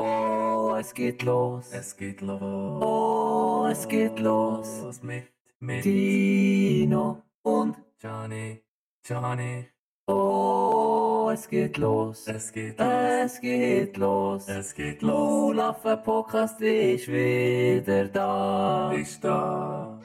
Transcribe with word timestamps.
Oh, 0.00 0.76
es 0.78 0.94
geht 0.94 1.22
los. 1.24 1.72
Es 1.72 1.96
geht 1.96 2.20
los. 2.20 2.40
Oh, 2.40 3.66
es 3.68 3.88
geht 3.88 4.20
los. 4.20 4.80
Los 4.82 5.02
mit, 5.02 5.24
mit 5.58 5.84
Dino 5.84 7.22
und 7.42 7.76
Johnny, 8.00 8.62
Johnny. 9.04 9.68
Oh, 10.06 11.30
es 11.32 11.48
geht 11.48 11.78
los. 11.78 12.28
Es 12.28 12.52
geht 12.52 12.78
los. 12.78 12.86
Es 12.88 13.40
geht 13.40 13.96
los. 13.96 14.48
Es 14.48 14.72
geht 14.74 15.02
los. 15.02 15.12
Lulaffe 15.12 15.96
Podcast 15.96 16.60
ist 16.60 17.08
wieder 17.08 18.06
da. 18.06 18.92
Ist 18.92 19.24
da. 19.24 20.00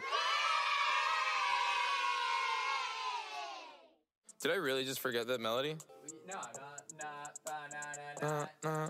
Did 4.42 4.52
I 4.52 4.56
really 4.56 4.84
just 4.84 5.00
forget 5.00 5.28
that 5.28 5.40
melody? 5.40 5.78
No, 6.28 6.40
Uh, 8.22 8.46
uh, 8.64 8.90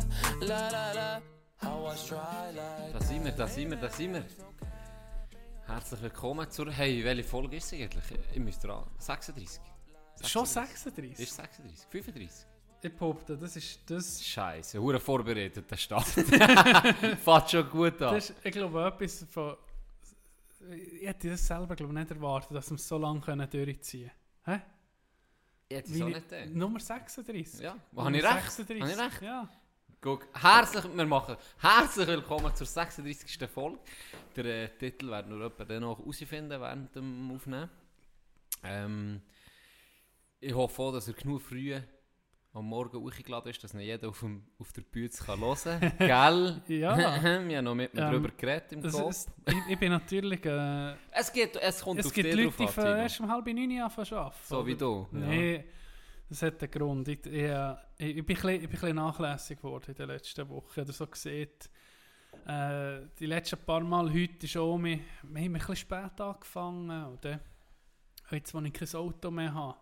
la, 0.41 0.69
la 0.69 0.93
la 0.93 1.21
Da 1.61 3.01
sind 3.01 3.25
wir, 3.25 3.31
da 3.31 3.47
sind 3.47 3.69
wir, 3.69 3.77
da 3.77 3.89
sind 3.89 4.13
wir. 4.13 4.25
Herzlich 5.67 6.01
willkommen 6.01 6.49
zur. 6.49 6.71
Hey, 6.71 7.03
welche 7.03 7.23
Folge 7.23 7.57
ist 7.57 7.65
es 7.65 7.73
eigentlich? 7.73 8.03
Ich 8.33 8.39
müsste 8.39 8.67
dran. 8.67 8.85
36? 8.97 9.61
Schon 10.25 10.45
36? 10.45 11.19
Ist 11.19 11.35
36? 11.35 11.87
35? 11.89 12.47
Ich 12.83 12.95
behaupte, 12.95 13.37
das 13.37 13.55
ist 13.55 13.79
das. 13.85 14.23
Scheiße, 14.23 14.81
hure 14.81 14.99
vorbereitet, 14.99 15.69
der 15.69 15.77
Start. 15.77 16.05
Fährt 17.23 17.51
schon 17.51 17.69
gut 17.69 18.01
an. 18.01 18.15
das 18.15 18.31
ist, 18.31 18.35
ich 18.43 18.51
glaube, 18.51 18.85
etwas 18.85 19.25
von. 19.29 19.55
Ich 20.71 21.07
hätte 21.07 21.29
das 21.29 21.45
selber 21.45 21.75
glaube 21.75 21.93
ich, 21.93 21.99
nicht 21.99 22.11
erwartet, 22.11 22.55
dass 22.55 22.69
wir 22.69 22.75
es 22.75 22.87
so 22.87 22.97
lange 22.97 23.19
können 23.21 23.49
durchziehen 23.49 24.11
können. 24.43 24.59
Hä? 24.59 24.65
Ich 25.69 25.77
hätte 25.77 25.91
es 25.91 26.01
auch 26.01 26.05
nicht 26.07 26.29
gedacht. 26.29 26.49
Nummer 26.55 26.79
36. 26.79 27.61
Ja, 27.61 27.75
habe 27.95 28.17
ich 28.17 28.23
recht? 28.23 28.51
36. 28.51 28.81
Habe 28.81 28.91
ich 28.91 28.99
recht? 28.99 29.21
Ja. 29.21 29.49
Guck, 30.03 30.25
herzlich, 30.33 30.83
wir 30.95 31.05
machen 31.05 31.37
herzlich 31.59 32.07
willkommen 32.07 32.55
zur 32.55 32.65
36. 32.65 33.47
Folge. 33.47 33.77
Der 34.35 34.45
äh, 34.45 34.69
Titel 34.79 35.11
werden 35.11 35.37
wir 35.37 35.45
etwa 35.45 35.63
dann 35.63 35.81
noch 35.81 35.99
herausfinden 35.99 36.59
während 36.59 36.95
dem 36.95 37.29
Aufnehmen. 37.31 37.69
Ähm, 38.63 39.21
ich 40.39 40.55
hoffe 40.55 40.81
auch, 40.81 40.91
dass 40.93 41.07
er 41.07 41.13
genug 41.13 41.43
früh 41.43 41.79
am 42.53 42.65
Morgen 42.65 42.97
hochgeladen 42.99 43.51
ist, 43.51 43.63
dass 43.63 43.75
nicht 43.75 43.85
jeder 43.85 44.09
auf, 44.09 44.21
dem, 44.21 44.43
auf 44.57 44.73
der 44.73 44.81
Bühne 44.81 45.09
kann 45.09 45.39
hören 45.39 45.57
kann. 45.79 45.97
Gell? 46.67 46.79
Ja. 46.79 46.97
wir 47.47 47.57
haben 47.57 47.63
noch 47.63 47.75
mit 47.75 47.93
mir 47.93 48.01
Ähm, 48.01 48.11
darüber 48.11 48.29
geredet 48.29 48.71
im 48.71 48.81
Kopf. 48.81 49.07
es, 49.07 49.27
ich, 49.45 49.55
ich 49.69 49.79
bin 49.79 49.91
natürlich. 49.91 50.43
Äh, 50.43 50.95
Es, 51.11 51.31
geht, 51.31 51.55
es 51.57 51.79
kommt 51.79 51.99
es 51.99 52.07
auf 52.07 52.13
gibt 52.13 52.33
Leute, 52.33 52.51
die 52.57 52.81
erst 52.81 53.19
um 53.19 53.31
halb 53.31 53.45
neun 53.45 53.79
anfangen 53.81 54.07
zu 54.07 54.15
arbeiten. 54.15 54.37
So 54.45 54.65
wie 54.65 54.75
du. 54.75 55.07
Ja. 55.11 55.19
Nein, 55.19 55.63
das 56.31 56.43
hat 56.43 56.63
einen 56.63 56.71
Grund. 56.71 57.07
Ich, 57.09 57.25
ich, 57.25 57.33
äh, 57.33 57.75
ich, 57.97 58.17
ich, 58.17 58.25
bin, 58.25 58.35
bisschen, 58.35 58.51
ich 58.51 58.61
bin 58.61 58.69
bisschen 58.69 58.95
nachlässig 58.95 59.57
geworden 59.57 59.83
in 59.89 59.95
den 59.95 60.07
letzten 60.07 60.47
Wochen. 60.47 60.79
Oder 60.79 60.93
so 60.93 61.05
gesehen. 61.05 61.49
Äh, 62.47 63.01
die 63.19 63.25
letzten 63.25 63.59
paar 63.65 63.81
Mal 63.81 64.09
heute 64.09 64.45
ist 64.45 64.55
auch 64.55 64.77
mir, 64.77 64.99
wir 65.23 65.41
haben 65.41 65.47
ein 65.47 65.53
bisschen 65.53 65.75
spät 65.75 66.21
angefangen. 66.21 67.17
Dann, 67.19 67.41
jetzt, 68.31 68.53
wo 68.53 68.61
ich 68.61 68.71
kein 68.71 68.95
Auto 68.95 69.29
mehr 69.29 69.53
habe, 69.53 69.77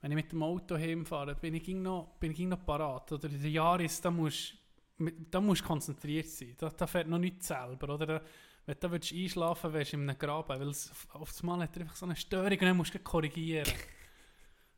wenn 0.00 0.12
ich 0.12 0.16
mit 0.16 0.30
dem 0.30 0.44
Auto 0.44 0.76
heimfahre, 0.76 1.34
bin 1.34 1.54
ich 1.54 1.66
noch, 1.66 2.18
bin 2.20 2.30
ich 2.30 2.38
noch 2.38 2.64
parat. 2.64 3.10
Oder 3.10 3.28
in 3.28 3.42
den 3.42 3.50
Jahres, 3.50 4.00
da 4.00 4.12
musst 4.12 4.54
du 4.96 5.54
konzentriert 5.64 6.28
sein. 6.28 6.54
Da, 6.56 6.68
da 6.68 6.86
fährt 6.86 7.08
noch 7.08 7.18
nichts 7.18 7.48
selber. 7.48 7.94
Oder 7.94 8.22
wenn 8.64 8.74
du 8.74 8.80
da 8.80 8.92
willst 8.92 9.12
einschlafen 9.12 9.72
willst, 9.72 9.92
in 9.92 10.08
einem 10.08 10.16
Graben, 10.16 10.60
weil 10.60 10.68
es 10.68 10.92
auf, 11.10 11.42
hat 11.42 11.76
er 11.76 11.82
einfach 11.82 11.96
so 11.96 12.06
eine 12.06 12.14
Störung 12.14 12.52
und 12.52 12.62
dann 12.62 12.76
musst 12.76 12.94
du 12.94 13.00
korrigieren. 13.00 13.66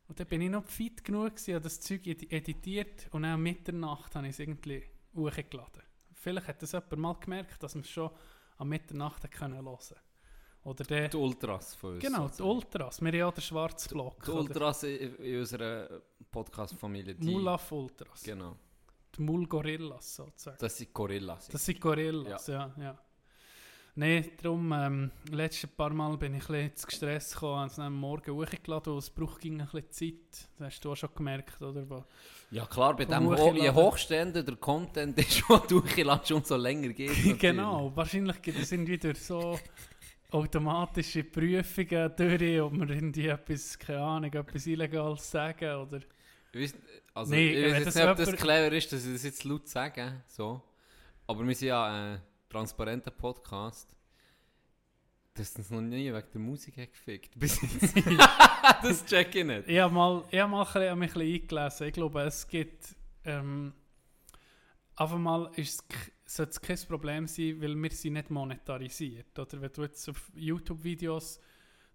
Und 0.07 0.19
dann 0.19 0.27
bin 0.27 0.41
ich 0.41 0.49
noch 0.49 0.63
fit 0.65 1.03
genug 1.03 1.31
gewesen, 1.35 1.55
habe 1.55 1.63
das 1.63 1.79
Zeug 1.81 2.05
edi- 2.05 2.29
editiert 2.31 3.07
und 3.11 3.23
dann 3.23 3.35
um 3.35 3.41
Mitternacht 3.43 4.15
habe 4.15 4.27
ich 4.27 4.33
es 4.33 4.39
irgendwie 4.39 4.83
hochgeladen. 5.15 5.83
Vielleicht 6.13 6.47
hat 6.47 6.61
das 6.61 6.71
jemand 6.71 6.97
mal 6.97 7.13
gemerkt, 7.15 7.61
dass 7.61 7.75
man 7.75 7.83
es 7.83 7.89
schon 7.89 8.09
am 8.57 8.69
Mitternacht 8.69 9.23
hat 9.23 9.31
können 9.31 9.63
hören 9.63 9.77
Oder 10.63 10.83
der, 10.85 11.09
Die 11.09 11.17
Ultras 11.17 11.75
von 11.75 11.93
uns. 11.95 12.03
genau, 12.03 12.27
die. 12.29 12.41
Ultras. 12.41 13.01
Wir 13.01 13.07
haben 13.09 13.15
ja 13.19 13.31
den 13.31 13.41
schwarzen 13.41 13.89
Block. 13.93 14.23
Die 14.23 14.31
oder? 14.31 14.39
Ultras 14.41 14.83
in, 14.83 15.15
in 15.17 15.39
unserer 15.39 16.01
Podcast-Familie. 16.31 17.15
Mulaf 17.19 17.71
Ultras. 17.71 18.23
Genau. 18.23 18.55
Die 19.15 19.21
Mulgorillas 19.21 20.15
sozusagen. 20.15 20.57
Das 20.59 20.77
sind 20.77 20.93
Gorillas. 20.93 21.47
Das 21.49 21.65
sind 21.65 21.79
Gorillas, 21.81 22.47
ja. 22.47 22.73
ja, 22.77 22.97
Nein, 23.99 24.29
darum, 24.43 24.71
ähm, 24.73 25.11
letzten 25.31 25.69
paar 25.69 25.89
Mal 25.91 26.15
bin 26.17 26.35
ich 26.35 26.43
ein 26.43 26.53
bisschen 26.53 26.75
zu 26.75 26.85
gestresst 26.85 27.33
gekommen, 27.33 27.67
dann 27.75 27.85
am 27.87 27.95
Morgen 27.95 28.31
hochgeladen 28.31 28.93
und 28.93 28.99
es 28.99 29.09
braucht 29.09 29.41
ging 29.41 29.59
ein 29.59 29.67
bisschen 29.67 29.91
Zeit. 29.91 30.47
Das 30.59 30.67
hast 30.67 30.85
du 30.85 30.91
auch 30.91 30.95
schon 30.95 31.09
gemerkt, 31.15 31.59
oder? 31.63 31.89
Wo- 31.89 32.05
Ja 32.51 32.67
klar, 32.67 32.95
bei 32.95 33.05
dem 33.05 33.27
Ho 33.27 33.53
je 33.55 33.71
hochstehender 33.71 34.43
der 34.43 34.55
Content 34.57 35.17
ist, 35.17 35.49
was 35.49 35.65
durchgeladen 35.65 36.35
und 36.37 36.45
so 36.45 36.55
länger 36.57 36.89
geht. 36.89 37.39
genau, 37.39 37.91
wahrscheinlich 37.95 38.39
gibt 38.43 38.59
es 38.59 38.71
irgendwie 38.71 38.99
durch 38.99 39.19
so 39.19 39.57
automatische 40.29 41.23
Prüfungen 41.23 42.11
durch, 42.15 42.61
ob 42.61 42.73
wir 42.73 42.89
irgendwie 42.91 43.27
etwas, 43.29 43.79
keine 43.79 44.01
Ahnung, 44.01 44.31
etwas 44.33 44.67
Illegales 44.67 45.31
sagen 45.31 45.75
oder... 45.75 46.01
Weiss- 46.53 46.75
Also, 47.15 47.33
Nee, 47.33 47.49
ich 47.51 47.73
weiß 47.73 47.85
jetzt 47.85 47.95
nicht, 47.95 48.07
ob 48.07 48.17
das 48.17 48.31
clever 48.35 48.71
ist, 48.73 48.91
dass 48.93 49.05
ich 49.05 49.13
das 49.13 49.23
jetzt 49.23 49.43
laut 49.43 49.67
sage. 49.67 50.21
So. 50.27 50.61
Aber 51.25 51.47
wir 51.47 51.55
sind 51.55 51.69
ja 51.69 51.85
ein 52.13 52.21
transparenter 52.49 53.11
Podcast. 53.11 53.89
Dass 55.33 55.55
uns 55.55 55.69
noch 55.69 55.81
nie 55.81 56.11
wegen 56.11 56.27
der 56.33 56.41
Musik 56.41 56.77
hat 56.77 56.91
gefickt. 56.91 57.31
Bis 57.39 57.59
das 58.81 59.05
check 59.05 59.35
ich 59.35 59.45
nicht. 59.45 59.67
Ich 59.67 59.77
habe 59.79 59.93
mal, 59.93 60.23
ich 60.31 60.39
habe 60.39 60.51
mal 60.51 60.65
ein 60.65 60.73
bisschen, 60.73 60.99
mich 60.99 61.15
ein 61.15 61.19
bisschen 61.19 61.41
eingelesen. 61.59 61.87
Ich 61.87 61.93
glaube, 61.93 62.21
es 62.21 62.47
gibt. 62.47 62.95
Ähm, 63.23 63.73
einfach 64.95 65.17
mal 65.19 65.51
ist 65.55 65.73
es, 65.75 65.87
k- 65.87 66.11
sollte 66.25 66.51
es 66.51 66.61
kein 66.61 66.79
Problem 66.87 67.27
sein, 67.27 67.61
weil 67.61 67.75
wir 67.75 67.91
sind 67.91 68.13
nicht 68.13 68.31
monetarisiert. 68.31 69.37
Oder 69.37 69.61
wenn 69.61 69.71
du 69.73 69.83
jetzt 69.83 70.09
auf 70.09 70.31
YouTube-Videos 70.33 71.39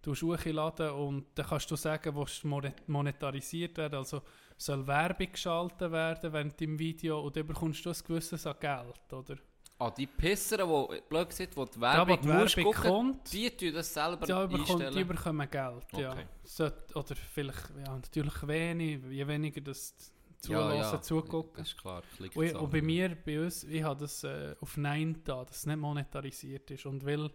hochladen 0.07 0.91
und 0.91 1.27
dann 1.37 1.47
kannst 1.47 1.71
du 1.71 1.77
sagen, 1.77 2.15
monet- 2.45 2.89
monetarisiert 2.89 3.77
werden. 3.79 3.97
Also 3.97 4.23
soll 4.57 4.87
Werbung 4.87 5.33
geschaltet 5.33 5.91
werden 5.91 6.33
während 6.33 6.61
dem 6.61 6.79
Video 6.79 7.21
und 7.21 7.35
dann 7.37 7.47
bekommst 7.47 7.85
du 7.85 7.91
ein 7.91 7.97
gewisses 8.07 8.47
an 8.47 8.55
Geld, 8.61 9.13
oder? 9.13 9.37
Ah, 9.83 9.91
die 9.91 10.07
Pisser, 10.07 10.59
die 10.59 11.01
blöd 11.09 11.29
gesagt, 11.29 11.57
die 11.57 11.65
die 11.75 11.81
Werbung, 11.81 12.21
die 12.21 12.29
Werbung 12.29 12.65
gucken, 12.65 12.83
kommt, 12.83 13.33
die 13.33 13.51
tun 13.51 13.75
das 13.75 13.93
selber 13.93 14.29
Ja, 14.29 14.47
bekommt, 14.47 14.71
einstellen. 14.71 14.95
die 14.95 15.05
bekommen 15.05 15.51
Geld, 15.51 15.87
ja. 15.95 16.13
Okay. 16.13 16.27
Sollte, 16.45 16.95
oder 16.95 17.17
vielleicht, 17.17 17.73
ja, 17.85 17.93
natürlich 17.97 18.47
wenig, 18.47 19.03
je 19.11 19.27
weniger 19.27 19.61
das 19.61 19.95
ja, 19.99 20.39
zulassen, 20.39 20.95
ja, 20.95 21.03
zugucken. 21.03 21.57
Das 21.57 21.69
ist 21.69 21.79
klar. 21.81 22.03
Und, 22.35 22.55
und 22.55 22.71
bei 22.71 22.81
mir, 22.81 23.17
bei 23.25 23.41
uns, 23.41 23.65
ich 23.65 23.83
habe 23.83 23.99
das 23.99 24.23
äh, 24.23 24.55
auf 24.61 24.77
Nein 24.77 25.21
da, 25.25 25.45
dass 25.45 25.57
es 25.57 25.67
nicht 25.67 25.79
monetarisiert 25.79 26.71
ist. 26.71 26.87
Und 26.87 27.05
weil 27.05 27.31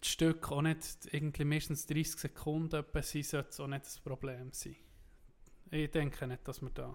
das 0.00 0.08
Stück 0.08 0.50
auch 0.50 0.62
nicht 0.62 1.08
irgendwie 1.12 1.44
meistens 1.44 1.86
30 1.86 2.20
Sekunden 2.20 2.76
etwa 2.76 3.02
sein, 3.02 3.22
sollte 3.22 3.48
es 3.50 3.60
auch 3.60 3.66
nicht 3.66 3.84
das 3.84 4.00
Problem 4.00 4.50
sein. 4.52 4.76
Ich 5.70 5.90
denke 5.90 6.26
nicht, 6.26 6.46
dass 6.48 6.62
wir 6.62 6.70
da... 6.70 6.94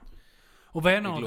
Und 0.72 0.84
wenn 0.84 1.06
auch. 1.06 1.22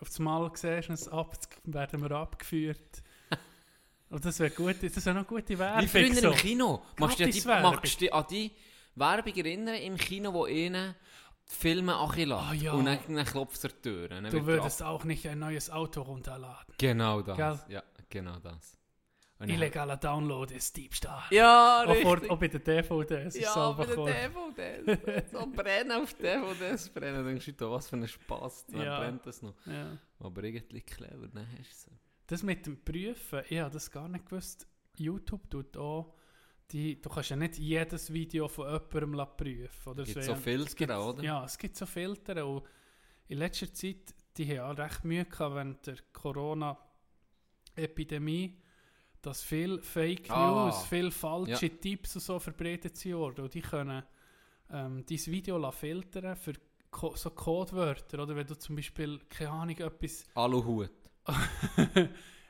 Auf 0.00 0.08
das 0.08 0.18
Mal 0.18 0.50
siehst, 0.54 0.90
es 0.90 1.08
ab, 1.08 1.36
werden 1.64 2.02
wir 2.02 2.10
abgeführt. 2.12 3.02
Und 4.10 4.24
das 4.24 4.38
wäre 4.38 4.50
gut, 4.50 4.76
das 4.82 5.04
wäre 5.04 5.16
noch 5.16 5.26
gute 5.26 5.58
Werbung. 5.58 5.82
Wie 5.82 5.88
früher 5.88 6.14
so. 6.14 6.30
im 6.30 6.36
Kino. 6.36 6.82
Machst 6.98 7.18
du 7.18 7.24
dich 7.24 7.34
Gratiswerbung. 7.34 7.70
magst 7.72 7.94
du 7.94 7.98
dich 7.98 8.14
an 8.14 8.24
die 8.30 8.52
Werbung 8.94 9.34
erinnern 9.34 9.74
im 9.74 9.96
Kino, 9.96 10.32
wo 10.32 10.46
ihnen 10.46 10.94
die 11.50 11.54
Filme 11.54 11.96
anlassen? 11.96 12.48
Ah, 12.48 12.54
ja. 12.54 12.72
Und 12.72 12.84
dann, 12.86 12.98
dann 13.08 13.24
klopft 13.24 13.64
es 13.64 13.82
Tür. 13.82 14.08
Dann 14.08 14.24
Du 14.24 14.46
würdest 14.46 14.82
auch 14.82 15.04
nicht 15.04 15.26
ein 15.28 15.38
neues 15.38 15.70
Auto 15.70 16.02
runterladen. 16.02 16.74
Genau 16.78 17.22
das. 17.22 17.36
Gell? 17.36 17.60
Ja, 17.68 17.82
genau 18.08 18.38
das. 18.38 18.75
Und 19.38 19.50
dann- 19.50 19.56
Illegaler 19.58 19.96
Download 19.98 20.54
ist 20.54 20.74
Diebstahl. 20.76 21.22
Ja, 21.30 21.84
Auch, 21.86 21.94
vor, 21.96 22.14
richtig. 22.14 22.30
auch 22.30 22.38
bei 22.38 22.48
den 22.48 22.64
DVDs. 22.64 23.34
ist 23.36 23.42
Ja, 23.44 23.72
bei 23.72 23.84
den. 23.84 24.06
DVDs. 24.06 25.30
so 25.30 25.46
brennen 25.46 25.92
auf 25.92 26.14
DVDs 26.14 26.88
brennen. 26.88 27.16
Dann 27.16 27.26
denkst 27.26 27.52
du, 27.56 27.70
was 27.70 27.88
für 27.90 27.96
ein 27.96 28.08
Spaß. 28.08 28.66
Dann 28.68 28.80
Ja. 28.82 28.98
brennt 29.00 29.26
das 29.26 29.42
noch. 29.42 29.54
Ja. 29.66 29.98
Aber 30.20 30.42
irgendwie 30.42 30.80
clever, 30.80 31.28
dann 31.28 31.46
hast 31.58 31.86
du 31.86 31.90
es. 31.92 31.98
Das 32.28 32.42
mit 32.42 32.64
dem 32.66 32.82
Prüfen, 32.82 33.42
ich 33.48 33.58
habe 33.58 33.70
das 33.72 33.90
gar 33.90 34.08
nicht 34.08 34.24
gewusst. 34.26 34.66
YouTube 34.96 35.48
tut 35.50 35.76
auch, 35.76 36.14
die, 36.72 37.00
du 37.00 37.08
kannst 37.10 37.30
ja 37.30 37.36
nicht 37.36 37.58
jedes 37.58 38.12
Video 38.12 38.48
von 38.48 38.66
jemandem 38.92 39.26
prüfen. 39.36 39.90
Oder? 39.90 40.02
Gibt 40.04 40.16
Es 40.16 40.26
so 40.26 40.32
wär- 40.32 40.40
Filter 40.40 40.74
gibt, 40.74 40.90
oder? 40.92 41.22
Ja, 41.22 41.44
es 41.44 41.56
gibt 41.58 41.76
so 41.76 41.86
Filter. 41.86 42.44
Und 42.46 42.64
in 43.28 43.38
letzter 43.38 43.72
Zeit 43.72 44.14
die 44.38 44.58
haben 44.58 44.72
auch 44.72 44.78
recht 44.82 45.04
Mühe 45.04 45.24
gehabt 45.24 45.54
während 45.54 45.86
der 45.86 45.96
Corona-Epidemie, 46.12 48.58
dass 49.26 49.42
viel 49.42 49.80
Fake 49.82 50.30
Ah. 50.30 50.66
News, 50.66 50.84
viel 50.86 51.10
falsche 51.10 51.68
Tipps 51.70 52.14
und 52.16 52.22
so 52.22 52.38
verbreitet 52.38 52.96
sind 52.96 53.14
worden. 53.16 53.42
Und 53.44 53.54
die 53.54 53.60
können 53.60 54.02
ähm, 54.70 55.04
dein 55.08 55.26
Video 55.26 55.70
filtern 55.70 56.36
für 56.36 56.54
Co 56.90 57.14
so 57.14 57.30
Codewörter. 57.30 58.22
Oder 58.22 58.34
wenn 58.36 58.46
du 58.46 58.56
zum 58.56 58.76
Beispiel, 58.76 59.18
keine 59.28 59.50
Ahnung, 59.50 59.76
etwas 59.76 60.24
Aluhut. 60.34 60.90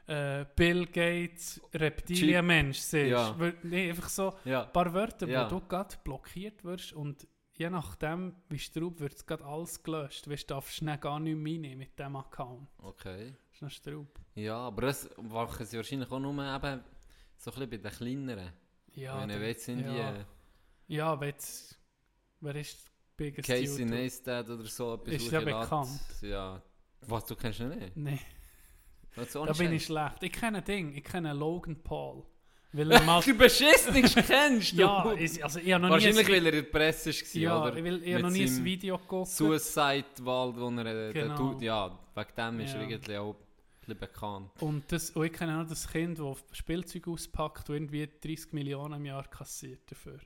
äh, 0.07 0.45
Bill 0.55 0.87
Gates 0.87 1.61
Reptilienmensch 1.75 2.79
siehst. 2.79 3.11
Ja. 3.11 3.37
Nee, 3.63 3.91
einfach 3.91 4.09
so 4.09 4.35
Ja. 4.45 4.65
ein 4.65 4.73
paar 4.73 4.93
Wörter, 4.93 5.27
Ja. 5.29 5.47
wo 5.51 5.59
du 5.59 5.67
gerade 5.67 5.97
blockiert 6.05 6.63
wirst 6.65 6.93
und 6.93 7.27
je 7.55 7.71
nachdem, 7.71 8.35
wie 8.49 8.57
es 8.57 8.71
drauf 8.71 8.93
wird, 8.99 9.27
gerade 9.27 9.45
alles 9.45 9.83
gelöscht. 9.83 10.27
Du, 10.27 10.31
darfst 10.47 10.75
schnell 10.77 10.99
gar 10.99 11.19
nicht 11.19 11.37
mehr 11.37 11.77
mit 11.77 11.99
diesem 11.99 12.17
Account. 12.17 12.69
Okay. 12.79 13.35
Das 13.61 13.73
ist 13.73 13.85
noch 13.87 13.93
Straub. 13.93 14.07
Ja, 14.35 14.57
aber 14.59 14.83
das 14.83 15.09
machen 15.23 15.65
sie 15.65 15.77
wahrscheinlich 15.79 16.11
auch 16.11 16.19
nur 16.19 16.33
eben 16.33 16.85
so 17.39 17.51
ein 17.51 17.55
bisschen 17.59 17.71
bei 17.71 17.77
den 17.79 17.91
kleineren. 17.91 18.53
Ja, 18.95 19.21
Wenn 19.23 19.31
ihr 19.31 19.47
jetzt 19.49 19.65
sind 19.65 19.81
ja. 19.81 20.13
die 20.89 20.95
Ja, 20.95 21.13
aber 21.13 21.27
jetzt, 21.27 21.79
wer 22.41 22.55
ist 22.57 22.85
der 22.85 22.91
biggest 23.25 23.49
Casey 23.49 23.65
YouTuber? 23.65 23.91
Neistat 23.97 24.51
oder 24.51 24.65
so 24.65 24.95
etwas 24.95 25.15
Ist 25.15 25.31
ja 25.33 25.41
bekannt. 25.41 26.01
Ja. 26.21 26.63
Was, 27.01 27.25
du 27.25 27.35
kennst 27.35 27.61
ihn 27.61 27.93
nicht? 27.95 28.23
Das 29.15 29.35
auch 29.37 29.47
da 29.47 29.53
bin 29.55 29.73
ich 29.73 29.85
schlecht. 29.87 30.23
Ich 30.23 30.33
kenne 30.33 30.59
ein 30.59 30.65
Ding, 30.65 30.95
ich 30.95 31.05
kenne 31.05 31.33
Logan 31.33 31.77
Paul. 31.83 32.25
Weil 32.73 32.91
er 32.93 33.03
mal... 33.05 33.23
Du 33.23 33.35
beschissenst 33.35 34.17
kennst 34.17 34.73
du? 34.73 34.77
ja, 34.83 35.13
ist, 35.13 35.43
also 35.43 35.61
ich 35.61 35.69
noch 35.69 35.79
nie... 35.79 35.89
Wahrscheinlich, 35.91 36.27
ein- 36.27 36.33
weil 36.33 36.47
er 36.47 36.53
in 36.53 36.65
der 36.65 36.71
Presse 36.71 37.11
war, 37.11 37.41
ja, 37.41 37.63
oder? 37.63 37.77
ich, 37.77 37.85
will, 37.85 38.03
ich 38.03 38.19
noch 38.23 38.29
nie 38.31 38.45
ein 38.45 38.65
Video 38.65 38.99
geguckt. 38.99 39.29
Suicide-Wald, 39.31 40.57
wo 40.59 40.69
er... 40.69 41.09
äh, 41.09 41.13
Genau. 41.15 41.37
tut- 41.37 41.63
ja, 41.63 41.99
wegen 42.15 42.29
dem 42.37 42.61
ist 42.61 42.75
er 42.75 42.83
irgendwie 42.83 43.17
auch 43.17 43.35
bisschen 43.87 43.99
bekannt. 44.01 44.51
Und, 44.63 44.91
das, 44.93 45.11
und 45.11 45.25
ich 45.27 45.33
kenne 45.33 45.61
auch 45.63 45.67
das 45.67 45.89
Kind, 45.89 46.19
das 46.19 46.45
Spielzeug 46.53 47.09
auspackt 47.09 47.69
und 47.71 47.77
irgendwie 47.77 48.07
30 48.21 48.53
Millionen 48.53 48.95
im 48.95 49.07
Jahr 49.07 49.27
kassiert 49.29 49.91
dafür. 49.91 50.19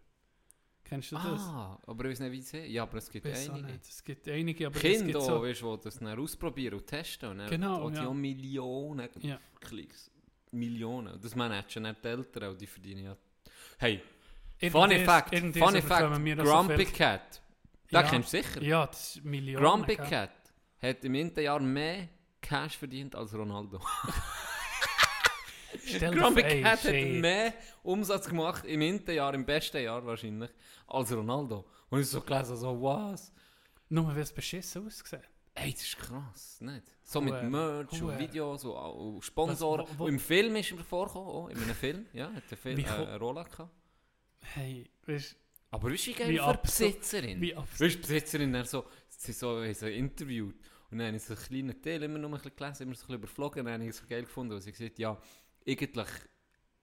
Kennst 0.84 1.12
du 1.12 1.16
das? 1.16 1.40
Ah, 1.42 1.78
aber 1.86 2.04
ich 2.06 2.12
weiß 2.12 2.20
nicht, 2.20 2.32
wie 2.32 2.40
sie... 2.42 2.58
Ja, 2.66 2.82
aber 2.82 2.98
es 2.98 3.08
gibt 3.10 3.24
Weiß 3.26 3.50
einige. 3.50 3.66
nicht. 3.68 3.84
Es 3.86 4.02
gibt 4.02 4.26
einige, 4.28 4.66
aber 4.66 4.74
es 4.76 4.82
Kinder, 4.82 5.04
gibt 5.04 5.16
auch, 5.18 5.26
so... 5.26 5.42
weißt, 5.42 5.62
du, 5.62 5.76
die 5.76 5.82
das 5.84 5.98
dann 5.98 6.18
ausprobieren 6.18 6.74
und 6.74 6.86
testen. 6.86 7.30
Und 7.30 7.38
dann 7.38 7.50
Genau, 7.50 7.82
auch 7.82 7.90
die 7.90 7.96
ja. 7.96 8.08
auch 8.08 8.14
Millionen 8.14 9.08
Ja. 9.20 9.38
Klicks. 9.60 10.10
Millionen. 10.50 11.20
Das 11.20 11.36
managen 11.36 11.84
nicht 11.84 12.04
die 12.04 12.08
Eltern, 12.08 12.58
die 12.58 12.66
verdienen 12.66 13.04
ja... 13.04 13.16
Hey, 13.78 14.02
funny 14.70 14.98
fact, 15.04 15.30
funny 15.56 15.80
fact, 15.80 16.02
da 16.38 16.44
so 16.44 16.50
Grumpy 16.50 16.76
viel- 16.86 16.94
Cat. 16.96 17.40
Den 17.90 17.94
Ja. 17.94 18.02
kennst 18.02 18.32
du 18.32 18.36
sicher. 18.42 18.62
Ja, 18.62 18.86
das 18.86 19.16
ist 19.16 19.24
Millionen. 19.24 19.64
Grumpy? 19.64 19.96
Cat 19.96 20.30
hat 20.82 21.04
im 21.04 21.14
Jahr 21.42 21.60
mehr 21.60 22.08
Cash 22.40 22.76
verdient 22.78 23.14
als 23.14 23.34
Ronaldo. 23.34 23.80
Stell 25.84 26.10
dir 26.12 26.20
Grumpy 26.20 26.40
vor, 26.40 26.50
ey, 26.50 26.62
Cat 26.62 26.72
hat 26.84 26.92
shit. 26.94 27.20
mehr 27.20 27.54
Umsatz 27.82 28.28
gemacht 28.28 28.64
im 28.64 28.80
ersten 28.80 29.12
Jahr, 29.12 29.34
im 29.34 29.44
besten 29.46 29.82
Jahr 29.82 30.04
wahrscheinlich, 30.04 30.50
als 30.88 31.12
Ronaldo. 31.12 31.64
Und 31.90 32.00
ich 32.00 32.08
so 32.08 32.20
gelesen, 32.20 32.56
so 32.56 32.82
was? 32.82 33.32
Nur 33.88 34.08
weil 34.08 34.18
es 34.22 34.32
beschissen 34.32 34.86
aussieht. 34.86 35.20
Ey, 35.54 35.72
das 35.72 35.82
ist 35.82 35.98
krass, 35.98 36.60
nicht? 36.60 36.82
So 37.02 37.20
mit 37.20 37.42
Merch 37.44 38.00
und 38.02 38.18
Videos 38.18 38.64
und, 38.64 38.72
und 38.72 39.20
Sponsoren. 39.24 39.84
Was- 39.86 39.94
wo- 39.94 39.98
wo- 40.00 40.04
und 40.04 40.10
im 40.14 40.18
Film 40.18 40.56
ist 40.56 40.70
er 40.72 40.78
vorgekommen, 40.78 41.28
auch, 41.28 41.48
in 41.48 41.58
einem 41.62 41.74
Film. 41.74 42.06
Ja, 42.12 42.32
hat 42.32 42.48
der 42.50 42.58
Film 42.58 42.76
Wie 42.76 42.82
äh, 42.82 42.88
eine 42.88 43.18
Rolle 43.18 43.44
gehabt. 43.44 43.70
Hey, 44.40 44.90
weißt 45.06 45.36
Aber 45.70 45.90
weißt 45.92 46.06
du, 46.06 46.10
wie 46.10 46.14
geil 46.14 46.28
Wie 46.30 46.38
für 46.38 46.58
Besitzerin? 46.62 47.40
wie 47.40 47.50
du, 47.52 47.62
Besitzerin 47.76 48.52
dann 48.52 48.64
so, 48.64 48.86
sie 49.08 49.32
so, 49.32 49.72
so 49.72 49.86
interviewt. 49.86 50.56
Und 50.90 50.98
dann 50.98 51.06
habe 51.08 51.16
ich 51.16 51.22
so 51.22 51.34
einen 51.34 51.42
kleinen 51.42 51.82
Teil 51.82 52.02
immer 52.02 52.18
noch 52.18 52.28
ein 52.28 52.34
bisschen 52.34 52.56
gelesen, 52.56 52.82
immer 52.82 52.94
so 52.94 53.02
ein 53.02 53.06
bisschen 53.06 53.14
überflogen. 53.16 53.60
Und 53.60 53.66
dann 53.66 53.74
habe 53.74 53.84
ich 53.84 53.90
es 53.90 53.98
so 53.98 54.06
geil 54.08 54.22
gefunden, 54.22 54.54
weil 54.54 54.60
sie 54.60 54.72
gesagt 54.72 54.98
ja, 54.98 55.16
eigentlich 55.66 56.08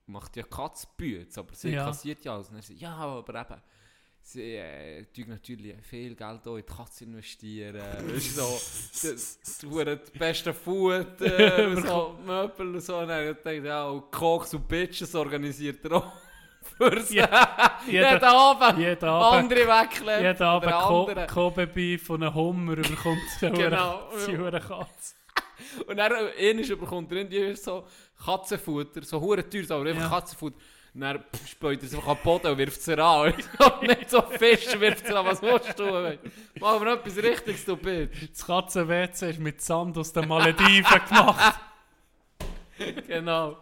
macht 0.06 0.36
ja 0.36 0.42
Katz 0.44 0.86
Bütz, 0.96 1.36
aber 1.36 1.54
sie 1.54 1.70
Ja. 1.70 1.84
kassiert 1.84 2.24
ja 2.24 2.34
alles. 2.34 2.48
Und 2.48 2.54
dann 2.54 2.62
sie, 2.62 2.74
ja, 2.74 2.94
aber 2.96 3.40
eben, 3.40 3.60
sie 4.22 4.54
äh, 4.56 5.04
tun 5.06 5.28
natürlich 5.28 5.76
viel 5.82 6.14
Geld 6.14 6.46
auch 6.46 6.56
in 6.56 6.64
die 6.66 6.72
Katze 6.72 7.04
investieren. 7.04 7.76
weißt 8.08 8.36
du, 8.38 8.40
so, 8.40 8.60
das, 9.02 9.38
das, 9.42 9.60
das 10.00 10.10
beste 10.12 10.54
Futter, 10.54 11.68
und 11.68 11.86
so, 11.86 12.18
Möbel 12.24 12.74
und 12.74 12.80
so. 12.80 12.96
Und 12.98 13.08
dann 13.08 13.20
habe 13.26 13.30
ich 13.32 13.36
gedacht, 13.44 13.66
ja, 13.66 13.88
und 13.88 14.10
Koks 14.10 14.54
und 14.54 14.66
Bitches 14.66 15.14
organisiert 15.14 15.84
er 15.84 15.92
auch. 15.92 16.12
Für 16.76 17.00
sie. 17.00 17.16
Ja, 17.16 17.78
jeder- 17.86 18.12
jeden 18.12 18.24
Abend 18.24 18.78
jeden 18.78 19.04
Abend- 19.08 19.52
andere 19.52 19.66
wegklemmen. 19.68 20.24
Jeden 20.24 20.42
Abend 20.42 20.72
Ko 20.72 21.04
andere. 21.06 21.26
Kobe-Beef 21.26 22.06
von 22.06 22.22
einem 22.22 22.34
Hummer 22.34 22.72
überkommt 22.74 23.20
Genau. 23.40 24.08
Die 24.26 24.36
Hure 24.38 24.60
Katze. 24.60 25.14
Und 25.86 25.96
dann 25.96 26.12
ähnlich 26.38 26.70
überkommt 26.70 27.10
er 27.12 27.18
irgendwie 27.18 27.54
so 27.56 27.84
Katzenfutter, 28.24 29.02
so 29.02 29.20
hure 29.20 29.48
teuer, 29.48 29.64
aber 29.70 29.88
einfach 29.88 30.02
Ja. 30.02 30.08
Katzenfutter. 30.08 30.56
Und 30.94 31.00
dann 31.02 31.24
späut 31.46 31.78
er 31.80 31.84
es 31.84 31.94
einfach 31.94 32.14
den 32.14 32.22
Boden 32.24 32.46
und 32.48 32.58
wirft 32.58 32.80
es 32.80 32.88
an. 32.88 33.32
Und 33.32 33.82
nicht 33.82 34.10
so 34.10 34.22
Fisch 34.22 34.80
wirft 34.80 35.04
es 35.04 35.14
an, 35.14 35.26
was 35.26 35.42
willst 35.42 35.78
du? 35.78 35.84
ey? 35.84 36.18
Machen 36.58 36.84
wir 36.86 36.94
etwas 36.94 37.16
Richtiges, 37.18 37.64
du 37.64 37.76
Bitch. 37.76 38.30
Das 38.32 38.46
Katzen-WC 38.46 39.30
ist 39.30 39.38
mit 39.38 39.60
Sand 39.60 39.96
aus 39.98 40.12
den 40.12 40.26
Malediven 40.26 41.00
gemacht. 41.08 41.60
Genau. 43.06 43.56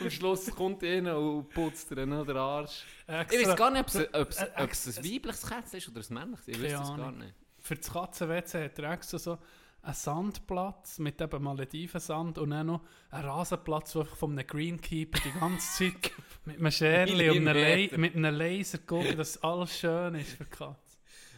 Am 0.00 0.10
Schluss 0.10 0.50
kommt 0.50 0.82
einer 0.82 1.18
und 1.18 1.48
putzt 1.50 1.90
dir 1.90 2.06
noch 2.06 2.26
den 2.26 2.36
Arsch. 2.36 2.84
Ich 3.06 3.14
Extra 3.14 3.50
weiß 3.50 3.56
gar 3.56 3.70
nicht, 3.70 3.80
ob 3.80 3.88
es, 3.88 4.14
ob 4.14 4.30
es, 4.30 4.38
Äh, 4.38 4.68
es 4.70 4.98
ein 4.98 5.04
weibliches 5.04 5.46
Kätzchen 5.46 5.78
ist 5.78 5.88
oder 5.88 6.00
ein 6.00 6.14
männliches. 6.14 6.48
Ich 6.48 6.62
weiß 6.62 6.80
es 6.80 6.96
gar 6.96 7.12
nicht. 7.12 7.34
Für 7.58 7.76
das 7.76 7.92
Katzen-WC 7.92 8.64
hat 8.64 8.78
er 8.78 8.92
extra 8.92 9.18
so 9.18 9.38
einen 9.82 9.94
Sandplatz 9.94 10.98
mit 10.98 11.20
eben 11.20 11.42
Maledivensand 11.42 12.38
und 12.38 12.50
dann 12.50 12.66
noch 12.66 12.82
einen 13.10 13.24
Rasenplatz, 13.24 13.94
wo 13.94 14.00
einfach 14.00 14.16
von 14.16 14.32
einem 14.32 14.46
Greenkeeper 14.46 15.18
die 15.24 15.38
ganze 15.38 15.92
Zeit 15.92 16.12
mit 16.44 16.58
einem 16.58 16.70
Scherli 16.70 17.30
und 17.30 17.48
einem 17.48 18.00
mit 18.00 18.16
einem 18.16 18.34
Laser 18.34 18.78
gucken, 18.78 19.16
dass 19.16 19.42
alles 19.42 19.78
schön 19.78 20.14
ist 20.16 20.32
für 20.32 20.44
die 20.44 20.50
Katze. 20.50 20.96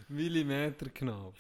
Millimeter 0.09 0.87
genau. 0.93 1.33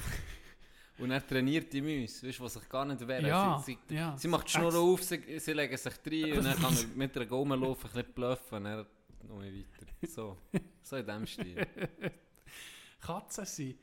Und 1.02 1.10
er 1.10 1.26
trainiert 1.26 1.72
die 1.72 1.80
Mäuse, 1.82 2.26
weißt 2.28 2.40
was 2.40 2.54
sich 2.54 2.68
gar 2.68 2.84
nicht 2.84 3.06
wehren. 3.06 3.26
Ja, 3.26 3.60
Sie, 3.64 3.76
sie, 3.88 3.94
ja. 3.94 4.16
sie 4.16 4.28
macht 4.28 4.46
die 4.48 4.52
Schnur 4.52 4.74
auf, 4.74 5.02
sie, 5.02 5.38
sie 5.38 5.52
legen 5.52 5.76
sich 5.76 5.92
rein 6.06 6.38
und 6.38 6.44
dann 6.44 6.56
kann 6.60 6.76
er 6.76 6.84
mit 6.96 7.16
einer 7.16 7.26
Gaume 7.26 7.56
laufen, 7.56 7.86
ein 7.88 7.92
bisschen 7.92 8.12
bluffen 8.14 8.56
und 8.58 8.64
dann 8.64 8.86
noch 9.28 9.38
mehr 9.38 9.52
weiter. 9.52 10.06
So, 10.08 10.38
so 10.82 10.96
in 10.96 11.06
diesem 11.06 11.26
Stil. 11.26 11.66
Katzen 13.00 13.44
sind. 13.44 13.78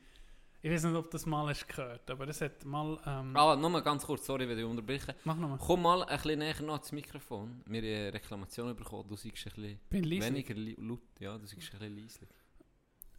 Ich 0.62 0.70
weiß 0.70 0.84
nicht, 0.84 0.94
ob 0.94 1.10
das 1.10 1.24
mal 1.24 1.48
hast 1.48 1.66
gehört, 1.68 2.10
aber 2.10 2.28
es 2.28 2.40
hat 2.42 2.64
mal. 2.66 2.98
Ähm, 3.06 3.34
Ah, 3.34 3.56
nur 3.56 3.70
mal 3.70 3.80
ganz 3.82 4.04
kurz, 4.04 4.26
sorry, 4.26 4.46
wenn 4.46 4.58
ich 4.58 4.64
unterbreche. 4.64 5.14
Mach 5.24 5.36
nochmal. 5.36 5.58
Komm 5.58 5.80
mal 5.82 6.02
ein 6.02 6.16
bisschen 6.16 6.38
näher 6.38 6.60
noch 6.62 6.74
ans 6.74 6.92
Mikrofon. 6.92 7.62
Wir 7.66 7.80
haben 7.80 7.88
eine 7.88 8.12
Reklamation 8.14 8.76
bekommen, 8.76 9.08
du 9.08 9.16
seist 9.16 9.46
ein 9.46 9.52
bisschen 9.54 9.80
Bin 9.88 10.04
leise. 10.04 10.26
weniger 10.26 10.54
laut. 10.54 11.00
Ja, 11.18 11.38
du 11.38 11.46
seist 11.46 11.54
ein 11.72 11.78
bisschen 11.78 11.96
leise. 11.96 12.18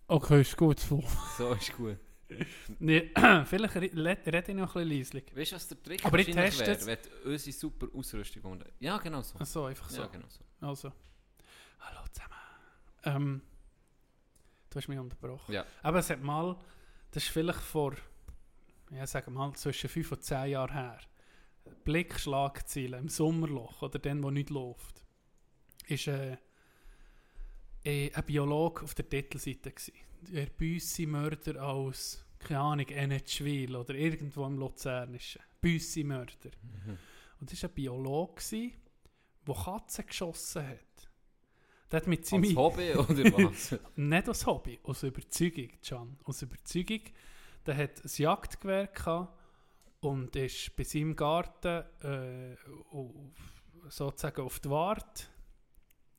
Okay, 0.08 0.42
ist 0.42 0.56
gut. 0.56 0.80
So. 0.80 1.04
So 1.38 1.54
ist 1.54 1.76
gut. 1.76 1.98
Nee, 2.80 3.12
vielleicht 3.46 3.76
re- 3.76 3.90
le- 3.94 4.18
rede 4.26 4.52
ich 4.52 4.56
noch 4.58 4.76
ein 4.76 4.84
bisschen 4.88 4.98
leislich. 5.00 5.36
Weißt 5.36 5.52
du, 5.52 5.56
was 5.56 5.68
der 5.68 5.84
Trick 5.84 6.06
Aber 6.06 6.20
ich 6.20 6.28
teste 6.32 6.66
wäre, 6.86 6.86
wenn 6.86 7.32
unsere 7.32 7.52
super 7.56 7.88
Ausrüstung 7.94 8.44
unter... 8.44 8.66
Ja, 8.80 8.98
genau 8.98 9.22
so. 9.22 9.38
Achso, 9.40 9.66
einfach 9.66 9.90
so. 9.90 10.02
Ja, 10.02 10.08
genau 10.08 10.28
so. 10.30 10.40
Also. 10.66 10.92
Hallo 11.80 12.00
zusammen. 12.12 12.36
Ähm, 13.04 13.42
du 14.70 14.76
hast 14.78 14.88
mich 14.88 15.00
unterbrochen. 15.00 15.54
Ja. 15.54 15.66
Aber 15.84 16.00
es 16.00 16.10
hat 16.10 16.22
mal, 16.22 16.56
das 17.12 17.24
ist 17.24 17.30
vielleicht 17.30 17.60
vor, 17.60 17.96
ja, 18.92 19.06
sagen 19.08 19.34
wir 19.34 19.40
mal, 19.40 19.54
zwischen 19.56 19.90
5 19.90 20.12
und 20.12 20.24
10 20.24 20.50
Jahren 20.52 20.72
her. 20.74 21.00
Blickschlagziele 21.84 22.98
im 22.98 23.10
Sommerloch 23.10 23.82
oder 23.82 24.00
dann, 24.00 24.24
wo 24.24 24.32
nichts 24.32 24.52
läuft. 24.52 25.04
Ist 25.88 26.08
äh, 26.08 26.38
äh, 27.84 28.12
ein 28.14 28.24
Biologe 28.26 28.84
auf 28.84 28.94
der 28.96 29.08
Titelseite 29.10 29.72
gewesen. 29.72 29.94
Der 30.22 30.46
Büssi-Mörder 30.46 31.66
aus, 31.66 32.24
keine 32.40 32.60
Ahnung, 32.60 32.88
Enetschwil 32.88 33.76
oder 33.76 33.96
irgendwo 33.96 34.46
im 34.46 34.58
Luzernischen. 34.58 35.42
Büssi-Mörder. 35.60 36.52
Und 37.40 37.52
das 37.52 37.64
war 37.64 37.70
ein 37.70 37.76
Biologe, 37.76 38.72
der 39.48 39.56
Katzen 39.56 40.06
geschossen 40.06 40.68
hat. 40.68 41.10
Der 41.92 41.98
hat 41.98 42.08
mit 42.08 42.26
seinem... 42.26 42.46
Als 42.46 42.56
Hobby 42.56 42.94
oder 42.94 43.50
was? 43.50 43.80
Nicht 43.96 44.28
als 44.28 44.46
Hobby, 44.46 44.80
aus 44.84 45.04
Überzeugung, 45.04 45.70
Can. 45.82 46.18
Aus 46.24 46.42
Überzeugung. 46.42 47.02
Der 47.66 47.78
hat 47.78 48.04
ein 48.04 48.12
Jagdgewehr 48.16 48.88
gehabt 48.88 49.38
und 50.00 50.36
ist 50.36 50.76
bei 50.76 50.84
seinem 50.84 51.16
Garten 51.16 51.84
äh, 52.04 52.56
auf, 52.92 53.12
sozusagen 53.90 54.42
auf 54.42 54.60
die 54.60 54.70
Warte, 54.70 55.26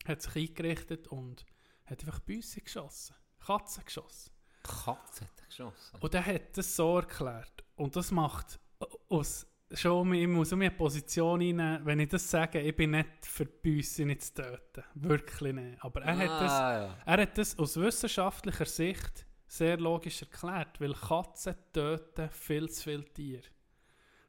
hat 0.07 0.23
sich 0.23 0.51
eingerichtet 0.51 1.09
und 1.09 1.47
hat 1.87 2.01
einfach 2.01 2.21
Büsse 2.21 2.61
geschossen. 2.61 3.15
Katzen 3.45 3.85
geschossen. 3.85 4.33
Katze 4.63 5.25
hat 5.25 5.41
er 5.41 5.47
geschossen. 5.47 5.99
Und 6.01 6.15
er 6.15 6.27
hat 6.27 6.57
das 6.57 6.77
so 6.77 6.97
erklärt. 6.97 7.65
Und 7.77 7.97
das 7.97 8.11
macht 8.11 8.61
aus 9.09 9.47
schon 9.75 10.13
ich 10.13 10.29
muss 10.29 10.53
um 10.53 10.61
eine 10.61 10.71
Position 10.71 11.41
rein, 11.41 11.81
wenn 11.85 12.01
ich 12.01 12.09
das 12.09 12.31
sage, 12.31 12.61
ich 12.61 12.77
bin 12.77 12.91
nicht 12.91 13.09
für 13.23 13.47
Büsse 13.47 14.05
nicht 14.05 14.23
zu 14.23 14.35
töten. 14.35 14.85
Wirklich 14.95 15.53
nicht. 15.55 15.83
Aber 15.83 16.03
er 16.03 16.17
hat 16.17 16.43
das 16.43 16.53
Ah, 16.53 16.73
ja. 16.83 16.99
er 17.07 17.23
hat 17.23 17.39
das 17.39 17.59
aus 17.59 17.77
wissenschaftlicher 17.77 18.67
Sicht 18.67 19.27
sehr 19.47 19.79
logisch 19.79 20.23
erklärt, 20.23 20.81
weil 20.81 20.95
Katzen 20.95 21.55
töten 21.73 22.31
viel 22.31 22.71
zu 22.71 22.83
viele 22.83 23.05
Tiere. 23.05 23.45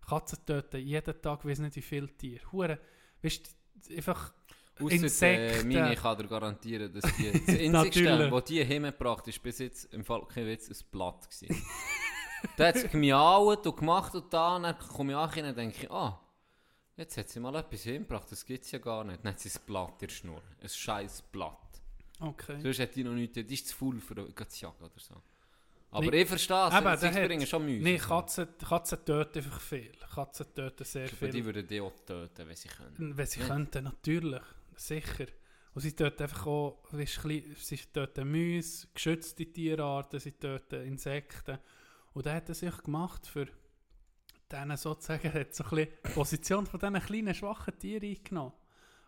Katzen 0.08 0.46
töten 0.46 0.82
jeden 0.82 1.22
Tag, 1.22 1.46
weiß 1.46 1.60
nicht 1.60 1.76
wie 1.76 1.82
viele 1.82 2.08
Tiere. 2.08 2.52
Hure, 2.52 2.80
weißt 3.22 3.56
einfach 3.96 4.34
Ausser, 4.80 4.92
äh, 4.94 4.96
Insekten. 4.96 5.68
meine, 5.74 5.94
ich 5.94 6.00
kann 6.00 6.18
dir 6.18 6.28
garantieren, 6.28 6.92
dass 6.94 7.04
die, 7.16 7.32
das 7.32 7.60
Natürlich. 7.72 8.32
was 8.32 8.44
die 8.46 8.64
hingebracht 8.64 9.28
ist, 9.28 9.42
bis 9.44 9.60
jetzt 9.60 9.94
im 9.94 10.04
Fall 10.04 10.24
kein 10.26 10.48
Witz, 10.48 10.70
ein 10.70 10.78
Blatt 10.92 11.30
gewesen. 11.30 11.64
da 12.58 12.68
hat 12.68 12.76
es 12.76 12.90
gemiaut 12.90 13.66
und 13.68 13.78
gemacht 13.78 14.16
und 14.16 14.34
da, 14.34 14.56
und 14.56 14.64
dann 14.64 14.78
komme 14.80 15.12
ich 15.14 15.18
an 15.40 15.46
und 15.46 15.58
denke 15.58 15.84
ich, 15.84 15.92
ah, 15.92 16.20
jetzt 16.98 17.18
hat 17.18 17.30
sie 17.30 17.40
mal 17.40 17.56
etwas 17.56 17.84
hingebracht, 17.84 18.32
das 18.32 18.46
gibt 18.46 18.66
es 18.66 18.72
ja 18.72 18.80
gar 18.80 19.04
nicht. 19.04 19.24
Dann 19.24 19.34
hat 19.34 19.40
sie 19.40 19.50
ein 19.50 19.62
Blatt 19.66 20.02
in 20.02 20.08
der 20.08 20.14
Schnur, 20.14 20.42
ein 20.62 20.70
scheiß 20.70 21.22
Blatt. 21.32 21.58
okay. 22.20 22.60
Sonst 22.62 22.80
hat 22.80 22.96
die 22.96 23.04
noch 23.04 23.14
nichts, 23.14 23.34
die 23.36 23.54
ist 23.54 23.68
zu 23.68 23.76
faul 23.76 24.00
für 24.00 24.16
zu 24.16 24.62
jagen 24.66 24.84
oder 24.84 24.92
so. 25.00 25.16
Aber 25.92 26.10
Nee. 26.10 26.24
ich 26.24 26.28
verstehe 26.28 26.70
es, 26.70 26.74
Eben, 26.74 26.98
sie 27.14 27.28
bringen 27.28 27.46
schon 27.46 27.66
Mühe. 27.66 27.80
Nein, 27.84 28.00
Katzen, 28.00 28.48
Katzen 28.68 29.06
töten 29.06 29.38
einfach 29.44 29.62
viel. 29.62 29.92
Katzen 30.16 30.48
töten 30.56 30.84
sehr 30.84 31.08
die 31.08 31.16
viel. 31.16 31.46
würden 31.46 31.68
die 31.68 31.80
auch 31.82 31.94
töten, 32.04 32.48
wenn 32.48 32.56
sie 32.56 32.68
können. 32.68 33.16
Wenn 33.16 33.28
sie 33.28 33.40
Ja. 33.42 33.46
könnten, 33.48 33.84
natürlich. 33.84 34.42
Sicher. 34.78 35.28
Und 35.74 35.82
sie 35.82 35.96
töten 35.96 36.24
einfach 36.24 36.46
auch, 36.46 36.84
klein- 36.92 37.56
sie 37.58 37.78
töten 37.78 38.32
Mäuse, 38.32 38.88
geschützte 38.94 39.46
Tierarten, 39.46 40.20
sie 40.20 40.34
töten 40.34 40.86
Insekten. 40.86 41.58
Und 42.14 42.26
er 42.28 42.36
hat 42.36 42.50
er 42.50 42.56
sich 42.56 42.78
gemacht 42.84 43.26
für 43.26 43.48
denen 44.52 44.78
sozusagen, 44.78 45.34
hat 45.34 45.56
so 45.56 45.64
ein 45.64 45.70
bisschen 45.72 45.90
die 46.06 46.10
Position 46.14 46.66
von 46.68 46.80
diesen 46.80 47.00
kleinen, 47.02 47.34
schwachen 47.34 47.78
Tieren 47.80 48.08
eingenommen. 48.08 48.54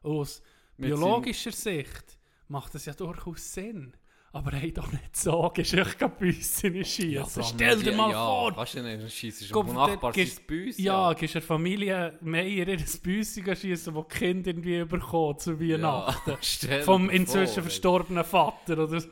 Und 0.01 0.17
aus 0.17 0.41
biologischer 0.77 1.51
Sicht 1.51 2.17
macht 2.47 2.73
das 2.73 2.85
ja 2.85 2.93
durchaus 2.93 3.53
Sinn. 3.53 3.95
Aber 4.35 4.51
hey, 4.51 4.69
doch 4.73 4.91
nicht 4.91 5.15
sagen, 5.15 5.61
ist 5.61 5.73
echt 5.73 5.97
kein 5.97 6.11
Büsse 6.17 6.83
schießen. 6.83 7.41
Stell 7.41 7.81
dir 7.81 7.93
mal 7.93 8.11
ja, 8.11 8.25
vor, 8.25 8.53
Kannst 8.53 8.73
du 8.73 8.83
nicht 8.83 9.13
schießen, 9.13 9.47
Guck, 9.49 9.67
vom 9.67 9.75
dort 9.75 9.91
Nachbar 9.91 10.13
sein 10.13 10.29
Büs. 10.45 10.77
Ja, 10.77 11.13
gibst 11.13 11.35
der 11.35 11.41
Familie 11.41 12.19
Meier 12.19 12.67
ihr 12.67 12.77
Büsse 13.01 13.55
schießen, 13.55 13.95
wo 13.95 14.03
die 14.03 14.13
Kinder 14.13 14.49
irgendwie 14.49 14.79
überkommen 14.79 15.39
zu 15.39 15.57
Weihnachten. 15.57 16.37
stell 16.41 16.83
Vom 16.83 17.07
dir 17.07 17.13
inzwischen 17.13 17.53
vor, 17.53 17.63
verstorbenen 17.63 18.25
Vater 18.25 18.73
oder 18.73 18.99
so. 18.99 19.07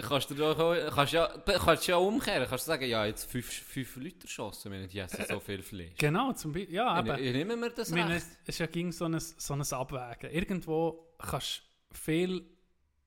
Kannst 0.00 0.30
du 0.30 0.34
doch 0.34 0.58
auch, 0.58 0.74
kannst 0.94 1.12
ja, 1.12 1.28
kannst 1.44 1.86
ja 1.86 1.96
umkehren, 1.98 2.46
kannst 2.48 2.64
sagen, 2.64 2.88
ja, 2.88 3.04
jetzt 3.04 3.30
fünf, 3.30 3.46
fünf 3.46 3.96
Leute 3.96 4.22
erschossen, 4.22 4.72
wenn 4.72 4.88
die 4.88 4.98
essen 4.98 5.22
so 5.28 5.38
viel 5.38 5.62
Fleisch. 5.62 5.98
Genau, 5.98 6.32
zum 6.32 6.52
Beispiel. 6.54 6.74
Ja, 6.76 6.98
Ich, 6.98 7.06
eben. 7.06 7.24
ich 7.24 7.32
nehme 7.34 7.56
mir 7.56 7.70
das 7.72 7.90
Ich 7.90 7.94
meine, 7.94 8.14
recht. 8.14 8.26
es 8.44 8.48
ist 8.48 8.58
ja 8.58 8.66
ging 8.66 8.90
so 8.90 9.04
ein, 9.04 9.20
so 9.20 9.52
ein 9.52 9.60
Abwägen. 9.60 10.30
Irgendwo 10.30 11.12
kannst 11.18 11.62
du 11.90 11.96
viel, 11.98 12.46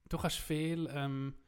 du 0.09 0.17
kannst 0.19 0.37
viel, 0.37 0.87
ähm, 0.93 1.33
äh, 1.35 1.38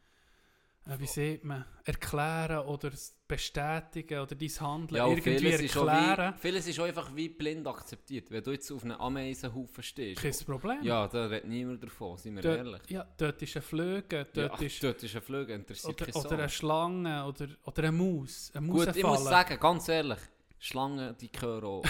wie 0.98 1.06
sieht 1.06 1.44
man, 1.44 1.64
erklären 1.86 2.66
oder 2.66 2.92
bestätigen 3.28 4.20
oder 4.20 4.36
dein 4.36 4.50
Handeln 4.50 4.98
Ja, 4.98 5.08
irgendwie 5.08 5.38
vieles 5.38 5.62
ist, 5.62 5.76
erklären. 5.76 6.34
wie, 6.36 6.40
vieles 6.40 6.68
ist 6.68 6.80
auch 6.80 6.86
einfach 6.86 7.16
wie 7.16 7.30
blind 7.30 7.68
akzeptiert. 7.68 8.30
Wenn 8.32 8.44
du 8.44 8.52
jetzt 8.52 8.72
auf 8.72 8.84
einem 8.84 9.00
Ameisenhaufen 9.00 9.84
stehst, 9.84 10.22
Kein 10.22 10.34
Problem. 10.46 10.84
ja, 10.84 11.08
da 11.08 11.28
redet 11.28 11.48
niemand 11.48 11.84
davon, 11.84 12.18
sind 12.18 12.36
wir 12.36 12.42
dort, 12.42 12.58
ehrlich. 12.58 12.82
ja, 12.90 13.08
dort 13.18 13.42
ist 13.42 13.56
ein 13.56 13.62
Flöge, 13.62 14.28
dort 14.34 14.60
ja, 14.60 14.66
ist 14.68 14.84
dort 14.84 15.04
ist 15.04 15.16
ein 15.16 15.22
Flügel, 15.22 15.56
interessiert 15.56 16.02
oder, 16.02 16.26
oder 16.26 16.40
eine. 16.40 16.50
Schlange 16.50 17.26
oder, 17.26 17.48
oder 17.64 17.84
eine 17.84 17.92
Maus. 17.92 18.52
Eine 18.54 18.68
Gut, 18.68 18.96
ich 18.96 19.04
muss 19.04 19.24
sagen, 19.24 19.60
ganz 19.60 19.88
ehrlich, 19.88 20.20
Schlangen, 20.60 21.16
die 21.20 21.32
gehören 21.32 21.64
auch 21.64 21.84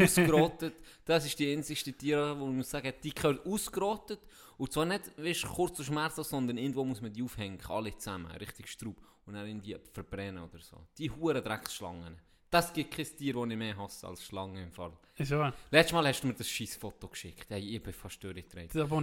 ausgerottet. 0.00 0.74
Das 1.04 1.26
ist 1.26 1.38
die 1.38 1.52
einzigste 1.52 1.92
Tiere, 1.92 2.38
wo 2.38 2.46
man 2.46 2.56
muss 2.56 2.70
sagen, 2.70 2.92
die 3.02 3.12
gehören 3.12 3.38
ausgerottet. 3.44 4.20
Und 4.56 4.72
zwar 4.72 4.84
nicht 4.84 5.10
weißt, 5.16 5.46
kurz 5.46 5.78
und 5.78 5.86
schmerzlos, 5.86 6.30
sondern 6.30 6.56
irgendwo 6.56 6.84
muss 6.84 7.00
man 7.00 7.12
die 7.12 7.22
aufhängen, 7.22 7.58
alle 7.68 7.96
zusammen, 7.96 8.30
richtig 8.32 8.68
Straub. 8.68 8.96
Und 9.26 9.34
dann 9.34 9.46
irgendwie 9.46 9.76
verbrennen 9.92 10.42
oder 10.42 10.60
so. 10.60 10.86
Die 10.98 11.10
huren 11.10 11.42
Drecksschlangen. 11.42 12.16
Das 12.50 12.72
gibt 12.72 12.94
kein 12.94 13.04
Tier, 13.04 13.34
das 13.34 13.50
ich 13.50 13.56
mehr 13.56 13.76
hasse 13.76 14.06
als 14.06 14.22
Schlangen 14.24 14.62
im 14.62 14.70
Fall. 14.70 14.92
Ist 15.16 15.32
wahr. 15.32 15.52
Letztes 15.72 15.92
Mal 15.92 16.06
hast 16.06 16.22
du 16.22 16.28
mir 16.28 16.34
das 16.34 16.48
scheiß 16.48 16.76
Foto 16.76 17.08
geschickt. 17.08 17.46
Hey, 17.48 17.76
ich 17.76 17.82
bin 17.82 17.92
fast 17.92 18.22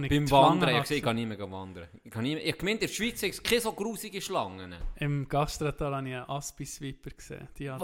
ich 0.04 0.10
Beim 0.10 0.30
Wandern, 0.30 0.70
Schlange 0.70 0.76
ich 0.76 0.82
gesagt, 0.82 0.90
ich 0.90 1.02
kann 1.02 1.16
nicht 1.16 1.28
mehr 1.28 1.50
wandern. 1.50 1.88
Ich, 2.02 2.10
kann 2.10 2.22
nicht 2.22 2.34
mehr, 2.36 2.46
ich 2.46 2.56
gemeint, 2.56 2.80
in 2.80 2.88
der 2.88 2.94
Schweiz 2.94 3.20
gibt 3.20 3.34
es 3.34 3.42
keine 3.42 3.60
so 3.60 3.72
grusige 3.72 4.22
Schlangen. 4.22 4.74
Im 4.96 5.28
Gastrotal 5.28 5.96
habe 5.96 6.08
ich 6.08 6.14
einen 6.14 6.30
Aspi-Sweeper 6.30 7.10
gesehen. 7.10 7.48
Die 7.58 7.70
hat, 7.70 7.80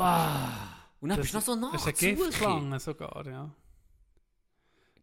Und 1.00 1.10
dann 1.10 1.18
Das 1.18 1.24
bist 1.24 1.34
du 1.34 1.38
noch 1.38 1.44
so 1.44 1.54
nah 1.54 1.72
das 1.72 1.86
ist 1.86 2.02
eine 2.02 2.16
Giftschlange 2.16 2.80
sogar, 2.80 3.26
ja. 3.26 3.50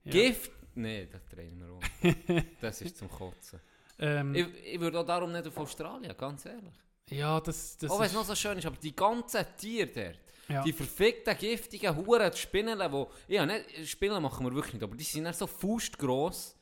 ja. 0.04 0.12
Gift? 0.12 0.52
Nein, 0.76 1.08
das 1.12 1.26
drehen 1.28 1.60
wir 1.60 1.74
um. 1.74 2.44
das 2.62 2.82
ist 2.82 2.98
zum 2.98 3.10
Kotzen. 3.10 3.60
Ähm, 4.00 4.36
Ich, 4.36 4.48
ich 4.74 4.80
würde 4.80 5.00
auch 5.00 5.06
darum 5.06 5.32
nicht 5.32 5.48
auf 5.48 5.58
Australien, 5.58 6.14
ganz 6.18 6.46
ehrlich. 6.46 6.74
ja, 7.10 7.40
das, 7.40 7.78
das 7.78 7.90
auch 7.92 8.00
wenn 8.00 8.06
es 8.08 8.12
ist... 8.12 8.18
noch 8.18 8.26
so 8.26 8.36
schön 8.36 8.58
ist, 8.58 8.66
aber 8.66 8.78
die 8.78 8.96
ganzen 8.96 9.46
Tiere 9.58 9.88
dort, 9.88 10.20
ja. 10.50 10.64
die 10.64 10.74
verfickten, 10.74 11.38
giftigen 11.38 11.96
Huren, 11.96 12.30
die 12.32 12.38
Spinnen, 12.38 12.78
die... 12.78 13.34
Ja, 13.34 13.46
nicht, 13.46 13.88
Spinnen 13.90 14.22
machen 14.22 14.46
wir 14.46 14.54
wirklich 14.54 14.74
nicht, 14.74 14.84
aber 14.84 14.96
die 14.96 15.04
sind 15.04 15.24
dann 15.24 15.34
so 15.34 15.48
faustgross. 15.48 16.58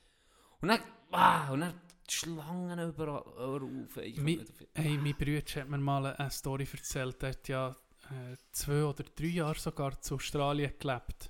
Und 0.62 0.70
dann... 0.70 0.80
Ah, 1.12 1.52
und 1.52 1.62
dann 1.62 1.74
die 2.10 2.14
Schlangen 2.14 2.80
überall 2.90 3.22
überall 3.22 3.62
auf. 3.64 3.98
Ich 3.98 4.18
Mi- 4.18 4.46
Hey, 4.76 4.98
mein 4.98 5.16
Bruder 5.16 5.42
hat 5.62 5.70
mir 5.70 5.78
mal 5.78 6.06
eine 6.16 6.30
Story 6.32 6.68
erzählt. 6.72 7.22
Er 7.24 7.30
hat 7.30 7.48
ja 7.48 7.70
äh, 8.12 8.36
zwei 8.52 8.84
oder 8.84 9.04
drei 9.16 9.28
Jahre 9.28 9.58
sogar 9.60 10.00
zu 10.02 10.16
Australien 10.16 10.74
gelebt. 10.80 11.30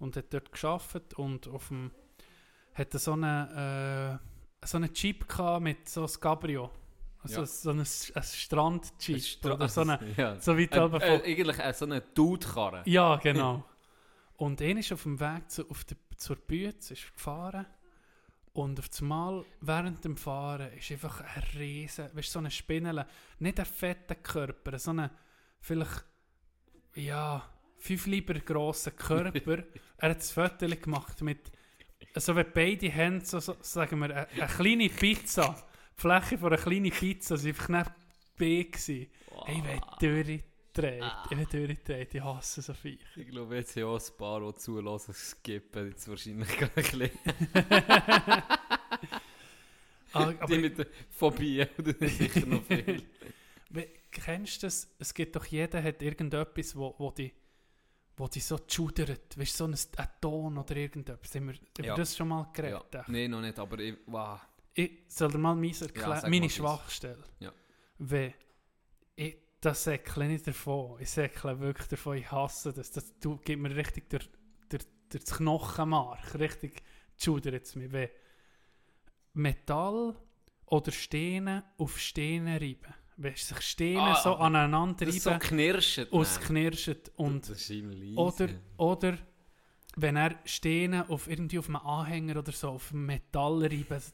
Und 0.00 0.16
hat 0.16 0.32
dort 0.34 0.50
geschafft 0.50 1.14
und 1.14 1.46
auf 1.46 1.68
dem... 1.68 1.92
Hat 2.74 2.92
so 2.92 3.12
einen, 3.12 3.48
äh, 4.14 4.66
so 4.66 4.76
einen 4.78 4.92
Jeep 4.94 5.28
gehabt 5.28 5.62
mit 5.62 5.88
so 5.88 6.02
ein 6.04 6.20
Cabrio. 6.20 6.70
Also 7.22 7.40
Ja. 7.40 7.46
so 7.46 7.70
ein, 7.70 7.80
ein 7.80 8.22
Strand-Jeep. 8.22 9.16
Ein 9.16 9.20
Stra- 9.22 9.54
oder 9.54 9.68
so 9.68 9.82
eine... 9.82 9.98
ja. 10.16 10.40
So 10.40 10.56
wie 10.56 10.66
die 10.66 10.76
Äh, 10.76 11.22
eigentlich 11.24 11.58
äh, 11.58 11.72
so 11.72 11.84
eine 11.84 12.00
Dude-Karre. 12.00 12.82
Ja, 12.86 13.16
genau. 13.16 13.64
Und 14.36 14.60
er 14.62 14.76
ist 14.78 14.90
auf 14.92 15.02
dem 15.02 15.20
Weg 15.20 15.50
zu, 15.50 15.68
auf 15.68 15.84
der, 15.84 15.98
zur 16.16 16.36
Bütze, 16.36 16.94
ist 16.94 17.14
gefahren. 17.14 17.66
Und 18.52 18.78
auf 18.80 18.88
einmal, 19.00 19.44
während 19.60 20.04
dem 20.04 20.16
Fahren, 20.16 20.72
ist 20.72 20.90
einfach 20.90 21.20
ein 21.20 21.42
riesen, 21.58 22.06
weißt 22.14 22.28
du, 22.28 22.32
so 22.32 22.38
eine 22.40 22.50
Spinne, 22.50 23.06
nicht 23.38 23.60
ein 23.60 23.66
fetter 23.66 24.16
Körper, 24.16 24.78
so 24.78 24.90
eine, 24.90 25.10
vielleicht, 25.60 26.04
ja, 26.94 27.42
fünf 27.80 28.06
lieber 28.06 28.34
grosser 28.34 28.92
Körper. 28.92 29.64
er 29.98 30.10
hat 30.10 30.18
das 30.18 30.30
Foto 30.32 30.66
gemacht 30.68 31.20
mit, 31.22 31.50
so 32.16 32.36
wie 32.36 32.44
beide 32.44 32.88
Hände, 32.90 33.24
so, 33.24 33.40
so, 33.40 33.56
sagen 33.60 33.98
wir, 33.98 34.06
eine, 34.06 34.28
eine 34.28 34.46
kleine 34.46 34.88
Pizza, 34.88 35.56
die 35.96 36.00
Fläche 36.00 36.38
von 36.38 36.52
einer 36.52 36.62
kleinen 36.62 36.90
Pizza, 36.90 37.36
sie 37.36 37.48
einfach 37.48 37.68
nicht 37.68 37.90
B 38.36 38.64
gewesen. 38.64 39.06
Hey, 39.46 39.56
ich 39.56 39.62
bin 39.62 39.80
durchgedreht, 40.00 41.04
ich 41.30 41.36
bin 41.36 41.46
durchgedreht, 41.66 42.14
ich 42.14 42.22
hasse 42.22 42.62
so 42.62 42.74
viel. 42.74 42.98
Ich 43.16 43.28
glaube, 43.28 43.56
jetzt 43.56 43.72
sind 43.72 43.84
auch 43.84 43.98
ein 43.98 44.16
paar, 44.16 44.40
die 44.40 44.58
zulassen, 44.58 45.14
skippen 45.14 45.88
jetzt 45.88 46.08
wahrscheinlich 46.08 46.58
gar 46.58 46.70
ein 46.76 46.82
bisschen. 46.82 47.10
Ah, 50.12 50.32
Die 50.32 50.58
mit 50.58 50.76
der 50.76 50.86
Phobie, 51.10 51.64
oder 51.78 51.94
sicher 52.08 52.44
noch 52.44 52.64
viel. 52.64 53.04
kennst 54.10 54.62
du 54.62 54.66
das? 54.66 54.92
Es 54.98 55.14
gibt 55.14 55.36
doch 55.36 55.44
jeder 55.46 55.80
hat 55.82 56.02
irgendetwas, 56.02 56.74
wo, 56.74 56.96
wo 56.98 57.12
die 57.12 57.32
wo 58.20 58.28
die 58.28 58.40
so 58.40 58.58
schudert. 58.68 59.36
Weißt 59.38 59.54
du, 59.58 59.64
so 59.64 59.64
ein, 59.64 59.76
ein 59.96 60.08
Ton 60.20 60.58
oder 60.58 60.76
irgendetwas. 60.76 61.34
Haben 61.34 61.48
wir 61.48 61.54
über 61.54 61.86
Ja. 61.86 61.94
das 61.96 62.16
schon 62.16 62.28
mal 62.28 62.42
ja. 62.42 62.52
geredet? 62.52 63.08
Nein, 63.08 63.30
noch 63.30 63.40
nicht, 63.40 63.58
aber 63.58 63.78
ich, 63.78 63.96
wow. 64.06 64.38
Ich 64.74 65.04
soll 65.08 65.30
dir 65.32 65.38
mal 65.38 65.56
meins 65.56 65.80
erklären, 65.82 66.20
mal 66.20 66.30
meine. 66.30 66.50
Schwachstelle. 66.50 67.24
Ja. 67.40 67.52
Wenn 67.98 68.34
ich, 69.16 69.36
das 69.60 69.84
säckle 69.84 70.28
nicht 70.28 70.46
davon. 70.46 71.00
Ich 71.00 71.10
säckle 71.10 71.58
wirklich 71.58 71.88
davon, 71.88 72.18
ich 72.18 72.30
hasse 72.30 72.72
das. 72.72 72.90
Das 72.90 73.18
du, 73.18 73.38
gibt 73.38 73.60
mir 73.62 73.74
richtig 73.74 74.08
das 74.08 75.24
Knochenmark. 75.36 76.38
Richtig 76.38 76.82
schudert 77.16 77.64
es 77.64 77.74
mich. 77.74 77.90
Wenn 77.90 78.08
Metall 79.32 80.14
oder 80.66 80.92
Steine 80.92 81.64
auf 81.78 81.98
Steine 81.98 82.60
reiben. 82.60 82.94
Wenn 83.22 83.36
sich 83.36 83.60
Steine 83.60 84.00
Ah, 84.00 84.14
so 84.22 84.34
aneinander 84.36 85.04
Das 85.04 85.14
ist 85.14 85.24
so 85.24 85.30
reiben, 85.30 85.40
knirscht. 85.42 86.06
ausknirscht 86.10 87.10
und 87.16 87.50
oder, 88.16 88.48
oder 88.78 89.18
wenn 89.96 90.16
er 90.16 90.36
Steine 90.46 91.06
auf 91.10 91.28
irgendwie 91.28 91.58
auf 91.58 91.66
einem 91.68 91.76
Anhänger 91.76 92.38
oder 92.38 92.52
so 92.52 92.70
auf 92.70 92.92
Metall 92.92 93.62
reiben. 93.62 94.02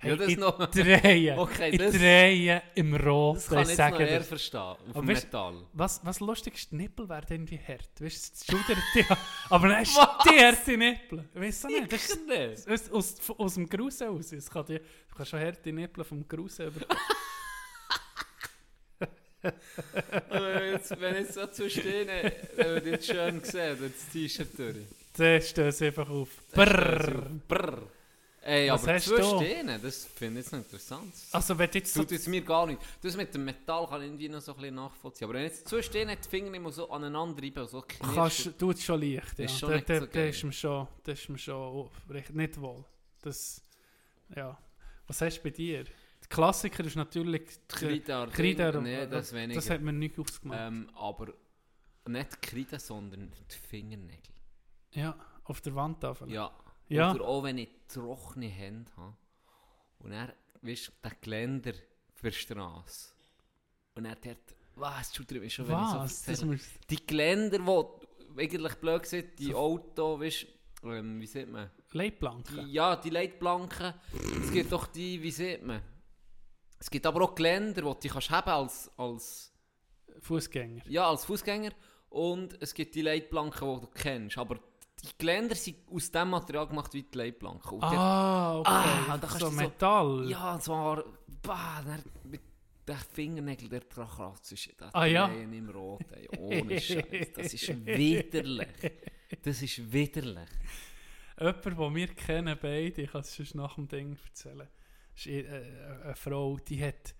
Hey, 0.00 0.10
Ja, 0.12 0.16
das 0.16 0.28
ich 0.28 0.36
noch- 0.38 0.70
drehe, 0.70 1.36
Okay, 1.36 1.70
ich 1.70 1.78
das- 1.78 1.92
drehe 1.92 2.62
im 2.76 2.94
Rot. 2.94 3.34
Das 3.38 3.48
kann 3.48 3.62
ich 3.62 3.68
jetzt 3.70 3.78
noch 3.90 3.98
eher 3.98 4.20
verstehen. 4.22 4.60
Auf 4.60 4.78
Aber 4.90 5.00
weißt- 5.02 5.06
Metall. 5.24 5.66
Was, 5.72 6.00
was 6.04 6.20
lustig 6.20 6.54
ist, 6.54 6.70
die 6.70 6.76
Nippel 6.76 7.08
werden 7.08 7.26
irgendwie 7.32 7.58
hart. 7.58 7.90
Weißt 8.00 8.48
du, 8.48 8.56
schudert 8.56 8.78
dich. 8.94 9.06
Aber 9.50 9.66
dann 9.68 9.78
hast 9.78 9.96
du 9.96 10.30
die 10.30 10.38
harte 10.38 10.76
Nippel. 10.78 11.28
Weißt 11.34 11.64
du 11.64 11.68
nicht? 11.68 11.92
Das 11.92 12.04
ist 12.10 12.26
nicht. 12.28 12.68
aus, 12.70 12.90
aus, 12.92 13.30
aus 13.38 13.54
dem 13.54 13.68
Grusen 13.68 14.08
aus. 14.10 14.30
Es 14.32 14.48
kann 14.48 14.64
die, 14.66 14.78
du 14.78 15.14
kannst 15.16 15.30
schon 15.32 15.40
harte 15.40 15.72
Nippel 15.72 16.04
vom 16.04 16.28
Grusen 16.28 16.68
überkommen. 16.68 16.96
Jetzt, 19.42 21.00
wenn 21.00 21.24
ich 21.24 21.28
so 21.30 21.46
zu 21.46 21.70
stehen, 21.70 22.08
wenn 22.56 22.74
man 22.74 22.90
das 22.90 23.06
schön 23.06 23.44
sieht, 23.44 23.54
das 23.54 24.08
T-Shirt 24.12 24.58
durch. 24.58 24.76
Dann 25.16 25.42
stößt 25.42 25.80
es 25.80 25.82
einfach 25.82 26.08
auf. 26.08 26.28
Brrr. 26.52 27.30
Brrr. 27.46 27.82
Ey, 28.42 28.70
Was 28.70 28.84
aber 28.84 28.98
zwei? 28.98 29.22
Steine, 29.22 29.78
das 29.78 30.06
finde 30.06 30.40
ich 30.40 30.46
jetzt 30.46 30.52
noch 30.52 30.60
interessant. 30.60 31.12
Also 31.32 31.58
wenn 31.58 31.68
jetzt 31.70 31.92
so... 31.92 32.00
Tut 32.00 32.12
jetzt 32.12 32.28
mir 32.28 32.40
gar 32.40 32.66
nicht. 32.66 32.80
Das 33.02 33.14
mit 33.16 33.34
dem 33.34 33.44
Metall 33.44 33.86
kann 33.86 34.00
ich 34.00 34.06
irgendwie 34.06 34.28
noch 34.28 34.40
so 34.40 34.52
ein 34.52 34.56
bisschen 34.58 34.74
nachvollziehen. 34.76 35.24
Aber 35.26 35.34
wenn 35.34 35.42
jetzt 35.42 35.68
zwei 35.68 35.82
Steine 35.82 36.16
die 36.16 36.28
Finger 36.28 36.54
immer 36.54 36.72
so 36.72 36.88
aneinander 36.88 37.42
reiben, 37.42 37.66
so 37.66 37.82
knirscht. 37.82 38.14
Kannst, 38.14 38.58
tut 38.58 38.78
schon 38.80 39.00
leicht, 39.02 39.38
ja. 39.38 39.44
Ist 39.44 39.58
schon 39.58 39.74
nicht 39.74 39.90
da- 39.90 40.00
so 40.00 40.06
geil. 40.06 40.30
ist 40.30 40.44
mir 40.44 40.52
schon, 40.52 40.88
da 41.04 41.12
ist 41.12 41.28
mir 41.28 41.38
schon 41.38 41.54
oh, 41.54 41.90
nicht 42.08 42.60
wohl. 42.60 42.84
Das, 43.20 43.60
ja. 44.34 44.56
Was 45.06 45.20
hast 45.20 45.38
du 45.38 45.42
bei 45.42 45.50
dir? 45.50 45.84
Der 46.30 46.34
Klassiker 46.36 46.84
ist 46.84 46.96
natürlich 46.96 47.42
der 47.68 47.76
Kreide, 47.78 48.28
Kreide, 48.30 48.82
Nee, 48.82 49.06
das 49.06 49.32
weniger. 49.32 49.54
das 49.60 49.70
hat 49.70 49.80
mir 49.80 49.92
nicht 49.92 50.18
ausgemacht. 50.18 50.58
ähm, 50.60 50.90
aber 50.94 51.32
nicht 52.06 52.42
Kreide, 52.42 52.78
sondern 52.78 53.30
die 53.50 53.54
Fingernägel. 53.68 54.34
ja, 54.92 55.16
auf 55.44 55.60
der 55.62 55.74
Wandtafel. 55.74 56.30
Ja. 56.30 56.50
Ja. 56.88 57.14
Oder 57.14 57.24
auch 57.24 57.42
wenn 57.42 57.58
ich 57.58 57.68
trockene 57.88 58.46
Hände 58.48 58.90
habe. 58.96 59.16
Und 60.00 60.12
er, 60.12 60.34
weißt 60.62 60.88
du, 60.88 60.92
der 61.04 61.12
Geländer 61.20 61.72
für 62.14 62.30
die 62.30 62.36
Straße. 62.36 63.12
Und 63.94 64.04
er 64.06 64.12
hat, 64.12 64.38
was, 64.74 65.12
tut 65.12 65.30
mich 65.32 65.52
schon, 65.54 65.66
wenn 65.68 65.74
ich 65.76 65.80
Was? 65.82 65.92
so 65.92 65.98
das 65.98 66.28
erzähle. 66.28 66.52
muss, 66.52 66.68
Die 66.88 67.06
Geländer, 67.06 67.58
die 67.58 68.40
eigentlich 68.40 68.74
blöd 68.76 69.06
sind, 69.06 69.38
die 69.38 69.54
Auto, 69.54 70.20
weißt 70.20 70.46
du, 70.82 70.90
ähm, 70.92 71.20
wie 71.20 71.26
sieht 71.26 71.48
man? 71.50 71.70
Leitplanken. 71.92 72.64
Die, 72.66 72.72
ja, 72.72 72.96
die 72.96 73.10
Leitplanken. 73.10 73.94
Es 74.42 74.50
gibt 74.52 74.70
doch 74.72 74.86
die, 74.86 75.22
wie 75.22 75.30
sieht 75.30 75.62
man? 75.64 75.80
Es 76.80 76.90
gibt 76.90 77.06
aber 77.06 77.22
auch 77.22 77.34
Geländer, 77.34 77.82
die 77.82 78.08
du 78.08 78.12
kannst 78.14 78.30
haben 78.30 78.48
als, 78.50 78.90
als, 78.96 79.52
Fußgänger. 80.20 80.82
ja, 80.88 81.08
als 81.08 81.24
Fußgänger. 81.24 81.70
Und 82.10 82.60
es 82.62 82.72
gibt 82.74 82.94
die 82.94 83.02
Leitplanken, 83.02 83.74
die 83.74 83.80
du 83.82 83.86
kennst. 83.92 84.38
Aber 84.38 84.56
die 84.56 85.08
Geländer 85.18 85.54
sind 85.54 85.76
aus 85.92 86.10
dem 86.10 86.30
Material 86.30 86.66
gemacht 86.66 86.92
wie 86.94 87.02
die 87.02 87.18
Leitplanken. 87.18 87.70
Und 87.78 87.82
Ah, 87.84 88.58
okay. 88.58 88.70
Ah, 88.70 89.18
da 89.18 89.26
kannst 89.26 89.40
so 89.40 89.46
du 89.46 89.52
so- 89.52 89.60
Metall. 89.60 90.30
ja, 90.30 90.58
zwar, 90.58 91.04
bah, 91.42 91.82
mit 92.24 92.40
der 92.86 92.96
Fingernägel, 92.96 93.68
der 93.68 93.80
der 94.80 94.94
Ah, 94.94 95.04
ja? 95.04 95.26
Im 95.28 95.68
Rot, 95.68 96.00
ey, 96.12 96.28
ohne 96.38 96.80
Scheiß. 96.80 97.32
Das 97.34 97.52
ist 97.52 97.68
widerlich. 97.86 98.68
Das 99.42 99.60
ist 99.62 99.92
widerlich. 99.92 100.48
Jemand, 101.38 101.64
den 101.66 101.94
wir 101.94 102.08
kennen, 102.08 102.58
beide, 102.60 103.02
ich 103.02 103.10
kann 103.12 103.20
es 103.20 103.34
sonst 103.34 103.54
nach 103.54 103.74
dem 103.74 103.86
Ding 103.88 104.16
erzählen, 104.26 104.66
eine 105.26 106.14
Frau, 106.14 106.56
die 106.58 106.82
hat 106.84 107.14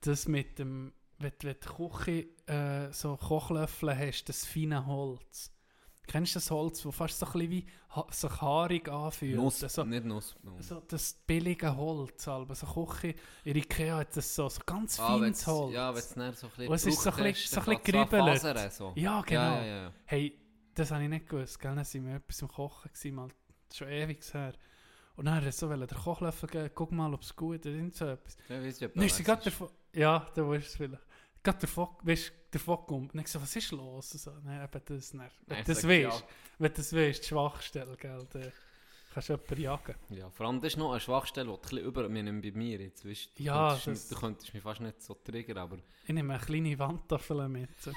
das 0.00 0.28
mit 0.28 0.58
dem, 0.58 0.92
wenn, 1.18 1.32
wenn 1.42 1.56
du 1.60 1.88
Küche, 1.88 2.26
äh, 2.46 2.92
so 2.92 3.16
Kochlöffel 3.16 3.96
hast, 3.96 4.24
das 4.28 4.44
feine 4.46 4.86
Holz. 4.86 5.52
Kennst 6.06 6.34
du 6.34 6.38
das 6.38 6.50
Holz, 6.52 6.82
das 6.82 6.94
fast 6.94 7.18
so 7.18 7.26
ein 7.26 7.32
bisschen 7.32 7.50
wie 7.50 7.66
ha 7.90 8.06
sich 8.12 8.40
haarig 8.40 8.88
anfühlt? 8.88 9.34
Nuss, 9.36 9.58
so, 9.58 9.82
nicht 9.82 10.04
Nuss. 10.04 10.36
So 10.60 10.78
das 10.86 11.14
billige 11.26 11.76
Holz, 11.76 12.28
aber 12.28 12.54
so 12.54 12.66
Küche, 12.66 13.16
in 13.42 13.56
Ikea 13.56 13.96
hat 13.98 14.16
das 14.16 14.32
so, 14.32 14.48
so 14.48 14.60
ganz 14.64 15.00
Ah, 15.00 15.18
feines 15.18 15.44
Holz. 15.44 15.74
Ja, 15.74 15.92
wenn 15.92 15.98
es 15.98 16.40
so 16.40 16.46
ein 16.46 16.50
bisschen 16.52 16.68
Und 16.68 16.74
es 16.76 16.86
ist 16.86 17.02
so 17.02 17.10
ein 17.10 17.16
bisschen- 17.24 17.60
so 17.64 17.70
ein 17.72 17.82
bisschen 17.82 18.70
So. 18.70 18.92
Ja, 18.94 19.20
genau. 19.22 19.40
Ja, 19.40 19.64
ja, 19.64 19.82
ja. 19.82 19.92
Hey, 20.04 20.38
das 20.74 20.92
habe 20.92 21.02
ich 21.02 21.08
nicht 21.08 21.28
gewusst, 21.28 21.58
gell? 21.58 21.74
Dann 21.74 21.84
sind 21.84 22.06
wir 22.06 22.14
etwas 22.16 22.40
am 22.42 22.48
Kochen 22.50 22.88
gewesen, 22.92 23.14
mal 23.16 23.28
schon 23.74 23.88
ewig 23.88 24.22
her. 24.32 24.52
Und 25.16 25.24
dann 25.26 25.34
hat 25.36 25.44
er 25.44 25.52
so 25.52 25.68
den 25.74 25.86
Kochlöffel 25.88 26.48
geben, 26.48 26.70
guck 26.74 26.92
mal, 26.92 27.12
ob 27.14 27.22
es 27.22 27.34
gut 27.34 27.56
ist, 27.64 27.66
irgend 27.66 27.94
so 27.94 28.06
etwas. 28.06 28.36
Ja, 28.48 28.62
weiss 28.62 28.80
ich, 28.80 28.86
ob 28.86 28.94
Dann 28.94 29.02
das 29.02 29.12
ist 29.12 29.16
sie 29.16 29.22
was 29.22 29.26
gerade 29.26 29.38
ist. 29.40 29.46
davon, 29.60 29.68
ja, 29.94 30.30
da 30.34 30.48
weißt 30.48 30.64
du 30.64 30.68
es 30.68 30.76
vielleicht. 30.76 31.02
Gerade 31.42 31.58
davon, 31.58 31.88
weißt 32.02 32.28
du, 32.28 32.32
davon 32.50 32.76
gekommen. 32.76 33.10
Und 33.12 33.20
ich 33.20 33.28
so, 33.28 33.40
was 33.40 33.56
ist 33.56 33.70
los? 33.70 34.12
Und 34.12 34.20
So, 34.20 34.32
nein, 34.44 34.62
eben 34.62 34.82
das 34.84 35.14
nicht. 35.14 35.30
Wenn 35.46 35.58
du 35.58 35.64
das 35.64 35.80
sag 35.80 35.90
weißt, 35.90 36.02
ja. 36.20 36.22
wenn 36.58 36.68
du 36.72 36.76
das 36.76 36.92
weißt, 36.92 37.22
die 37.22 37.28
Schwachstelle, 37.28 37.96
gell, 37.96 38.26
dann 38.30 38.52
kannst 39.14 39.28
du 39.28 39.32
jemanden 39.32 39.60
jagen. 39.62 39.94
Ja, 40.10 40.28
vor 40.30 40.46
allem 40.46 40.60
das 40.60 40.72
ist 40.72 40.76
noch 40.76 40.90
eine 40.90 41.00
Schwachstelle, 41.00 41.46
die 41.48 41.54
ein 41.54 41.60
bisschen 41.62 41.78
über 41.78 42.08
mir 42.10 42.24
bei 42.24 42.50
mir 42.52 42.80
jetzt, 42.80 43.08
weißt, 43.08 43.38
du, 43.38 43.42
Ja, 43.42 43.68
könntest, 43.68 43.86
das- 43.86 44.00
mich- 44.00 44.08
du 44.10 44.26
könntest 44.26 44.54
mich 44.54 44.62
fast 44.62 44.80
nicht 44.82 45.02
so 45.02 45.14
triggern, 45.14 45.58
aber 45.58 45.78
Ich 46.04 46.12
nehme 46.12 46.34
eine 46.34 46.42
kleine 46.44 46.78
Wandtafel 46.78 47.48
mit, 47.48 47.70
so. 47.80 47.90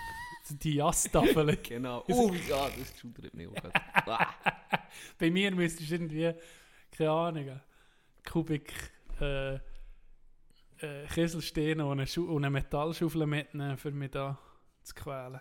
Die 0.52 0.76
Jasstafel. 0.76 1.58
genau. 1.64 2.04
Oh 2.08 2.32
ja, 2.48 2.70
das 2.70 2.98
schudert 3.00 3.34
mich 3.34 3.48
auch. 3.50 3.54
Bei 5.20 5.30
mir 5.30 5.52
müsstest 5.54 5.90
du 5.90 5.96
irgendwie, 5.96 6.34
keine 7.00 7.12
Ahnung, 7.12 7.62
Kubik 8.29 8.74
äh, 9.22 9.55
äh, 9.55 11.07
Kiesel 11.14 11.42
stehen 11.42 11.81
und 11.81 11.92
eine, 11.94 12.07
Schu 12.07 12.25
und 12.25 12.44
eine 12.44 12.50
Metallschaufel 12.51 13.25
mitnehmen, 13.25 13.77
für 13.77 13.92
mich 13.92 14.12
da 14.12 14.38
zu 14.83 14.94
quälen. 14.96 15.40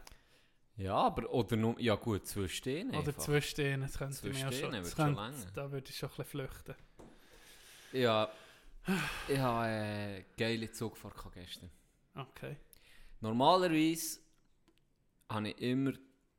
ja, 0.77 0.94
aber, 0.94 1.29
oder 1.33 1.57
nur, 1.57 1.79
ja 1.81 1.94
gut, 1.97 2.27
zwei 2.27 2.49
stehen 2.49 2.90
Oder 2.90 2.99
einfach. 2.99 3.18
zwei 3.18 3.40
Stehen, 3.40 3.81
das 3.83 3.99
könnte 3.99 4.16
Zwei 4.16 4.29
mir 4.29 4.38
ja 4.38 4.53
schon, 4.53 4.73
das 4.73 4.92
schon 4.94 5.05
könnte, 5.16 5.21
länger. 5.21 5.51
da 5.55 5.73
würde 5.73 5.90
ich 5.90 5.97
schon 5.97 6.09
ein 6.11 6.16
bisschen 6.16 6.31
flüchten. 6.49 6.75
Ja, 7.92 8.31
ich 9.29 9.38
habe 9.38 9.66
äh, 9.68 10.25
geile 10.37 10.71
Zugfahrt 10.71 11.14
gestern. 11.35 11.71
Okay. 12.14 12.57
Normalerweise 13.21 14.21
habe 15.29 15.49
ich 15.51 15.61
immer 15.61 15.92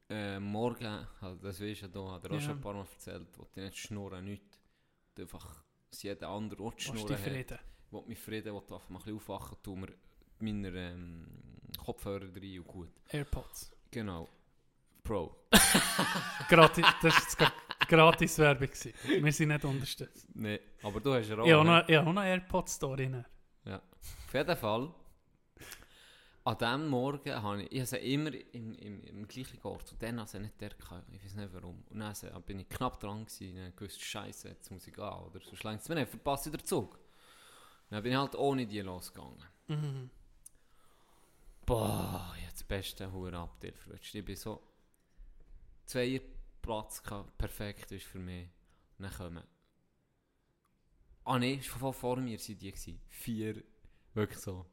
äh, 0.10 0.40
morgen, 0.40 1.08
halt, 1.22 1.44
das 1.44 1.62
weißt 1.62 1.82
du 1.82 1.86
ja, 1.86 1.88
da 1.90 2.12
hat 2.12 2.24
er 2.26 2.32
auch 2.32 2.36
Ja. 2.36 2.42
schon 2.42 2.52
ein 2.58 2.62
paar 2.62 2.74
Mal 2.74 2.82
erzählt, 2.92 3.28
wo 3.38 3.44
ich 3.50 3.56
nicht 3.62 3.78
schnurren, 3.78 4.26
nichts. 4.26 4.49
Und 5.20 5.34
Einfach, 5.34 5.64
dass 5.90 6.04
jeder 6.04 6.30
andere 6.30 6.64
auch 6.64 6.74
Was 6.74 6.84
ist 6.84 6.90
schnurren 6.90 7.14
hat. 7.14 7.20
Frieden? 7.20 7.60
will 7.92 8.04
mich 8.08 8.20
Frieden, 8.20 8.54
will 8.54 8.62
einfach 8.62 8.90
mal 8.90 9.00
ein 9.00 9.04
bisschen 9.04 9.16
aufwachen, 9.18 9.58
tun 9.64 9.82
wir 9.82 9.94
meine 10.40 10.70
ähm, 10.70 11.28
Kopfhörer 11.84 12.26
rein 12.34 12.60
und 12.60 12.68
gut. 12.68 12.90
AirPods. 13.10 13.72
Genau. 13.92 14.28
Pro. 15.04 15.36
Gratis, 16.50 16.86
das 17.02 17.40
war 17.40 17.52
gratis 17.88 18.38
Werbung. 18.38 18.70
Wir 19.08 19.32
sind 19.32 19.48
nicht 19.50 19.66
unterstützt. 19.66 20.28
Nee, 20.36 20.60
aber 20.84 21.00
du 21.00 21.14
hast 21.14 21.28
ja 21.30 21.38
auch. 21.40 21.46
Ich 21.46 21.54
habe 21.54 21.66
noch, 21.66 21.90
ich 21.90 21.96
noch 21.96 22.08
eine 22.16 22.30
AirPods-Story. 22.30 23.10
ne? 23.10 23.26
Auf 23.66 24.34
jeden 24.34 24.56
Fall. 24.56 24.94
An 26.50 26.58
diesem 26.58 26.88
Morgen 26.88 27.44
habe 27.44 27.62
ich, 27.62 27.72
ich 27.72 27.92
habe 27.94 27.98
immer 27.98 28.34
im, 28.54 28.74
im, 28.74 29.04
im 29.04 29.28
gleichen 29.28 29.62
Ort 29.62 29.92
und 29.92 30.02
dann 30.02 30.20
habe 30.20 30.28
ich 30.34 30.42
nicht 30.42 30.60
der 30.60 30.70
gehabt. 30.70 31.08
Ich 31.12 31.24
weiß 31.24 31.36
nicht 31.36 31.54
warum. 31.54 31.84
Und 31.92 32.00
dann 32.00 32.44
bin 32.44 32.60
ich 32.62 32.70
knapp 32.70 33.00
dran 33.00 33.24
gewesen, 33.24 33.56
dann 33.56 33.76
gewusst, 33.76 34.02
Scheiße, 34.02 34.48
jetzt 34.48 34.72
muss 34.72 34.88
ich 34.88 34.94
gehen, 34.96 35.04
oder? 35.04 35.40
Sonst 35.42 35.64
längst 35.64 35.84
es 35.84 35.90
mir 35.90 35.96
nicht, 35.96 36.10
verpasse 36.10 36.50
ich 36.50 36.56
den 36.56 36.66
Zug. 36.66 36.98
Dann 37.92 38.02
bin 38.02 38.14
ich 38.14 38.18
halt 38.18 38.34
ohne 38.34 38.66
die 38.66 38.82
losgegangen. 38.82 39.44
Mhm. 39.68 40.10
Boah, 41.68 42.34
ich 42.36 42.44
hatte 42.46 42.54
das 42.54 42.64
beste 42.64 43.12
Huren 43.12 43.36
Abteil 43.36 43.74
verrutscht. 43.74 44.16
Ich 44.16 44.26
bin 44.26 44.36
so 44.36 44.60
zwei 45.86 46.20
Platz 46.64 47.04
gehabt, 47.04 47.38
perfekt 47.38 47.92
ist 47.92 48.08
für 48.08 48.18
mich. 48.18 48.48
Und 48.98 49.04
dann 49.04 49.14
kommen. 49.14 49.44
Ah 51.26 51.38
nein, 51.38 51.62
vor, 51.62 51.94
vor 51.94 52.18
mir 52.18 52.40
waren 52.40 52.58
die. 52.58 52.72
Gewesen. 52.72 53.00
Vier, 53.08 53.64
wirklich 54.16 54.40
so 54.40 54.66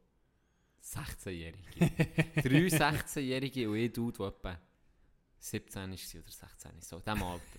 16-Jährige. 0.87 1.91
Drei 2.43 2.67
16-Jährige 2.67 3.69
und 3.69 3.77
ich 3.77 3.93
Dude, 3.93 4.19
der 4.19 4.27
etwa 4.29 4.61
17 5.39 5.83
war 5.83 5.89
oder 5.89 6.31
16, 6.31 6.71
so 6.81 6.97
in 6.97 7.03
diesem 7.03 7.23
Alter. 7.23 7.59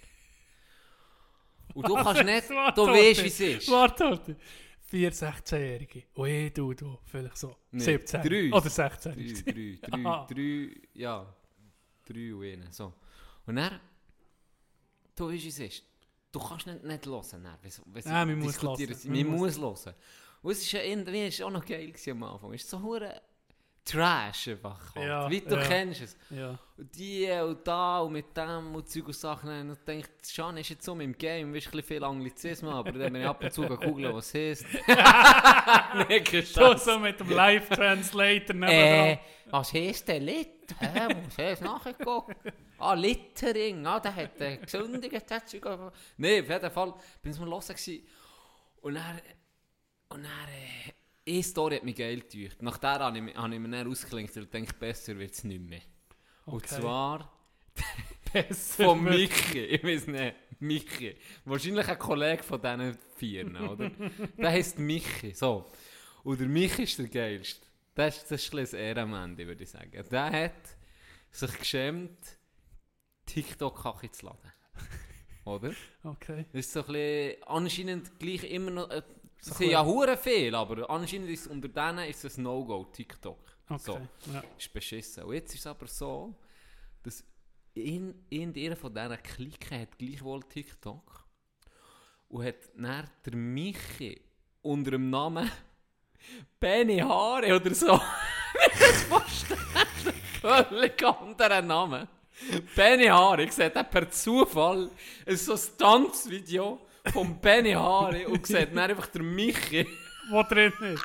Und 1.74 1.88
du 1.88 1.96
kannst 1.96 2.24
nicht, 2.24 2.50
du 2.50 2.88
weißt 2.88 3.24
wie 3.24 3.28
es 3.28 3.40
ist. 3.40 3.70
Warte, 3.70 4.06
warte. 4.06 4.36
Vier 4.82 5.12
16-Jährige. 5.12 6.04
Und 6.13 6.30
ich, 6.30 6.54
du, 6.54 6.74
du, 6.74 7.00
vielleicht 7.04 7.38
so 7.38 7.58
Nee, 7.72 7.84
17. 7.84 8.22
drei. 8.22 8.54
Oder 8.54 8.70
16. 8.70 9.13
Drei, 9.13 9.52
drei, 9.52 9.80
drei, 9.82 10.06
Aha. 10.06 10.28
drei, 10.30 10.70
ja, 10.94 11.36
drei 12.06 12.34
und 12.34 12.44
einen, 12.44 12.72
so. 12.72 12.94
Und 13.46 13.58
dann, 13.58 13.80
du 15.16 15.30
weißt, 15.30 15.44
wie 15.44 15.50
es 15.50 15.60
ist. 15.60 15.84
Du 16.32 16.40
kannst 16.40 16.68
nicht, 16.68 16.84
nicht 16.84 17.06
hören, 17.06 17.44
dann, 17.44 17.58
wenn, 17.62 17.72
wenn 17.94 18.04
Ja, 18.04 18.26
man 18.26 18.40
muss 18.40 18.62
hören. 18.62 18.98
Man 19.06 19.28
muss 19.28 19.58
hören. 19.58 19.96
Und 20.47 20.53
es 20.53 20.62
ist 20.62 20.71
ja 20.71 20.81
irgendwie 20.81 21.27
ist 21.27 21.43
auch 21.43 21.51
noch 21.51 21.65
geil 21.65 21.91
am 22.10 22.23
Anfang. 22.23 22.53
Es 22.53 22.63
ist 22.63 22.69
so 22.69 22.81
hure 22.81 23.21
Trash 23.83 24.47
einfach. 24.47 24.95
Halt. 24.95 25.05
Ja, 25.05 25.29
Wie 25.29 25.41
du 25.41 25.55
ja. 25.55 25.62
kennst 25.62 26.01
es. 26.01 26.17
Ja. 26.29 26.57
Und 26.77 26.97
die 26.97 27.29
und 27.31 27.67
da 27.67 27.99
und 27.99 28.13
mit 28.13 28.38
dem 28.38 28.73
und 28.73 28.89
Zeug 28.89 29.07
und 29.07 29.13
Sachen. 29.13 29.49
Und 29.49 29.73
ich 29.73 29.79
denke, 29.79 30.07
Schan 30.25 30.55
ist 30.55 30.69
jetzt 30.69 30.86
so 30.86 30.97
im 30.97 31.17
Game, 31.17 31.53
weißt 31.53 31.73
ein 31.73 31.83
viel 31.83 32.01
Anglizismen, 32.01 32.71
aber 32.71 32.93
dann 32.93 33.12
bin 33.12 33.23
ich 33.23 33.27
ab 33.27 33.43
und 33.43 33.51
zu 33.51 33.63
googeln, 33.63 34.13
was 34.13 34.33
es 34.33 34.63
heisst. 34.63 34.65
nee, 36.07 36.41
So, 36.43 36.77
so 36.77 36.97
mit 36.97 37.19
dem 37.19 37.29
Live-Translator 37.29 38.55
Äh, 38.69 39.17
was 39.49 39.73
heisst 39.73 40.07
der 40.07 40.21
Lit? 40.21 40.73
Hä, 40.79 41.13
muss 41.13 41.38
ich 41.38 41.60
nachgeguckt? 41.60 42.38
Ah, 42.77 42.93
Littering, 42.93 43.86
ah, 43.86 43.99
der 43.99 44.15
hat 44.15 44.39
äh, 44.39 44.55
gesündigt. 44.55 45.25
Nee, 46.15 46.39
auf 46.39 46.49
jeden 46.49 46.71
Fall 46.71 46.93
bin 47.21 47.33
ich 47.33 47.39
mal 47.39 47.49
los. 47.49 47.69
Und 48.81 48.93
dann, 48.95 49.19
und 50.10 50.24
dann, 50.24 50.32
äh, 50.50 50.93
eine 51.34 51.43
Story 51.43 51.76
hat 51.76 51.84
mich 51.84 51.96
geil 51.96 52.22
getäuscht. 52.22 52.62
Nach 52.62 52.78
der 52.78 53.00
habe 53.00 53.17
ich, 53.20 53.36
habe 53.36 53.54
ich 53.54 53.60
mir 53.60 53.70
dann 53.70 53.88
ausgeklinkt 53.91 54.36
und 54.38 54.54
denke, 54.54 54.74
besser 54.74 55.17
wird 55.17 55.34
es 55.34 55.43
nicht 55.43 55.62
mehr. 55.62 55.82
Und 56.46 56.63
Okay. 56.63 56.80
zwar 56.80 57.34
Besser 58.34 58.86
von 58.86 59.04
Michi, 59.04 59.60
ich 59.60 59.84
weiß 59.84 60.08
nicht, 60.08 60.36
Michi. 60.60 61.15
Wahrscheinlich 61.46 61.88
ein 61.88 62.00
Kollege 62.00 62.43
von 62.43 62.62
diesen 62.62 62.98
Vieren, 63.15 63.56
oder? 63.58 63.89
der 64.38 64.50
heisst 64.52 64.80
Michi, 64.80 65.34
so. 65.34 65.70
Und 66.24 66.39
der 66.39 66.48
Michi 66.48 66.84
ist 66.84 66.98
der 67.00 67.08
geilste. 67.08 67.65
Das 67.96 68.17
ist, 68.17 68.32
das 68.32 68.43
ist 68.43 68.54
ein 68.54 68.58
bisschen 68.62 68.80
Ehrenmann, 68.80 69.38
würde 69.38 69.63
ich 69.63 69.70
sagen. 69.70 69.91
Der 70.12 70.32
hat 70.32 70.54
sich 71.32 71.58
geschämt, 71.60 72.17
TikTok-Kacke 73.26 74.12
zu 74.12 74.26
laden. 74.28 74.52
oder? 75.46 75.72
Okay. 76.04 76.46
Das 76.54 76.60
ist 76.65 76.74
so 76.74 76.82
ein 76.82 76.86
bisschen, 76.88 77.43
anscheinend 77.48 78.20
gleich 78.20 78.43
immer 78.46 78.72
noch, 78.72 78.89
äh, 78.89 79.02
So 79.39 79.52
es 79.52 79.52
ein 79.52 79.58
sind 79.58 79.71
ja 79.71 79.86
hure 79.86 80.17
viel, 80.17 80.54
aber 80.56 80.89
anscheinend 80.89 81.30
ist 81.30 81.47
unter 81.47 81.67
denen 81.67 82.10
ist 82.10 82.23
es 82.26 82.38
ein 82.38 82.43
No-Go, 82.43 82.86
TikTok. 82.86 83.39
Okay. 83.69 83.80
So, 83.84 84.00
Ja. 84.34 84.43
ist 84.58 84.71
beschissen. 84.73 85.23
Und 85.23 85.34
jetzt 85.34 85.54
ist 85.54 85.60
es 85.62 85.67
aber 85.67 85.88
so, 85.88 86.34
dass 87.04 87.23
in, 87.73 88.26
in 88.30 88.54
von 88.76 88.93
diesen 88.93 89.23
Klicken 89.23 89.82
hat 89.82 89.97
gleichwohl 89.97 90.41
TikTok 90.43 91.26
und 92.30 92.45
hat 92.45 92.56
dann 92.76 93.10
der 93.26 93.36
Michi 93.36 94.19
unter 94.62 94.91
dem 94.91 95.10
Namen 95.10 95.50
Benny 96.60 96.97
Haare 97.00 97.56
oder 97.56 97.73
so. 97.76 97.97
Kann 97.97 98.71
es 98.80 99.04
vorstellen, 99.04 99.60
völlig 100.41 101.04
anderen 101.04 101.67
Namen. 101.67 102.08
Benny 102.76 103.06
Haare, 103.06 103.43
ich 103.43 103.52
sehe 103.52 103.69
den 103.69 103.89
per 103.89 104.10
Zufall, 104.10 104.89
es 105.26 105.41
ist 105.41 105.45
so 105.45 105.54
ein 105.54 105.78
Tanzvideo 105.78 106.87
von 107.12 107.39
Benny 107.39 107.72
Haare 107.74 108.28
und 108.28 108.46
sieht 108.46 108.70
dann 108.76 108.89
einfach 108.89 109.08
der 109.08 109.24
Michi. 109.24 109.88
Wo 110.30 110.43
drin 110.43 110.74
ist. 110.82 111.04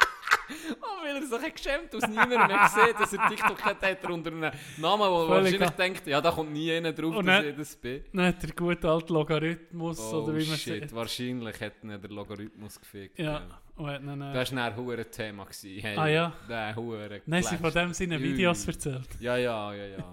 Oh, 0.83 1.03
weil 1.05 1.17
er 1.17 1.23
sich 1.23 1.55
geschämt, 1.55 1.95
aus 1.95 2.03
niemandem 2.09 2.47
mehr 2.47 2.59
gesehen, 2.65 2.95
dass 2.99 3.13
er 3.13 3.29
TikTok 3.29 3.63
hat, 3.65 3.81
hat 3.83 4.03
er 4.05 4.11
unter 4.11 4.31
einem 4.33 4.51
Namen, 4.77 5.11
wo 5.11 5.23
er 5.23 5.27
Völlig 5.29 5.53
wahrscheinlich 5.61 5.71
denkt, 5.71 6.07
ja, 6.09 6.21
da 6.21 6.31
kommt 6.31 6.53
nie 6.53 6.71
einer 6.73 6.93
drauf, 6.93 7.17
Und 7.17 7.27
dass 7.27 7.41
dann- 7.41 7.51
ich 7.51 7.57
das 7.57 7.77
bin. 7.77 8.05
Dann 8.13 8.27
hat 8.27 8.43
der 8.43 8.51
gute 8.51 8.89
alte 8.91 9.13
Logarithmus, 9.13 9.99
Oh 10.13 10.17
oder 10.23 10.37
wie 10.37 10.45
man 10.47 10.59
shit, 10.59 10.81
sagt. 10.83 10.95
wahrscheinlich 10.95 11.61
hat 11.61 11.73
ihn 11.83 11.89
der 12.01 12.11
Logarithmus 12.11 12.79
gefickt. 12.81 13.19
Ja. 13.19 13.43
Und 13.77 13.87
hat 13.87 14.03
dann, 14.05 14.21
äh, 14.21 14.35
Das 14.35 14.55
war 14.55 14.65
ein 14.65 14.77
hure 14.77 15.05
Thema. 15.11 15.45
Gewesen. 15.45 15.81
Hey, 15.81 15.97
Ah, 15.97 16.07
ja? 16.09 16.33
Der 16.49 16.77
hure 16.77 17.23
Nein, 17.25 17.43
sie 17.45 17.57
von 17.57 17.73
dem 17.73 17.95
seine 17.95 18.21
Videos 18.21 18.67
erzählt. 18.67 19.09
Ja, 19.21 19.37
ja, 19.37 19.73
ja, 19.73 19.87
ja. 19.87 20.05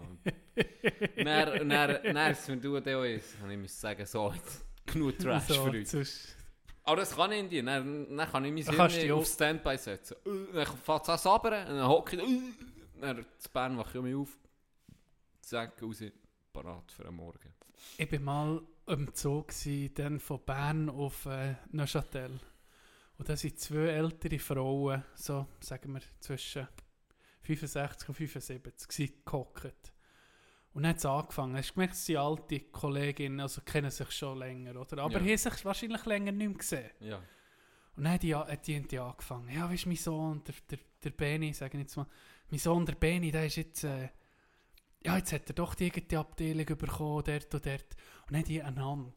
dann, 1.17 1.69
dann, 1.69 1.69
dann, 2.04 2.17
als 2.17 2.47
wir 2.47 2.56
du 2.56 2.80
da 2.80 3.04
ist, 3.04 3.38
habe 3.41 3.54
ich 3.54 3.73
sagen, 3.73 4.06
so, 4.06 4.32
jetzt 4.34 4.65
genug 4.91 5.17
Trash 5.19 5.47
So, 5.47 5.65
für 5.65 5.78
uns. 5.78 5.91
sonst- 5.91 6.36
Aber 6.84 6.97
das 6.97 7.15
kann 7.15 7.32
ich 7.32 7.39
in 7.39 7.49
dir. 7.49 7.63
Dann, 7.63 8.15
dann 8.17 8.30
kann 8.32 8.45
ich 8.45 8.67
mein 8.67 8.89
Hirn 8.89 9.12
auf 9.12 9.28
Standby 9.28 9.78
setzen. 9.78 10.15
Äh, 10.25 10.54
Dann 10.54 10.65
fängt 10.78 11.04
es 11.04 11.10
an 11.10 11.17
sabbern, 11.17 11.67
dann 11.67 11.88
hocke 11.88 12.15
ich 12.15 12.23
äh, 12.23 12.52
Dann 13.02 13.25
zu 13.38 13.49
Bern 13.49 13.78
wache 13.78 13.97
ich 13.97 14.04
mich 14.04 14.15
auf. 14.15 14.38
Zack, 15.41 15.82
raus, 15.82 16.04
parat 16.54 16.91
für 16.91 17.04
den 17.04 17.15
Morgen. 17.15 17.54
Ich 17.97 18.12
war 18.12 18.19
mal 18.19 18.62
im 18.88 19.10
Zoo, 19.13 19.43
gewesen, 19.43 19.93
dann 19.95 20.19
von 20.19 20.39
Bern 20.45 20.89
auf 20.89 21.25
äh, 21.25 21.56
Neuchâtel. 21.71 22.39
Und 23.17 23.30
da 23.30 23.36
sind 23.36 23.60
zwei 23.60 23.88
ältere 23.88 24.39
Frauen, 24.39 25.04
so 25.15 25.45
sagen 25.60 25.93
wir 25.93 26.02
zwischen 26.19 26.67
65 27.41 28.10
und 28.10 28.15
75, 28.15 28.88
gewesen, 28.88 29.13
gehockt. 29.25 29.91
Und 30.79 30.83
dann 30.83 30.91
hat 30.91 30.99
es 30.99 31.05
angefangen. 31.05 31.57
Hast 31.57 31.71
du 31.71 31.73
gemerkt, 31.73 31.93
es 31.95 32.05
sind 32.05 32.15
alte 32.15 32.57
Kolleginnen, 32.61 33.41
also 33.41 33.59
kennen 33.65 33.91
sich 33.91 34.09
schon 34.11 34.37
länger, 34.39 34.79
oder? 34.79 34.99
Aber 35.03 35.19
Ja. 35.19 35.19
haben 35.19 35.37
sich 35.37 35.65
wahrscheinlich 35.65 36.05
länger 36.05 36.31
nicht 36.31 36.47
mehr 36.47 36.57
gesehen. 36.57 36.89
Ja. 37.01 37.17
Und 37.97 38.05
dann 38.05 38.13
hat 38.13 38.23
die, 38.23 38.33
hat 38.33 38.65
die, 38.65 38.77
haben 38.77 38.87
die 38.87 38.97
angefangen. 38.97 39.49
Ja, 39.49 39.69
weißt 39.69 39.83
du, 39.83 39.89
mein 39.89 39.97
Sohn, 39.97 40.41
der, 40.45 40.55
der, 40.71 40.79
der 41.03 41.09
Beni, 41.09 41.51
sage 41.51 41.77
ich 41.77 41.81
jetzt 41.83 41.97
mal, 41.97 42.07
mein 42.49 42.59
Sohn, 42.61 42.85
der 42.85 42.95
Beni, 42.95 43.29
der 43.29 43.45
ist 43.47 43.57
jetzt, 43.57 43.83
äh, 43.83 44.07
ja, 45.03 45.17
jetzt 45.17 45.33
hat 45.33 45.49
er 45.49 45.53
doch 45.55 45.75
die 45.75 45.87
irgendeine 45.87 46.21
Abteilung 46.21 46.65
bekommen, 46.65 47.23
dort 47.25 47.53
und 47.53 47.65
dort. 47.65 47.65
Und 48.27 48.31
dann 48.31 48.35
haben 48.37 48.45
die 48.45 48.63
einander 48.63 49.11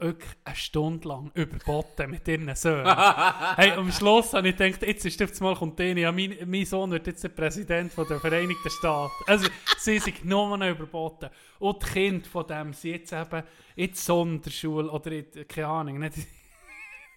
eine 0.00 0.16
Stunde 0.54 1.08
lang 1.08 1.30
überboten 1.34 2.10
mit 2.10 2.26
ihren 2.28 2.54
Söhnen. 2.54 2.86
hey, 3.56 3.72
am 3.72 3.90
Schluss 3.90 4.32
habe 4.32 4.48
ich 4.48 4.56
gedacht, 4.56 4.82
jetzt 4.82 5.04
ist 5.04 5.18
jetzt 5.18 5.40
mal 5.40 5.56
kommt 5.56 5.74
Beni, 5.74 6.02
ja, 6.02 6.12
mein, 6.12 6.36
mein 6.46 6.64
Sohn 6.64 6.90
wird 6.92 7.08
jetzt 7.08 7.24
der 7.24 7.30
Präsident 7.30 7.92
von 7.92 8.06
der 8.06 8.20
Vereinigten 8.20 8.70
Staaten. 8.70 9.24
Also, 9.26 9.48
sie 9.76 9.98
sind 9.98 10.24
nur 10.24 10.56
noch 10.56 10.68
überboten. 10.68 11.30
Und 11.58 11.82
die 11.82 11.86
Kinder 11.86 12.28
von 12.28 12.46
dem 12.46 12.72
sind 12.72 12.92
jetzt 12.92 13.12
eben 13.12 13.42
in 13.74 13.86
der 13.88 13.96
Sonderschule 13.96 14.88
oder 14.88 15.10
in, 15.10 15.26
keine 15.48 15.66
Ahnung, 15.66 15.98
nicht 15.98 16.16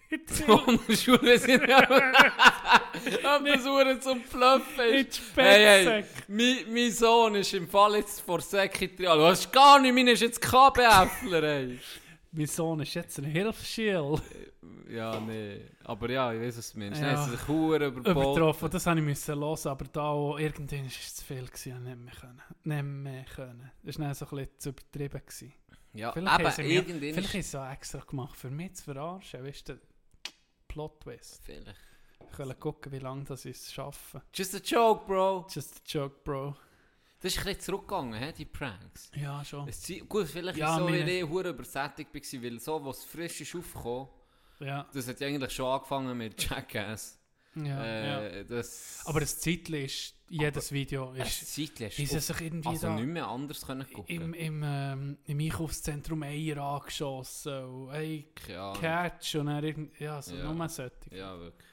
in 0.10 0.22
der 0.26 0.50
Und 0.50 0.82
die 0.88 0.98
Schule 0.98 1.38
sind 1.38 1.68
ja. 1.68 1.82
Das 3.46 3.66
Uhren 3.66 4.02
zum 4.02 4.22
Bluffen. 4.22 4.86
In 4.90 5.06
ist. 5.06 5.22
die 5.38 5.42
Hey, 5.42 5.86
hey, 5.86 6.06
mein, 6.28 6.58
mein 6.74 6.92
Sohn 6.92 7.36
ist 7.36 7.54
im 7.54 7.68
Fall 7.68 7.96
jetzt 7.98 8.22
vor 8.22 8.42
Sekretariat. 8.42 9.18
Du 9.18 9.24
hast 9.24 9.54
gar 9.54 9.80
nicht, 9.80 9.94
meiner 9.94 10.12
ist 10.12 10.22
jetzt 10.22 10.42
KBFler, 10.42 11.44
ey. 11.44 11.80
Mein 12.34 12.48
Sohn 12.48 12.80
ist 12.80 12.94
jetzt 12.94 13.20
ein 13.20 13.26
Hilfsschild. 13.26 14.22
Ja, 14.90 15.20
nee. 15.20 15.62
Aber 15.84 16.10
ja, 16.10 16.32
ich 16.34 16.42
weiß, 16.42 16.58
was 16.58 16.72
du 16.72 16.80
meinst. 16.80 17.02
Ja. 17.02 17.24
Sie 17.24 17.32
sich 17.32 17.48
Huren 17.48 17.82
überboten. 17.82 18.12
Übertroffen, 18.12 18.70
das 18.70 18.88
habe 18.88 19.00
ich 19.00 19.06
müssen 19.06 19.36
hören, 19.36 19.58
aber 19.66 19.86
da 19.86 20.02
auch, 20.10 20.38
irgendwann 20.38 20.80
war 20.80 20.88
es 20.88 21.16
zu 21.16 21.26
viel, 21.26 21.46
gewesen, 21.46 21.78
ich 21.78 21.80
nicht 21.80 21.98
mehr 21.98 22.14
können. 22.14 22.42
Nicht 22.64 22.84
mehr 22.84 23.26
können. 23.26 23.72
Das 23.84 24.00
war 24.00 24.14
so 24.16 24.26
ein 24.26 24.30
bisschen 24.30 24.60
zu 24.60 24.70
übertrieben. 24.70 25.22
Gewesen. 25.26 25.54
Ja, 25.94 26.12
Vielleicht 26.14 26.56
sie 26.56 26.62
aber 26.62 26.64
irgendwann 26.64 27.00
Vielleicht 27.00 27.20
ist... 27.20 27.36
ist 27.36 27.48
es 27.48 27.56
auch 27.56 27.70
extra 27.70 28.00
gemacht, 28.00 28.38
für 28.38 28.50
mich 28.50 28.76
zu 28.76 28.84
verarschen, 28.86 29.46
weißt 29.46 29.70
du, 29.70 29.80
Plot-Twist. 30.70 31.42
Vielleicht. 31.44 31.76
Ich 32.32 32.40
will 32.40 32.54
gucken, 32.54 32.94
wie 32.94 33.00
lange 33.00 33.26
das 33.26 33.44
ist 33.44 33.74
schaffen. 33.74 34.22
Just 34.34 34.56
a 34.56 34.60
joke, 34.64 35.06
bro. 35.06 35.46
Just 35.50 35.76
a 35.76 35.80
joke, 35.86 36.16
Bro. 36.24 36.56
Das 37.22 37.34
ist 37.34 37.38
ein 37.40 37.46
bisschen 37.46 37.60
zurückgegangen, 37.62 38.14
he, 38.20 38.34
die 38.34 38.46
Pranks. 38.46 39.12
Ja, 39.16 39.46
schon. 39.46 39.68
Es 39.70 39.88
Gut, 40.10 40.28
vielleicht 40.28 40.58
Ja, 40.58 40.72
ist 40.74 40.80
so, 40.80 40.86
meine- 40.86 41.02
weil 41.02 41.10
ich 41.10 41.24
hure 41.30 41.50
übersättigt 41.50 42.14
war, 42.14 42.44
weil 42.44 42.60
so, 42.60 42.84
was 42.86 43.04
frisch 43.04 43.42
ist 43.42 43.56
aufgekommen, 43.56 44.08
Ja, 44.60 44.88
das 44.94 45.08
hat 45.08 45.20
ja 45.20 45.28
eigentlich 45.28 45.52
schon 45.52 45.66
angefangen 45.68 46.18
mit 46.18 46.50
Jackass. 46.50 47.20
ja, 47.56 47.64
ja. 47.66 48.22
äh, 48.24 48.46
Das, 48.46 49.04
Aber 49.06 49.20
das 49.20 49.40
Zeitchen 49.40 49.76
ist, 49.76 50.16
jedes 50.30 50.72
Video 50.72 51.12
ist, 51.14 51.26
hast 51.26 51.58
wie 51.58 52.06
sie 52.08 52.16
du 52.16 52.22
sich 52.22 52.42
irgendwie 52.42 52.70
also 52.70 52.88
da 52.88 52.96
nicht 52.96 53.06
mehr 53.06 53.28
anders 53.28 53.66
können 53.68 53.86
gucken. 53.92 54.16
im, 54.16 54.34
im, 54.34 54.64
ähm, 54.66 55.18
im 55.26 55.40
Einkaufszentrum 55.40 56.24
Eier 56.24 56.58
angeschossen 56.58 57.66
und 57.66 57.92
hey. 57.92 58.30
Catch 58.80 59.36
und 59.36 59.46
dann 59.48 59.64
irgend, 59.64 60.00
ja, 60.00 60.22
so 60.22 60.34
Ja. 60.36 60.52
nur 60.52 60.70
solche. 60.70 60.94
Ja, 61.12 61.38
wirklich. 61.38 61.70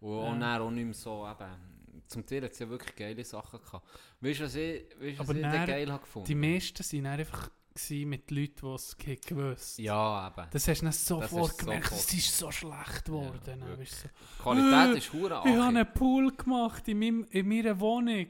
Und 0.00 0.10
Ja. 0.16 0.22
auch 0.22 0.38
dann 0.38 0.62
auch 0.62 0.70
nicht 0.70 0.84
mehr 0.84 0.94
so, 0.94 1.28
eben, 1.28 1.73
zum 2.06 2.26
Teil 2.26 2.42
hat 2.42 2.52
es 2.52 2.58
ja 2.58 2.68
wirklich 2.68 2.94
geile 2.96 3.24
Sachen 3.24 3.60
gehabt. 3.60 3.86
Weißt 4.20 4.40
du, 4.40 4.44
was 4.44 4.54
ich, 4.54 4.84
weißt, 5.00 5.18
was 5.18 5.28
ich 5.36 5.42
dann- 5.42 5.66
geil 5.66 5.90
habe 5.92 6.02
gefunden? 6.02 6.26
Die 6.26 6.34
meisten 6.34 6.84
waren 7.04 7.06
einfach 7.18 7.50
mit 7.90 8.30
Leuten, 8.30 8.54
die 8.60 8.74
es 8.74 8.96
ge- 8.96 9.16
gewusst 9.26 9.78
Ja, 9.80 10.28
eben. 10.28 10.48
Das 10.52 10.68
hast 10.68 10.80
du 10.80 10.84
dann 10.84 10.92
sofort 10.92 11.50
ist 11.50 11.58
gemerkt, 11.58 11.84
sofort. 11.86 12.00
es 12.08 12.14
ist 12.14 12.38
so 12.38 12.50
schlecht 12.52 13.04
geworden. 13.04 13.60
Ja, 13.60 13.76
Die 13.76 14.42
Qualität 14.42 14.94
Äh, 14.94 14.98
ist 14.98 15.12
hure 15.12 15.40
so, 15.42 15.48
ich 15.48 15.56
habe 15.56 15.66
einen 15.78 15.92
Pool 15.92 16.32
gemacht 16.36 16.86
in, 16.86 16.98
meinem, 17.00 17.26
in 17.30 17.48
meiner 17.48 17.80
Wohnung. 17.80 18.28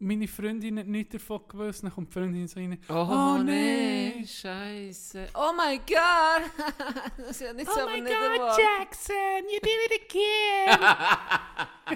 Meine 0.00 0.28
Freundin 0.28 0.78
hat 0.78 0.86
nichts 0.86 1.12
davon 1.14 1.40
gewusst. 1.48 1.82
Dann 1.82 1.90
kommt 1.92 2.08
die 2.08 2.12
Freundin 2.12 2.46
so 2.46 2.60
rein. 2.60 2.78
Oh, 2.88 2.94
Oh, 2.94 3.38
nee, 3.42 4.14
nee. 4.18 4.24
Scheiße. 4.26 5.26
Oh 5.34 5.50
mein 5.56 5.80
Gott! 5.80 6.42
das 7.18 7.30
ist 7.30 7.40
ja 7.40 7.52
nicht 7.52 7.68
so 7.70 7.80
aber 7.80 7.96
nicht 7.96 8.06
erwartet. 8.08 8.64
Jackson, 8.64 9.42
you 9.50 9.58
did 9.60 9.80
it 9.86 9.92
again! 10.06 10.78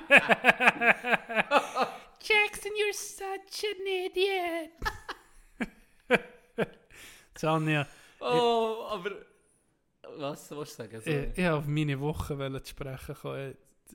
Jackson, 2.20 2.72
you're 2.76 2.92
such 2.92 3.64
an 3.64 3.86
idiot! 3.86 4.70
Sonja, 7.38 7.86
Oh, 8.20 8.86
aber... 8.90 9.10
Was 10.18 10.50
willst 10.50 10.78
du 10.78 10.82
sagen? 10.82 11.00
Sorry. 11.00 11.24
ich, 11.32 11.38
ich 11.38 11.44
wollte 11.44 11.54
auf 11.54 11.66
meine 11.66 11.98
Woche 12.00 12.62
sprechen 12.66 13.16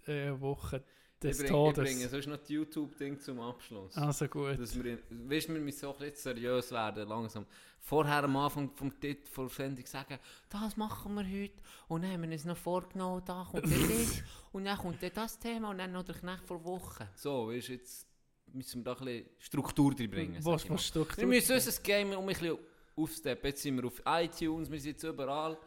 Eine 0.08 0.41
Woche 0.41 0.84
des 1.21 1.39
ich, 1.39 1.45
bring, 1.45 1.45
ich 1.45 1.51
Todes. 1.73 1.84
bringe 1.84 2.10
sonst 2.10 2.27
noch 2.27 2.38
die 2.38 2.53
YouTube-Ding 2.53 3.19
zum 3.19 3.39
Abschluss. 3.39 3.95
Also 3.95 4.27
gut. 4.27 4.60
Dass 4.60 4.75
wir, 4.82 4.99
weißt, 5.10 5.49
wir 5.49 5.60
müssen 5.60 5.86
auch 5.88 5.99
jetzt 6.01 6.23
seriös 6.23 6.71
werden, 6.71 7.08
langsam. 7.08 7.45
Vorher 7.80 8.23
am 8.23 8.36
Anfang 8.36 8.69
vom 8.75 8.99
Titel 8.99 9.25
von 9.32 9.47
der 9.47 9.56
Sendung 9.56 9.86
sagen, 9.86 10.19
das 10.49 10.77
machen 10.77 11.13
wir 11.15 11.23
heute. 11.23 11.56
Und 11.88 12.03
dann 12.03 12.12
haben 12.12 12.23
wir 12.23 12.32
uns 12.32 12.45
noch 12.45 12.58
vorgenommen, 12.58 13.23
da 13.25 13.47
kommt 13.49 13.65
das. 13.65 14.23
Und 14.51 14.65
dann 14.65 14.77
kommt 14.77 15.01
dann 15.01 15.12
das 15.13 15.39
Thema 15.39 15.69
und 15.69 15.77
dann 15.77 15.91
noch 15.91 16.03
der 16.03 16.15
Knecht 16.15 16.43
vor 16.45 16.63
Woche. 16.63 17.08
So, 17.15 17.49
weißt, 17.49 17.69
jetzt 17.69 18.08
müssen 18.53 18.84
wir 18.84 18.86
da 18.86 18.99
ein 18.99 19.06
bisschen 19.06 19.25
Struktur 19.38 19.93
reinbringen. 19.97 20.41
sag 20.41 20.53
Was, 20.53 20.63
ich 20.63 20.69
was 20.71 20.86
Struktur? 20.86 21.17
Wir 21.17 21.27
müssen 21.27 21.53
unser 21.53 21.82
Game 21.82 22.12
um 22.13 22.19
ein 22.19 22.25
bisschen 22.27 22.58
aufsteppen. 22.95 23.49
Jetzt 23.49 23.62
sind 23.62 23.75
wir 23.75 23.86
auf 23.86 24.01
iTunes, 24.06 24.71
wir 24.71 24.80
sind 24.80 24.91
jetzt 24.93 25.03
überall. 25.03 25.58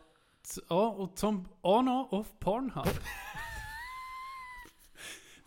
Oh, 0.69 0.75
und 0.99 1.19
zum, 1.19 1.47
auch 1.63 1.83
noch 1.83 2.11
auf 2.11 2.39
Pornhub. 2.41 2.85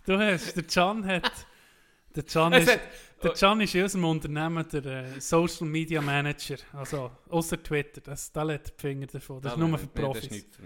du 0.05 0.17
hast, 0.17 0.55
der 0.55 0.63
Can 0.63 1.05
hat, 1.05 1.31
der 2.15 2.23
Can 2.23 2.53
ist, 2.53 2.79
der 3.23 3.31
Can 3.33 3.61
ist 3.61 3.75
in 3.75 3.83
unserem 3.83 4.05
Unternehmen 4.05 4.67
der 4.69 4.85
äh, 4.85 5.21
Social 5.21 5.67
Media 5.67 6.01
Manager, 6.01 6.57
also 6.73 7.11
außer 7.29 7.61
Twitter, 7.61 8.01
das, 8.01 8.31
da 8.31 8.43
lädt 8.43 8.73
die 8.77 8.81
Finger 8.81 9.07
davon, 9.07 9.41
das 9.41 9.53
ist 9.53 9.59
nur 9.59 9.77
für 9.77 9.87
Das 9.87 10.03
Profis. 10.03 10.31
nicht 10.31 10.55
für. 10.55 10.63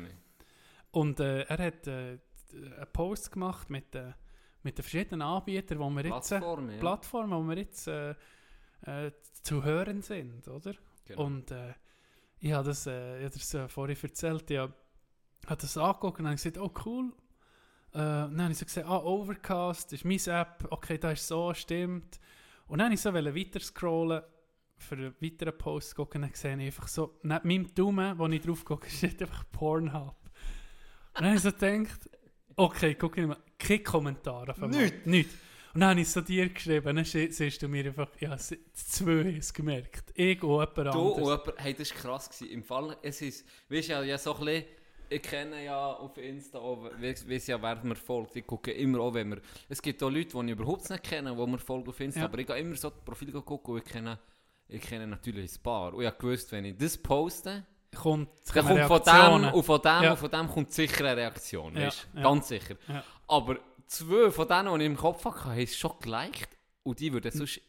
Und 0.91 1.19
äh, 1.19 1.41
er 1.43 1.57
hat 1.57 1.87
äh, 1.87 2.17
einen 2.53 2.87
Post 2.93 3.31
gemacht 3.31 3.69
mit, 3.69 3.93
äh, 3.95 4.13
mit 4.63 4.77
den 4.77 4.83
verschiedenen 4.83 5.21
Anbietern, 5.21 5.79
wo 5.79 5.89
wir 5.89 6.05
jetzt, 6.05 6.31
äh, 6.31 6.39
Plattform, 6.39 6.69
ja. 6.69 6.77
Plattformen, 6.77 7.45
wo 7.45 7.49
wir 7.49 7.57
jetzt 7.57 7.87
äh, 7.87 8.15
äh, 8.81 9.11
zu 9.43 9.63
hören 9.63 10.01
sind, 10.01 10.47
oder? 10.47 10.73
Genau. 11.05 11.23
Und 11.23 11.53
ich 12.39 12.51
habe 12.51 12.67
das, 12.67 12.85
ich 12.85 12.93
habe 12.93 13.29
das 13.29 13.71
vorhin 13.71 13.97
erzählt, 14.01 14.51
ich 14.51 14.57
habe 14.57 14.73
habe 15.49 15.61
das 15.61 15.77
angeguckt 15.77 16.19
und 16.19 16.25
habe 16.25 16.35
gesagt, 16.35 16.57
oh 16.57 16.71
cool. 16.85 17.13
Äh, 17.97 18.29
dann 18.29 18.41
habe 18.43 18.51
ich 18.51 18.57
so 18.59 18.65
gesagt, 18.65 18.87
ah, 18.87 18.99
Overcast 18.99 19.91
ist 19.93 20.05
meine 20.05 20.19
App, 20.39 20.67
okay, 20.69 20.97
da 20.99 21.11
ist 21.11 21.27
so, 21.27 21.51
stimmt. 21.53 22.19
Und 22.67 22.77
dann 22.79 22.85
habe 22.87 22.93
ich 22.95 23.01
so 23.01 23.11
wollte 23.13 23.35
weiter 23.35 23.59
scrollen 23.59 24.21
für 24.77 24.95
einen 24.95 25.15
weiteren 25.19 25.57
Post 25.57 25.95
gucken, 25.95 26.21
dann 26.21 26.31
sehe 26.35 26.55
ich 26.57 26.65
einfach 26.67 26.87
so, 26.87 27.17
neben 27.23 27.47
meinem 27.47 27.73
Daumen, 27.73 28.17
wo 28.19 28.27
ich 28.27 28.41
drauf 28.41 28.63
gucke, 28.63 28.87
steht 28.91 29.19
einfach 29.21 29.43
Pornhub. 29.51 30.15
Und 31.15 31.15
dann 31.15 31.25
habe 31.25 31.35
ich 31.37 31.41
so 31.41 31.51
gedacht, 31.51 32.09
okay, 32.55 32.93
guck 32.93 33.17
ich 33.17 33.25
mal, 33.25 33.37
kein 33.57 33.83
Kommentar 33.83 34.47
auf 34.49 34.61
einmal. 34.61 34.79
Nicht? 34.83 35.07
Nicht. 35.07 35.29
Und 35.73 35.81
dann 35.81 35.89
habe 35.91 36.01
ich 36.01 36.09
so 36.09 36.21
dir 36.21 36.49
geschrieben, 36.49 36.95
dann 36.95 37.05
sie- 37.05 37.31
siehst 37.31 37.61
du 37.63 37.67
mir 37.67 37.85
einfach, 37.85 38.09
ja, 38.19 38.37
zwei 38.37 39.23
haben 39.23 39.37
es 39.37 39.51
gemerkt. 39.53 40.11
Ich 40.13 40.43
und 40.43 40.49
jemand 40.51 40.77
Du 40.77 40.81
und 40.81 40.87
anderes. 41.17 41.39
jemand, 41.45 41.53
hey, 41.63 41.73
das 41.73 41.91
war 41.91 41.97
krass. 42.01 42.29
Gewesen. 42.29 42.51
Im 42.53 42.63
Fall, 42.63 42.97
es 43.01 43.21
ist, 43.21 43.45
weißt 43.69 43.89
du 43.89 43.93
ja, 43.93 44.03
ja 44.03 44.17
so 44.19 44.35
ein 44.35 44.45
bisschen, 44.45 44.65
ich 45.09 45.21
kenne 45.21 45.63
ja 45.63 45.93
auf 45.93 46.17
Insta, 46.17 46.59
auch, 46.59 46.83
we- 46.99 47.15
weiss 47.27 47.47
ja, 47.47 47.61
wer 47.61 47.75
mir 47.83 47.95
folgt, 47.95 48.35
ich 48.35 48.45
gucke 48.45 48.71
immer 48.71 48.99
auch, 48.99 49.13
wenn 49.13 49.29
wir, 49.31 49.41
es 49.69 49.81
gibt 49.81 50.01
auch 50.03 50.09
Leute, 50.09 50.37
die 50.37 50.45
ich 50.45 50.51
überhaupt 50.51 50.89
nicht 50.89 51.03
kenne, 51.03 51.35
die 51.35 51.47
mir 51.47 51.57
folgen 51.59 51.87
auf 51.89 51.99
Insta, 51.99 52.21
Ja. 52.21 52.25
aber 52.27 52.39
ich 52.39 52.47
gehe 52.47 52.57
immer 52.57 52.75
so 52.75 52.89
die 52.89 53.01
Profile 53.05 53.31
gucken 53.41 53.73
und 53.75 53.79
ich 53.85 53.91
kenne, 53.91 54.19
ich 54.67 54.81
kenne 54.81 55.07
natürlich 55.07 55.55
ein 55.55 55.63
paar. 55.63 55.93
Und 55.93 56.01
ich 56.01 56.07
habe 56.07 56.17
gewusst, 56.17 56.51
wenn 56.51 56.65
ich 56.65 56.77
das 56.77 56.97
poste, 56.97 57.65
Kommt, 57.95 58.29
dann 58.53 58.65
kommt 58.65 58.81
von 58.81 59.01
dem 59.01 59.53
und 59.53 59.63
von 59.63 59.81
dem 59.81 60.03
Ja. 60.03 60.11
und 60.11 60.17
von 60.17 60.29
dem 60.29 60.47
kommt 60.49 60.71
sicher 60.73 61.05
eine 61.05 61.17
Reaktion, 61.17 61.73
Ja, 61.75 61.87
weißt? 61.87 62.07
ganz 62.21 62.47
sicher. 62.49 62.75
Aber 63.27 63.57
zwei 63.87 64.29
von 64.29 64.47
denen, 64.47 64.73
die 64.79 64.85
ich 64.85 64.91
im 64.91 64.97
Kopf 64.97 65.23
hatte, 65.25 65.45
haben 65.45 65.59
es 65.59 65.75
schon 65.77 65.93
geliked 66.01 66.49
und 66.83 66.99
die 66.99 67.11
würden 67.13 67.31
sonst 67.31 67.61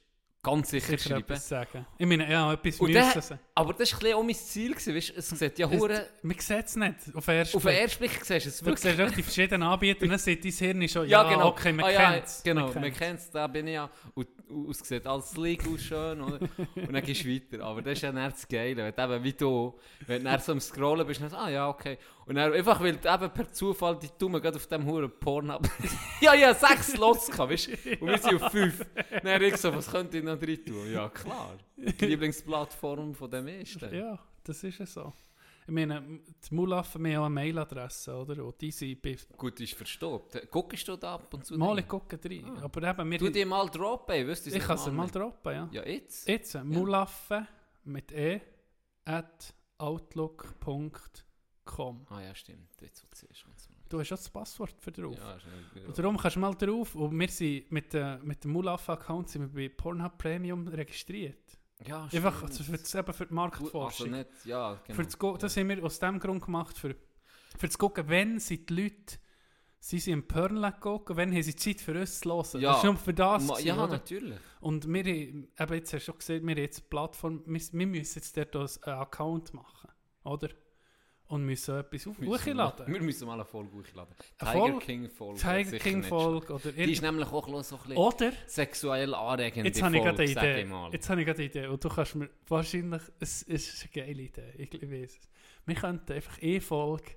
ganz 0.51 0.71
sicher, 0.71 0.87
sicher 0.99 1.09
schreiben. 1.11 1.21
etwas 1.23 1.49
sagen. 1.49 1.87
Ich 1.99 2.07
meine, 2.07 2.31
ja, 2.31 2.53
etwas 2.53 2.81
Und 2.81 2.93
müssen 2.93 3.21
sie. 3.23 3.39
Aber 3.55 3.73
das 3.75 3.93
war 4.03 4.17
auch 4.17 4.23
mein 4.23 4.35
Ziel, 4.35 4.73
gewesen, 4.73 4.95
weißt? 4.95 5.13
es 5.17 5.29
sieht 5.31 5.59
ja 5.59 5.69
hure 5.71 6.07
Man 6.23 6.39
sieht 6.39 6.67
es 6.67 6.77
nicht 6.77 6.95
auf 7.15 7.25
den 7.27 7.35
ersten 7.37 7.57
Auf 7.57 7.63
den 7.63 7.69
Blick. 7.71 7.81
ersten 7.83 7.99
Blick 7.99 8.25
siehst 8.25 8.47
du 8.47 8.49
es 8.51 8.59
Du 8.61 8.67
wirklich. 8.67 8.93
siehst 8.97 9.01
auch 9.11 9.15
die 9.17 9.23
verschiedenen 9.23 9.63
Anbieter 9.63 10.03
und 10.03 10.09
dann 10.11 10.19
sieht 10.19 10.45
dein 10.45 10.53
Hirn 10.53 10.89
schon, 10.89 11.09
Ja, 11.09 11.23
ja, 11.23 11.31
genau. 11.35 11.49
okay, 11.49 11.73
man 11.73 11.85
Ah, 11.87 11.91
ja, 11.91 12.11
kennt 12.13 12.27
es. 12.27 12.43
Genau, 12.43 12.73
man 12.73 12.93
kennt 12.93 13.21
es, 13.21 13.31
da 13.31 13.47
bin 13.47 13.67
ich 13.67 13.75
ja. 13.75 13.91
Und, 14.15 14.29
es 14.71 14.79
sieht 14.79 15.07
alles 15.07 15.31
sleek 15.31 15.67
aus 15.67 15.81
schön. 15.81 16.21
Oder? 16.21 16.41
Und 16.77 16.93
dann 16.93 17.03
gehst 17.03 17.25
du 17.25 17.29
weiter. 17.29 17.65
Aber 17.65 17.83
das 17.83 17.95
ist 17.95 18.03
ja 18.03 18.13
dann 18.13 18.31
das 18.31 18.47
Geile. 18.47 18.77
Wenn 18.77 18.95
du 18.95 19.15
eben 19.15 19.25
wie 19.25 19.33
du, 19.33 19.79
wenn 20.07 20.25
du 20.25 20.39
so 20.39 20.53
am 20.53 20.61
Scrollen 20.61 21.07
bist, 21.07 21.21
dann 21.21 21.35
ah 21.35 21.49
ja, 21.49 21.69
okay. 21.69 21.99
Und 22.27 22.35
dann 22.35 22.53
einfach, 22.53 22.81
weil 22.81 22.97
du 22.97 23.09
eben 23.09 23.31
per 23.31 23.53
Zufall 23.53 23.99
die 23.99 24.09
gerade 24.19 24.57
auf 24.57 24.67
dem 24.67 24.87
Huren 24.87 25.11
Porn 25.19 25.51
ab. 25.51 25.67
ja, 26.21 26.35
ja, 26.35 26.55
sechs 26.55 26.93
Slots 26.93 27.31
gehabt, 27.31 27.53
weißt 27.53 27.69
du? 27.69 28.01
Und 28.01 28.09
wir 28.09 28.19
sind 28.19 28.43
auf 28.43 28.53
fünf. 28.53 28.85
Dann 29.23 29.35
habe 29.35 29.47
ich 29.47 29.57
so, 29.57 29.75
was 29.75 29.91
könnte 29.91 30.19
ich 30.19 30.25
noch 30.25 30.39
drin 30.39 30.65
tun? 30.65 30.93
Ja, 30.93 31.09
klar. 31.09 31.57
Die 31.77 32.07
Lieblingsplattform 32.07 33.15
von 33.15 33.31
dem 33.31 33.47
dann. 33.47 33.95
Ja, 33.95 34.19
das 34.45 34.63
ist 34.65 34.79
ja 34.79 34.87
so. 34.87 35.13
Ich 35.69 35.75
meine, 35.75 36.01
die 36.01 36.55
Mulaffen 36.55 37.05
haben 37.05 37.13
ja 37.13 37.21
auch 37.21 37.27
eine 37.27 37.35
Mailadresse, 37.35 38.17
oder? 38.17 38.43
Und 38.43 38.59
die 38.59 38.71
sind 38.71 39.03
bei... 39.03 39.19
Gut, 39.37 39.61
ist 39.61 39.75
verstoppt. 39.75 40.51
Guckst 40.51 40.89
du 40.89 40.97
da 40.97 41.17
ab 41.17 41.35
und 41.35 41.45
zu? 41.45 41.59
Mal, 41.59 41.81
ich 41.81 41.87
gucke 41.87 42.19
rein. 42.25 42.57
Ah. 42.57 42.63
Aber 42.63 42.89
eben, 42.89 43.11
wir... 43.11 43.19
Du 43.19 43.29
die 43.29 43.45
mal 43.45 43.69
droppen, 43.69 44.27
weißt 44.27 44.47
du? 44.47 44.57
ich 44.57 44.63
kann 44.63 44.79
sie 44.79 44.91
mal 44.91 45.11
droppen, 45.11 45.53
ja. 45.53 45.69
Ja, 45.71 45.87
jetzt? 45.87 46.27
Jetzt, 46.27 46.55
Mulaffen 46.65 47.47
mit 47.85 48.11
e 48.13 48.41
at 49.05 49.53
outlook.com. 49.77 52.07
Ah 52.09 52.23
ja, 52.23 52.35
stimmt. 52.35 52.81
Jetzt, 52.81 53.03
wo 53.03 53.09
du 53.11 53.17
siehst, 53.17 53.45
kommt's 53.45 53.69
mal. 53.69 53.77
Du 53.91 54.01
hast 54.01 54.11
auch 54.11 54.17
das 54.17 54.31
Passwort 54.31 54.81
für 54.81 54.91
drauf. 54.91 55.19
Ja, 55.19 55.39
schnell. 55.39 55.87
Und 55.87 55.99
darum 55.99 56.17
kannst 56.17 56.37
du 56.37 56.41
mal 56.41 56.55
drauf. 56.55 56.95
Und 56.95 57.21
wir 57.21 57.29
sind 57.29 57.71
mit, 57.71 57.93
äh, 57.93 58.17
mit 58.23 58.43
dem 58.43 58.53
Mulaffen-Account 58.53 59.29
sind 59.29 59.55
wir 59.55 59.69
bei 59.69 59.75
Pornhub 59.75 60.17
Premium 60.17 60.67
registriert. 60.67 61.58
Ja, 61.87 62.09
Einfach 62.13 62.39
stimmt. 62.49 62.67
für, 62.71 62.79
das, 62.79 62.95
eben 62.95 63.13
für 63.13 63.27
die 63.27 63.35
Marktforschung. 63.35 64.07
Also 64.07 64.07
nicht, 64.07 64.29
ja, 64.45 64.81
genau. 64.87 64.97
Für 64.97 65.05
das, 65.05 65.41
das 65.41 65.57
haben 65.57 65.69
wir 65.69 65.85
aus 65.85 65.99
dem 66.01 66.19
Grund 66.19 66.45
gemacht, 66.45 66.77
für, 66.77 66.97
für 67.57 67.69
zu 67.71 67.79
gucken, 67.79 68.09
wenn 68.09 68.41
sind 68.41 68.69
die 68.69 68.83
Leute 68.83 69.19
sie 69.81 70.01
sind 70.01 70.15
im 70.15 70.27
Pörnle 70.27 70.73
gucken, 70.81 71.17
wenn 71.17 71.33
haben 71.33 71.43
sie 71.43 71.55
Zeit 71.55 71.81
für 71.81 71.97
uns 71.99 72.19
zu 72.19 72.29
hören. 72.31 72.61
Ja. 72.61 72.71
Das 72.73 72.79
ist 72.79 72.85
nur 72.85 72.97
für 72.97 73.15
das. 73.15 73.45
Ma, 73.47 73.59
ja, 73.61 73.75
oder? 73.77 73.87
natürlich. 73.87 74.39
Und 74.61 74.89
wir, 74.93 75.05
haben- 75.05 75.49
eben 75.57 75.75
jetzt 75.75 75.93
hast 75.93 76.03
du 76.03 76.07
schon 76.13 76.19
gesehen, 76.19 76.45
wir 76.47 76.51
haben 76.57 76.63
jetzt 76.63 76.81
eine 76.81 76.89
Plattform, 76.89 77.43
wir, 77.47 77.61
wir 77.73 77.87
müssen 77.87 78.19
jetzt 78.19 78.37
dort 78.37 78.57
einen 78.57 78.99
Account 78.99 79.55
machen, 79.55 79.91
oder? 80.25 80.49
Und 81.29 81.45
müssen 81.45 81.79
etwas 81.79 82.07
auf 82.07 82.19
Wir 82.19 82.29
müssen 82.29 82.43
hochladen. 82.53 82.87
mal- 82.87 82.95
Wir 82.95 83.03
müssen 83.03 83.27
mal 83.27 83.35
eine 83.35 83.45
Folge 83.45 83.71
hochladen. 83.77 84.15
Tiger 84.39 84.53
Folge? 84.53 84.79
King 84.79 85.11
Folge. 85.11 85.41
Tiger 85.41 85.79
King 85.79 86.03
Folge 86.03 86.53
oder. 86.55 86.73
Die 86.73 86.93
ist 86.93 87.03
nämlich 87.03 87.29
auch 87.29 87.47
so 87.63 87.77
ein 87.77 87.83
bisschen 87.83 87.97
Oder, 87.99 88.33
sexuell 88.47 89.15
anregende 89.15 89.69
jetzt 89.69 89.83
habe 89.83 89.97
ich 89.99 90.03
gerade 90.03 90.23
eine 90.23 90.31
Idee. 90.31 90.69
Jetzt 90.93 91.11
habe 91.11 91.21
ich 91.21 91.27
gerade 91.27 91.39
eine 91.43 91.49
Idee. 91.51 91.67
Und 91.67 91.85
du 91.85 91.89
kannst 91.91 92.15
mir 92.15 92.31
wahrscheinlich, 92.49 93.03
es, 93.21 93.43
es 93.43 93.75
ist 93.75 93.83
eine 93.95 94.07
geile 94.07 94.23
Idee, 94.23 94.53
ich, 94.57 94.73
ich 94.83 94.91
weiß 94.91 95.19
es. 95.19 95.29
Wir 95.67 95.75
könnten 95.75 96.13
einfach 96.15 96.41
eine 96.41 96.61
Folge 96.63 97.11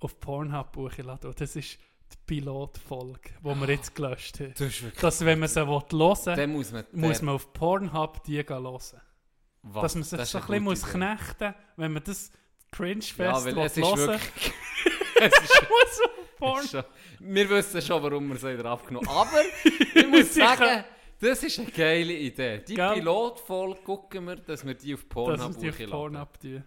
auf 0.00 0.18
Pornhub 0.18 0.76
hochladen. 0.76 1.30
Und 1.30 1.40
das 1.40 1.54
ist 1.54 1.78
die 2.12 2.16
Pilotfolge, 2.26 3.30
die 3.40 3.44
wir 3.60 3.68
jetzt 3.68 3.94
gelöscht 3.94 4.40
haben. 4.40 4.58
Wirklich... 4.58 4.94
Dass 5.00 5.24
wenn 5.24 5.38
man 5.38 5.48
sie 5.48 5.64
hören 5.64 5.82
will, 5.90 6.46
muss 6.48 6.72
man... 6.72 6.84
muss 6.92 7.22
man 7.22 7.34
auf 7.36 7.52
Pornhub 7.52 8.24
die 8.24 8.42
hören. 8.42 8.80
Was? 9.62 9.82
Dass 9.82 9.94
man 9.94 10.04
sich 10.04 10.18
Das 10.18 10.30
so 10.32 10.38
ein 10.38 10.46
bisschen 10.46 10.64
muss 10.64 10.82
knechten 10.84 11.54
wenn 11.76 11.92
man 11.92 12.02
das 12.04 12.30
Cringe-Fest 12.72 13.18
Ja, 13.18 13.44
weil 13.44 13.58
es 13.58 13.76
ist 13.76 13.84
hören 13.84 13.98
wirklich... 13.98 14.52
es 15.20 15.32
ist 15.32 15.62
muss 15.68 16.00
Porn. 16.38 16.68
schon, 16.68 16.84
wir 17.20 17.48
wissen 17.50 17.80
schon, 17.80 18.02
warum 18.02 18.28
wir 18.28 18.36
sie 18.36 18.58
wieder 18.58 18.70
abgenommen 18.70 19.08
haben. 19.08 19.30
Aber 19.30 19.42
ich 19.94 20.06
muss 20.06 20.34
sagen, 20.34 20.84
das 21.18 21.42
ist 21.42 21.58
eine 21.58 21.70
geile 21.70 22.12
Idee. 22.12 22.58
Die 22.58 22.74
Gell? 22.74 22.92
Pilotfolge 22.94 23.80
gucken 23.82 24.26
wir, 24.26 24.36
dass 24.36 24.66
wir 24.66 24.74
die 24.74 24.92
auf 24.94 25.00
Dass 25.04 25.08
Pornhub 25.08 25.54
wir 25.54 25.60
die 25.60 25.68
auf 25.70 25.74
hochladen. 25.76 25.90
Pornhub 25.90 26.40
tun. 26.40 26.64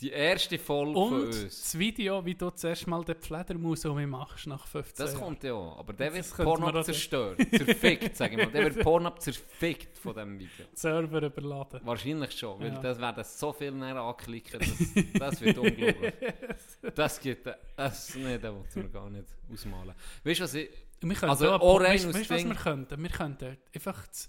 Die 0.00 0.10
erste 0.10 0.58
Folge 0.58 0.98
Und 0.98 1.08
von 1.10 1.22
uns. 1.26 1.40
das 1.42 1.78
Video, 1.78 2.24
wie 2.24 2.34
du 2.34 2.50
zuerst 2.50 2.86
mal 2.86 3.04
den 3.04 3.16
Fledermaus 3.20 3.84
um 3.84 4.02
machst 4.08 4.46
nach 4.46 4.66
15 4.66 5.04
Das 5.04 5.12
Jahren. 5.12 5.24
kommt 5.24 5.44
ja 5.44 5.52
auch. 5.52 5.78
Aber 5.78 5.92
der 5.92 6.10
Das 6.10 6.36
wird 6.38 6.46
Pornhub 6.48 6.74
auch- 6.74 6.84
zerstört. 6.84 7.38
Zerfickt, 7.50 8.16
sage 8.16 8.32
ich 8.40 8.44
mal. 8.46 8.50
Der 8.52 8.64
wird 8.74 8.82
Pornhub 8.84 9.20
zerfickt 9.20 9.98
von 9.98 10.14
diesem 10.14 10.38
Video. 10.38 10.66
Server 10.74 11.22
überladen. 11.22 11.80
Wahrscheinlich 11.84 12.32
schon, 12.32 12.60
weil 12.60 12.72
Ja. 12.72 12.80
das 12.80 12.98
werden 12.98 13.24
so 13.24 13.52
viel 13.52 13.72
näher 13.72 13.96
anklicken, 13.96 14.60
das, 14.60 15.12
das 15.18 15.40
wird 15.40 15.58
unglaublich. 15.58 16.14
Das 16.94 17.20
gibt, 17.20 17.46
das, 17.76 18.14
nee, 18.16 18.38
das 18.38 18.52
will 18.74 18.82
man 18.84 18.92
gar 18.92 19.10
nicht 19.10 19.26
ausmalen. 19.52 19.94
Weißt 20.24 20.40
du, 20.40 20.44
was 20.44 20.54
ich, 20.54 20.70
Wir 21.02 21.08
könnten 21.14 21.30
Also, 21.30 21.50
auch, 21.52 21.80
weißt, 21.80 22.08
weißt, 22.12 22.30
was 22.30 22.44
wir 22.44 22.54
könnten? 22.54 23.02
Wir 23.02 23.10
könnten 23.10 23.56
einfach 23.74 24.06
das, 24.06 24.28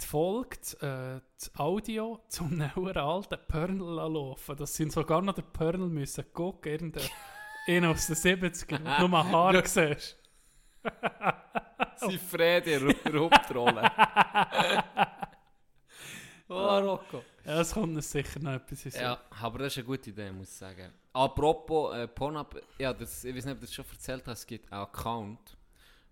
die 0.00 0.06
Folge, 0.06 0.56
das, 0.58 0.74
äh, 0.74 1.20
das 1.38 1.54
Audio 1.58 2.20
zum 2.28 2.56
neuen 2.76 2.96
alten 2.96 3.38
Pörnl 3.48 3.94
laufen. 3.96 4.56
Das 4.56 4.74
sind 4.74 4.92
sogar 4.92 5.22
noch 5.22 5.34
der 5.34 5.42
Pörnl 5.42 5.88
müssen 5.88 6.24
gucken, 6.32 6.70
irgendein 6.72 7.08
einer 7.68 7.90
aus 7.90 8.06
den 8.06 8.16
70ern, 8.16 8.84
wo 8.84 9.02
du 9.02 9.08
nur 9.08 9.30
Haar 9.32 9.66
siehst. 9.66 10.16
sie 11.96 12.18
Fredi 12.18 12.76
Ru- 12.76 13.18
Hauptrolle. 13.20 13.90
oh, 16.48 16.78
Rocco. 16.78 17.22
Ja, 17.44 17.60
es 17.60 17.72
kommt 17.72 17.96
uns 17.96 18.10
sicher 18.10 18.38
noch 18.40 18.52
etwas 18.52 18.84
in. 18.86 18.92
Ja, 19.00 19.18
aber 19.40 19.58
das 19.60 19.68
ist 19.72 19.78
eine 19.78 19.86
gute 19.86 20.10
Idee, 20.10 20.30
muss 20.30 20.48
ich 20.50 20.54
sagen. 20.56 20.92
Apropos 21.12 21.94
äh, 21.96 22.06
Pornhub, 22.06 22.60
ja, 22.78 22.92
das, 22.92 23.24
ich 23.24 23.34
weiß 23.34 23.44
nicht, 23.46 23.54
ob 23.54 23.60
du 23.60 23.66
das 23.66 23.74
schon 23.74 23.84
erzählt 23.90 24.26
hast, 24.26 24.40
es 24.40 24.46
gibt 24.46 24.70
einen 24.72 24.82
Account, 24.82 25.56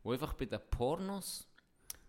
wo 0.02 0.12
einfach 0.12 0.32
bei 0.32 0.46
den 0.46 0.60
Pornos 0.70 1.46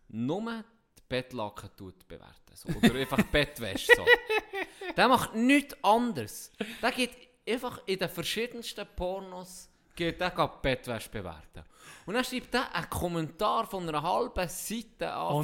nur 0.07 0.63
Bettlaken 1.07 1.69
tut 1.77 2.07
bewerten. 2.07 2.33
So. 2.53 2.69
Oder 2.69 2.95
einfach 2.99 3.21
Bettwäsche. 3.23 3.91
So. 3.95 4.05
Der 4.97 5.07
macht 5.07 5.35
nichts 5.35 5.75
anderes. 5.83 6.51
Der 6.81 6.91
geht 6.91 7.11
einfach 7.47 7.81
in 7.85 7.99
den 7.99 8.09
verschiedensten 8.09 8.85
Pornos 8.95 9.69
geht 9.95 10.19
der 10.19 10.29
geht 10.31 10.61
Bettwäsche 10.61 11.09
bewerten. 11.09 11.63
Und 12.05 12.15
dann 12.15 12.23
schreibt 12.25 12.53
er 12.53 12.73
einen 12.75 12.89
Kommentar 12.89 13.65
von 13.65 13.87
einer 13.87 14.01
halben 14.03 14.47
Seite 14.49 15.11
an. 15.11 15.35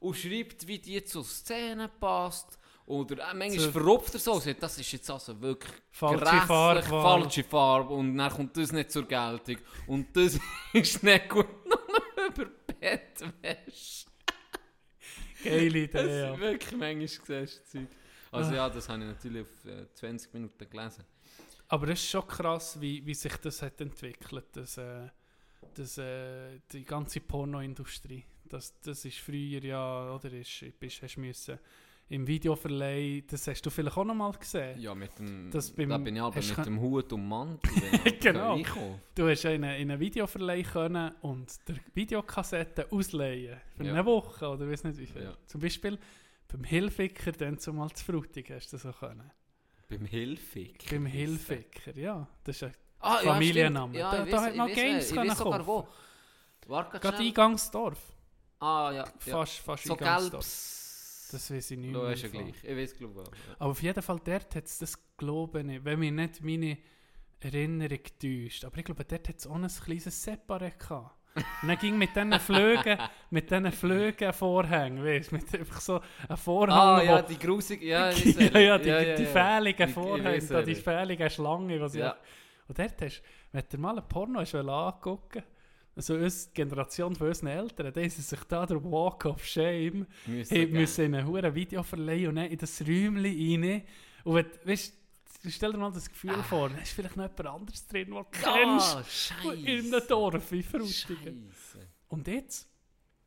Und 0.00 0.16
schreibt, 0.16 0.66
wie 0.66 0.78
die 0.78 1.04
zur 1.04 1.24
Szene 1.24 1.88
passt. 1.88 2.58
Oder 2.86 3.30
äh, 3.30 3.34
manchmal 3.34 3.66
So- 3.66 3.70
verrupft 3.70 4.14
er 4.14 4.20
so, 4.20 4.40
sagt, 4.40 4.60
das 4.62 4.76
ist 4.78 4.90
jetzt 4.90 5.08
also 5.10 5.40
wirklich 5.40 5.72
Falsche 5.92 6.26
Farbwahl. 6.26 6.82
falsche 6.82 7.44
Farbe 7.44 7.94
und 7.94 8.16
dann 8.18 8.32
kommt 8.32 8.56
das 8.56 8.72
nicht 8.72 8.90
zur 8.90 9.06
Geltung 9.06 9.58
und 9.86 10.16
das 10.16 10.36
ist 10.72 11.00
nicht 11.04 11.28
gut, 11.28 11.46
nur 11.66 12.26
über 12.26 12.50
Bettwäsche. 12.80 14.06
Geile 15.44 15.88
Das 15.88 16.04
Idee, 16.04 16.20
ja. 16.20 16.38
wirklich 16.38 16.72
manchmal 16.72 17.06
gesehen, 17.06 17.44
das 17.44 17.64
Zeug. 17.70 17.88
Also 18.32 18.54
ja, 18.54 18.70
das 18.70 18.88
habe 18.88 19.00
ich 19.00 19.08
natürlich 19.08 19.42
auf 19.42 19.64
äh, 19.64 19.92
20 19.92 20.34
Minuten 20.34 20.70
gelesen. 20.70 21.04
Aber 21.68 21.88
es 21.88 22.00
ist 22.00 22.10
schon 22.10 22.26
krass, 22.26 22.80
wie, 22.80 23.04
wie 23.04 23.14
sich 23.14 23.36
das 23.36 23.62
hat 23.62 23.80
entwickelt, 23.80 24.46
das, 24.52 24.76
äh, 24.76 25.08
das, 25.74 25.98
äh, 25.98 26.60
die 26.72 26.84
ganze 26.84 27.20
Pornoindustrie. 27.20 28.24
Das, 28.48 28.78
das 28.80 29.04
ist 29.04 29.18
früher 29.18 29.62
ja, 29.62 30.12
oder 30.12 30.32
ist, 30.32 30.64
bist, 30.78 31.02
hast 31.02 31.16
müssen 31.16 31.58
im 32.10 32.26
Videoverleih, 32.26 33.22
das 33.26 33.46
hast 33.46 33.62
du 33.62 33.70
vielleicht 33.70 33.96
auch 33.96 34.04
noch 34.04 34.14
mal 34.14 34.32
gesehen. 34.32 34.78
Ja, 34.80 34.94
mit 34.94 35.16
dem, 35.18 35.50
Das 35.50 35.70
beim- 35.70 35.88
da 35.88 35.96
bin 35.98 36.16
ich 36.16 36.22
aber 36.22 36.36
mit 36.36 36.58
du- 36.58 36.62
dem 36.62 36.80
Hut 36.80 37.12
und 37.12 37.26
Mantel 37.28 37.70
Genau. 38.20 38.58
Du 39.14 39.28
hast 39.28 39.44
in 39.44 39.64
einen, 39.64 39.90
einen 39.90 40.00
Videoverleih 40.00 40.62
können 40.64 41.12
und 41.22 41.48
der 41.68 41.76
Videokassette 41.94 42.90
ausleihen 42.90 43.58
für 43.76 43.84
Ja. 43.84 43.92
eine 43.92 44.04
Woche 44.04 44.48
oder 44.48 44.68
weiß 44.68 44.84
nicht 44.84 44.98
wie 44.98 45.06
viel. 45.06 45.22
Ja. 45.22 45.34
Zum 45.46 45.60
Beispiel 45.60 45.98
beim 46.48 46.64
Hilfiger 46.64 47.32
dann 47.32 47.58
zumal 47.58 47.90
zu 47.92 48.04
Frutig 48.04 48.50
hast 48.50 48.72
du 48.72 48.76
das 48.76 48.86
auch 48.86 48.98
können. 48.98 49.30
Beim 49.88 50.04
Hilfig. 50.04 50.86
Beim 50.90 51.06
Hilfiger, 51.06 51.96
ja. 51.96 52.26
Das 52.44 52.56
ist 52.56 52.62
ein 52.64 52.74
Ah, 53.02 53.16
Familienname. 53.18 53.96
Ja, 53.98 54.10
Da- 54.10 54.24
da 54.24 54.32
weiss- 54.32 54.42
hat 54.42 54.56
man 54.56 54.72
Games 54.74 55.12
können 55.12 55.30
kaufen. 55.34 55.66
wo. 55.66 55.88
Gerade. 56.66 57.16
Eingangsdorf. 57.18 57.98
Ah, 58.58 58.90
ja. 58.92 58.96
ja. 59.04 59.06
Fast, 59.18 59.58
fast 59.60 59.84
So 59.84 59.94
Eingangsdorf. 59.94 60.30
gelbes 60.32 60.79
Das 61.32 61.50
weiß 61.50 61.70
ich 61.72 61.78
nicht 61.78 61.92
mehr. 61.92 62.08
hast 62.10 62.22
ja 62.22 62.28
gleich. 62.28 62.54
Ich 62.62 62.76
weiß, 62.76 62.96
glaube 62.96 63.20
ich. 63.22 63.28
auch, 63.28 63.32
ja. 63.32 63.54
Aber 63.58 63.70
auf 63.70 63.82
jeden 63.82 64.02
Fall, 64.02 64.20
dort 64.24 64.54
hat 64.54 64.64
es 64.66 64.78
das 64.78 64.98
glaube 65.16 65.60
ich, 65.60 65.84
wenn 65.84 65.98
mir 65.98 66.12
nicht 66.12 66.42
meine 66.42 66.78
Erinnerung 67.40 67.98
täuscht. 68.20 68.64
Aber 68.64 68.78
ich 68.78 68.84
glaube, 68.84 69.04
dort 69.04 69.28
hat 69.28 69.36
es 69.38 69.46
auch 69.46 69.54
ein 69.54 69.66
kleines 69.68 70.26
Separé 70.26 70.72
gehabt. 70.78 71.16
Und 71.62 71.68
dann 71.68 71.78
ging 71.78 71.96
mit 71.96 72.10
diesen 72.16 72.32
Flügen, 72.40 72.98
mit 73.30 73.50
diesen 73.50 73.70
Flügen 73.70 74.32
Vorhängen, 74.32 75.04
weißt 75.04 75.30
du, 75.30 75.36
mit 75.36 75.54
einfach 75.54 75.80
so 75.80 76.00
einem 76.28 76.36
Vorhang, 76.36 76.98
Ah, 76.98 77.02
ja, 77.02 77.22
die 77.22 77.38
grusige. 77.38 77.86
Ja, 77.86 78.10
ich 78.10 78.24
ja, 78.52 78.58
ja, 78.58 78.78
die, 78.78 78.88
ja. 78.88 79.16
fähligen 79.28 79.86
Die- 79.86 79.92
Vorhänge, 79.92 80.36
ich 80.36 80.48
da, 80.48 80.60
die 80.62 80.70
nicht. 80.70 80.82
fähligen 80.82 81.30
Schlangen, 81.30 81.80
was 81.80 81.94
Ja. 81.94 82.06
ja. 82.06 82.16
Und 82.66 82.78
dort 82.78 83.00
hast, 83.02 83.22
wenn 83.52 83.64
du 83.70 83.78
mal 83.78 83.96
ein 83.98 84.08
Porno 84.08 84.40
hast, 84.40 84.54
angucken 84.54 85.42
also 85.96 86.14
uns, 86.14 86.48
die 86.48 86.54
Generation 86.54 87.14
von 87.14 87.28
unseren 87.28 87.48
Eltern, 87.48 87.92
die 87.92 88.00
haben 88.00 88.10
sich 88.10 88.44
da 88.44 88.64
der 88.64 88.82
Walk 88.82 89.24
of 89.26 89.44
Shame 89.44 90.06
Müssen 90.26 90.70
müssen 90.70 91.04
in 91.06 91.14
ein 91.14 91.26
hure 91.26 91.54
Video 91.54 91.82
verleihen 91.82 92.28
und 92.28 92.36
dann 92.36 92.46
in 92.46 92.58
das 92.58 92.80
Räumchen 92.80 93.24
rein. 93.24 93.82
Und 94.24 94.34
wenn, 94.34 94.46
weißt, 94.64 94.94
stell 95.48 95.72
dir 95.72 95.78
mal 95.78 95.92
das 95.92 96.08
Gefühl 96.08 96.42
vor, 96.42 96.68
da 96.68 96.78
ist 96.78 96.92
vielleicht 96.92 97.16
noch 97.16 97.24
jemand 97.24 97.46
anderes 97.46 97.86
drin, 97.86 98.06
den 98.06 98.14
du 98.14 98.24
kennst. 98.30 98.96
Ah, 98.96 99.04
Scheiße. 99.04 99.54
In 99.54 99.94
einem 99.94 100.06
Dorf, 100.06 100.52
wie 100.52 100.62
Frutigen. 100.62 101.50
Und 102.08 102.26
jetzt, 102.28 102.68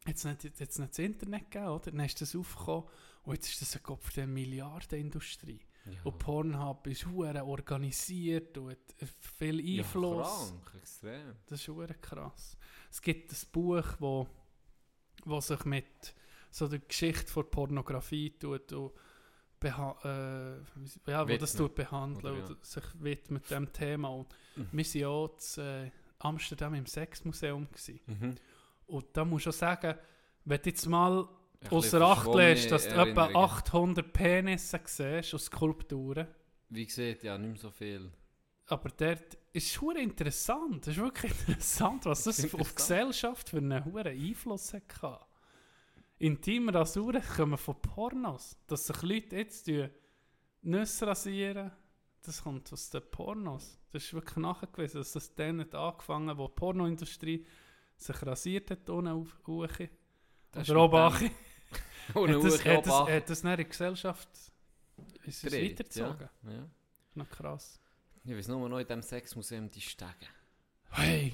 jetzt 0.08 0.26
nicht, 0.26 0.60
jetzt 0.60 0.80
nicht 0.80 0.92
das 0.92 1.00
Internet 1.00 1.52
gegeben, 1.52 1.70
oder? 1.70 1.92
Dann 1.92 2.06
ist 2.06 2.22
das 2.22 2.36
aufgekommen 2.36 2.86
und 3.24 3.36
jetzt 3.36 3.50
ist 3.50 3.62
das 3.62 3.76
ein 3.76 3.84
Kopf 3.84 4.14
der 4.14 4.28
Milliardenindustrie. 4.28 5.62
Ja. 5.86 6.00
Und 6.04 6.18
Pornhub 6.18 6.88
ist 6.88 7.06
hure 7.08 7.44
organisiert 7.44 8.58
und 8.58 8.72
hat 8.72 8.80
viel 9.20 9.60
Ja, 9.60 9.84
Einfluss. 9.84 10.50
krank, 10.50 10.72
extrem. 10.82 11.36
Das 11.48 11.60
ist 11.60 11.68
hure 11.68 11.94
krass. 11.96 12.58
Es 12.90 13.02
gibt 13.02 13.32
ein 13.32 13.38
Buch, 13.52 13.86
wo, 14.00 14.28
wo 15.26 15.42
sich 15.42 15.66
mit 15.66 16.14
so 16.52 16.68
der 16.68 16.80
Geschichte 16.80 17.32
von 17.32 17.50
Pornografie 17.50 18.30
tut 18.38 18.72
und 18.74 18.92
beha 19.60 19.98
äh, 20.04 21.12
ja, 21.12 21.28
wo 21.28 21.38
das 21.38 21.54
tut 21.56 21.74
behandeln 21.76 22.26
Oder 22.36 22.44
ja. 22.44 22.46
und 22.48 22.66
sich 22.66 22.84
widmet 23.00 23.50
dem 23.52 23.72
Thema. 23.74 24.10
Und 24.10 24.28
Mhm. 24.56 24.68
wir 24.72 24.86
waren 24.86 25.00
ja 25.00 25.08
auch 25.08 25.38
zu 25.38 25.62
äh, 25.62 25.92
Amsterdam 26.20 26.76
im 26.76 26.86
Sexmuseum. 26.86 27.68
Gewesen. 27.70 28.00
Mhm. 28.06 28.36
Und 28.88 29.06
da 29.18 29.26
muss 29.26 29.42
ich 29.42 29.48
auch 29.50 29.54
sagen, 29.54 29.98
wenn 30.46 30.62
du 30.62 30.70
jetzt 30.70 30.86
mal 30.88 31.28
außer 31.70 32.02
Acht 32.02 32.34
lässt, 32.34 32.72
dass 32.72 32.84
du 32.84 32.90
etwa 32.92 33.24
Erinnerungen. 33.24 33.36
800 33.36 34.14
Penisse 34.14 34.80
siehst 34.86 35.34
und 35.34 35.40
Skulpturen, 35.40 36.28
Wie 36.70 36.86
gesagt, 36.86 37.24
ja, 37.24 37.38
nicht 37.38 37.50
mehr 37.52 37.60
so 37.60 37.72
viel. 37.72 38.12
aber 38.68 38.90
dort 38.90 39.38
ist 39.54 39.76
es 39.76 39.96
interessant. 39.98 40.88
Das 40.88 40.96
ist 40.96 41.02
wirklich 41.02 41.32
interessant, 41.48 42.06
was 42.06 42.24
das 42.24 42.44
auf 42.54 42.70
die. 42.70 42.76
Gesellschaft 42.76 43.50
für 43.50 43.58
einen 43.58 43.84
hohen 43.86 44.08
Einfluss 44.08 44.74
hat. 44.74 44.88
gehabt. 44.90 45.28
Intime 46.20 46.74
Rasuren 46.74 47.22
kommen 47.36 47.58
von 47.58 47.82
Pornos. 47.82 48.58
Dass 48.68 48.88
sich 48.88 49.02
Leute 49.02 49.36
jetzt 49.36 49.70
Nüsse 50.62 51.06
rasieren, 51.08 51.72
das 52.22 52.42
kommt 52.44 52.72
aus 52.72 52.90
den 52.90 53.02
Pornos. 53.12 53.78
Das 53.92 54.04
ist 54.06 54.14
wirklich 54.14 54.38
nachgewiesen, 54.38 55.00
dass 55.02 55.12
das 55.12 55.36
dann 55.36 55.60
hat 55.60 55.76
angefangen 55.76 56.30
hat, 56.30 56.38
wo 56.38 56.48
die 56.48 56.54
Pornoindustrie 56.54 57.46
sich 57.98 58.22
rasiert 58.26 58.72
hat, 58.72 58.90
ohne 58.90 59.14
auf 59.14 59.38
Uche. 59.48 59.90
Oder 60.56 60.82
oben 60.84 61.32
Ohne 62.16 62.36
Hat 62.38 62.44
das, 62.44 62.66
hat, 62.66 62.86
das, 62.88 62.94
hat 63.10 63.30
das 63.30 63.40
in 63.42 63.48
der 63.48 63.64
Gesellschaft 63.66 64.30
ist 65.24 65.38
es 65.38 65.42
gedreht, 65.42 65.72
weitergezogen? 65.72 66.30
Ja. 66.44 66.52
Ja. 66.52 66.70
Noch 67.16 67.30
krass. 67.30 67.80
Ich 68.26 68.36
weiß 68.36 68.48
nur 68.50 68.70
noch 68.70 68.80
in 68.80 68.88
diesem 68.88 69.02
Sexmuseum 69.02 69.70
die 69.70 69.82
Stege. 69.82 70.12
Hey! 70.92 71.34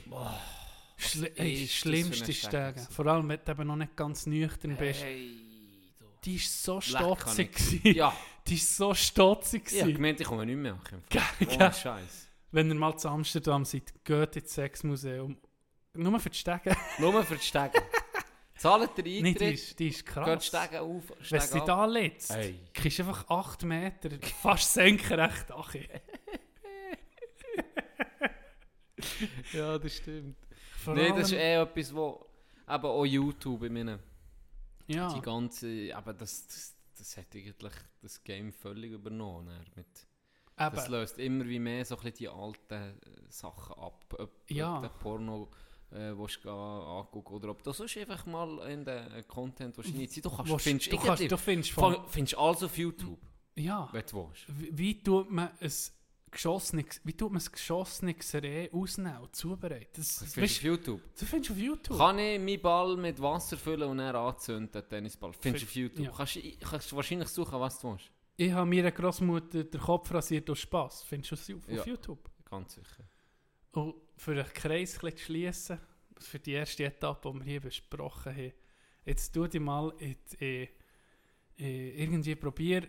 Schli 0.97 1.21
was 1.31 1.37
ey, 1.37 1.53
ist 1.53 1.63
das 1.63 1.71
schlimmste 1.77 2.33
Stege. 2.33 2.87
Vor 2.91 3.05
allem, 3.07 3.29
wenn 3.29 3.39
du 3.43 3.51
eben 3.51 3.67
noch 3.67 3.75
nicht 3.75 3.95
ganz 3.95 4.25
nüchtern 4.25 4.75
bist. 4.75 5.01
Hey, 5.01 5.93
du. 5.97 6.05
Die 6.25 6.35
war 6.39 6.45
so 6.47 6.81
stotzig. 6.81 7.83
Ja, 7.95 8.13
Die 8.47 8.55
war 8.55 8.65
so 8.65 8.93
stotzig. 8.93 9.63
ich 9.67 9.73
habe 9.73 9.79
gewesen. 9.81 9.95
gemeint, 9.95 10.19
ich 10.19 10.27
komme 10.27 10.45
nicht 10.45 10.57
mehr. 10.57 10.77
Gell, 11.09 11.21
Oh, 11.41 11.45
gell. 11.45 11.73
Scheiße. 11.73 12.27
Wenn 12.51 12.69
ihr 12.69 12.75
mal 12.75 12.97
zu 12.97 13.07
Amsterdam 13.09 13.63
seid, 13.63 13.93
geht 14.03 14.35
ins 14.35 14.53
Sexmuseum. 14.53 15.37
Nur 15.93 16.19
für 16.19 16.29
die 16.29 16.37
Stege. 16.37 16.75
Nur 16.97 17.23
für 17.23 17.35
die 17.35 17.43
Stege. 17.43 17.81
Zahlt 18.59 18.97
der 18.97 19.03
die 19.05 19.17
Eintritt, 19.25 19.53
ist, 19.53 19.79
die 19.79 19.87
ist 19.87 19.99
die 19.99 20.03
krass. 20.05 20.45
Stege 20.45 20.81
auf, 20.81 21.03
Wenn 21.29 21.39
es 21.39 21.49
dich 21.51 21.61
ab. 21.61 21.67
da 21.67 21.85
letzt, 21.85 22.33
Hey. 22.33 22.59
kriegst 22.73 22.99
du 22.99 23.03
einfach 23.03 23.29
8 23.29 23.63
Meter, 23.63 24.09
fast 24.41 24.73
senkrecht. 24.73 25.51
Ach, 25.51 25.73
Ja, 29.53 29.77
das 29.77 29.95
stimmt. 29.95 30.37
vor 30.77 30.95
Nein, 30.95 31.15
das 31.15 31.31
ist 31.31 31.37
eh 31.37 31.55
etwas, 31.61 31.93
wo... 31.95 32.25
eben 32.67 32.85
auch 32.85 33.05
YouTube, 33.05 33.63
ich 33.63 33.71
meine, 33.71 33.99
ja. 34.87 35.13
die 35.13 35.21
ganze... 35.21 35.91
Aber 35.95 36.13
das, 36.13 36.45
das, 36.47 36.75
das 36.97 37.17
hat 37.17 37.33
eigentlich 37.35 37.73
das 38.01 38.23
Game 38.23 38.51
völlig 38.51 38.91
übernommen. 38.91 39.65
Mit, 39.75 39.87
das 40.57 40.87
löst 40.89 41.17
immer 41.19 41.45
wie 41.47 41.59
mehr 41.59 41.85
so 41.85 41.95
ein 41.95 42.01
bisschen 42.01 42.17
die 42.17 42.27
alten 42.29 42.99
Sachen 43.29 43.75
ab. 43.81 44.03
Ob, 44.17 44.31
Ja. 44.51 44.75
ob 44.77 44.81
der 44.81 44.89
Porno 44.89 45.49
äh, 45.91 46.17
willst 46.17 46.43
du 46.43 46.49
angucken 46.49 47.33
oder 47.33 47.49
ob 47.49 47.63
du 47.63 47.71
sonst 47.71 47.97
einfach 47.97 48.25
mal 48.25 48.59
in 48.71 48.85
den 48.85 49.27
Content 49.27 49.75
willst 49.77 49.93
reinziehen. 49.93 50.21
Du 50.23 50.29
kannst, 50.29 50.51
Willst- 50.51 50.63
findest, 50.63 50.91
du, 50.91 50.97
kannst, 50.97 51.31
du 51.31 51.37
findest 51.37 51.71
von, 51.71 51.97
findest 52.07 52.37
alles 52.37 52.63
auf 52.63 52.77
YouTube, 52.77 53.19
ja, 53.55 53.89
wenn 53.91 54.03
du 54.05 54.27
willst. 54.29 54.45
wie, 54.59 54.77
wie 54.77 55.03
tut 55.03 55.29
man 55.31 55.49
ein 55.59 55.71
geschossenes, 56.31 57.01
wie 57.03 57.13
tut 57.13 57.31
man 57.31 57.41
ein 57.41 57.51
geschossenes 57.51 58.33
Reh 58.35 58.69
ausnehmen 58.71 59.17
und 59.21 59.35
zubereiten? 59.35 59.87
Das, 59.95 60.07
Das 60.07 60.19
das, 60.19 60.33
findest 60.33 60.55
du 60.55 60.59
auf 60.59 60.63
YouTube. 60.77 61.01
du 61.19 61.25
findest 61.25 61.51
auf 61.51 61.57
YouTube. 61.57 61.97
Kann 61.97 62.19
ich 62.19 62.39
meinen 62.39 62.61
Ball 62.61 62.95
mit 62.97 63.19
Wasser 63.21 63.57
füllen 63.57 63.89
und 63.89 63.97
dann 63.97 64.15
anzünden, 64.15 64.71
den 64.71 64.87
Tennisball? 64.89 65.33
Findest 65.33 65.63
du 65.65 65.67
auf 65.69 65.75
YouTube. 65.75 66.05
ja. 66.05 66.11
Kannst, 66.15 66.35
du- 66.35 66.57
kannst 66.59 66.91
du 66.91 66.95
wahrscheinlich 66.95 67.29
suchen, 67.29 67.59
was 67.59 67.79
du 67.79 67.91
willst. 67.91 68.11
Ich 68.37 68.51
habe 68.53 68.69
meiner 68.69 68.91
Großmutter 68.91 69.63
den 69.65 69.81
Kopf 69.81 70.13
rasiert 70.13 70.49
aus 70.49 70.59
Spass. 70.59 71.03
Findest 71.03 71.31
du 71.31 71.35
das 71.35 71.49
auf, 71.57 71.67
Ja. 71.73 71.81
auf 71.81 71.87
YouTube? 71.87 72.29
Ganz 72.49 72.73
sicher. 72.75 73.03
Und 73.73 73.95
für 74.19 74.31
einen 74.31 74.53
Kreis 74.53 74.95
zu 74.95 75.17
schliessen, 75.17 75.79
für 76.19 76.39
die 76.39 76.51
erste 76.51 76.83
Etappe, 76.83 77.31
die 77.31 77.39
wir 77.39 77.45
hier 77.45 77.61
besprochen 77.61 78.35
haben, 78.35 78.53
jetzt 79.05 79.33
tu 79.33 79.47
dich 79.47 79.61
mal 79.61 79.93
in, 79.99 80.17
in, 80.39 80.67
in, 81.55 81.97
irgendwie 81.97 82.35
probier 82.35 82.85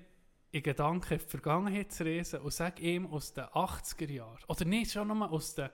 in 0.50 0.62
Gedanken 0.64 1.14
in 1.14 1.20
die 1.20 1.30
Vergangenheit 1.30 1.92
zu 1.92 2.04
reisen 2.04 2.40
und 2.40 2.52
sag 2.52 2.80
ihm 2.80 3.06
aus 3.06 3.32
den 3.32 3.44
80er 3.44 4.10
Jahren, 4.10 4.44
oder 4.48 4.64
nicht, 4.64 4.90
schon 4.90 5.06
nochmal 5.06 5.28
aus 5.28 5.54
den 5.54 5.70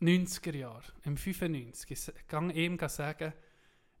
90er 0.00 0.56
Jahren, 0.56 0.92
im 1.04 1.18
95, 1.18 2.14
gang 2.28 2.54
ihm 2.54 2.78
sagen, 2.88 3.34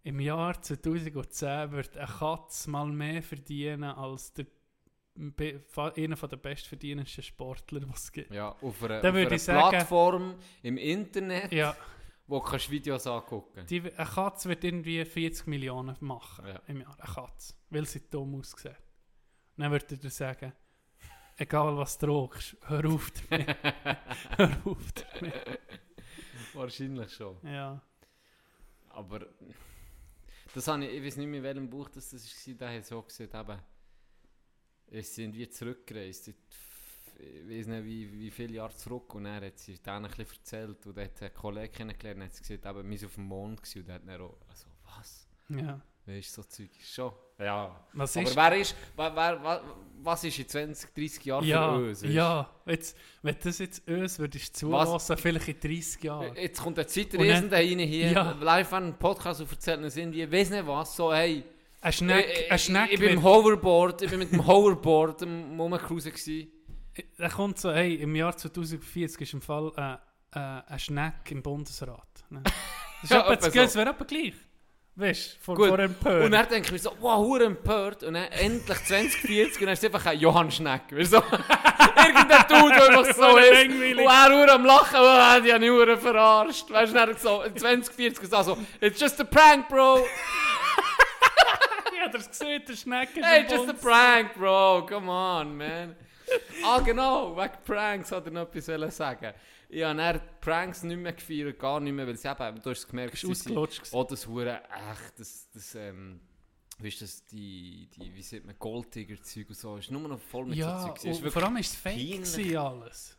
im 0.04 0.20
Jahr 0.20 0.62
2010 0.62 1.70
wird 1.72 1.98
eine 1.98 2.06
Katze 2.06 2.70
mal 2.70 2.86
mehr 2.86 3.22
verdienen 3.22 3.84
als 3.84 4.32
der, 4.32 4.46
einer 5.18 6.16
der 6.16 6.36
bestverdienendsten 6.36 7.24
Sportler, 7.24 7.82
was 7.88 8.04
es 8.04 8.12
gibt. 8.12 8.32
Ja, 8.32 8.50
auf 8.60 8.82
einer, 8.82 8.98
auf 8.98 9.04
einer 9.04 9.38
sagen- 9.38 9.68
Plattform 9.70 10.34
im 10.62 10.76
Internet, 10.78 11.52
Ja, 11.52 11.76
wo 12.26 12.38
du 12.38 12.44
kannst 12.44 12.70
Videos 12.70 13.06
angucken 13.06 13.66
die, 13.66 13.80
eine 13.80 14.06
Katze 14.08 14.48
wird 14.48 14.62
irgendwie 14.64 15.04
40 15.04 15.46
Millionen 15.46 15.96
machen 16.00 16.46
Ja. 16.46 16.60
im 16.66 16.80
Jahr. 16.82 16.96
Eine 17.00 17.12
Katze. 17.14 17.54
Weil 17.70 17.86
sie 17.86 18.08
dumm 18.08 18.34
aussieht. 18.40 18.66
Und 19.56 19.62
dann 19.64 19.72
würde 19.72 19.86
er 19.90 19.96
dir 19.96 20.10
sagen, 20.10 20.52
egal 21.36 21.76
was 21.76 21.98
du 21.98 22.06
rauchst, 22.06 22.56
hör 22.66 22.84
auf 22.86 23.10
damit. 23.28 23.56
hör 24.36 24.50
auf 24.64 24.92
damit. 24.92 25.34
Wahrscheinlich 26.54 27.12
schon. 27.12 27.36
Ja. 27.44 27.80
Aber 28.90 29.26
das 30.54 30.66
habe 30.68 30.84
ich, 30.86 30.94
ich 30.94 31.04
weiß 31.04 31.16
nicht 31.18 31.26
mehr, 31.28 31.38
in 31.38 31.44
welchem 31.44 31.70
Buch 31.70 31.88
das, 31.88 32.10
das 32.10 32.24
war, 32.48 32.54
da 32.54 32.70
hat 32.70 32.84
so 32.86 33.00
gesagt, 33.02 33.34
eben, 33.34 33.58
es 34.90 35.14
sind 35.14 35.34
wie 35.36 35.48
zurückgereist, 35.48 36.28
ich 36.28 36.34
weiß 37.48 37.66
nicht 37.66 37.84
wie, 37.84 38.12
wie 38.12 38.30
viele 38.30 38.54
Jahre 38.54 38.74
zurück 38.76 39.14
und 39.14 39.26
er 39.26 39.46
hat 39.46 39.58
sie 39.58 39.78
dann 39.82 40.04
ein 40.04 40.10
bisschen 40.10 40.26
erzählt 40.38 40.86
und 40.86 40.96
er 40.96 41.04
hat 41.04 41.22
einen 41.22 41.34
Kollegen 41.34 41.72
kennengelernt 41.72 42.20
und 42.20 42.26
hat 42.26 42.38
gesagt, 42.38 42.64
eben, 42.66 42.90
wir 42.90 42.98
sind 42.98 43.08
auf 43.08 43.14
dem 43.14 43.24
Mond 43.24 43.62
gewesen, 43.62 43.80
und 43.82 43.88
er 43.88 43.94
hat 43.96 44.02
dann 44.06 44.20
auch, 44.20 44.36
also, 44.48 44.66
was? 44.96 45.26
ja. 45.48 45.80
Weißt 46.06 46.38
du, 46.38 46.42
so 46.42 46.48
Zeug 46.48 46.70
ist 46.80 46.94
schon. 46.94 47.12
Ja. 47.38 47.84
Was 47.92 48.16
Aber 48.16 48.26
ist... 48.26 48.34
wer 48.36 48.56
ist, 48.56 48.74
wer, 48.96 49.14
wer, 49.14 49.42
wer, 49.42 49.62
was 50.02 50.24
ist 50.24 50.38
in 50.38 50.48
20, 50.48 50.94
30 50.94 51.24
Jahren 51.26 51.44
ja, 51.44 51.74
für 51.76 51.84
uns? 51.90 52.02
ja. 52.02 52.50
Jetzt, 52.64 52.96
wenn 53.20 53.34
du 53.34 53.40
das 53.44 53.58
jetzt 53.58 53.86
uns 53.86 54.18
würdest 54.18 54.56
zulassen, 54.56 55.16
vielleicht 55.18 55.48
in 55.48 55.60
30 55.60 56.02
Jahren. 56.02 56.34
Jetzt 56.34 56.62
kommt 56.62 56.78
der 56.78 56.84
dann- 56.84 56.92
Zeitreisende 56.94 57.56
rein 57.56 57.78
hier, 57.80 58.12
Ja. 58.12 58.30
live 58.40 58.72
an 58.72 58.84
einen 58.84 58.98
Podcast 58.98 59.42
und 59.42 59.52
erzählt 59.52 59.82
uns 59.82 59.96
irgendwie, 59.98 60.32
weiß 60.32 60.48
nicht 60.48 60.66
was, 60.66 60.96
so 60.96 61.12
hey, 61.12 61.44
Ein 61.80 61.92
Schneck, 61.92 62.26
ich, 62.46 62.50
ein 62.52 62.58
Schneck 62.58 62.92
ich 62.92 62.98
bin 62.98 63.10
im 63.10 63.22
wird- 63.22 63.24
Hoverboard, 63.24 64.02
ich 64.02 64.10
bin 64.10 64.18
mit 64.18 64.32
dem 64.32 64.46
Hoverboard 64.46 65.22
am 65.22 65.60
Rumcruisen 65.60 66.12
gewesen. 66.12 66.50
Da 67.16 67.28
kommt 67.28 67.58
so, 67.60 67.72
hey, 67.72 67.94
im 67.94 68.14
Jahr 68.16 68.36
2040 68.36 69.20
ist 69.20 69.32
im 69.32 69.40
Fall 69.40 69.70
äh, 69.76 69.92
äh, 70.38 70.62
ein 70.66 70.78
Schneck 70.78 71.30
im 71.30 71.42
Bundesrat. 71.42 72.08
Ne? 72.30 72.42
Das, 73.00 73.04
ist 73.04 73.10
Ja, 73.54 73.62
das, 73.62 73.72
so. 73.74 73.78
wäre 73.78 73.90
etwa 73.90 74.02
gleich. 74.04 74.34
Weißt 74.96 75.34
du, 75.36 75.40
vor, 75.44 75.56
vor 75.56 75.78
Empörung. 75.78 76.24
Und 76.24 76.32
dann 76.32 76.48
denke 76.48 76.66
ich 76.66 76.72
mir 76.72 76.78
so, 76.80 76.90
wow, 76.98 77.18
hure 77.24 77.44
empört. 77.44 78.02
Und 78.02 78.14
dann 78.14 78.24
endlich 78.32 78.76
2040 78.84 79.60
und 79.60 79.66
dann 79.66 79.72
ist 79.74 79.78
es 79.78 79.84
einfach 79.84 80.04
ein 80.06 80.18
Johann 80.18 80.50
Schneck. 80.50 80.82
Weißt 80.90 81.12
so, 81.12 81.18
irgendein 81.96 82.48
Dude, 82.48 82.74
der 82.74 82.88
einfach 82.98 83.14
so 83.14 83.36
ist. 83.36 83.68
Und 83.68 83.98
er 84.00 84.32
hure 84.32 84.50
am 84.52 84.64
Lachen, 84.64 84.96
oh, 84.98 85.44
die 85.44 85.52
haben 85.52 85.60
mich 85.60 85.70
hure 85.70 85.96
verarscht. 85.96 86.68
Weißt 86.72 86.90
du, 86.92 86.96
dann 86.96 87.16
so, 87.16 87.44
2040 87.54 88.18
gesagt 88.18 88.44
so, 88.46 88.58
it's 88.80 89.00
just 89.00 89.20
a 89.20 89.24
prank, 89.24 89.68
bro. 89.68 90.04
Ich 91.98 92.04
hab 92.04 92.12
das 92.12 92.28
gesehen, 92.28 92.62
der 92.66 92.76
Schnecke 92.76 93.20
ist 93.20 93.26
Hey, 93.26 93.46
just 93.50 93.68
a 93.68 93.72
prank, 93.72 94.34
bro. 94.34 94.86
Come 94.86 95.10
on, 95.10 95.56
man. 95.56 95.96
ah, 96.64 96.80
genau. 96.80 97.36
Wegen 97.36 97.52
Pranks 97.64 98.12
hat 98.12 98.26
er 98.26 98.32
noch 98.32 98.54
etwas 98.54 98.96
sagen. 98.96 99.32
Ich 99.70 99.82
habe 99.82 99.98
dann 99.98 100.20
Pranks 100.40 100.82
nicht 100.82 100.96
mehr 100.98 101.12
gefeiert, 101.12 101.58
gar 101.58 101.80
nicht 101.80 101.92
mehr, 101.92 102.06
weil 102.06 102.16
sie 102.16 102.28
eben, 102.28 102.62
du 102.62 102.70
hast 102.70 102.78
es 102.80 102.86
gemerkt, 102.86 103.16
sie 103.16 103.26
sind- 103.26 103.30
ausgelutscht 103.32 103.78
gewesen. 103.80 103.96
Oh, 103.96 104.04
das 104.04 104.26
hure 104.26 104.62
echt, 104.62 105.18
das, 105.18 105.48
das, 105.52 105.74
ähm, 105.74 106.20
wie 106.78 106.88
ist 106.88 107.02
das, 107.02 107.24
die, 107.26 107.88
die, 107.96 108.14
wie 108.14 108.22
sieht 108.22 108.44
man, 108.46 108.54
Goldtiger-Zeug 108.58 109.48
und 109.50 109.54
so, 109.56 109.76
ist 109.76 109.90
nur 109.90 110.00
noch 110.08 110.18
voll 110.20 110.46
mit 110.46 110.56
Ja, 110.56 110.80
so 110.80 110.92
Zeug. 110.94 111.22
und 111.24 111.30
vor 111.32 111.42
allem 111.42 111.56
ist 111.58 111.72
es 111.72 111.76
fake 111.76 112.56
alles. 112.56 113.16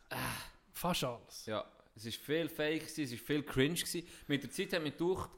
Fast 0.74 1.04
alles. 1.04 1.46
Ja, 1.46 1.66
es 1.96 2.06
ist 2.06 2.18
viel 2.18 2.48
Fake, 2.50 2.82
gewesen, 2.82 3.04
es 3.04 3.12
ist 3.12 3.26
viel 3.26 3.44
Cringe. 3.44 3.76
Gewesen. 3.76 4.08
Mit 4.28 4.44
der 4.44 4.50
Zeit 4.52 4.74
hat 4.74 4.82
man 4.84 4.92
gedacht, 4.96 5.30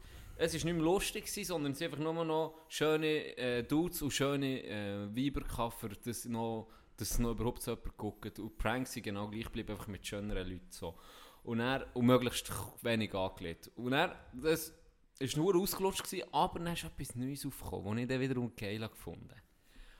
es 0.43 0.55
ist 0.55 0.65
nicht 0.65 0.73
mehr 0.73 0.83
lustig 0.83 1.25
gewesen, 1.25 1.47
sondern 1.47 1.71
es 1.73 1.77
sind 1.77 1.91
einfach 1.91 2.03
nur 2.03 2.25
noch 2.25 2.55
schöne 2.67 3.37
äh, 3.37 3.63
Dudes 3.63 4.01
und 4.01 4.11
schöne 4.11 4.63
äh, 4.63 5.15
Weiber 5.15 5.41
gehabt, 5.41 5.79
für 5.79 5.89
das 5.89 6.25
noch, 6.25 6.67
dass 6.97 7.19
noch 7.19 7.31
überhaupt 7.31 7.61
so 7.61 7.71
jemand 7.71 7.97
guckt. 7.97 8.39
Und 8.39 8.57
Pranks 8.57 8.93
sind 8.93 9.03
genau 9.03 9.29
gleich 9.29 9.45
geblieben, 9.45 9.73
einfach 9.73 9.87
mit 9.87 10.05
schöneren 10.05 10.47
Leuten. 10.47 10.71
So. 10.71 10.97
Und 11.43 11.59
er 11.59 11.85
und 11.93 12.07
möglichst 12.07 12.51
wenig 12.81 13.13
angelegt. 13.13 13.69
Und 13.75 13.93
er, 13.93 14.15
das 14.33 14.73
ist 15.19 15.37
nur 15.37 15.55
ausgelutscht 15.55 16.03
gewesen, 16.03 16.27
aber 16.31 16.59
dann 16.59 16.73
ist 16.73 16.85
etwas 16.85 17.15
Neues 17.15 17.45
aufgekommen, 17.45 17.97
das 17.97 18.01
ich 18.01 18.07
dann 18.07 18.19
wiederum 18.19 18.55
geil 18.55 18.89
gefunden 18.89 19.41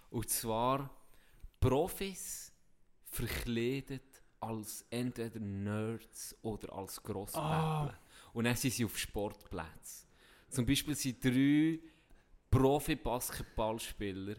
Und 0.09 0.27
zwar 0.27 0.89
Profis 1.59 2.51
verkleidet 3.03 4.23
als 4.39 4.87
entweder 4.89 5.39
Nerds 5.39 6.35
oder 6.41 6.73
als 6.73 7.01
Grossbattler. 7.03 7.99
Und 8.33 8.45
dann 8.45 8.55
sind 8.55 8.73
sie 8.73 8.85
auf 8.85 8.97
Sportplätzen. 8.97 10.10
Zum 10.51 10.65
Beispiel 10.65 10.95
sind 10.95 11.23
drei 11.23 11.79
Profi-Basketballspieler 12.49 14.35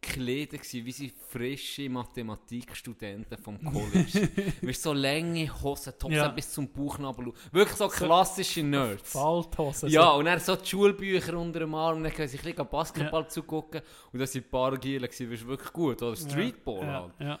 gekleidet 0.00 0.62
gewesen, 0.62 0.86
wie 0.86 0.92
sie 0.92 1.12
frische 1.28 1.88
Mathematikstudenten 1.88 3.36
vom 3.36 3.62
College. 3.62 4.28
Mit 4.62 4.76
so 4.76 4.92
lange 4.92 5.48
Hosen, 5.62 5.92
Tops 5.98 6.14
Ja. 6.14 6.28
bis 6.28 6.50
zum 6.52 6.68
Bauchnabel. 6.68 7.32
Wirklich 7.52 7.76
so 7.76 7.88
klassische 7.88 8.62
Nerds. 8.62 9.12
Falthose. 9.12 9.88
Ja, 9.88 10.10
und 10.12 10.24
dann 10.26 10.40
so 10.40 10.56
die 10.56 10.66
Schulbücher 10.66 11.36
unter 11.36 11.60
dem 11.60 11.74
Arm, 11.74 11.98
und 11.98 12.04
dann 12.04 12.12
können 12.12 12.28
sie 12.28 12.38
ein 12.38 12.44
bisschen 12.44 12.68
Basketball 12.68 13.28
zugucken. 13.28 13.82
Und 14.12 14.20
das 14.20 14.34
waren 14.34 14.42
ein 14.44 14.50
paar 14.50 14.78
Gielen, 14.78 15.06
das 15.06 15.20
war 15.20 15.48
wirklich 15.48 15.72
gut. 15.72 16.02
Oder 16.02 16.16
Streetball 16.16 16.86
ja, 16.86 17.02
halt. 17.02 17.12
Ja. 17.20 17.40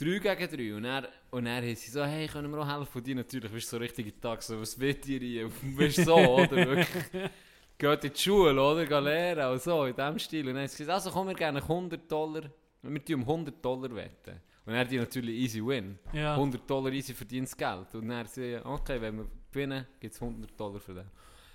Drei 0.00 0.18
gegen 0.34 0.56
drei. 0.56 0.74
Und 0.74 0.82
dann, 0.84 1.06
und 1.30 1.44
dann 1.44 1.62
haben 1.62 1.76
sie 1.76 1.90
so, 1.90 2.02
hey, 2.02 2.26
können 2.26 2.50
wir 2.50 2.58
auch 2.60 2.78
helfen? 2.78 2.98
Und 2.98 3.06
die 3.06 3.14
natürlich, 3.14 3.50
du, 3.50 3.60
so 3.60 3.76
richtige 3.76 4.18
Tag, 4.18 4.42
so, 4.42 4.58
was 4.58 4.80
wollt 4.80 5.06
ihr 5.06 5.20
hier? 5.20 5.50
Weißt 5.76 5.98
du, 5.98 6.04
so, 6.04 6.16
oder? 6.16 6.56
Wirklich. 6.56 7.30
Geht 7.76 8.04
in 8.04 8.12
die 8.12 8.18
Schule, 8.18 8.62
oder? 8.62 8.86
Gehen 8.86 9.04
lernen 9.04 9.52
und 9.52 9.60
so, 9.60 9.84
in 9.84 9.94
diesem 9.94 10.18
Stil. 10.18 10.48
Und 10.48 10.54
dann 10.54 10.62
haben 10.62 10.68
sie 10.68 10.78
gesagt, 10.78 11.04
also 11.04 11.10
komm, 11.10 11.28
wir 11.28 11.34
gerne 11.34 11.60
100 11.60 12.10
Dollar, 12.10 12.44
wir 12.82 13.04
tun 13.04 13.16
um 13.16 13.20
100 13.22 13.62
Dollar 13.62 13.94
wetten. 13.94 14.40
Und 14.64 14.74
haben 14.74 14.88
die 14.88 14.98
natürlich 14.98 15.34
easy 15.34 15.66
win. 15.66 15.98
Ja. 16.14 16.34
100 16.34 16.68
Dollar 16.68 16.92
easy 16.92 17.12
verdientes 17.12 17.54
Geld. 17.54 17.94
Und 17.94 18.08
dann 18.08 18.26
sie, 18.26 18.58
okay, 18.64 18.98
wenn 19.00 19.18
wir 19.18 19.26
gewinnen, 19.52 19.86
gibt 19.98 20.14
es 20.14 20.22
100 20.22 20.58
Dollar 20.58 20.80
für 20.80 20.94
den. 20.94 21.10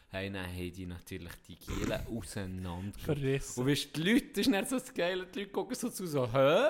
Hey, 0.09 0.31
dann 0.31 0.45
haben 0.45 0.71
die 0.71 0.85
natürlich 0.85 1.33
die 1.47 1.55
Gielen 1.55 1.99
auseinander. 2.15 2.99
Verrissen. 2.99 3.59
Und 3.59 3.69
weißt 3.69 3.95
die 3.95 4.01
Leute, 4.03 4.27
das 4.27 4.37
ist 4.39 4.49
nicht 4.49 4.69
so 4.69 4.77
das 4.77 4.93
Geile, 4.93 5.25
die 5.25 5.39
Leute 5.39 5.51
gucken 5.51 5.75
so 5.75 5.89
zu, 5.89 6.05
so, 6.05 6.31
hä? 6.31 6.69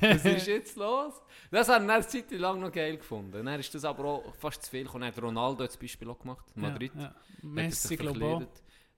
Was 0.00 0.24
ist 0.24 0.46
jetzt 0.46 0.76
los? 0.76 1.14
Das 1.50 1.68
haben 1.68 1.86
wir 1.86 1.94
eine 1.94 2.06
Zeit 2.06 2.30
lang 2.32 2.60
noch 2.60 2.70
geil 2.72 2.96
gefunden. 2.96 3.44
Dann 3.44 3.58
ist 3.60 3.74
das 3.74 3.84
aber 3.84 4.04
auch 4.04 4.34
fast 4.36 4.64
zu 4.64 4.70
viel. 4.70 4.86
Und 4.88 5.04
hat 5.04 5.20
Ronaldo 5.20 5.66
zum 5.66 5.80
Beispiel 5.80 6.08
auch 6.08 6.18
gemacht, 6.18 6.44
Madrid. 6.54 6.92
Ja, 6.94 7.00
ja. 7.00 7.06
Hat 7.08 7.14
er 7.42 7.46
Messi, 7.48 7.96
glaube 7.96 8.18
ich. 8.18 8.24
auch. 8.24 8.42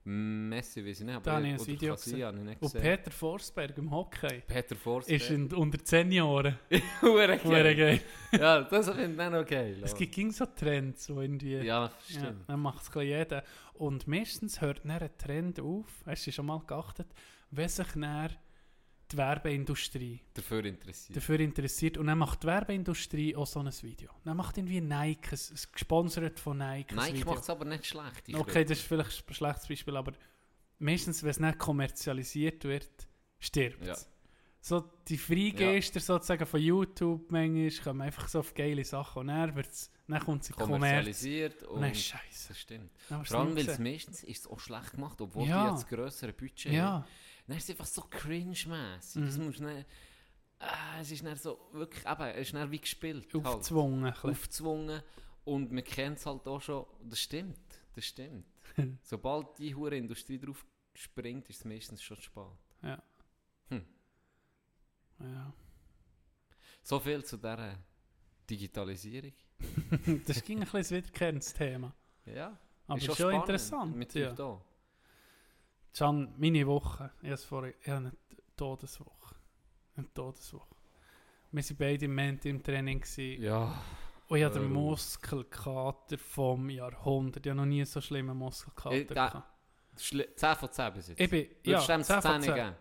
Messi, 0.07 0.85
weiß 0.85 0.99
ich 0.99 1.05
nicht, 1.07 1.15
aber 1.15 1.23
Da 1.25 1.39
ich 1.39 1.45
ein 1.53 1.65
Video 1.67 1.95
Casilla 1.95 2.29
gesehen. 2.29 2.45
nicht 2.45 2.61
Und 2.61 2.71
gesehen. 2.73 2.81
Peter 2.83 3.09
Forsberg 3.11 3.77
im 3.79 3.89
Hockey 3.89 4.43
Peter 4.45 4.75
Forsberg. 4.75 5.19
ist 5.19 5.31
in, 5.31 5.51
unter 5.51 5.83
10 5.83 6.11
Jahren. 6.11 6.59
Hure 7.01 7.39
geil. 7.39 8.01
Ja, 8.31 8.61
das 8.61 8.85
finde 8.91 9.13
ich 9.15 9.19
auch 9.19 9.31
noch 9.31 9.45
geil. 9.47 9.77
Es 9.81 9.95
gibt 9.95 10.13
ging 10.13 10.31
so 10.31 10.45
Trends, 10.45 11.05
so 11.07 11.19
irgendwie. 11.21 11.53
Ja, 11.55 11.63
Ja, 11.85 11.91
stimmt. 12.07 12.47
dann 12.47 12.59
macht 12.59 12.83
es 12.83 13.01
jeder. 13.01 13.43
Und 13.73 14.07
meistens 14.07 14.61
hört 14.61 14.81
dann 14.85 14.91
ein 14.91 15.09
Trend 15.17 15.59
auf, 15.59 15.87
hast 16.05 16.27
du 16.27 16.31
schon 16.31 16.45
mal 16.45 16.59
geachtet, 16.67 17.07
wenn 17.49 17.67
sich 17.67 17.87
dann 17.93 18.29
die 19.15 19.17
Werbeindustrie 19.17 20.21
Dafür 20.33 20.65
interessiert. 20.65 21.17
dafür 21.17 21.39
interessiert. 21.39 21.97
Und 21.97 22.07
dann 22.07 22.17
macht 22.17 22.43
die 22.43 22.47
Werbeindustrie 22.47 23.35
auch 23.35 23.47
so 23.47 23.59
ein 23.59 23.71
Video. 23.81 24.09
Dann 24.23 24.37
macht 24.37 24.57
irgendwie 24.57 24.81
Nike, 24.81 25.31
ein, 25.33 25.39
ein 25.51 25.59
gesponsert 25.71 26.39
von 26.39 26.57
Nike, 26.57 26.93
Nike 26.95 27.25
macht 27.25 27.43
es 27.43 27.49
aber 27.49 27.65
nicht 27.65 27.85
schlecht. 27.85 28.27
Okay, 28.33 28.33
glaube. 28.51 28.65
das 28.65 28.77
ist 28.79 28.87
vielleicht 28.87 29.27
ein 29.29 29.33
schlechtes 29.33 29.67
Beispiel, 29.67 29.95
aber 29.97 30.13
meistens, 30.79 31.23
wenn 31.23 31.29
es 31.31 31.39
nicht 31.39 31.57
kommerzialisiert 31.57 32.63
wird, 32.65 33.07
stirbt 33.39 33.85
Ja. 33.85 33.93
es. 33.93 34.09
So 34.61 34.83
die 35.07 35.19
Freigeister 35.19 35.99
sozusagen 35.99 36.47
von 36.47 36.59
YouTube 36.59 37.29
manchmal 37.31 37.69
kommen 37.83 38.01
einfach 38.01 38.27
so 38.27 38.39
auf 38.39 38.51
geile 38.55 38.83
Sachen 38.83 39.19
und 39.19 39.27
dann, 39.27 39.55
wird's, 39.55 39.91
dann 40.07 40.19
kommt 40.19 40.43
sie 40.43 40.53
Kommerz. 40.53 40.71
Kommerzialisiert 40.71 41.61
Und 41.63 41.75
und... 41.75 41.81
dann 41.83 41.93
scheiße. 41.93 42.47
Das 42.47 42.59
stimmt. 42.59 42.89
Vor 43.25 43.39
allem, 43.41 43.55
es 43.55 43.67
weil 43.67 43.69
es 43.73 43.77
meistens 43.79 44.23
ist 44.23 44.39
es 44.39 44.47
auch 44.47 44.59
schlecht 44.59 44.93
gemacht, 44.93 45.21
obwohl 45.21 45.47
Ja. 45.47 45.65
die 45.69 45.75
jetzt 45.75 45.87
grössere 45.87 46.33
Budget 46.33 46.71
haben. 46.81 47.05
Ja, 47.45 47.49
Dann 47.49 47.57
ist 47.57 47.63
es 47.65 47.69
einfach 47.71 47.85
so 47.85 48.01
cringe-mässig. 48.09 49.23
Das 49.23 49.37
Mhm. 49.37 49.45
musst 49.45 49.59
du 49.59 49.65
nicht... 49.65 49.85
Ah, 50.59 50.99
es 50.99 51.11
ist 51.11 51.23
dann 51.25 51.35
so 51.35 51.69
wirklich... 51.73 52.05
Eben, 52.05 52.21
es 52.21 52.47
ist 52.47 52.53
dann 52.53 52.71
wie 52.71 52.79
gespielt. 52.79 53.33
halt. 53.33 53.45
aufgezwungen. 53.45 54.05
ein 54.05 54.11
bisschen. 54.13 54.29
Aufgezwungen. 54.31 55.01
Und 55.43 55.71
man 55.71 55.83
kennt 55.83 56.17
es 56.17 56.25
halt 56.25 56.47
auch 56.47 56.61
schon. 56.61 56.85
Das 57.03 57.19
stimmt. 57.19 57.59
Das 57.93 58.05
stimmt. 58.05 58.47
Sobald 59.03 59.57
die 59.59 59.75
hure 59.75 59.95
Industrie 59.95 60.39
drauf 60.39 60.65
springt, 60.93 61.49
ist 61.49 61.59
es 61.59 61.65
meistens 61.65 62.01
schon 62.01 62.17
spät. 62.17 62.43
Ja. 62.81 63.01
So 66.83 66.99
viel 66.99 67.23
zu 67.23 67.37
dieser 67.37 67.79
Digitalisierung. 68.49 69.33
das 70.27 70.43
ging 70.43 70.59
ein 70.61 70.69
bisschen 70.69 70.97
ein 70.97 71.03
wiederkehrendes 71.03 71.53
Thema. 71.53 71.93
Ja. 72.25 72.57
Aber 72.87 72.97
ist 72.97 73.05
schon, 73.05 73.15
spannend 73.15 73.39
interessant. 73.41 73.95
Mit 73.95 74.13
ja. 74.13 74.21
ja. 74.21 74.33
da. 74.33 74.61
Can, 75.97 76.33
meine 76.37 76.65
Woche, 76.67 77.11
ich 77.21 77.29
habe 77.29 77.37
vorher, 77.37 77.73
ich 77.81 77.87
habe 77.87 77.97
eine 77.97 78.11
Todeswoche. 78.57 79.35
Eine 79.95 80.13
Todeswoche. 80.13 80.75
Wir 81.51 81.63
waren 81.63 81.77
beide 81.77 82.05
im 82.05 82.11
Moment 82.11 82.45
im 82.45 82.61
Training. 82.61 82.99
Gewesen. 82.99 83.41
Ja. 83.41 83.81
Und 84.27 84.37
ich 84.37 84.43
hatte 84.43 84.59
den 84.59 84.67
auf. 84.67 84.73
Muskelkater 84.73 86.17
vom 86.17 86.69
Jahrhundert. 86.69 87.45
Ich 87.45 87.49
habe 87.49 87.57
noch 87.61 87.65
nie 87.65 87.85
so 87.85 88.01
schlimmen 88.01 88.35
Muskelkater 88.37 88.95
Ich- 88.95 89.07
da- 89.07 89.27
gehabt. 89.29 89.51
Schle- 89.97 90.35
10 90.35 90.55
von 90.55 90.71
10 90.71 90.93
bis 90.93 91.07
jetzt. 91.09 91.19
Ich 91.21 91.29
bin, 91.29 91.47
ja, 91.63 91.73
Würdest 91.73 91.87
du 91.89 91.93
dem 91.93 92.03
10 92.03 92.21
von 92.21 92.31
10 92.31 92.41
10. 92.41 92.55
geben? 92.55 92.75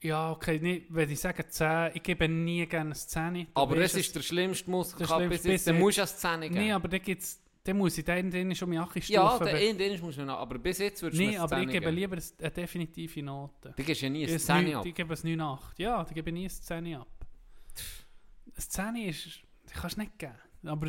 Ja, 0.00 0.30
okay, 0.32 0.58
nicht, 0.58 0.86
wenn 0.90 1.10
ich 1.10 1.20
sage 1.20 1.46
10, 1.48 1.90
ich 1.94 2.02
gebe 2.02 2.28
nie 2.28 2.66
gerne 2.66 2.90
eine 2.90 2.94
10. 2.94 3.34
Du 3.44 3.50
Aber 3.54 3.76
das 3.76 3.94
ist 3.94 4.14
der 4.16 4.22
schlimmste 4.22 4.68
Muskelkater 4.70 5.20
Der 5.20 5.28
bis 5.28 5.44
jetzt. 5.44 5.66
Dann 5.68 5.78
musst 5.78 5.98
du 5.98 6.02
es 6.02 6.16
10 6.16 6.40
geben. 6.40 6.54
Nee, 6.54 6.72
aber 6.72 6.88
dann 6.88 7.02
gibt's, 7.02 7.40
dann 7.68 7.76
muss 7.76 7.98
ich 7.98 8.04
dann, 8.04 8.30
dann 8.30 8.54
schon 8.54 8.70
meine 8.70 8.82
Achi 8.82 9.12
ja, 9.12 9.38
der 9.38 9.60
Indisch 9.68 10.00
muss 10.00 10.16
man 10.16 10.28
noch. 10.28 10.38
Aber 10.38 10.58
bis 10.58 10.78
jetzt 10.78 11.02
würdest 11.02 11.20
du 11.20 11.24
nee, 11.26 11.32
mir 11.32 11.42
aber 11.42 11.56
10 11.56 11.68
ich 11.68 11.72
gebe 11.74 11.90
lieber 11.90 12.16
ein- 12.16 12.22
eine 12.40 12.50
definitive 12.50 13.22
Note. 13.22 13.74
Du 13.76 13.84
gibst 13.84 14.00
ja 14.00 14.08
nie 14.08 14.26
ein 14.26 14.34
Ich 14.34 14.42
10 14.42 14.74
ab. 14.74 14.86
Ich 14.86 14.94
gebe 14.94 15.12
es 15.12 15.22
9,8. 15.22 15.58
Ja, 15.76 16.02
dann 16.02 16.14
gebe 16.14 16.30
ich 16.30 16.34
nie 16.34 16.44
ein 16.46 16.50
10 16.50 16.94
ab. 16.94 17.08
Ein 18.46 18.52
10 18.56 18.96
ist, 18.96 19.40
kannst 19.74 19.96
du 19.96 20.00
nicht 20.00 20.18
geben. 20.18 20.32
Aber 20.64 20.88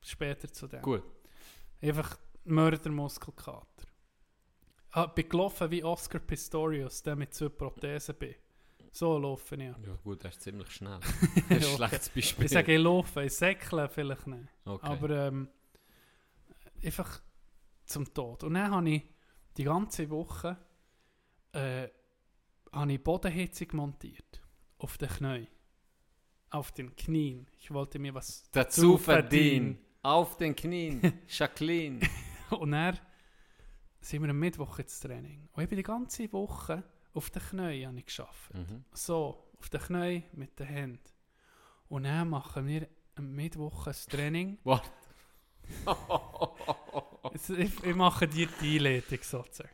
später 0.00 0.52
zu 0.52 0.66
dem. 0.66 0.82
Gut. 0.82 1.04
Einfach 1.80 2.18
Mördermuskelkater. 2.44 3.86
Ah, 4.90 5.06
bin 5.06 5.28
gelaufen 5.28 5.70
wie 5.70 5.84
Oscar 5.84 6.18
Pistorius, 6.18 7.00
der 7.02 7.14
mit 7.14 7.32
zwei 7.32 7.48
Prothesen 7.48 8.16
bin. 8.16 8.34
So 8.90 9.18
laufen 9.18 9.60
ja. 9.60 9.76
Ja 9.86 9.94
gut, 10.02 10.24
das 10.24 10.36
ist 10.36 10.42
ziemlich 10.42 10.70
schnell. 10.70 10.98
Das 11.48 11.58
ist 11.58 11.70
ein 11.70 11.76
schlechtes 11.76 12.08
Beispiel. 12.08 12.44
Ich 12.46 12.50
sage, 12.50 12.74
ich 12.74 12.80
laufe, 12.80 13.22
ich 13.24 13.32
säckle 13.34 13.88
vielleicht 13.88 14.26
nicht. 14.26 14.48
okay. 14.64 14.86
Aber 14.86 15.10
ähm, 15.10 15.48
einfach 16.84 17.20
zum 17.84 18.12
Tod. 18.12 18.44
Und 18.44 18.54
dann 18.54 18.70
habe 18.70 18.90
ich 18.90 19.02
die 19.56 19.64
ganze 19.64 20.08
Woche 20.10 20.58
äh, 21.52 21.88
habe 22.72 22.92
ich 22.92 23.02
Bodenheizung 23.02 23.68
montiert. 23.72 24.42
Auf 24.78 24.98
den 24.98 25.08
Knien. 25.08 25.48
Auf 26.50 26.72
den 26.72 26.94
Knien. 26.94 27.46
Ich 27.58 27.70
wollte 27.70 27.98
mir 27.98 28.14
was 28.14 28.50
Dazu 28.50 28.98
verdienen. 28.98 29.78
Auf 30.02 30.36
den 30.36 30.54
Knien. 30.54 31.00
Jacqueline. 31.28 32.00
Und 32.50 32.72
dann 32.72 32.98
sind 34.00 34.22
wir 34.22 34.30
am 34.30 34.38
Mittwoch 34.38 34.78
ins 34.78 35.00
Training. 35.00 35.48
Und 35.52 35.62
ich 35.62 35.68
bin 35.68 35.76
die 35.78 35.82
ganze 35.82 36.30
Woche 36.32 36.84
auf 37.14 37.30
den 37.30 37.42
Knien 37.42 37.88
habe 37.88 37.98
ich 37.98 38.06
geschafft. 38.06 38.52
mhm. 38.54 38.84
So, 38.92 39.50
auf 39.58 39.70
den 39.70 39.80
Knien 39.80 40.24
mit 40.32 40.58
den 40.58 40.66
Händen. 40.66 41.00
Und 41.88 42.04
dann 42.04 42.28
machen 42.28 42.66
wir 42.66 42.88
am 43.14 43.34
Mittwoch 43.34 43.86
ein 43.86 43.94
Training. 44.10 44.58
Warte. 44.64 44.90
Ich, 47.34 47.84
ich 47.84 47.94
mache 47.94 48.28
dir 48.28 48.48
die 48.60 48.76
Einleitung 48.76 49.18
sozusagen. 49.22 49.70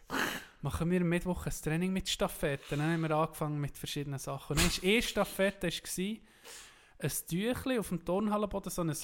Machen 0.62 0.90
wir 0.90 1.00
am 1.00 1.08
Mittwoch 1.08 1.46
ein 1.46 1.52
Training 1.52 1.92
mit 1.92 2.08
Staffetten. 2.08 2.78
Dann 2.78 2.92
haben 2.92 3.00
wir 3.02 3.10
angefangen 3.10 3.60
mit 3.60 3.76
verschiedenen 3.76 4.18
Sachen. 4.18 4.56
Und 4.56 4.62
dann 4.62 4.82
war 4.82 4.90
eine 4.90 5.02
Staffette 5.02 5.68
war 5.68 6.04
ein 6.98 7.10
Tüchli 7.28 7.78
auf 7.78 7.88
dem 7.88 8.04
Turnhallenboden, 8.04 8.70
so 8.70 8.82
ein 8.82 8.94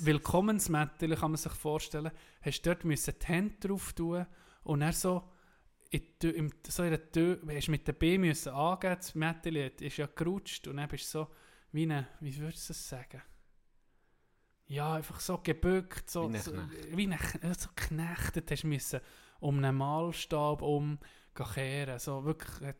Willkommensmättchen, 0.00 1.14
kann 1.14 1.30
man 1.30 1.38
sich 1.38 1.52
vorstellen. 1.52 2.10
Hast 2.42 2.62
dort 2.62 2.84
müssen 2.84 3.14
die 3.20 3.26
Hände 3.26 3.68
drauf 3.68 3.92
tun 3.92 4.26
und 4.64 4.80
dann 4.80 4.92
so 4.92 5.22
in, 5.90 6.52
so 6.66 6.82
in 6.82 6.90
der 6.90 7.10
Tür, 7.12 7.38
hast 7.48 7.68
mit 7.68 7.86
den 7.88 7.94
B 7.94 8.18
müssen 8.18 8.52
angeben, 8.52 8.96
das 8.98 9.14
Mädchen 9.14 9.64
hat- 9.64 9.80
ist 9.80 9.96
ja 9.96 10.06
gerutscht 10.06 10.66
und 10.68 10.76
dann 10.76 10.88
bist 10.88 11.06
du 11.14 11.20
so 11.20 11.28
wie 11.72 11.84
eine, 11.84 12.06
wie 12.20 12.36
würdest 12.38 12.68
du 12.68 12.72
das 12.72 12.88
sagen? 12.88 13.22
Ja, 14.68 14.94
einfach 14.94 15.20
so 15.20 15.38
gebückt, 15.38 16.10
so, 16.10 16.32
Wie 16.32 16.38
so, 16.38 16.52
wie 16.92 17.06
ein 17.06 17.18
Knecht, 17.18 17.60
so 17.60 17.70
geknechtet 17.74 18.50
hast 18.50 18.64
müssen, 18.64 19.00
um 19.40 19.58
einen 19.58 19.76
Mahlstab 19.76 20.62
um 20.62 20.98
kehren, 21.34 21.98
so 21.98 22.24
wirklich, 22.24 22.60
äh, 22.68 22.74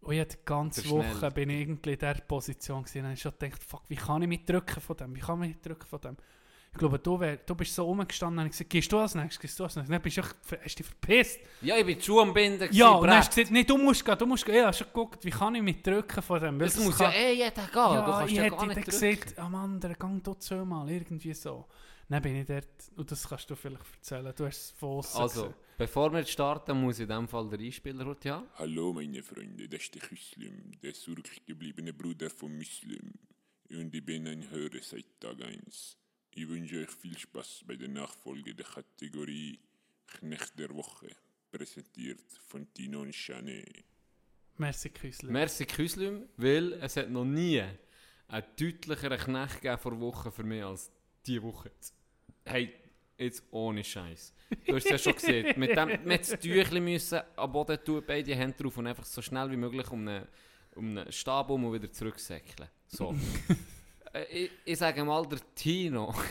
und 0.00 0.14
ich 0.14 0.20
hab 0.20 0.28
die 0.28 0.36
ganze 0.44 0.82
Der 0.82 0.90
Woche 0.92 1.30
bin 1.32 1.50
ich 1.50 1.60
irgendwie 1.60 1.94
in 1.94 1.98
dieser 1.98 2.14
Position 2.14 2.82
gewesen 2.82 2.98
und 2.98 3.04
dann 3.04 3.12
ich 3.14 3.20
schon 3.20 3.32
gedacht, 3.32 3.64
fuck, 3.64 3.82
wie 3.88 3.96
kann 3.96 4.22
ich 4.22 4.28
mich 4.28 4.44
drücken 4.44 4.80
von 4.80 4.96
dem, 4.96 5.14
wie 5.16 5.20
kann 5.20 5.42
ich 5.42 5.48
mich 5.48 5.60
drücken 5.60 5.86
von 5.86 6.00
dem? 6.00 6.16
Ich 6.78 6.80
glaube, 6.80 6.98
du, 7.00 7.18
wär, 7.18 7.36
du 7.38 7.54
bist 7.56 7.74
so 7.74 7.84
rumgestanden 7.84 8.38
und 8.38 8.46
ich 8.46 8.52
gesagt, 8.52 8.70
gehst 8.70 8.92
du 8.92 8.98
als 8.98 9.14
nächstes, 9.16 9.40
gehst 9.40 9.58
du 9.58 9.64
als 9.64 9.74
nächstes? 9.74 9.90
Dann 9.92 10.00
bist 10.02 10.16
du, 10.16 10.20
echt- 10.20 10.64
hast 10.64 10.78
dich 10.78 10.86
verpisst. 10.86 11.40
Ja, 11.62 11.76
ich 11.76 11.84
bin 11.84 12.00
Schuhe 12.00 12.22
am 12.22 12.32
Binden. 12.32 12.68
Ja, 12.70 12.90
und 12.90 13.08
dann 13.08 13.16
hast 13.16 13.32
du 13.32 13.34
gesagt, 13.36 13.50
nee, 13.52 13.64
du 13.64 13.76
musst 13.78 14.04
gehen, 14.04 14.16
du 14.16 14.26
musst 14.26 14.44
gehen. 14.46 14.54
Ich 14.54 14.62
habe 14.62 14.72
schon 14.72 14.86
geguckt, 14.86 15.24
wie 15.24 15.30
kann 15.30 15.54
ich 15.56 15.62
mich 15.62 15.82
drücken 15.82 16.22
von 16.22 16.40
dem? 16.40 16.56
Das 16.60 16.74
das 16.76 16.84
muss 16.84 16.96
kann- 16.96 17.10
ja 17.12 17.18
eh 17.18 17.32
jeder 17.34 17.50
gehen. 17.50 17.64
du 17.72 17.78
ja, 17.80 18.04
kannst 18.04 18.30
ich 18.30 18.36
ja 18.38 18.42
hätte 18.44 18.56
gar 18.56 18.66
nicht 18.66 18.76
drücken. 18.76 18.90
gesagt, 18.90 19.38
am 19.40 19.54
anderen, 19.56 19.96
gang 19.98 20.22
du 20.22 20.34
zweimal, 20.34 20.88
irgendwie 20.88 21.34
so. 21.34 21.66
Dann 22.10 22.22
bin 22.22 22.36
ich 22.36 22.46
dort, 22.46 22.64
und 22.96 23.10
das 23.10 23.28
kannst 23.28 23.50
du 23.50 23.56
vielleicht 23.56 23.82
erzählen, 23.96 24.32
du 24.36 24.46
hast 24.46 24.56
es 24.56 24.70
von 24.70 24.98
Also, 24.98 25.42
gesehen. 25.42 25.54
bevor 25.76 26.12
wir 26.12 26.24
starten, 26.24 26.80
muss 26.80 27.00
in 27.00 27.08
dem 27.08 27.26
Fall 27.28 27.48
der 27.50 27.58
Einspieler 27.58 28.06
heute 28.06 28.28
ja. 28.28 28.44
Hallo 28.54 28.92
meine 28.94 29.22
Freunde, 29.22 29.68
das 29.68 29.82
ist 29.82 29.94
der 29.96 30.02
Muslim, 30.10 30.72
der 30.82 30.94
zurückgebliebene 30.94 31.92
Bruder 31.92 32.30
von 32.30 32.56
Muslim. 32.56 33.12
Und 33.70 33.94
ich 33.94 34.02
bin 34.06 34.26
ein 34.26 34.48
Hörer 34.48 34.80
seit 34.80 35.04
Tag 35.20 35.42
1. 35.44 35.96
Ich 36.34 36.48
wünsche 36.48 36.80
euch 36.80 36.90
viel 36.90 37.18
Spaß 37.18 37.64
bei 37.66 37.76
der 37.76 37.88
Nachfolge 37.88 38.54
der 38.54 38.66
Kategorie 38.66 39.58
Knecht 40.06 40.58
der 40.58 40.74
Woche, 40.74 41.08
präsentiert 41.50 42.20
von 42.46 42.72
Tino 42.72 43.00
und 43.02 43.12
Chane. 43.12 43.64
Merci, 44.56 44.90
Küsli. 44.90 45.30
Merci 45.30 45.66
Küslim, 45.66 46.28
weil 46.36 46.72
es 46.74 46.96
hat 46.96 47.10
noch 47.10 47.24
nie 47.24 47.62
einen 48.28 48.46
deutlicheren 48.58 49.18
Knecht 49.18 49.60
gegeben 49.60 49.78
vor 49.78 50.00
Woche 50.00 50.32
für 50.32 50.42
mich 50.44 50.64
als 50.64 50.90
diese 51.26 51.42
Woche. 51.42 51.70
Hey, 52.44 52.72
jetzt 53.16 53.44
ohne 53.50 53.84
Scheiß. 53.84 54.32
Du 54.66 54.76
hast 54.76 54.84
es 54.84 54.90
ja 54.90 54.98
schon 54.98 55.14
gesehen. 55.14 55.54
Mit 55.58 55.76
dem, 55.76 56.04
mit 56.04 56.20
das 56.20 56.40
Tüchli 56.40 56.80
müssen 56.80 57.20
am 57.36 57.52
Boden 57.52 57.78
tun, 57.84 58.02
beide 58.06 58.34
Hände 58.34 58.56
drauf 58.56 58.76
und 58.78 58.86
einfach 58.86 59.04
so 59.04 59.20
schnell 59.20 59.50
wie 59.50 59.56
möglich 59.56 59.90
um 59.90 60.06
einen, 60.08 60.26
um 60.74 60.96
einen 60.96 61.12
Stab 61.12 61.50
um 61.50 61.64
und 61.64 61.74
wieder 61.74 61.92
zurücksäckeln. 61.92 62.68
So. 62.86 63.14
Äh, 64.12 64.24
ich, 64.24 64.50
ich 64.64 64.78
sage 64.78 65.04
mal, 65.04 65.26
der 65.26 65.40
Tino. 65.54 66.14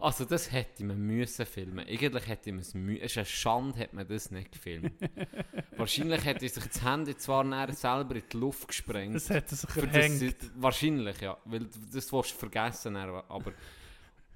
Also 0.00 0.24
das 0.24 0.52
hätte 0.52 0.84
man 0.84 0.96
müssen 0.96 1.44
filmen. 1.44 1.80
Eigentlich 1.80 2.28
hätte 2.28 2.52
man 2.52 2.60
es 2.60 2.72
müssen. 2.72 3.02
Es 3.02 3.10
ist 3.10 3.18
eine 3.18 3.26
Schande, 3.26 3.80
hat 3.80 3.92
man 3.92 4.06
das 4.06 4.30
nicht 4.30 4.52
gefilmt. 4.52 4.92
Wahrscheinlich 5.76 6.24
hätte 6.24 6.48
sich 6.48 6.64
das 6.64 6.84
Handy 6.84 7.16
zwar 7.16 7.42
nachher 7.42 7.74
selber 7.74 8.14
in 8.14 8.22
die 8.32 8.36
Luft 8.36 8.68
gesprengt. 8.68 9.16
Das 9.16 9.28
er 9.28 9.42
sich 9.44 9.68
verhängt. 9.68 10.36
wahrscheinlich, 10.54 11.20
ja. 11.20 11.36
Weil 11.44 11.64
das 11.92 12.12
willst 12.12 12.32
du 12.32 12.38
vergessen, 12.38 12.94
aber 12.94 13.52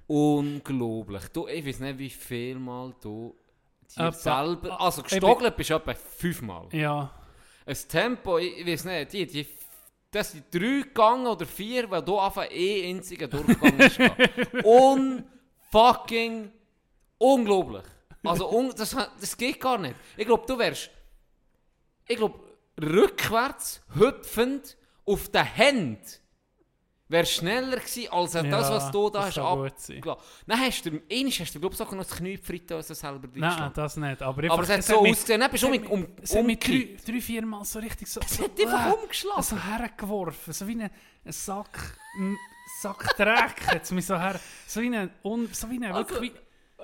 unglaublich. 0.07 1.29
Du, 1.29 1.47
ich 1.47 1.65
weiß 1.65 1.79
nicht, 1.79 1.97
wie 1.97 2.09
viel 2.09 2.59
Mal 2.59 2.93
du 3.01 3.33
dir 3.95 4.11
selber... 4.11 4.81
Also 4.81 5.01
gestogelt 5.03 5.55
bist 5.55 5.69
du 5.69 5.75
etwa 5.75 5.93
fünfmal. 5.93 6.67
Ja, 6.71 7.09
Ein 7.65 7.77
Tempo, 7.87 8.37
ich, 8.37 8.57
ich 8.57 8.67
weiß 8.67 8.85
nicht, 8.85 9.13
die, 9.13 9.27
die, 9.27 9.47
das 10.13 10.31
sind 10.31 10.45
drei 10.53 10.81
gegangen 10.81 11.27
oder 11.27 11.45
vier, 11.45 11.89
weil 11.89 12.03
du 12.03 12.19
einfach 12.19 12.49
eh 12.51 12.89
einziger 12.89 13.27
Durchgang 13.27 13.77
hast. 13.79 13.99
Unfucking 14.63 16.51
unglaublich. 17.17 17.83
Also 18.23 18.49
un, 18.49 18.73
das, 18.75 18.95
das 19.19 19.37
geht 19.37 19.59
gar 19.59 19.77
nicht. 19.77 19.95
Ich 20.15 20.25
glaube, 20.25 20.45
du 20.47 20.57
wärst, 20.57 20.89
ich 22.07 22.17
glaube, 22.17 22.39
rückwärts, 22.81 23.81
hüpfend, 23.95 24.77
auf 25.05 25.29
den 25.29 25.43
Händen, 25.43 26.05
wärst 27.13 27.31
schneller 27.31 27.77
gewesen, 27.77 28.11
als 28.11 28.31
das, 28.31 28.43
Ja, 28.43 28.69
was 28.69 28.91
du 28.91 29.09
da 29.09 29.19
das 29.19 29.27
hast 29.27 29.37
abgelassen. 29.37 30.01
Dann 30.45 30.59
hast 30.59 30.85
du, 30.85 30.89
einmal 30.89 31.31
hast 31.31 31.55
du, 31.55 31.59
glaube 31.59 31.73
ich, 31.73 31.77
sogar 31.77 31.95
noch 31.95 32.05
das 32.05 32.17
Knie 32.17 32.35
gefreut, 32.35 32.71
als 32.73 32.87
du 32.87 32.95
selber 32.95 33.27
drin 33.27 33.39
nein, 33.39 33.71
das 33.73 33.95
nicht. 33.95 34.21
Aber, 34.21 34.51
Aber 34.51 34.63
es 34.63 34.69
hat 34.69 34.83
so 34.83 34.99
ausgesehen, 34.99 35.39
dann 35.39 35.51
bist 35.51 35.63
du 35.63 35.67
um, 35.67 35.87
um, 35.87 36.07
Es 36.21 36.33
mich 36.33 36.41
umgekippt. 36.41 37.07
drei, 37.07 37.11
drei, 37.13 37.21
vier 37.21 37.45
Mal 37.45 37.63
so 37.63 37.79
richtig 37.79 38.07
so... 38.09 38.19
Es 38.19 38.39
hat 38.39 38.59
einfach 38.59 39.01
umgeschlagen. 39.01 39.43
So 39.43 39.57
hergeworfen, 39.57 40.53
so 40.53 40.67
wie 40.67 40.83
ein, 40.83 40.89
Sack... 41.31 41.97
Sack 42.81 43.15
Dreck 43.17 43.67
hat 43.67 43.83
es 43.83 43.91
mich 43.91 44.05
so 44.05 44.17
her... 44.17 44.39
So 44.67 44.81
wie 44.81 44.95
ein... 44.95 45.09
So 45.51 45.69
wie 45.69 45.75
ein 45.75 45.83
Also, 45.85 46.09
wirklich... 46.09 46.33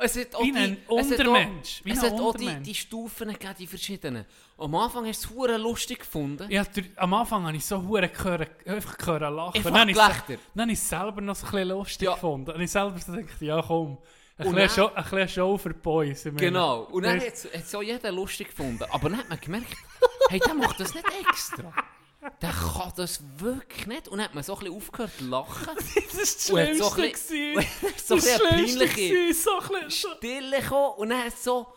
Es 0.01 0.17
hat 0.17 0.35
auch 0.35 0.43
Wie 0.43 0.51
die, 0.51 0.57
ein 0.57 0.77
es 0.87 0.87
hat 0.87 0.89
auch- 0.89 1.27
Untermensch, 1.27 1.81
Es 1.85 2.01
hat 2.01 2.11
auch 2.13 2.17
die, 2.17 2.21
Untermensch. 2.45 2.67
die 2.67 2.75
Stufen 2.75 3.27
gegeben, 3.29 3.55
die 3.59 3.67
verschiedenen. 3.67 4.25
Am 4.57 4.75
Anfang 4.75 5.05
hast 5.07 5.29
du 5.29 5.45
es 5.45 5.57
lustig 5.61 5.99
gefunden. 5.99 6.49
ja, 6.49 6.63
am 6.97 7.13
Anfang 7.13 7.45
habe 7.45 7.55
ich 7.57 7.65
so 7.65 7.81
hure 7.81 8.03
einfach 8.03 8.97
gehört 8.97 9.21
lachen. 9.21 9.55
Einfach 9.55 9.71
Dann 9.71 9.79
habe 9.79 9.91
ich 9.91 9.97
es- 9.97 10.03
Gelächter. 10.03 10.37
Dann 10.55 10.61
habe 10.63 10.71
ich 10.71 10.79
es 10.79 10.89
selber 10.89 11.21
noch 11.21 11.35
so 11.35 11.45
ein 11.47 11.51
bisschen 11.51 11.67
lustig 11.69 12.01
Ja. 12.07 12.13
gefunden. 12.13 12.45
Dann 12.45 12.55
habe 12.55 12.63
ich 12.63 12.71
selber 12.71 12.97
so 12.99 13.11
gedacht, 13.11 13.41
ja 13.41 13.61
komm, 13.61 13.97
ein 14.37 14.47
Und 14.47 14.55
bisschen, 14.55 14.55
dann- 14.55 14.69
Show, 14.69 14.95
ein 14.95 15.03
bisschen 15.03 15.27
Show 15.29 15.57
für 15.57 15.69
die 15.73 15.79
Boys. 15.79 16.23
Genau. 16.35 16.83
Und 16.83 17.03
dann 17.03 17.19
hat 17.19 17.33
es 17.53 17.75
auch 17.75 17.81
jeder 17.83 18.11
lustig 18.11 18.47
gefunden. 18.49 18.83
Aber 18.89 19.09
dann 19.09 19.19
hat 19.19 19.29
man 19.29 19.39
gemerkt, 19.39 19.67
hey, 20.29 20.39
der 20.39 20.53
macht 20.53 20.79
das 20.79 20.93
nicht 20.93 21.05
extra. 21.29 21.73
Der 22.41 22.49
kann 22.51 22.93
das 22.97 23.22
wirklich 23.38 23.88
nicht. 23.88 24.07
Und 24.07 24.17
dann 24.17 24.26
hat 24.26 24.36
man 24.36 24.43
so 24.43 24.53
ein 24.53 24.59
bisschen 24.59 24.76
aufgehört 24.76 25.11
zu 25.17 25.26
lachen. 25.26 25.67
Das 26.20 26.49
Und 26.49 26.55
war 26.57 26.63
hat 26.67 26.70
das 26.72 26.78
so 26.78 26.86
ein 26.86 26.93
Schlimmste. 26.93 27.07
bisschen- 27.11 27.65
so 28.05 28.13
ein 28.15 28.20
Das 28.20 28.26
bisschen 28.26 28.41
eine 28.47 28.67
Schlimmste 28.67 28.88
peinliche 28.88 29.34
so 29.34 29.51
ein 29.59 29.86
bisschen- 29.86 30.15
Stille 30.17 30.61
gekommen 30.61 30.93
und 30.97 31.09
dann 31.09 31.24
hat 31.26 31.38
so... 31.38 31.67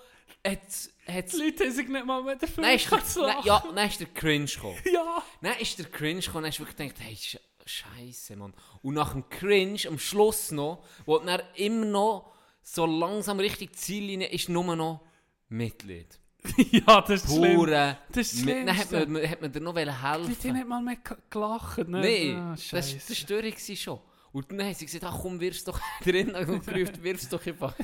Hat's, 0.45 0.91
hat's, 1.07 1.33
Die 1.37 1.39
Leute 1.45 1.65
haben 1.65 1.73
sich 1.73 1.87
nicht 1.89 2.05
mal 2.05 2.21
mehr 2.21 2.35
dafür 2.35 2.69
ist 2.73 2.91
der, 2.91 3.05
zu 3.05 3.21
lachen. 3.23 3.47
ja, 3.47 3.63
dann 3.77 3.89
ist 3.89 4.01
der 4.01 4.09
Cringe 4.09 4.47
gekommen. 4.47 4.79
ja. 4.93 5.23
Dann 5.41 5.57
ist 5.61 5.79
der 5.79 5.87
Cringe 5.87 6.19
gekommen 6.21 6.37
und 6.39 6.43
dann 6.43 6.51
hast 6.51 6.59
du 6.59 6.63
wirklich 6.65 6.77
gedacht, 6.95 6.97
hey, 7.07 7.17
Sch 7.17 7.39
Scheiße, 7.65 8.35
Mann. 8.35 8.53
Und 8.83 8.95
nach 8.95 9.13
dem 9.13 9.29
Cringe, 9.29 9.79
am 9.87 9.97
Schluss 10.01 10.51
noch, 10.51 10.85
wo 11.07 11.17
dann 11.19 11.41
immer 11.55 11.85
noch 11.87 12.33
so 12.61 12.87
langsam 12.87 13.39
richtig 13.39 13.77
Ziellinie 13.77 14.27
ist, 14.33 14.49
nur 14.49 14.75
noch 14.75 15.03
Mitleid. 15.49 16.19
ja, 16.73 17.01
das 17.03 17.25
ist. 17.25 17.29
Pure 17.29 17.99
Das 18.11 18.33
ist 18.33 18.49
Dann 18.49 18.77
hat 18.77 18.91
man, 18.91 19.29
hat 19.31 19.41
man 19.41 19.53
dir 19.53 19.61
noch 19.61 19.75
Die 19.75 19.81
Leute 19.85 20.03
haben 20.03 20.25
helfen 20.25 20.53
nicht 20.55 20.67
mal 20.69 20.83
mehr 20.83 20.97
ge- 20.97 21.17
gelacht. 21.31 21.79
Ne? 21.79 22.01
Nein, 22.01 22.37
Ah, 22.37 22.51
das 22.53 22.73
war 22.73 22.81
das 22.81 23.17
Störung 23.19 23.53
schon. 23.57 24.01
Und 24.33 24.51
dann 24.51 24.63
haben 24.65 24.75
sie 24.75 24.87
gesagt, 24.87 25.05
ach 25.05 25.19
komm, 25.21 25.39
wirf's 25.39 25.63
doch 25.65 25.81
drin. 26.05 26.35
Und 26.35 26.67
gerufen, 26.67 27.03
wirf's 27.03 27.29
doch 27.29 27.47
einfach. 27.47 27.75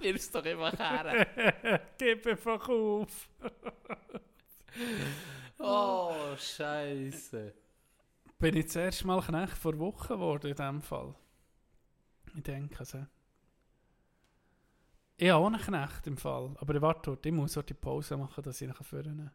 wirf's 0.00 0.30
doch 0.30 0.44
einfach 0.44 0.72
her. 0.78 1.80
Gib 1.98 2.26
einfach 2.26 2.68
auf. 2.68 3.28
Oh, 5.58 6.14
Scheiße. 6.38 7.52
Bin 8.38 8.56
ich 8.56 8.68
zuerst 8.68 9.04
mal 9.04 9.20
Knecht 9.22 9.56
vor 9.56 9.78
Wochen 9.78 10.08
geworden 10.08 10.46
in 10.50 10.54
diesem 10.56 10.82
Fall. 10.82 11.14
Ich 12.36 12.42
denke 12.42 12.84
so. 12.84 13.06
Ich 15.16 15.30
habe 15.30 15.42
auch 15.42 15.46
einen 15.46 15.60
Knecht 15.60 16.06
im 16.06 16.16
Fall. 16.16 16.54
Aber 16.58 16.80
warte 16.82 17.18
ich 17.24 17.32
muss 17.32 17.56
auch 17.56 17.62
die 17.62 17.74
Pause 17.74 18.16
machen, 18.16 18.42
dass 18.42 18.60
ich 18.60 18.68
ihn 18.68 18.74
führen. 18.74 19.30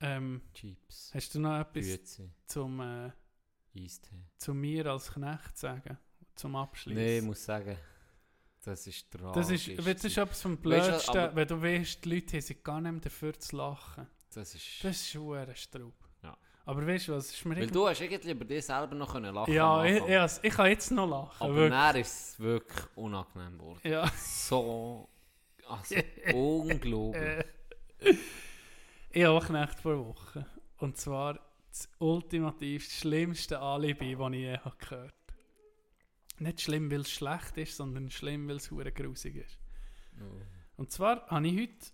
Ähm, 0.00 0.42
Chips, 0.52 1.10
hast 1.14 1.34
du 1.34 1.40
noch 1.40 1.58
etwas 1.58 1.86
Grüezi, 1.86 2.30
zum, 2.46 2.80
äh, 2.80 3.10
Eistee. 3.74 4.26
zu 4.36 4.52
mir 4.52 4.86
als 4.86 5.10
Knecht 5.10 5.56
sagen? 5.56 5.96
Zum 6.34 6.54
Abschluss? 6.54 6.94
Nein, 6.94 7.18
ich 7.18 7.22
muss 7.22 7.42
sagen, 7.42 7.78
das 8.62 8.86
ist 8.86 9.10
tragisch. 9.10 9.34
das 9.34 9.50
ist, 9.50 9.78
das 9.78 10.04
ist 10.04 10.18
etwas 10.18 10.42
vom 10.42 10.52
Weißt 10.52 11.08
du, 11.08 11.12
Blödsten, 11.12 11.36
wenn 11.36 11.48
du 11.48 11.62
weißt, 11.62 12.04
die 12.04 12.08
Leute 12.10 12.36
haben 12.36 12.42
sich 12.42 12.62
gar 12.62 12.80
nicht 12.80 12.92
mehr 12.92 13.00
dafür 13.00 13.38
zu 13.38 13.56
lachen. 13.56 14.06
Das 14.34 14.54
ist... 14.54 14.84
Das 14.84 15.00
ist 15.00 15.16
ein 15.16 15.56
Straub. 15.56 15.94
Aber 16.66 16.84
weißt 16.84 17.08
du 17.08 17.12
was, 17.12 17.30
ist 17.30 17.44
mir 17.44 17.56
Weil 17.56 17.68
du 17.68 17.88
hast 17.88 18.00
irgendwie 18.00 18.32
über 18.32 18.44
dich 18.44 18.66
selber 18.66 18.94
noch 18.94 19.12
können 19.12 19.32
lachen 19.32 19.54
Ja, 19.54 19.84
ich, 19.84 20.02
ich, 20.02 20.44
ich 20.44 20.52
kann 20.52 20.66
jetzt 20.66 20.90
noch 20.90 21.08
lachen. 21.08 21.44
Aber 21.44 21.54
wirklich. 21.54 21.70
dann 21.70 21.96
ist 21.96 22.30
es 22.30 22.40
wirklich 22.40 22.86
unangenehm 22.96 23.58
geworden. 23.58 23.80
Ja. 23.84 24.10
So... 24.16 25.08
Also, 25.68 25.96
unglaublich. 26.34 27.44
Ich 29.10 29.24
habe 29.24 29.38
auch 29.38 29.46
Knecht 29.46 29.80
vor 29.80 30.08
Wochen. 30.08 30.44
Und 30.76 30.98
zwar 30.98 31.40
das 31.70 31.88
ultimativ 31.98 32.86
schlimmste 32.86 33.58
Alibi, 33.58 34.14
das 34.14 34.32
ich 34.32 34.38
je 34.40 34.58
habe 34.58 34.76
gehört 34.76 35.14
Nicht 36.38 36.60
schlimm, 36.60 36.90
weil 36.90 37.00
es 37.00 37.10
schlecht 37.10 37.56
ist, 37.56 37.78
sondern 37.78 38.10
schlimm, 38.10 38.46
weil 38.46 38.56
es 38.56 38.70
hure 38.70 38.92
grusig 38.92 39.36
ist. 39.36 39.58
Und 40.76 40.90
zwar 40.90 41.26
habe 41.28 41.46
ich 41.48 41.58
heute, 41.58 41.86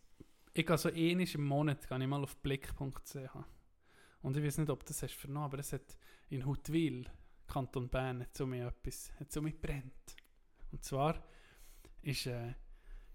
ich 0.52 0.66
gehe 0.66 0.78
so 0.78 0.88
einmal 0.88 1.26
im 1.32 1.44
Monat, 1.44 1.88
gehe 1.88 1.98
ich 2.00 2.06
mal 2.08 2.24
auf 2.24 2.36
blick.ch. 2.38 3.36
Und 4.22 4.36
ich 4.36 4.44
weiß 4.44 4.58
nicht, 4.58 4.70
ob 4.70 4.84
das 4.86 5.02
hast 5.02 5.14
vernommen, 5.14 5.46
aber 5.46 5.58
es 5.58 5.72
hat 5.72 5.96
in 6.30 6.46
Huttwil, 6.46 7.06
Kanton 7.46 7.88
Bern, 7.88 8.22
hat 8.22 8.36
so 8.36 8.46
mir 8.46 8.68
etwas, 8.68 9.12
hat 9.18 9.30
so 9.32 9.42
mir 9.42 9.52
brennt. 9.52 10.16
Und 10.70 10.84
zwar 10.84 11.22
ist 12.00 12.26
äh, 12.26 12.54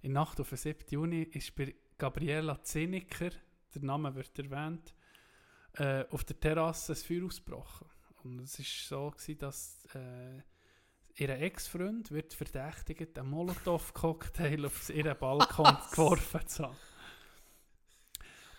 in 0.02 0.14
Nacht 0.14 0.40
auf 0.40 0.50
den 0.50 0.58
7. 0.58 0.86
Juni 0.90 1.24
ist 1.24 1.56
bei 1.56 1.74
Gabriela 1.98 2.62
Zinniker, 2.62 3.32
der 3.74 3.82
Name 3.82 4.14
wird 4.16 4.38
erwähnt, 4.38 4.94
äh, 5.74 6.06
auf 6.10 6.24
der 6.24 6.40
Terrasse 6.40 6.94
ein 6.94 6.96
Feuer 6.98 7.26
ausgebrochen. 7.26 7.88
Und 8.24 8.40
es 8.40 8.60
war 8.60 8.66
so, 8.66 9.12
gewesen, 9.12 9.38
dass 9.40 9.86
äh, 9.96 10.42
ihr 11.16 11.30
Ex-Freund 11.30 12.12
wird 12.12 12.34
verdächtigt, 12.34 13.18
einen 13.18 13.30
Molotow-Cocktail 13.30 14.66
auf 14.66 14.90
ihren 14.90 15.18
Balkon 15.18 15.78
geworfen 15.92 16.48
zu 16.48 16.64
haben. 16.64 16.78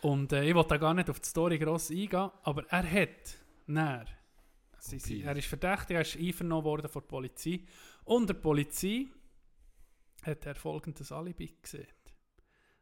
Und 0.01 0.33
äh, 0.33 0.45
ich 0.45 0.55
wollte 0.55 0.71
da 0.71 0.77
gar 0.77 0.95
nicht 0.95 1.11
auf 1.11 1.21
die 1.21 1.29
Story 1.29 1.59
gross 1.59 1.91
eingehen, 1.91 2.31
aber 2.43 2.65
er 2.69 2.91
hat 2.91 3.39
näher. 3.67 4.07
Er 5.25 5.37
ist 5.37 5.49
verdächtig, 5.49 5.97
er 5.97 6.03
ist 6.03 6.17
einvernommen 6.17 6.65
worden 6.65 6.89
von 6.89 7.03
der 7.03 7.09
Polizei. 7.09 7.61
Und 8.05 8.29
der 8.29 8.35
Polizei 8.35 9.07
hat 10.23 10.47
er 10.47 10.55
folgendes 10.55 11.11
Alibi 11.11 11.59
gesehen. 11.61 11.87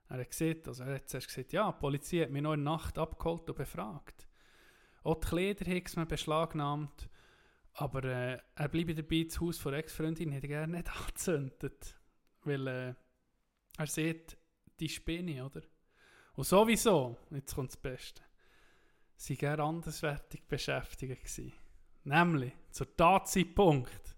Er 0.08 0.20
hat 0.20 0.30
gesehen, 0.30 0.60
also 0.66 0.84
er 0.84 0.96
hat 0.96 1.08
zuerst 1.08 1.28
gesagt, 1.28 1.52
ja, 1.52 1.72
die 1.72 1.80
Polizei 1.80 2.18
hat 2.20 2.30
mich 2.30 2.42
noch 2.42 2.52
in 2.52 2.64
der 2.64 2.72
Nacht 2.72 2.98
abgeholt 2.98 3.48
und 3.48 3.56
befragt. 3.56 4.28
Auch 5.02 5.16
die 5.16 5.26
Kleider 5.26 5.74
hat 5.74 5.96
man 5.96 6.08
beschlagnahmt, 6.08 7.08
aber 7.72 8.04
äh, 8.04 8.38
er 8.54 8.68
bleibe 8.68 8.94
dabei, 8.94 9.24
das 9.24 9.40
Haus 9.40 9.58
von 9.58 9.74
Ex-Freundin 9.74 10.32
hätte 10.32 10.46
er 10.46 10.60
gerne 10.60 10.76
nicht 10.76 10.96
angezündet. 11.00 11.96
Weil 12.42 12.66
äh, 12.66 12.94
er 13.78 13.86
sieht 13.86 14.36
die 14.78 14.88
Spinne, 14.88 15.44
oder? 15.44 15.62
Und 16.37 16.45
sowieso, 16.45 17.16
jetzt 17.30 17.55
kommt 17.55 17.70
das 17.70 17.76
Beste, 17.78 18.22
sie 19.16 19.37
gerne 19.37 19.62
anderswertig 19.62 20.43
beschäftigt 20.47 21.22
gewesen. 21.22 21.53
Nämlich, 22.05 22.53
zur 22.70 22.95
Tatzeitpunkt 22.95 24.14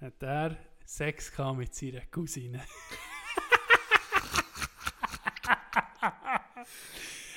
hat 0.00 0.22
er 0.22 0.56
Sex 0.84 1.32
gehabt 1.32 1.58
mit 1.58 1.74
seiner 1.74 2.02
Cousine. 2.06 2.62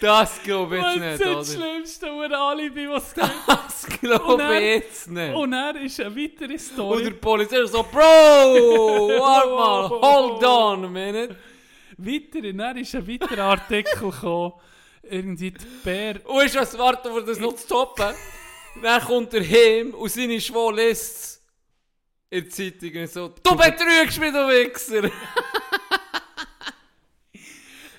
Das 0.01 0.41
glaube 0.43 0.77
ich 0.77 0.83
jetzt 0.83 0.95
ist 0.95 1.01
nicht, 1.01 1.21
das 1.21 1.55
oder? 1.55 1.59
schlimmste 1.59 2.13
Ur 2.13 2.31
Alibi, 2.31 2.89
was 2.89 3.13
gibt? 3.13 3.27
Das 3.47 3.85
glaube 3.85 4.55
ich 4.55 4.61
jetzt 4.61 5.09
nicht. 5.09 5.35
Und 5.35 5.53
er 5.53 5.75
ist 5.81 5.99
eine 5.99 6.15
weitere 6.15 6.43
Und 6.45 6.49
der 6.51 6.59
Story. 6.59 7.11
Polizist 7.11 7.73
so, 7.73 7.83
Bro, 7.83 7.99
warte 7.99 9.49
mal, 9.49 9.89
hold 9.89 10.43
on 10.43 10.85
a 10.85 10.87
minute. 10.87 11.35
Weitere, 12.05 12.53
dann 12.53 12.77
ist 12.77 12.95
ein 12.95 13.07
weiterer 13.07 13.43
Artikel 13.43 14.11
gekommen. 14.11 14.53
Irgendwie 15.03 15.51
die 15.51 15.65
Bär. 15.83 16.25
Und 16.25 16.45
ist 16.45 16.55
was 16.55 16.77
warten, 16.77 17.09
um 17.09 17.25
das 17.25 17.39
noch 17.39 17.55
zu 17.55 17.67
toppen? 17.67 18.13
Dann 18.81 19.01
kommt 19.01 19.33
er 19.33 19.43
heim 19.43 19.93
und 19.93 20.11
seine 20.11 20.39
Schwau 20.39 20.71
es 20.75 21.41
in 22.29 22.43
der 22.43 22.49
Zeitung 22.49 23.01
und 23.01 23.09
so, 23.09 23.27
du 23.29 23.55
betrügst 23.55 24.19
mich, 24.19 24.31
du 24.31 24.47
Wichser! 24.47 25.09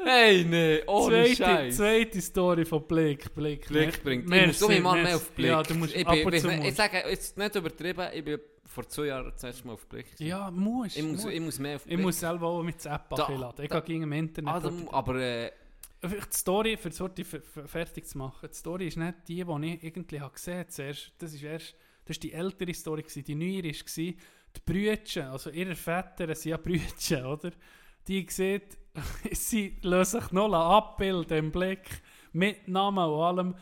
Hey, 0.05 0.45
nee, 0.45 0.83
ohne 0.87 1.25
Zweite, 1.25 1.37
Scheiß. 1.37 1.77
zweite 1.77 2.21
Story 2.21 2.65
von 2.65 2.87
Blick. 2.87 3.35
Blick, 3.35 3.67
Blick 3.69 4.03
bringt. 4.03 4.25
Ich 4.25 4.31
Merci, 4.31 4.47
muss 4.49 4.59
so 4.59 4.69
mal 4.83 5.03
mehr 5.03 5.17
auf 5.17 5.31
Blick. 5.33 5.47
Ja, 5.49 5.63
du 5.63 5.75
musst 5.75 5.95
ich, 5.95 6.07
ab 6.07 6.15
bin, 6.15 6.33
ich, 6.35 6.45
ich, 6.45 6.65
ich 6.65 6.75
sage, 6.75 7.05
jetzt 7.09 7.37
nicht 7.37 7.55
übertrieben, 7.55 8.07
ich 8.15 8.25
bin 8.25 8.39
vor 8.67 8.89
zwei 8.89 9.07
Jahren 9.07 9.31
das 9.33 9.43
erste 9.45 9.67
Mal 9.67 9.73
auf 9.75 9.87
Blick. 9.87 10.07
Ja, 10.19 10.51
musst. 10.51 10.97
ich, 10.97 11.03
muss, 11.03 11.23
musst. 11.25 11.35
ich 11.35 11.41
muss 11.41 11.59
mehr 11.59 11.77
auf 11.77 11.83
Ich 11.83 11.89
Blick. 11.89 12.01
muss 12.01 12.21
selber 12.21 12.47
auch 12.47 12.63
mit 12.63 12.85
der 12.85 12.93
App 12.93 13.11
Da- 13.11 13.29
laden. 13.29 13.65
Ich 13.65 13.71
gehe 13.71 13.83
gegen 13.83 14.03
im 14.05 14.13
Internet. 14.13 14.55
Ah, 14.55 14.61
da- 14.61 14.73
aber 14.93 15.15
äh, 15.17 15.51
Vielleicht 16.03 16.33
die 16.33 16.37
Story, 16.39 16.77
für 16.79 16.89
die 17.11 17.25
fertig 17.25 18.07
zu 18.07 18.17
machen. 18.17 18.49
Die 18.51 18.57
Story 18.57 18.87
ist 18.87 18.97
nicht 18.97 19.15
die, 19.29 19.45
die 19.45 19.67
ich 19.75 19.85
irgendwie 19.85 20.21
habe 20.21 20.33
gesehen 20.33 20.59
habe. 20.61 20.69
Zuerst, 20.69 21.13
das 21.19 21.35
ist 21.35 21.43
erst, 21.43 21.75
das 22.07 22.17
ist 22.17 22.23
die 22.23 22.33
ältere 22.33 22.73
Story 22.73 23.03
gewesen. 23.03 23.23
Die 23.25 23.35
neuere 23.35 23.69
war, 23.69 23.75
die 23.97 24.15
Brütchen, 24.65 25.25
also 25.25 25.51
ihre 25.51 25.75
Väter 25.77 26.35
sind 26.35 26.51
ja 26.53 26.57
Brütchen, 26.57 27.27
oder? 27.27 27.51
Die 28.09 28.27
sieht, 28.31 28.79
sie 29.33 29.77
lassen 29.83 30.21
sich 30.21 30.33
noch 30.33 30.53
abbilden 30.53 31.39
im 31.39 31.53
Blick, 31.53 32.03
mit 32.33 32.69
Namen 32.69 33.05
und 33.05 33.23
allem. 33.23 33.55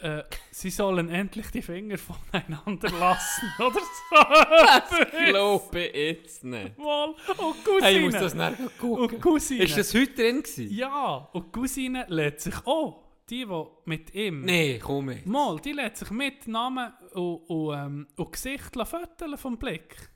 Äh, 0.00 0.22
sie 0.50 0.70
sollen 0.70 1.10
endlich 1.10 1.50
die 1.50 1.60
Finger 1.60 1.98
voneinander 1.98 2.90
lassen, 2.98 3.52
oder 3.58 3.80
so. 3.80 5.26
glaube 5.26 5.78
ich 5.80 5.94
jetzt 5.94 6.44
nicht. 6.44 6.78
Mal. 6.78 7.08
Und 7.08 7.64
Cousine. 7.64 7.82
Hey, 7.82 7.98
ich 7.98 8.04
muss 8.04 8.14
das 8.14 8.32
und 8.34 8.78
gucken. 8.78 9.20
Cousine. 9.20 9.64
Ist 9.64 9.76
das 9.76 9.94
heute 9.94 10.14
drin 10.14 10.42
gewesen? 10.42 10.74
Ja, 10.74 11.28
und 11.32 11.52
Cousine 11.52 12.06
lädt 12.08 12.40
sich 12.40 12.54
auch. 12.66 13.04
Die, 13.28 13.46
die 13.46 13.64
mit 13.84 14.12
ihm. 14.14 14.44
Nee, 14.44 14.80
komm 14.82 15.04
mit. 15.04 15.24
Mal, 15.24 15.60
die 15.60 15.72
lädt 15.72 15.96
sich 15.96 16.10
mit 16.10 16.48
Namen 16.48 16.92
und, 17.12 17.36
und, 17.48 17.74
ähm, 17.76 18.06
und 18.16 18.32
Gesicht 18.32 18.74
fotografieren 18.74 19.38
vom 19.38 19.56
Blick. 19.56 20.09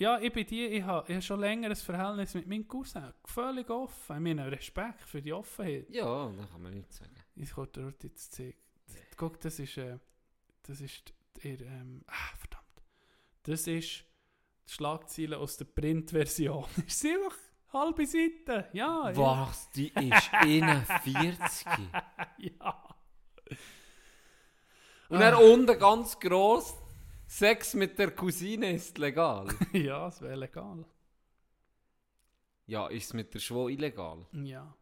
Ja, 0.00 0.18
ich 0.18 0.32
bin 0.32 0.46
die, 0.46 0.64
ich 0.64 0.82
habe 0.82 1.12
ich 1.12 1.26
schon 1.26 1.40
länger 1.40 1.68
ein 1.68 1.76
Verhältnis 1.76 2.32
mit 2.32 2.46
meinem 2.46 2.66
Cousin. 2.66 3.12
Völlig 3.22 3.68
offen. 3.68 4.16
Ich 4.16 4.22
meine, 4.22 4.50
Respekt 4.50 5.02
für 5.02 5.20
die 5.20 5.30
Offenheit. 5.30 5.90
Ja, 5.90 6.26
da 6.26 6.46
kann 6.46 6.62
man 6.62 6.72
nichts 6.72 6.96
sagen. 6.96 7.14
Ich 7.36 7.52
dir 7.52 7.66
dort 7.66 8.02
jetzt 8.02 8.32
zeigen. 8.32 8.56
Guck, 9.18 9.38
das 9.40 9.58
ist, 9.58 9.76
äh, 9.76 9.98
das 10.62 10.80
ist 10.80 11.12
ihr, 11.42 11.60
ähm, 11.60 12.02
ah, 12.06 12.34
verdammt. 12.38 12.82
Das 13.42 13.66
ist 13.66 14.04
die 14.66 14.72
Schlagzeile 14.72 15.36
aus 15.36 15.58
der 15.58 15.66
Printversion. 15.66 16.64
ist 16.86 16.98
sie 16.98 17.10
einfach 17.10 17.36
halbe 17.70 18.06
Seite. 18.06 18.70
Ja, 18.72 19.14
Was, 19.14 19.70
die 19.72 19.88
ist 19.88 20.30
41. 20.32 21.66
ja. 21.66 22.02
ja. 22.38 22.96
Und 25.10 25.20
dann 25.20 25.34
unten 25.34 25.78
ganz 25.78 26.18
gross, 26.18 26.74
Sex 27.30 27.74
mit 27.74 27.96
der 27.96 28.10
Cousine 28.10 28.72
ist 28.72 28.98
legal. 28.98 29.46
Ja, 29.72 30.08
es 30.08 30.20
wäre 30.20 30.34
legal. 30.34 30.84
ja, 32.66 32.88
ist 32.88 33.04
es 33.06 33.12
mit 33.14 33.32
der 33.32 33.38
Schwau 33.38 33.68
illegal? 33.68 34.26
Ja. 34.32 34.74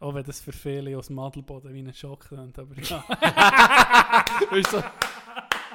Auch 0.00 0.14
wenn 0.14 0.24
das 0.24 0.40
für 0.40 0.52
viele 0.52 0.96
aus 0.96 1.08
dem 1.08 1.18
Adelboden 1.18 1.74
wie 1.74 1.80
ein 1.80 1.92
Schock 1.92 2.28
klingt, 2.28 2.58
aber 2.58 2.74
ja. 2.80 3.04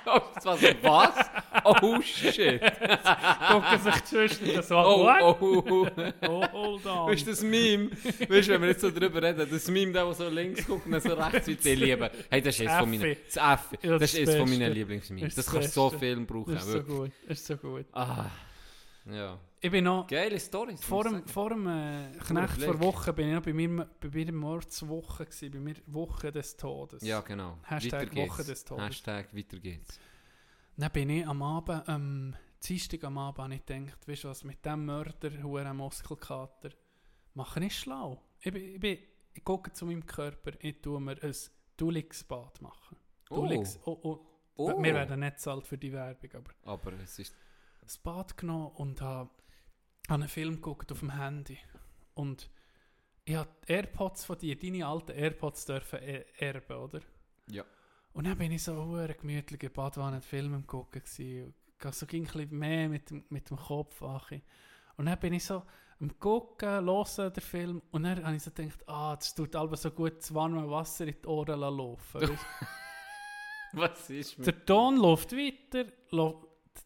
Oh, 0.03 0.21
so, 0.41 0.49
was? 0.81 1.15
Oh 1.65 2.01
shit. 2.01 2.61
Gucken 2.61 3.79
sich 3.79 4.29
Schwestern 4.37 4.63
so 4.63 4.77
an. 4.77 4.85
Oh, 4.85 5.05
What? 5.05 5.41
oh, 5.41 5.63
oh. 5.69 5.87
Oh, 6.27 6.51
hold 6.51 6.85
on. 6.85 7.09
Weißt 7.09 7.27
du, 7.27 7.31
das 7.31 7.43
Meme, 7.43 7.91
weißt 7.91 8.49
wenn 8.49 8.61
wir 8.61 8.69
jetzt 8.69 8.81
so 8.81 8.91
drüber 8.91 9.21
reden, 9.21 9.47
das 9.49 9.67
Meme, 9.67 9.91
der, 9.91 10.05
der 10.05 10.13
so 10.13 10.29
links 10.29 10.65
guckt 10.65 10.85
und 10.85 10.93
dann 10.93 11.01
so 11.01 11.13
rechts 11.13 11.47
wird, 11.47 11.65
ich 11.65 11.79
liebe. 11.79 12.11
Hey, 12.29 12.41
das 12.41 12.55
ist 12.59 12.67
eines 12.67 12.79
von 12.79 12.89
meinen, 12.89 13.17
das 13.25 13.35
Ja, 13.35 13.55
das 13.81 13.99
das 13.99 14.13
ist 14.13 14.29
eines 14.29 14.35
von 14.37 14.49
meinen. 14.49 14.73
Lieblingsmemes. 14.73 15.35
Das 15.35 15.45
Das 15.45 15.53
kannst 15.53 15.75
du 15.75 15.81
so 15.81 15.89
viel 15.89 16.19
brauchen, 16.25 16.53
Das 16.53 16.65
ist 16.65 16.71
so 16.71 16.83
gut. 16.83 17.11
Das 17.27 17.39
ist 17.39 17.47
so 17.47 17.57
gut. 17.57 17.85
Ah, 17.93 18.29
ja. 19.11 19.37
Ich 19.63 19.69
bin 19.69 19.83
noch... 19.83 20.07
Geile 20.07 20.39
Story. 20.39 20.75
Vor 20.77 21.03
dem, 21.03 21.27
vor 21.27 21.49
dem 21.49 21.67
äh, 21.67 22.11
Knecht 22.27 22.63
vor 22.63 22.79
Woche 22.79 23.13
bin 23.13 23.27
ich 23.27 23.35
noch 23.35 23.43
bei 23.43 23.53
mir, 23.53 23.87
bei 23.99 24.09
meiner 24.11 24.31
Mordswoche 24.31 25.25
gewesen, 25.25 25.51
bei 25.51 25.59
mir 25.59 25.75
Woche 25.85 26.31
des 26.31 26.57
Todes. 26.57 27.03
Ja, 27.03 27.21
genau. 27.21 27.59
Hashtag 27.63 28.01
Weiter 28.01 28.05
geht's. 28.15 28.31
Woche 28.31 28.43
des 28.43 28.63
Todes. 28.65 28.85
Hashtag 28.85 29.35
weiter 29.35 29.59
geht's. 29.59 29.99
Dann 30.82 30.91
bin 30.93 31.11
ich 31.11 31.27
am 31.27 31.43
Abend, 31.43 31.84
ähm, 31.89 32.36
Dienstag 32.67 33.03
am 33.03 33.15
Abend, 33.19 33.38
habe 33.38 33.53
ich 33.53 33.63
gedacht, 33.63 34.07
weißt 34.07 34.23
du 34.23 34.29
was, 34.29 34.43
mit 34.43 34.65
diesem 34.65 34.84
Mörder, 34.84 35.43
huere 35.43 35.75
Muskelkater, 35.75 36.71
mache 37.36 37.63
ich 37.63 37.77
schlau. 37.77 38.19
Ich, 38.39 38.51
bin, 38.51 38.63
ich, 38.63 38.79
bin, 38.79 38.97
ich 39.32 39.43
gucke 39.43 39.71
zu 39.71 39.86
meinem 39.86 40.03
Körper, 40.03 40.53
ich 40.59 40.82
tue 40.82 40.99
mir 40.99 41.21
ein 41.21 41.36
Dulix-Bad 41.77 42.63
machen. 42.63 42.97
Oh. 43.29 43.36
Dulix, 43.36 43.79
oh, 43.86 43.99
oh. 44.01 44.25
Oh. 44.55 44.82
Wir 44.82 44.95
werden 44.95 45.19
nicht 45.19 45.39
zahlt 45.39 45.67
für 45.67 45.77
die 45.77 45.93
Werbung, 45.93 46.32
aber 46.34 46.51
Aber 46.63 46.93
es 46.93 47.19
ist... 47.19 47.36
das 47.82 47.99
Bad 47.99 48.36
genommen 48.36 48.71
und 48.75 49.01
habe 49.01 49.29
hab 50.09 50.15
einen 50.15 50.27
Film 50.27 50.55
geguckt 50.55 50.91
auf 50.91 51.01
dem 51.01 51.15
Handy. 51.15 51.59
Und 52.15 52.49
ich 53.25 53.36
habe 53.36 53.51
AirPods 53.67 54.25
von 54.25 54.39
dir, 54.39 54.57
deine 54.57 54.88
alten 54.88 55.11
AirPods 55.11 55.63
dürfen 55.63 55.99
er 55.99 56.41
erben, 56.41 56.75
oder? 56.75 57.01
Ja. 57.51 57.65
Und 58.14 58.28
dann 58.28 58.38
bin 58.38 58.51
ich 58.51 58.64
so 58.64 58.76
hure 58.76 59.14
gemütlich 59.14 59.64
in 59.64 59.72
Badwanne 59.72 60.18
einen 60.18 60.22
Film 60.22 60.53
am 60.53 60.68
gucken 60.68 61.01
gsi. 61.01 61.51
So 61.91 62.05
ging 62.05 62.24
ein 62.24 62.32
bisschen 62.32 62.57
mehr 62.57 62.89
mit 62.89 63.09
dem, 63.09 63.24
mit 63.30 63.49
dem 63.49 63.57
Kopf 63.57 64.01
an. 64.03 64.41
Und 64.97 65.05
dann 65.05 65.20
bin 65.20 65.34
ich 65.34 65.45
so 65.45 65.64
am 65.99 66.20
gucken, 66.20 66.86
hören 66.86 67.34
den 67.34 67.41
Film 67.41 67.82
und 67.91 68.03
dann 68.03 68.24
habe 68.24 68.36
ich 68.36 68.43
so 68.43 68.51
gedacht, 68.51 68.88
ah, 68.88 69.16
das 69.16 69.34
tut 69.36 69.55
aber 69.55 69.78
so 69.78 69.91
gut 69.91 70.18
das 70.18 70.34
warme 70.34 70.70
Wasser 70.70 71.07
in 71.07 71.16
die 71.22 71.28
Ohren 71.28 71.59
laufen. 71.59 72.38
Was 73.74 74.09
ist 74.09 74.38
mit... 74.38 74.47
Der 74.47 74.66
Ton 74.66 74.97
läuft 74.97 75.32
weiter, 75.32 75.86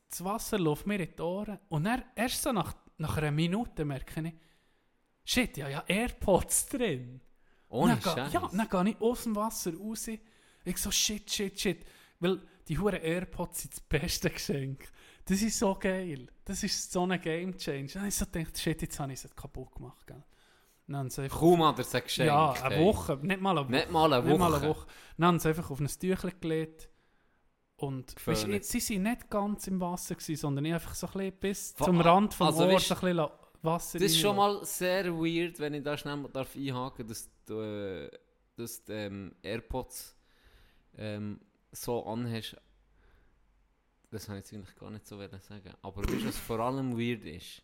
das 0.10 0.24
Wasser 0.24 0.60
läuft 0.60 0.86
mir 0.86 1.00
in 1.00 1.16
die 1.16 1.22
Ohren 1.22 1.60
und 1.70 1.86
dann 1.86 2.04
erst 2.16 2.44
so 2.44 2.52
nach, 2.52 2.76
nach 2.98 3.18
einer 3.18 3.32
Minute 3.32 3.86
merke 3.86 4.22
ich, 4.22 4.34
shit, 5.24 5.58
ja, 5.58 5.70
ja, 5.70 5.84
AirPods 5.88 6.68
drin. 6.68 7.22
Ohne 7.70 8.00
Scheiß. 8.02 8.34
Ja, 8.34 8.50
dann 8.52 8.70
gehe 8.70 8.94
ich 8.94 9.02
aus 9.02 9.24
dem 9.24 9.36
Wasser 9.36 9.76
raus. 9.76 10.08
Ich 10.66 10.78
so, 10.78 10.92
shit, 10.92 11.30
shit, 11.32 11.60
shit. 11.60 11.86
Weil 12.20 12.42
die 12.68 12.78
huren 12.78 13.02
AirPods 13.02 13.62
sind 13.62 13.74
das 13.74 13.80
beste 13.82 14.30
Geschenk. 14.30 14.90
Das 15.26 15.42
ist 15.42 15.58
so 15.60 15.76
geil. 15.76 16.28
Das 16.44 16.64
ist 16.64 16.92
so 16.92 17.06
ein 17.06 17.20
Game 17.22 17.58
Changer. 17.58 17.88
Dann 17.88 18.02
habe 18.02 18.08
ich 18.10 18.16
so 18.16 18.26
gedacht, 18.26 18.58
shit, 18.58 18.82
jetzt 18.82 19.00
habe 19.00 19.14
ich 19.14 19.24
es 19.24 19.36
kaputt 19.36 19.74
gemacht. 19.74 20.06
Gell? 20.06 20.24
Dann 20.88 21.10
sie 21.10 21.24
einfach, 21.24 21.40
Kaum 21.40 21.64
hat 21.66 21.80
er 21.80 21.82
es 21.82 21.92
geschenkt. 21.92 22.28
ja, 22.28 22.52
eine 22.52 22.76
hey. 22.76 22.86
Woche, 22.86 23.18
nicht 23.22 23.42
mal 23.42 23.58
eine 23.58 23.62
Woche. 23.68 23.72
Nicht 23.72 23.92
mal 23.92 24.14
eine 24.14 24.24
Woche. 24.24 24.30
Nicht 24.30 24.40
mal 24.40 24.54
eine 24.56 24.68
Woche. 24.68 24.88
Dann 25.18 25.28
haben 25.28 25.40
sie 25.40 25.50
einfach 25.50 25.72
auf 25.72 25.80
ein 25.80 25.88
Tüchlein 25.88 26.34
gelegt. 26.40 26.90
Und 27.78 28.16
weisst, 28.26 28.46
du, 28.48 28.62
sie 28.80 28.96
waren 28.96 29.04
nicht 29.04 29.30
ganz 29.30 29.68
im 29.68 29.82
Wasser, 29.82 30.16
gewesen, 30.16 30.36
sondern 30.38 30.64
ich 30.64 30.74
einfach 30.74 30.96
so 30.96 31.08
ein 31.08 31.14
bisschen 31.14 31.40
bis 31.40 31.76
zum 31.76 32.00
Rand 32.00 32.34
vom 32.34 32.48
also 32.48 32.64
Ohr 32.64 32.74
weisst- 32.74 32.88
so 32.88 32.96
ein 32.96 33.02
bisschen 33.02 33.30
Wasser 33.64 34.00
Das 34.00 34.12
ist 34.12 34.20
schon 34.20 34.36
mal 34.36 34.64
sehr 34.64 35.12
weird, 35.14 35.60
wenn 35.60 35.74
ich 35.74 35.84
da 35.84 35.98
schnell 35.98 36.16
mal 36.16 36.30
darf 36.30 36.56
einhaken 36.56 37.06
darf, 37.06 37.18
dass, 37.18 37.30
du, 37.46 37.60
äh, 37.60 38.12
dass 38.56 38.84
die, 38.84 38.92
ähm, 38.94 39.36
AirPods 39.42 40.15
ähm, 40.98 41.40
so 41.72 42.06
anhast, 42.06 42.58
das 44.12 44.30
habe 44.30 44.40
ich 44.40 44.46
jetzt 44.46 44.54
eigentlich 44.54 44.76
gar 44.76 44.90
nicht 44.92 45.06
so 45.06 45.18
sagen. 45.18 45.74
Aber 45.82 46.04
weißt 46.04 46.24
du, 46.24 46.28
was 46.28 46.38
vor 46.38 46.60
allem 46.60 46.98
weird 46.98 47.26
ist? 47.26 47.62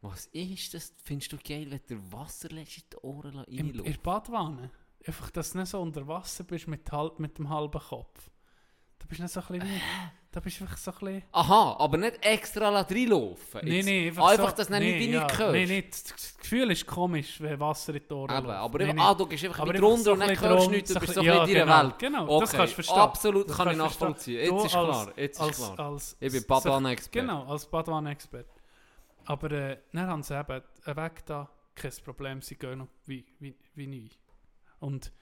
Was 0.00 0.26
ist 0.26 0.74
das? 0.74 0.94
Findest 1.04 1.32
du 1.32 1.38
geil, 1.38 1.70
wenn 1.70 1.80
du 1.86 2.12
Wasser 2.12 2.48
lässt 2.48 2.78
in 2.78 2.84
die 2.92 2.96
Ohren 2.98 3.44
Im, 3.44 3.58
in 3.58 3.72
der 3.72 3.84
reinläuft? 3.84 4.02
Badwanne. 4.02 4.70
Einfach, 5.06 5.30
dass 5.30 5.52
du 5.52 5.58
nicht 5.58 5.68
so 5.68 5.80
unter 5.80 6.06
Wasser 6.08 6.44
bist 6.44 6.66
mit, 6.66 6.90
halb, 6.90 7.18
mit 7.18 7.38
dem 7.38 7.48
halben 7.48 7.80
Kopf. 7.80 8.30
Da 8.98 9.06
bist 9.06 9.20
du 9.20 9.22
nicht 9.22 9.32
so 9.32 9.40
ein 9.40 9.46
bisschen... 9.46 9.80
Da 10.34 10.40
bist 10.40 10.58
du 10.60 10.64
einfach 10.64 10.78
so 10.78 10.90
ein 10.92 10.98
bisschen... 10.98 11.22
Aha, 11.32 11.76
aber 11.78 11.98
nicht 11.98 12.24
extra 12.24 12.70
reinlaufen. 12.70 13.66
Jetzt- 13.66 13.84
nee, 13.84 14.08
einfach, 14.08 14.30
einfach, 14.30 14.50
so, 14.50 14.56
dass 14.56 14.66
du 14.68 14.78
nee, 14.78 14.98
nicht 14.98 15.10
ja, 15.10 15.26
reingehörst. 15.26 15.52
Nee, 15.52 15.66
nee, 15.66 15.88
das, 15.90 16.04
das 16.04 16.38
Gefühl 16.38 16.70
ist 16.70 16.86
komisch, 16.86 17.38
wenn 17.38 17.60
Wasser 17.60 17.94
in 17.94 18.02
die 18.08 18.14
Ohren 18.14 18.34
Eben, 18.34 18.46
läuft. 18.46 18.58
aber 18.58 18.78
nee, 18.78 18.94
ah, 18.98 19.14
du 19.14 19.26
gehst 19.26 19.44
einfach 19.44 19.60
Aber 19.60 19.72
mit 19.74 19.82
runter 19.82 20.02
so 20.02 20.12
und 20.14 20.20
bisschen 20.20 20.40
hörst 20.48 20.70
nichts, 20.70 20.92
du 20.94 21.00
bist 21.00 21.12
so 21.14 21.20
ein 21.20 21.26
bisschen 21.26 21.48
in 21.48 21.54
ja, 21.54 21.64
deiner 21.64 21.64
genau, 21.66 21.82
Welt. 21.82 21.98
Genau, 21.98 22.40
das 22.40 22.48
Okay, 22.48 22.56
kannst 22.56 22.72
du 22.72 22.74
verstehen. 22.76 22.98
Absolut 22.98 23.50
Das 23.50 23.56
kann 23.58 23.70
ich 23.70 23.76
nachvollziehen. 23.76 24.38
Jetzt 24.40 24.50
Du 24.50 24.64
ist 24.64 24.70
klar, 24.72 25.12
jetzt 25.16 25.34
ist 25.36 25.40
als, 25.42 25.56
klar. 25.74 25.92
Als, 25.92 26.16
Ich 26.18 26.32
bin 26.32 26.44
Badwanne-Experte. 26.46 27.26
Genau, 27.26 27.44
als 27.44 27.66
Badwanne-Experte. 27.66 28.48
Aber 29.26 29.50
äh, 29.52 29.78
dann 29.92 30.06
haben 30.06 30.22
sie 30.22 30.34
eben 30.40 30.62
Weg 30.86 31.26
da, 31.26 31.50
kein 31.74 31.92
Problem, 32.04 32.40
sie 32.40 32.56
gehen 32.56 32.78
noch 32.78 32.88
wie, 33.04 33.24
wie, 33.38 33.54
wie 33.74 33.86
neu. 33.86 34.08
Und 34.80 35.12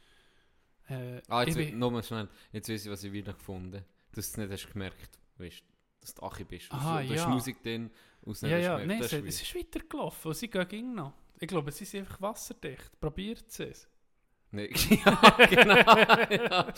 äh, 0.88 1.20
Ah, 1.28 1.42
ich 1.42 1.48
jetzt, 1.48 1.56
bin, 1.56 1.78
nochmal 1.80 2.04
schnell. 2.04 2.28
Jetzt 2.52 2.68
weiß 2.68 2.84
ich, 2.84 2.90
was 2.92 3.02
ich 3.02 3.10
wieder 3.12 3.32
gefunden 3.32 3.74
habe. 3.74 3.84
Dass 4.12 4.32
du 4.32 4.42
es 4.42 4.48
nicht 4.48 4.50
hast 4.50 4.72
gemerkt 4.72 5.18
weißt, 5.38 5.62
dass 6.00 6.14
du 6.14 6.22
Achi 6.22 6.44
bist. 6.44 6.70
Aha, 6.72 7.02
du, 7.02 7.08
du 7.08 7.14
ja. 7.14 7.20
hast 7.22 7.28
Musik 7.28 7.62
drin, 7.62 7.90
aus 8.26 8.40
ja, 8.42 8.58
ja, 8.58 8.78
nein, 8.78 9.00
das 9.00 9.12
es, 9.12 9.22
ist 9.24 9.28
es 9.28 9.42
ist 9.42 9.54
weitergelaufen 9.54 10.28
und 10.28 10.34
sie 10.34 10.48
gehen 10.48 10.68
ging 10.68 10.94
noch. 10.94 11.12
Ich 11.38 11.48
glaube, 11.48 11.72
sie 11.72 11.84
sind 11.84 12.00
einfach 12.00 12.20
wasserdicht. 12.20 13.00
Probiert 13.00 13.58
es. 13.60 13.88
Nee, 14.52 14.70
ja, 15.04 15.46
genau. 15.48 15.76
ja. 15.76 16.72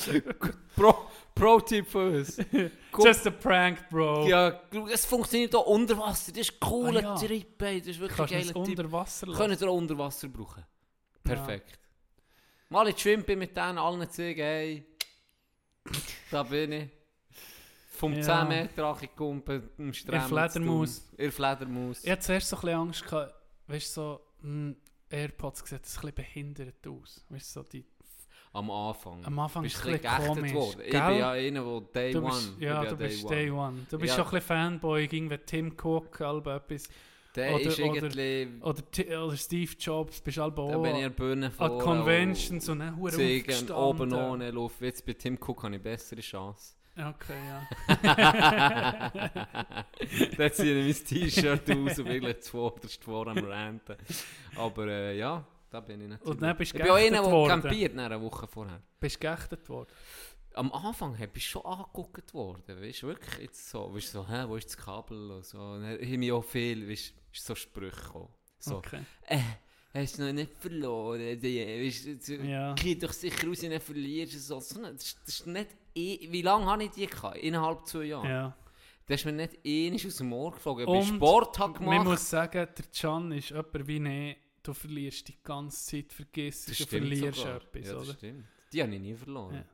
Pro, 0.77 0.95
Pro-Tipp 1.35 1.87
von 1.89 2.15
uns. 2.17 2.37
Guck- 2.93 3.07
Just 3.07 3.27
a 3.27 3.31
prank, 3.31 3.89
bro. 3.89 4.29
Ja, 4.29 4.61
es 4.93 5.07
funktioniert 5.07 5.55
auch 5.55 5.67
unter 5.67 5.97
Wasser. 5.99 6.33
Das 6.33 6.49
ist 6.49 6.59
cool, 6.67 6.99
Ah, 6.99 7.01
ja. 7.01 7.15
Trip, 7.17 7.63
ey. 7.63 7.79
Das 7.81 7.89
ist 7.89 7.99
wirklich 8.01 8.17
Kannst 8.19 8.35
ein 8.35 8.41
es 8.41 8.53
geiler 8.53 8.65
Tipp. 8.67 8.79
unter 8.79 8.93
Wasser 8.93 9.27
lassen? 9.27 9.39
Können 9.41 9.59
wir 9.61 9.69
auch 9.69 9.75
unter 9.77 9.99
Wasser 9.99 10.29
brauchen. 10.29 10.65
Perfekt. 11.25 11.79
Mal 12.69 12.89
in 12.89 12.95
die 12.95 13.01
Schwimpe 13.01 13.37
mit 13.37 13.57
denen 13.57 13.79
allen 13.79 14.11
zeigen, 14.11 14.41
hey, 14.41 14.87
da 16.31 16.43
bin 16.43 16.73
ich. 16.73 16.89
Vom 18.03 18.15
Ja. 18.15 18.23
10 18.23 18.49
Meter 18.49 18.85
angekumpelt, 18.87 19.71
im 19.79 19.93
Strand. 19.93 20.25
Fledermaus. 20.29 21.09
Ihr 21.17 21.31
Fledermaus. 21.31 22.03
Ich 22.05 22.11
hatte 22.11 22.21
zuerst 22.23 22.49
so 22.49 22.57
ein 22.57 22.61
bisschen 22.63 22.79
Angst, 22.81 23.05
gehabt, 23.05 23.35
weißt 23.69 23.97
du, 23.97 24.01
so, 24.01 24.21
hm, 24.41 24.77
AirPods 25.09 25.61
sieht 25.61 25.73
ein 25.79 25.83
bisschen 25.83 26.13
behindert 26.15 26.87
aus. 26.89 27.25
Weißt 27.29 27.57
du, 27.57 27.61
so 27.61 27.69
die, 27.69 27.85
Am 28.55 28.71
Anfang. 28.71 29.25
am 29.25 29.39
Anfang 29.39 29.63
bist 29.63 29.77
ist 29.77 29.85
du 29.85 29.91
es 29.91 29.95
ein 29.95 30.01
bisschen 30.03 30.27
komisch. 30.35 30.53
worden. 30.53 30.81
Ich 30.85 30.91
gell? 30.91 31.07
bin 31.07 31.19
ja 31.19 31.31
einer, 31.31 31.63
der 31.63 31.81
Day 32.03 32.13
du 32.13 32.19
One. 32.19 32.29
bist, 32.31 32.53
ja, 32.59 32.85
du 32.85 32.97
bist 32.97 33.31
Day 33.31 33.51
One. 33.51 33.87
Du 33.89 33.99
bist 33.99 34.11
Ja. 34.11 34.17
schon 34.17 34.25
ein 34.25 34.31
bisschen 34.41 34.47
Fanboy, 34.57 35.05
irgendwie 35.05 35.39
Tim 35.39 35.77
Cook, 35.81 36.19
halb 36.21 36.47
etwas. 36.49 36.89
Der 37.35 37.55
Oder- 37.55 37.63
ist 37.65 37.79
oder- 37.81 37.95
irgendwie... 37.95 38.49
Oder, 38.63 38.91
Ti- 38.91 39.17
oder 39.17 39.37
Steve 39.39 39.73
Jobs, 39.79 40.21
bist 40.21 40.37
halb 40.37 40.57
da 40.57 40.63
auch 40.63 40.83
bin 40.83 40.97
ich 40.97 41.09
Bühne 41.15 41.51
an. 41.57 41.79
Conventions 41.79 42.69
und 42.69 42.81
dann 42.81 43.01
aufgestanden. 43.01 43.75
oben 43.75 44.13
ohne 44.13 44.51
Luft. 44.51 44.83
Jetzt 44.83 45.07
bei 45.07 45.15
Tim 45.15 45.39
Cook 45.41 45.63
habe 45.63 45.77
ich 45.77 45.83
bessere 45.83 46.21
Chance. 46.21 46.75
Okay, 46.95 47.39
ja. 47.49 47.67
Dann 50.37 50.53
ziehe 50.53 50.87
ich 50.87 50.97
mein 50.99 51.07
T-Shirt 51.07 51.71
aus 51.71 51.99
und 51.99 52.05
wirklich 52.07 52.41
zuvorderst 52.43 53.03
vor 53.05 53.27
am 53.29 53.39
Ranten. 53.39 53.97
Aber 54.57 54.87
äh, 54.87 55.17
ja, 55.17 55.45
da 55.71 55.81
bin 55.81 56.03
ich 56.03 56.09
natürlich. 56.09 56.31
Und 56.31 56.43
dann 56.43 56.57
bist 56.57 56.73
du 56.75 56.77
ich 56.79 56.83
bin 56.83 56.93
auch 56.93 56.97
einer, 56.97 57.23
der 57.23 57.49
campiert 57.49 57.95
nach 57.95 58.05
einer 58.07 58.21
Woche 58.21 58.47
vorher. 58.47 58.83
Bist 59.01 59.21
geächtet 59.21 59.67
worden. 59.69 59.89
Am 60.55 60.71
Anfang 60.73 61.19
habe 61.19 61.31
ich 61.35 61.47
schon 61.49 61.65
angeguckt 61.65 62.35
worden. 62.35 62.63
Weißt 62.69 63.03
du, 63.03 63.07
wirklich 63.07 63.39
jetzt 63.39 63.71
so. 63.71 63.95
Weißt 63.95 64.15
du, 64.15 64.19
so, 64.19 64.29
hä, 64.29 64.45
wo 64.47 64.57
ist 64.57 64.69
das 64.69 64.77
Kabel? 64.77 65.31
Und 65.31 65.47
so. 65.47 65.59
Und 65.59 65.81
dann 65.83 65.93
habe 65.93 66.03
ich 66.03 66.19
mich 66.19 66.31
auch 66.31 66.45
viel, 66.45 66.89
weißt 66.91 67.11
du, 67.11 67.15
so 67.33 67.55
Sprüche 67.55 67.97
gekommen. 67.97 68.29
So, 68.59 68.77
Okay. 68.77 69.01
äh, 69.29 69.39
hast 69.95 70.19
du 70.19 70.25
noch 70.25 70.33
nicht 70.33 70.53
verloren? 70.59 71.39
Du, 71.41 71.49
Ja. 71.49 72.75
geh 72.75 72.95
doch 72.95 73.13
sicher 73.13 73.47
raus 73.49 73.61
verlierst 73.81 74.51
du 74.51 74.55
eine- 74.79 74.93
das, 74.95 75.17
ist, 75.27 75.47
nicht. 75.47 75.69
eh- 75.95 76.29
Wie 76.31 76.43
lange 76.43 76.67
habe 76.67 76.85
ich 76.85 76.91
die 76.91 77.07
gehabt? 77.07 77.37
Innerhalb 77.39 77.87
zwei 77.87 78.05
Jahren. 78.05 78.29
Ja. 78.29 78.57
Das 79.07 79.21
ist 79.21 79.25
mir 79.27 79.33
nicht 79.33 79.59
ähnlich 79.65 80.07
aus 80.07 80.17
dem 80.17 80.33
Ohr 80.33 80.53
geflogen. 80.53 80.85
Ich 80.85 80.89
Und 80.89 81.07
bin 81.07 81.17
Sport 81.17 81.59
Man 81.59 81.73
gemacht. 81.75 82.05
muss 82.05 82.31
sagen, 82.31 82.69
der 82.77 82.85
Can 82.99 83.33
ist 83.33 83.51
jemand 83.51 83.87
wie 83.87 84.31
ich. 84.31 84.37
Du 84.63 84.73
verlierst 84.73 85.27
die 85.27 85.35
ganze 85.43 85.85
Zeit, 85.85 86.13
vergisst 86.13 86.69
du 86.69 86.87
verlierst 86.87 87.39
sogar. 87.41 87.57
etwas, 87.57 87.87
ja, 87.87 87.95
das 87.95 88.03
oder? 88.09 88.13
stimmt. 88.17 88.45
Die 88.73 88.81
habe 88.83 88.95
ich 88.95 89.01
nie 89.01 89.15
verloren. 89.15 89.55
Ja. 89.57 89.65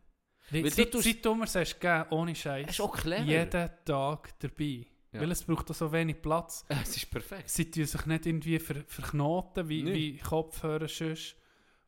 Weil 0.51 0.63
du 0.63 0.71
seit, 0.71 0.91
tust- 0.95 1.05
seit 1.05 1.25
du 1.25 1.35
mir 1.35 1.45
gegeben, 1.47 2.05
ohne 2.11 2.35
Scheiß, 2.35 2.71
ist 2.71 2.81
auch 2.81 2.97
clever. 2.97 3.23
jeden 3.23 3.71
Tag 3.85 4.39
dabei. 4.41 4.87
Ja. 5.19 5.23
Weil 5.23 5.33
es 5.33 5.43
braucht 5.45 5.71
auch 5.71 5.75
so 5.75 5.91
wenig 5.93 6.21
Platz. 6.23 6.65
Es 6.83 6.97
ist 6.97 7.11
perfekt. 7.11 7.49
Sie 7.51 7.71
tun 7.71 7.85
sich 7.85 8.07
nicht 8.07 8.27
irgendwie 8.27 8.59
ver 8.59 8.77
verknoten, 8.87 9.69
wie, 9.69 9.85
wie 9.87 10.19
Kopfhörer 10.19 10.89
sonst. 10.89 11.35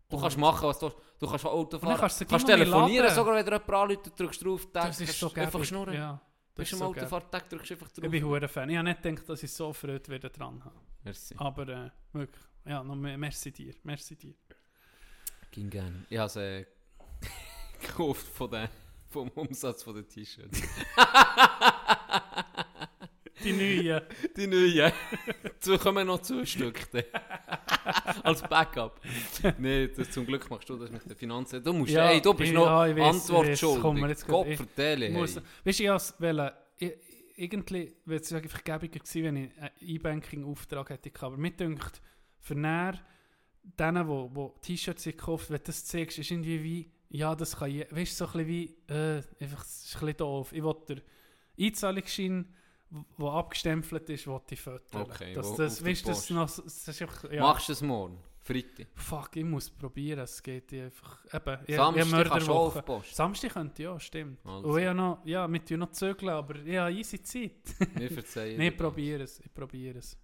Du 0.09 0.19
kannst 0.21 0.37
machen, 0.39 0.67
was 0.69 0.79
du 0.79 0.91
Du 1.21 1.27
kannst 1.29 1.45
Auto 1.45 1.79
fahren. 1.79 1.97
kannst 1.99 2.21
du 2.21 2.25
kannst 2.25 2.47
mehr 2.47 2.57
telefonieren, 2.57 3.05
laden. 3.05 3.15
sogar 3.15 3.35
wenn 3.37 3.45
dir 3.45 3.53
jemand 3.53 3.71
anruft, 3.71 4.19
drückst 4.19 4.41
du 4.41 4.45
drauf, 4.47 4.67
Das 4.73 4.85
kannst 4.85 5.01
ist 5.03 5.19
so 5.21 5.33
einfach 5.35 5.63
schnurren. 5.65 5.93
Ja, 5.95 6.13
das 6.13 6.55
Bist 6.55 6.73
ist 6.73 6.73
im 6.73 6.79
so 6.79 6.89
gäbig. 6.93 7.03
Autofahrtag, 7.03 7.49
drückst 7.51 7.71
du 7.71 7.75
einfach 7.75 7.89
drauf. 7.89 8.05
Ich 8.05 8.11
bin 8.11 8.25
hure 8.25 8.49
Fan. 8.49 8.71
Ich 8.71 8.77
habe 8.79 8.89
nicht 8.89 9.03
gedacht, 9.03 9.29
dass 9.29 9.43
ich 9.43 9.53
so 9.53 9.73
Freude 9.75 10.09
wieder 10.11 10.31
dran 10.31 10.65
habe. 10.65 10.75
Merci. 11.05 11.35
Aber 11.39 11.69
äh, 11.69 11.91
wirklich, 12.15 12.45
ja, 12.65 12.83
noch 12.83 12.97
mehr, 12.97 13.19
merci 13.19 13.53
dir. 13.53 13.75
Merci 13.85 14.17
dir. 14.17 14.35
Ging 15.51 15.69
gerne. 15.71 16.07
Ich 16.09 16.17
habe 16.19 16.27
es 16.27 16.37
äh, 16.37 16.65
gekauft 17.81 18.27
von 18.27 18.51
den, 18.51 18.69
vom 19.11 19.29
Umsatz 19.29 19.83
von 19.83 19.95
den 19.95 20.09
T-Shirts. 20.09 20.63
Die 23.45 23.53
neuen. 23.53 24.03
Die 24.37 24.47
neuen. 24.47 24.93
Dazu 25.43 25.79
kommen 25.79 26.07
noch 26.07 26.21
dann. 26.21 26.43
Als 28.23 28.43
Backup. 28.43 29.01
das, 29.97 30.11
zum 30.11 30.27
Glück 30.27 30.49
machst 30.51 30.69
du 30.69 30.77
das 30.77 30.91
mit 30.91 31.05
den 31.05 31.17
Finanzen. 31.17 31.63
Du 31.63 31.73
musst, 31.73 31.93
Ja, 31.93 32.11
ey, 32.11 32.21
du 32.21 32.35
bist 32.35 32.53
noch 32.53 32.67
ja, 32.87 32.97
weiss, 32.97 33.31
Antwort 33.31 33.59
schuldig. 33.59 34.27
Gott 34.27 34.47
vertelle, 34.55 35.07
hey. 35.07 35.23
Weißt 35.23 35.37
du, 35.37 35.43
ich 35.65 35.89
wollte, 35.89 36.55
irgendwie 37.37 37.97
wäre 38.05 38.21
es 38.21 38.33
einfach 38.33 38.63
gäbiger 38.63 38.99
gewesen, 38.99 39.25
wenn 39.25 39.37
ich 39.37 39.59
einen 39.59 39.71
E-Banking-Auftrag 39.81 40.91
hätte. 40.91 41.11
Aber 41.21 41.37
mir 41.37 41.51
dünkt, 41.51 42.03
für 42.39 42.55
näher 42.55 43.01
denen, 43.63 44.07
wo, 44.09 44.31
wo 44.33 44.55
T-Shirts 44.61 45.05
gekauft, 45.05 45.51
wenn 45.51 45.59
du 45.59 45.65
das 45.65 45.85
zeigst, 45.85 46.19
ist 46.19 46.31
irgendwie 46.31 46.63
wie, 46.63 46.91
ja, 47.09 47.35
das 47.35 47.57
kann 47.57 47.71
je, 47.71 47.87
weißt 47.91 48.21
du, 48.21 48.25
so 48.25 48.27
ein 48.27 48.47
bisschen 48.47 48.49
wie, 48.49 48.77
äh, 48.93 49.23
einfach, 49.41 49.63
das 49.63 49.85
ist 49.85 49.95
ein 49.97 50.01
bisschen 50.01 50.17
doof. 50.19 50.53
Ich 50.53 50.63
wollte 50.63 50.95
den 50.97 51.03
Einzahlungsschein, 51.67 52.47
der 53.19 53.29
abgestempelt 53.29 54.09
ist, 54.11 54.27
wollte 54.27 54.55
ich 54.55 54.61
fotografieren. 54.61 55.11
Okay, 55.11 55.35
das, 55.35 55.47
wo- 55.51 55.57
das, 55.57 55.85
weißt, 55.85 56.09
das, 56.09 56.31
noch, 56.31 56.47
das 56.51 56.89
ist 56.89 57.03
einfach, 57.03 57.31
ja. 57.31 57.43
Machst 57.43 57.69
du 57.69 57.73
es 57.73 57.83
morgen? 57.83 58.19
Freitag? 58.43 58.87
Fuck, 58.95 59.37
ich 59.37 59.45
muss 59.45 59.71
probieren, 59.71 60.21
es 60.21 60.43
geht 60.43 60.73
einfach, 60.73 61.25
eben, 61.33 61.59
ich, 61.67 61.77
Samstag 61.77 62.25
ich 62.25 62.31
kannst 62.31 62.49
du 62.49 62.53
auch 62.53 62.57
Mörderwoche. 62.75 62.79
auf 62.81 62.85
Post. 62.85 63.15
Samstag 63.15 63.53
könnte 63.53 63.83
ja, 63.83 64.01
stimmt. 64.01 64.45
Also. 64.45 64.69
Und 64.69 64.79
ich 64.81 64.93
noch, 64.95 65.21
ja, 65.25 65.47
wir 65.53 65.65
tun 65.65 65.79
noch 65.81 65.91
zügeln, 65.93 66.31
aber 66.33 66.57
ich 66.57 66.77
habe 66.79 66.93
easy 66.93 67.23
Zeit. 67.23 67.53
Wir 67.95 68.11
verzeihen 68.11 68.57
Nein, 68.57 68.67
dir 68.67 68.73
ich 68.73 68.77
probiere 68.79 69.23
es, 69.25 69.39
ich 69.41 69.53
probiere 69.55 69.99
es. 69.99 70.19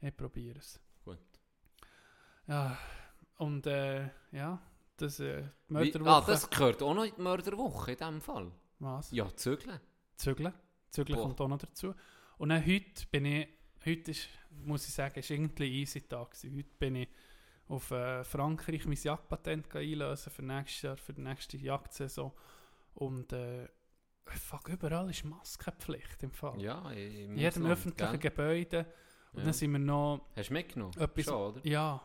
Ich 0.00 0.14
probiere 0.16 0.58
es. 0.58 0.78
Gut. 1.04 1.18
Ja, 2.46 2.76
und 3.38 3.66
äh, 3.66 4.10
ja, 4.32 4.60
das 4.98 5.18
äh, 5.20 5.42
Wie, 5.68 5.72
Mörderwoche. 5.74 6.10
ah, 6.10 6.24
das 6.26 6.48
gehört 6.48 6.82
auch 6.82 6.94
noch 6.94 7.04
in 7.04 7.14
die 7.16 7.22
Mörderwoche 7.22 7.92
in 7.92 7.96
diesem 7.98 8.20
Fall. 8.20 8.52
Was? 8.78 9.10
Ja, 9.10 9.34
zügeln. 9.34 9.80
Zügeln. 10.16 10.52
Boah. 11.04 11.22
kommt 11.22 11.40
auch 11.40 11.48
noch 11.48 11.58
dazu. 11.58 11.94
Und 12.38 12.48
dann 12.50 12.64
heute 12.66 13.06
bin 13.10 13.24
ich, 13.24 13.48
heute 13.84 14.10
ist, 14.10 14.28
muss 14.64 14.86
ich 14.88 14.94
sagen, 14.94 15.18
ist 15.18 15.30
irgendwie 15.30 15.64
ein 15.66 15.72
easy 15.72 16.00
Tag 16.02 16.30
gewesen. 16.32 16.56
Heute 16.56 16.68
bin 16.78 16.94
ich 16.96 17.08
auf 17.68 17.90
äh, 17.90 18.22
Frankreich 18.24 18.84
mein 18.86 18.96
Jagdpatent 18.96 19.74
einlösen 19.74 20.32
für 20.32 20.42
nächstes 20.42 20.82
Jahr, 20.82 20.96
für 20.96 21.12
die 21.12 21.22
nächste 21.22 21.56
Jagdsaison. 21.56 22.32
Und 22.94 23.32
äh, 23.32 23.68
fuck, 24.26 24.68
überall 24.68 25.10
ist 25.10 25.24
Maskenpflicht 25.24 26.22
im 26.22 26.30
Fall. 26.32 26.60
Ja, 26.60 26.90
In 26.92 27.36
jedem 27.36 27.62
Ausland, 27.62 27.66
öffentlichen 27.72 28.20
gell? 28.20 28.30
Gebäude. 28.30 28.86
Und 29.32 29.38
Ja. 29.40 29.44
dann 29.44 29.52
sind 29.52 29.72
wir 29.72 29.78
noch, 29.78 30.26
Hast 30.36 30.48
du 30.50 30.52
mitgenommen? 30.54 30.94
Etwas- 30.98 31.24
Schon, 31.24 31.34
oder? 31.52 31.66
ja, 31.66 32.02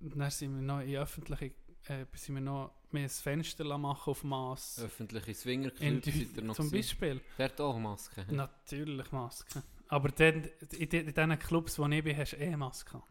und 0.00 0.16
dann 0.18 0.30
sind 0.30 0.54
wir 0.54 0.62
noch 0.62 0.80
in 0.80 0.96
öffentliche, 0.96 1.52
äh, 1.88 2.04
sind 2.14 2.34
wir 2.36 2.40
noch 2.42 2.70
mehr 2.90 3.04
ein 3.04 3.08
Fenster 3.08 3.78
machen 3.78 4.10
auf 4.10 4.24
Maß. 4.24 4.80
Öffentliche 4.84 5.28
In 5.30 5.34
Swingerclubs 5.34 6.04
seid 6.04 6.36
ihr 6.36 6.42
noch 6.42 6.54
zum? 6.56 6.70
Beispiel. 6.70 7.20
Der 7.38 7.44
hat 7.46 7.60
auch 7.60 7.78
Maske. 7.78 8.24
hä? 8.26 8.32
Natürlich 8.34 9.10
Masken. 9.12 9.62
Aber 9.88 10.08
in, 10.08 10.14
den- 10.16 10.50
in 10.78 10.88
diesen 10.88 11.38
Clubs, 11.38 11.78
wo 11.78 11.86
ich 11.86 12.02
bin, 12.02 12.16
hast 12.16 12.32
du 12.32 12.36
eh 12.38 12.56
Masken. 12.56 13.02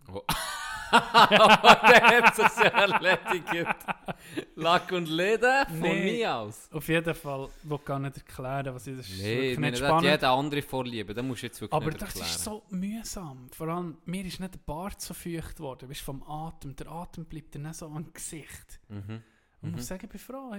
der 0.91 0.91
hat 2.21 2.35
sich 2.35 2.63
ja 2.63 2.69
erledigt. 2.69 3.75
Lack 4.55 4.91
und 4.91 5.07
Leder 5.09 5.65
von 5.67 5.79
Nee. 5.79 6.17
mir 6.17 6.35
aus. 6.35 6.69
Auf 6.71 6.87
jeden 6.87 7.13
Fall, 7.13 7.49
ich 7.63 7.69
will 7.69 7.79
gar 7.85 7.99
nicht 7.99 8.17
erklären, 8.17 8.73
was 8.75 8.87
ich 8.87 8.97
das 8.97 9.09
ist 9.09 9.21
Nee, 9.21 9.51
ich 9.51 9.57
meine, 9.59 9.71
nicht 9.71 9.81
das 9.83 9.89
hat 9.89 9.99
spannend. 9.99 10.11
jeder 10.11 10.31
andere 10.31 10.61
Vorliebe. 10.61 11.13
Da 11.13 11.21
musst 11.23 11.41
du 11.43 11.45
jetzt 11.47 11.61
wirklich 11.61 11.73
Aber 11.75 11.85
nicht 11.85 12.01
das 12.01 12.09
erklären. 12.09 12.29
ist 12.29 12.43
so 12.43 12.63
mühsam. 12.69 13.49
Vor 13.51 13.67
allem, 13.67 13.97
mir 14.05 14.25
ist 14.25 14.39
nicht 14.39 14.53
der 14.53 14.59
Bart 14.59 15.01
so 15.01 15.13
feucht 15.13 15.59
worden. 15.59 15.89
Weißt, 15.89 16.01
vom 16.01 16.23
Atem. 16.23 16.75
Der 16.75 16.87
Atem 16.91 17.25
bleibt 17.25 17.55
dann 17.55 17.67
auch 17.67 17.73
so 17.73 17.87
am 17.87 18.11
Gesicht. 18.13 18.79
Mhm. 18.89 19.21
Ich 19.61 19.71
muss 19.71 19.87
sagen, 19.87 20.01
ich 20.05 20.09
bin 20.11 20.19
froh. 20.19 20.51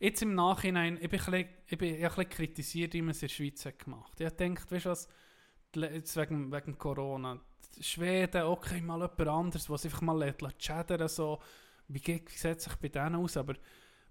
Jetzt 0.00 0.22
im 0.22 0.34
Nachhinein, 0.34 0.98
ich 1.00 1.08
bin, 1.08 1.20
ein 1.20 1.24
bisschen, 1.24 1.48
ich 1.68 1.78
bin 1.78 1.94
ich 1.94 2.02
habe 2.04 2.14
ein 2.22 2.28
bisschen 2.28 2.30
kritisiert, 2.30 2.94
wie 2.94 3.02
man 3.02 3.10
es 3.10 3.22
in 3.22 3.28
der 3.28 3.34
Schweiz 3.34 3.64
hat 3.66 3.78
gemacht. 3.78 4.14
Ich 4.18 4.26
habe 4.26 4.34
gedacht, 4.34 4.72
weißt 4.72 4.84
du 4.86 4.90
was, 4.90 5.08
jetzt 5.76 6.16
wegen, 6.16 6.50
wegen 6.50 6.76
Corona, 6.76 7.38
Schweden, 7.80 8.42
okay, 8.44 8.80
mal 8.80 9.00
jemand 9.00 9.20
anderes, 9.28 9.70
was 9.70 9.84
einfach 9.84 10.00
mal 10.00 10.18
lässt 10.18 10.40
schädern, 10.58 11.06
so, 11.08 11.38
wie, 11.88 12.00
geht- 12.00 12.32
wie 12.32 12.36
sieht 12.38 12.60
sich 12.60 12.74
bei 12.76 12.88
denen 12.88 13.16
aus, 13.16 13.36
aber 13.36 13.54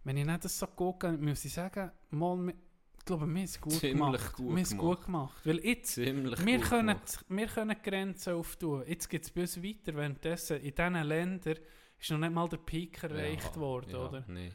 wenn 0.03 0.17
ich 0.17 0.25
nicht 0.25 0.43
das 0.45 0.57
so 0.59 0.67
gucke, 0.67 1.11
muss 1.13 1.43
ich 1.45 1.53
sagen, 1.53 1.91
mal, 2.11 2.49
ich 2.97 3.05
glaube, 3.05 3.25
wir 3.27 3.33
haben 3.35 3.43
es 3.43 3.59
gut 3.61 3.73
Ziemlich 3.73 3.93
gemacht. 3.93 4.33
gut 4.33 4.55
wir 4.55 4.63
haben 4.65 4.77
gut 4.77 5.05
gemacht. 5.05 5.41
Weil 5.45 5.59
jetzt, 5.65 5.93
Ziemlich 5.93 6.45
wir 6.45 6.57
gut 6.59 6.67
können, 6.69 6.87
gemacht. 6.87 7.25
wir 7.27 7.47
können 7.47 7.75
Grenzen 7.83 8.33
auftun. 8.33 8.83
Jetzt 8.87 9.09
geht 9.09 9.23
es 9.23 9.31
bei 9.31 9.41
uns 9.41 9.61
weiter. 9.61 9.95
Währenddessen 9.95 10.57
in 10.61 10.73
diesen 10.73 10.93
Ländern 11.03 11.57
ist 11.99 12.11
noch 12.11 12.17
nicht 12.17 12.33
mal 12.33 12.47
der 12.49 12.57
Peak 12.57 13.03
erreicht 13.03 13.51
Ja, 13.53 13.55
worden, 13.59 13.91
ja, 13.91 13.97
oder? 14.07 14.23
Nee. 14.27 14.51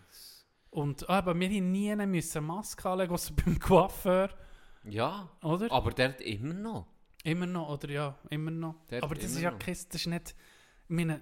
Und 0.70 1.08
ah, 1.08 1.18
aber 1.18 1.38
wir 1.38 1.48
haben 1.48 1.70
nie 1.72 1.94
müssen 2.06 2.44
Maske 2.44 2.88
anlegen, 2.88 3.12
außer 3.12 3.34
beim 3.34 3.58
Coiffeur, 3.58 4.30
Ja, 4.84 5.28
oder? 5.42 5.70
aber 5.72 5.90
der 5.90 6.10
hat 6.10 6.20
immer 6.20 6.54
noch. 6.54 6.86
Immer 7.24 7.46
noch, 7.46 7.70
oder 7.70 7.88
ja, 7.90 8.18
immer 8.30 8.50
noch. 8.50 8.76
Der 8.88 9.02
aber 9.02 9.14
das 9.14 9.24
ist 9.26 9.40
ja 9.40 9.50
kein, 9.50 9.74
das 9.74 9.94
ist 9.94 10.06
nicht, 10.06 10.30
ich 10.88 10.94
meine, 10.94 11.20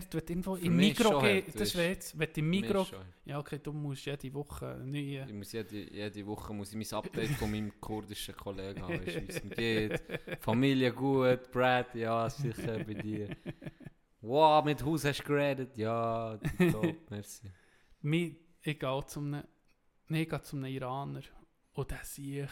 dort 0.00 0.14
wird 0.14 0.30
irgendwo 0.30 0.54
mich 0.54 0.70
Mikro 0.70 1.22
hart, 1.22 1.44
das 1.54 1.74
wäre 1.76 1.88
jetzt, 1.88 2.18
wenn 2.18 2.28
du 2.32 2.40
im 2.40 2.50
Mir 2.50 2.60
Mikro, 2.62 2.86
ja 3.24 3.38
okay, 3.38 3.58
du 3.62 3.72
musst 3.72 4.04
jede 4.04 4.32
Woche 4.34 4.80
neue, 4.84 5.26
Ich 5.26 5.32
muss 5.32 5.52
jede, 5.52 5.92
jede 5.92 6.26
Woche 6.26 6.52
muss 6.52 6.72
ich 6.72 6.76
mein 6.76 6.98
Update 6.98 7.30
von 7.30 7.50
meinem 7.50 7.72
kurdischen 7.80 8.36
Kollegen 8.36 8.82
haben, 8.82 9.06
wie 9.06 9.10
es 9.10 9.42
ihm 9.42 9.50
geht. 9.56 10.02
Familie 10.40 10.92
gut, 10.92 11.50
Brad, 11.50 11.94
ja, 11.94 12.28
sicher 12.28 12.78
bei 12.84 12.94
dir. 12.94 13.28
Wow, 14.20 14.64
mit 14.64 14.84
Haus 14.84 15.04
hast 15.04 15.18
du 15.18 15.24
geredet? 15.24 15.76
Ja, 15.76 16.38
top, 16.70 16.96
merci. 17.10 17.50
Ich 18.64 18.78
gehe 18.78 19.06
zu 19.06 19.20
einem, 19.20 19.42
nee, 20.08 20.22
ich 20.22 20.28
gehe 20.28 20.42
zu 20.42 20.56
einem 20.56 20.66
Iraner 20.66 21.22
und 21.72 21.90
der 21.90 22.04
sehe 22.04 22.44
ich, 22.44 22.50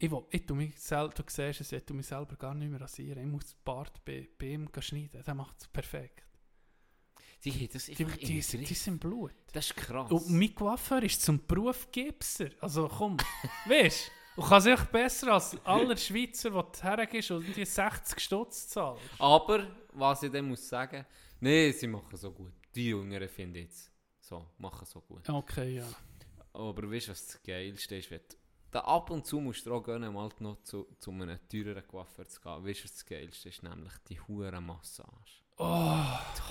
ich, 0.00 0.10
will, 0.10 0.24
ich 0.30 0.48
mich 0.50 0.78
sel, 0.78 1.08
du 1.08 1.22
siehst 1.26 1.60
es, 1.60 1.72
ich 1.72 1.88
mich 1.90 2.06
selber 2.06 2.36
gar 2.36 2.54
nicht 2.54 2.70
mehr 2.70 2.80
rasieren, 2.80 3.24
ich 3.24 3.30
muss 3.30 3.46
den 3.46 3.64
Bart 3.64 4.04
bei, 4.04 4.28
bei 4.38 4.46
ihm 4.46 4.68
schneiden, 4.78 5.22
der 5.26 5.34
macht 5.34 5.60
es 5.60 5.68
perfekt. 5.68 6.27
Die 7.44 7.52
haben 7.52 7.68
das 7.72 7.88
einfach 7.88 8.16
die, 8.16 8.40
die, 8.40 8.64
die 8.64 8.74
sind 8.74 8.98
Blut. 8.98 9.32
Das 9.52 9.66
ist 9.66 9.76
krass. 9.76 10.10
Und 10.10 10.30
mein 10.30 10.54
Coiffeur 10.54 11.02
ist 11.02 11.22
zum 11.22 11.46
Beruf 11.46 11.90
Gipser. 11.92 12.48
Also 12.60 12.88
komm, 12.88 13.16
weißt 13.66 14.10
du, 14.36 14.42
du 14.42 14.48
kannst 14.48 14.64
sich 14.66 14.80
besser 14.86 15.32
als 15.34 15.56
aller 15.64 15.96
Schweizer, 15.96 16.50
die 16.50 16.82
hergehst 16.82 17.30
und 17.30 17.56
die 17.56 17.64
60 17.64 18.18
Stutz 18.20 18.68
zahlst. 18.68 19.02
Aber, 19.18 19.66
was 19.92 20.22
ich 20.24 20.32
dann 20.32 20.46
muss 20.48 20.68
sagen, 20.68 21.06
nee, 21.40 21.70
sie 21.70 21.86
machen 21.86 22.16
so 22.16 22.32
gut. 22.32 22.52
Die 22.74 22.88
Jüngeren 22.88 23.28
finde 23.28 23.60
ich 23.60 23.66
jetzt. 23.66 23.92
So, 24.20 24.44
machen 24.58 24.84
so 24.84 25.00
gut. 25.00 25.28
Okay, 25.28 25.76
ja. 25.76 25.86
Aber 26.52 26.90
weißt 26.90 27.06
du, 27.06 27.12
was 27.12 27.26
das 27.26 27.42
Geilste 27.42 27.96
ist? 27.96 28.10
Wenn 28.10 28.20
du- 28.28 28.36
da 28.70 28.80
ab 28.80 29.10
und 29.10 29.24
zu 29.24 29.40
musst 29.40 29.64
du 29.64 29.72
auch 29.74 29.82
gönnen, 29.82 30.12
mal 30.12 30.28
noch 30.40 30.62
zu, 30.64 30.86
zu 30.98 31.10
einem 31.12 31.38
teureren 31.48 31.86
Coiffeur 31.86 32.26
zu 32.28 32.40
gehen. 32.40 32.64
Weißt 32.66 32.80
du, 32.80 32.84
was 32.84 32.92
das 32.94 33.06
Geilste 33.06 33.48
ist? 33.48 33.62
Nämlich 33.62 33.92
die 34.10 34.20
hure 34.20 34.60
Massage. 34.60 35.42
Oh, 35.58 35.96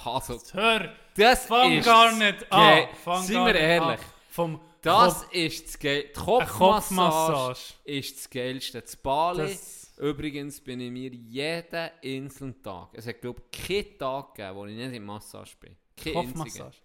Also, 0.05 0.39
hör, 0.53 0.93
das 1.15 1.45
fang 1.45 1.71
ist 1.73 1.85
gar 1.85 2.11
nicht 2.13 2.51
an. 2.51 2.87
Fang 3.03 3.23
Seien 3.23 3.45
wir 3.45 3.55
ehrlich. 3.55 3.99
Vom 4.29 4.59
Das 4.81 5.21
Kopf, 5.23 5.33
ist 5.33 5.65
das 5.67 5.79
Geilste. 5.79 6.07
Die 6.13 6.19
Kopfmassage 6.19 6.57
Kopfmassage. 6.57 7.59
ist 7.85 8.17
das 8.17 8.29
Geilste. 8.29 8.81
Das 8.81 8.95
Bali, 8.95 9.43
Das, 9.49 9.93
übrigens 9.97 10.61
bin 10.61 10.79
ich 10.79 10.91
mir 10.91 11.09
jeden 11.13 11.89
einzelnen 12.03 12.61
Tag, 12.61 12.89
es 12.93 13.07
hat 13.07 13.19
glaube 13.21 13.41
ich 13.51 13.67
keinen 13.67 13.97
Tag 13.97 14.35
gegeben, 14.35 14.55
wo 14.55 14.65
ich 14.65 14.75
nicht 14.75 14.93
in 14.93 15.03
Massage 15.05 15.55
bin. 15.59 15.75
Kein. 15.95 16.13
Kopfmassage. 16.13 16.75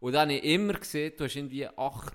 Und 0.00 0.12
dann 0.12 0.28
habe 0.28 0.38
ich 0.38 0.44
immer 0.44 0.74
gesehen, 0.74 1.12
du 1.16 1.24
hast 1.24 1.36
irgendwie 1.36 1.68
8 1.68 2.14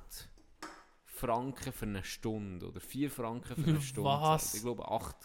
Franken 1.06 1.72
für 1.74 1.86
eine 1.86 2.04
Stunde 2.04 2.68
oder 2.68 2.80
4 2.82 3.12
Franken 3.12 3.56
für 3.56 3.70
eine 3.70 3.82
Stunde. 3.82 4.10
Was? 4.10 4.56
Ich 4.56 4.62
glaube 4.64 4.89
8. 4.89 5.16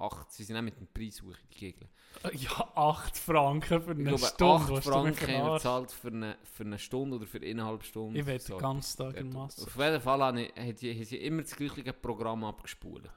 8. 0.00 0.32
Sie 0.32 0.44
sind 0.44 0.56
auch 0.56 0.62
mit 0.62 0.76
dem 0.78 0.86
Preis 0.88 1.22
hoch, 1.22 1.34
die 1.52 1.58
Gegner. 1.58 1.88
Ja, 2.32 2.72
8 2.74 3.16
Franken 3.16 3.82
für 3.82 3.92
Ich 3.92 3.98
eine 3.98 4.04
glaube 4.04 4.26
Stunde. 4.26 4.54
8 4.64 4.70
was 4.70 4.84
du 4.84 4.90
mich 5.04 5.16
Franken 5.18 5.34
haben 5.36 5.46
wir 5.46 5.54
gezahlt 5.54 5.92
für 5.92 6.08
eine, 6.08 6.38
für 6.42 6.64
eine 6.64 6.78
Stunde 6.78 7.16
oder 7.16 7.26
für 7.26 7.38
eineinhalb 7.40 7.84
Stunden. 7.84 8.16
Ich 8.16 8.26
will 8.26 8.40
So 8.40 8.54
den 8.54 8.62
ganzen 8.62 8.98
Tag 8.98 9.16
in. 9.16 9.30
Masse. 9.30 9.62
Auf 9.66 9.76
jeden 9.76 10.00
Fall 10.00 10.22
haben 10.22 10.36
sie, 10.38 10.48
haben 10.92 11.04
sie- 11.04 11.16
immer 11.18 11.42
das 11.42 11.54
gleiche 11.54 11.92
Programm 11.92 12.44
abgespult. 12.44 13.08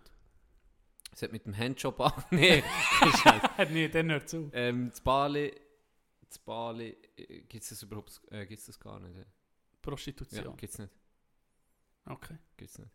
Es 1.11 1.21
hat 1.21 1.31
mit 1.31 1.45
dem 1.45 1.55
Handjob 1.57 1.99
an. 2.01 2.11
Nein, 2.31 2.63
nee, 3.71 3.87
dann 3.87 4.09
hört 4.11 4.29
zu. 4.29 4.49
ähm, 4.53 4.89
das 4.89 4.99
Bali. 5.01 5.53
Das 6.27 6.39
Bali. 6.39 6.97
Gibt 7.15 7.63
es 7.63 7.69
das 7.69 7.83
überhaupt? 7.83 8.19
Äh, 8.31 8.45
gibt's 8.47 8.65
das 8.65 8.79
gar 8.79 8.99
nicht? 8.99 9.15
Ja, 9.15 9.23
Prostitution. 9.81 10.57
gibt 10.57 10.73
es 10.73 10.79
nicht. 10.79 10.93
Okay. 12.05 12.37
Gibt's 12.57 12.79
nicht. 12.79 12.89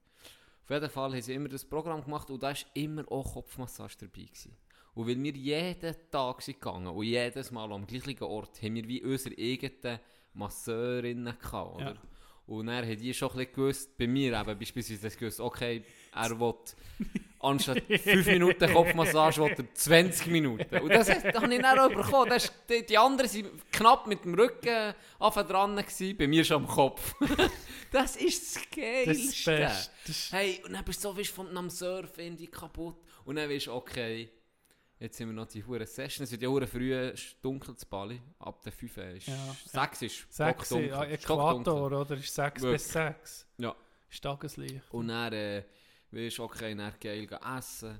Auf 0.68 0.74
jeden 0.74 0.90
Fall 0.90 1.12
haben 1.12 1.22
sie 1.22 1.32
immer 1.32 1.48
das 1.48 1.64
Programm 1.64 2.04
gemacht 2.04 2.30
und 2.30 2.42
da 2.42 2.48
war 2.48 2.56
immer 2.74 3.10
auch 3.10 3.32
Kopfmassage 3.32 3.94
dabei. 4.00 4.24
Gewesen. 4.24 4.54
Und 4.94 5.08
weil 5.08 5.22
wir 5.22 5.32
jeden 5.32 5.96
Tag 6.10 6.42
sind 6.42 6.60
gegangen 6.60 6.88
und 6.88 7.04
jedes 7.04 7.50
Mal 7.50 7.72
am 7.72 7.86
gleichen 7.86 8.22
Ort 8.22 8.60
haben 8.60 8.74
wir 8.74 8.86
wie 8.86 9.02
unsere 9.02 9.34
eigenen 9.38 9.98
Masseurinnen 10.34 11.38
gehabt, 11.38 11.74
oder? 11.76 11.94
Ja. 11.94 11.96
Und 12.48 12.66
dann 12.66 12.84
haben 12.84 12.96
die 12.98 13.12
schon 13.12 13.28
ein 13.30 13.36
bisschen 13.36 13.52
gewusst, 13.54 13.98
bei 13.98 14.06
mir 14.06 14.32
eben 14.40 14.58
beispielsweise 14.58 15.10
gewusst, 15.16 15.38
okay, 15.38 15.84
er 16.14 16.40
will 16.40 16.54
anstatt 17.40 17.82
5 17.82 18.26
Minuten 18.26 18.72
Kopfmassage, 18.72 19.42
will 19.42 19.54
er 19.56 19.74
20 19.74 20.26
Minuten. 20.28 20.78
Und 20.78 20.88
das, 20.88 21.10
hat- 21.10 21.24
das 21.26 21.34
habe 21.42 21.54
ich 21.54 21.60
dann 21.60 21.78
auch 21.78 21.88
bekommen. 21.94 22.30
Das 22.30 22.44
ist, 22.44 22.54
die, 22.70 22.86
die 22.86 22.96
anderen 22.96 23.30
waren 23.30 23.62
knapp 23.70 24.06
mit 24.06 24.24
dem 24.24 24.34
Rücken 24.34 24.94
dran, 25.20 25.76
gewesen, 25.76 26.16
bei 26.16 26.26
mir 26.26 26.42
schon 26.42 26.62
am 26.64 26.66
Kopf. 26.68 27.14
das 27.92 28.16
ist 28.16 28.56
das 28.56 28.62
Geilste. 28.74 29.58
Das 29.60 29.90
Beste. 30.06 30.36
Hey, 30.36 30.62
und 30.64 30.72
dann 30.72 30.84
bist 30.84 31.04
du 31.04 31.08
so 31.10 31.16
weißt, 31.18 31.30
von 31.30 31.54
am 31.54 31.68
Surfen 31.68 32.50
kaputt. 32.50 32.96
Und 33.26 33.36
dann 33.36 33.50
weißt 33.50 33.66
du, 33.66 33.72
okay, 33.74 34.30
jetzt 35.00 35.16
sind 35.16 35.28
wir 35.28 35.34
noch 35.34 35.46
die 35.46 35.64
hure 35.64 35.86
Session. 35.86 36.24
Es 36.24 36.30
wird 36.32 36.42
ja 36.42 36.48
hure 36.48 36.66
früh 36.66 36.94
ist 36.94 37.36
dunkel 37.42 37.76
zu 37.76 37.86
Bali. 37.86 38.20
Ab 38.38 38.62
der 38.62 38.72
5 38.72 38.96
ist. 38.96 39.26
Ja, 39.28 39.56
6 39.66 40.02
ist 40.02 40.32
6 40.32 40.66
stockdunkel. 40.66 40.88
ja. 40.88 41.04
Äquator, 41.04 41.92
oder? 42.00 42.16
Ist 42.16 42.34
6 42.34 42.62
Wirklich. 42.62 42.82
bis 42.82 42.92
6. 42.92 43.46
Ja. 43.58 43.74
Ist 44.10 44.22
Tageslicht. 44.22 44.82
Und 44.90 45.08
dann 45.08 45.32
äh, 45.32 45.62
du, 46.10 46.42
okay, 46.42 46.74
dann 46.74 46.92
geil 47.00 47.28
essen. 47.58 47.98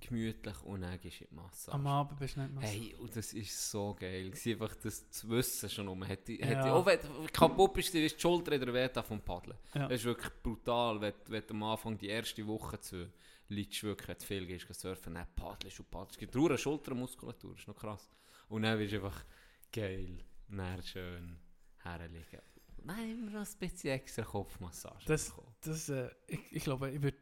Gemütlich. 0.00 0.62
Und 0.62 0.82
dann 0.82 1.00
gehst 1.00 1.20
du 1.20 1.24
in 1.24 1.30
die 1.30 1.34
Massage. 1.36 1.74
Am 1.74 1.86
Abend 1.88 2.20
bist 2.20 2.36
du 2.36 2.40
nicht 2.42 2.54
mehr 2.54 2.62
so. 2.62 2.68
Hey, 2.72 2.94
und 3.00 3.16
das 3.16 3.32
ist 3.32 3.70
so 3.70 3.96
geil. 3.98 4.30
gewesen, 4.30 4.52
Einfach 4.62 4.76
das 4.76 5.10
zu 5.10 5.28
wissen 5.30 5.68
schon 5.68 5.88
um. 5.88 6.04
Hätte, 6.04 6.34
Ja. 6.34 6.46
hätte, 6.46 6.72
auch 6.72 6.86
wenn 6.86 7.00
du 7.00 7.26
kaputt 7.32 7.72
bist, 7.74 7.92
ist 7.96 8.14
die 8.16 8.20
Schulter 8.20 8.52
in 8.52 8.60
der 8.60 8.72
Weh 8.72 9.02
vom 9.02 9.20
Paddeln. 9.20 9.56
Ja. 9.74 9.88
Das 9.88 9.98
ist 9.98 10.04
wirklich 10.04 10.32
brutal, 10.40 11.00
wenn, 11.00 11.14
wenn 11.26 11.42
du 11.44 11.54
am 11.54 11.62
Anfang 11.64 11.98
die 11.98 12.06
erste 12.08 12.46
Woche 12.46 12.78
zu 12.78 13.08
liegst 13.48 13.82
wirklich, 13.82 14.18
du 14.18 14.24
viel 14.24 14.46
gehst, 14.46 14.66
surfen, 14.74 15.14
dann 15.14 15.26
paddelst 15.34 15.80
und 15.80 15.90
paddelst. 15.90 16.16
Es 16.16 16.18
gibt 16.18 16.36
eine 16.36 16.58
Schultermuskulatur, 16.58 17.52
das 17.52 17.60
ist 17.60 17.68
noch 17.68 17.76
krass. 17.76 18.08
Und 18.48 18.62
dann 18.62 18.78
bist 18.78 18.92
du 18.92 18.96
einfach 18.96 19.24
geil, 19.72 20.24
dann 20.48 20.82
schön 20.82 21.38
herlegen. 21.82 22.40
Nein, 22.84 23.10
immer 23.10 23.30
noch 23.32 23.46
ein 23.46 23.58
bisschen 23.58 23.90
extra 23.90 24.22
Kopfmassage. 24.22 25.04
Das- 25.06 25.30
bekommen. 25.30 25.54
Das, 25.62 25.88
äh, 25.88 26.08
ich, 26.28 26.40
ich 26.52 26.62
glaube, 26.64 26.90
ich 26.90 27.02
würde, 27.02 27.16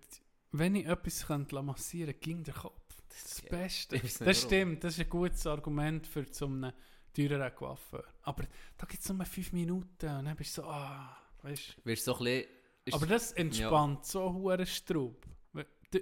wenn 0.53 0.74
ich 0.74 0.87
etwas 0.87 1.27
könnte 1.27 1.61
massieren 1.62 2.12
könnte, 2.12 2.18
ging 2.20 2.45
der 2.45 2.55
Kopf. 2.55 2.83
Das 3.09 3.16
ist 3.18 3.31
das 3.31 3.43
geil. 3.43 3.51
Beste. 3.62 3.99
Das 3.99 4.20
warum. 4.20 4.35
stimmt, 4.35 4.85
das 4.85 4.95
ist 4.95 5.01
ein 5.01 5.09
gutes 5.09 5.47
Argument 5.47 6.07
für 6.07 6.27
so 6.31 6.45
einen 6.47 6.72
teureren 7.14 7.55
Coiffeur. 7.55 8.05
Aber 8.22 8.45
da 8.77 8.87
gibt 8.87 9.03
es 9.03 9.09
nur 9.09 9.24
5 9.24 9.53
Minuten 9.53 10.07
und 10.18 10.24
dann 10.27 10.37
bist 10.37 10.59
du 10.59 10.62
so, 10.62 10.68
ah, 10.68 11.16
weißt 11.43 11.77
Wirst 11.85 12.05
so 12.05 12.12
ein 12.12 12.18
bisschen... 12.24 12.51
ist- 12.85 12.95
Aber 12.95 13.07
das 13.07 13.33
entspannt 13.33 14.05
so 14.05 14.33
hohen 14.35 14.66
Straub. 14.66 15.24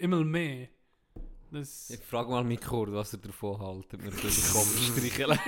Immer 0.01 0.25
mehr. 0.25 0.69
Das... 1.51 1.91
Ich 1.91 2.01
frage 2.01 2.31
mal 2.31 2.43
meinen 2.43 2.59
Kurd, 2.61 2.93
was 2.93 3.13
er 3.13 3.21
davon 3.21 3.61
hält, 3.61 3.87
wenn 3.93 4.03
wir 4.05 4.11
durch 4.11 4.35
den 4.35 4.53
Kopf 4.53 4.77
streicheln. 4.83 5.39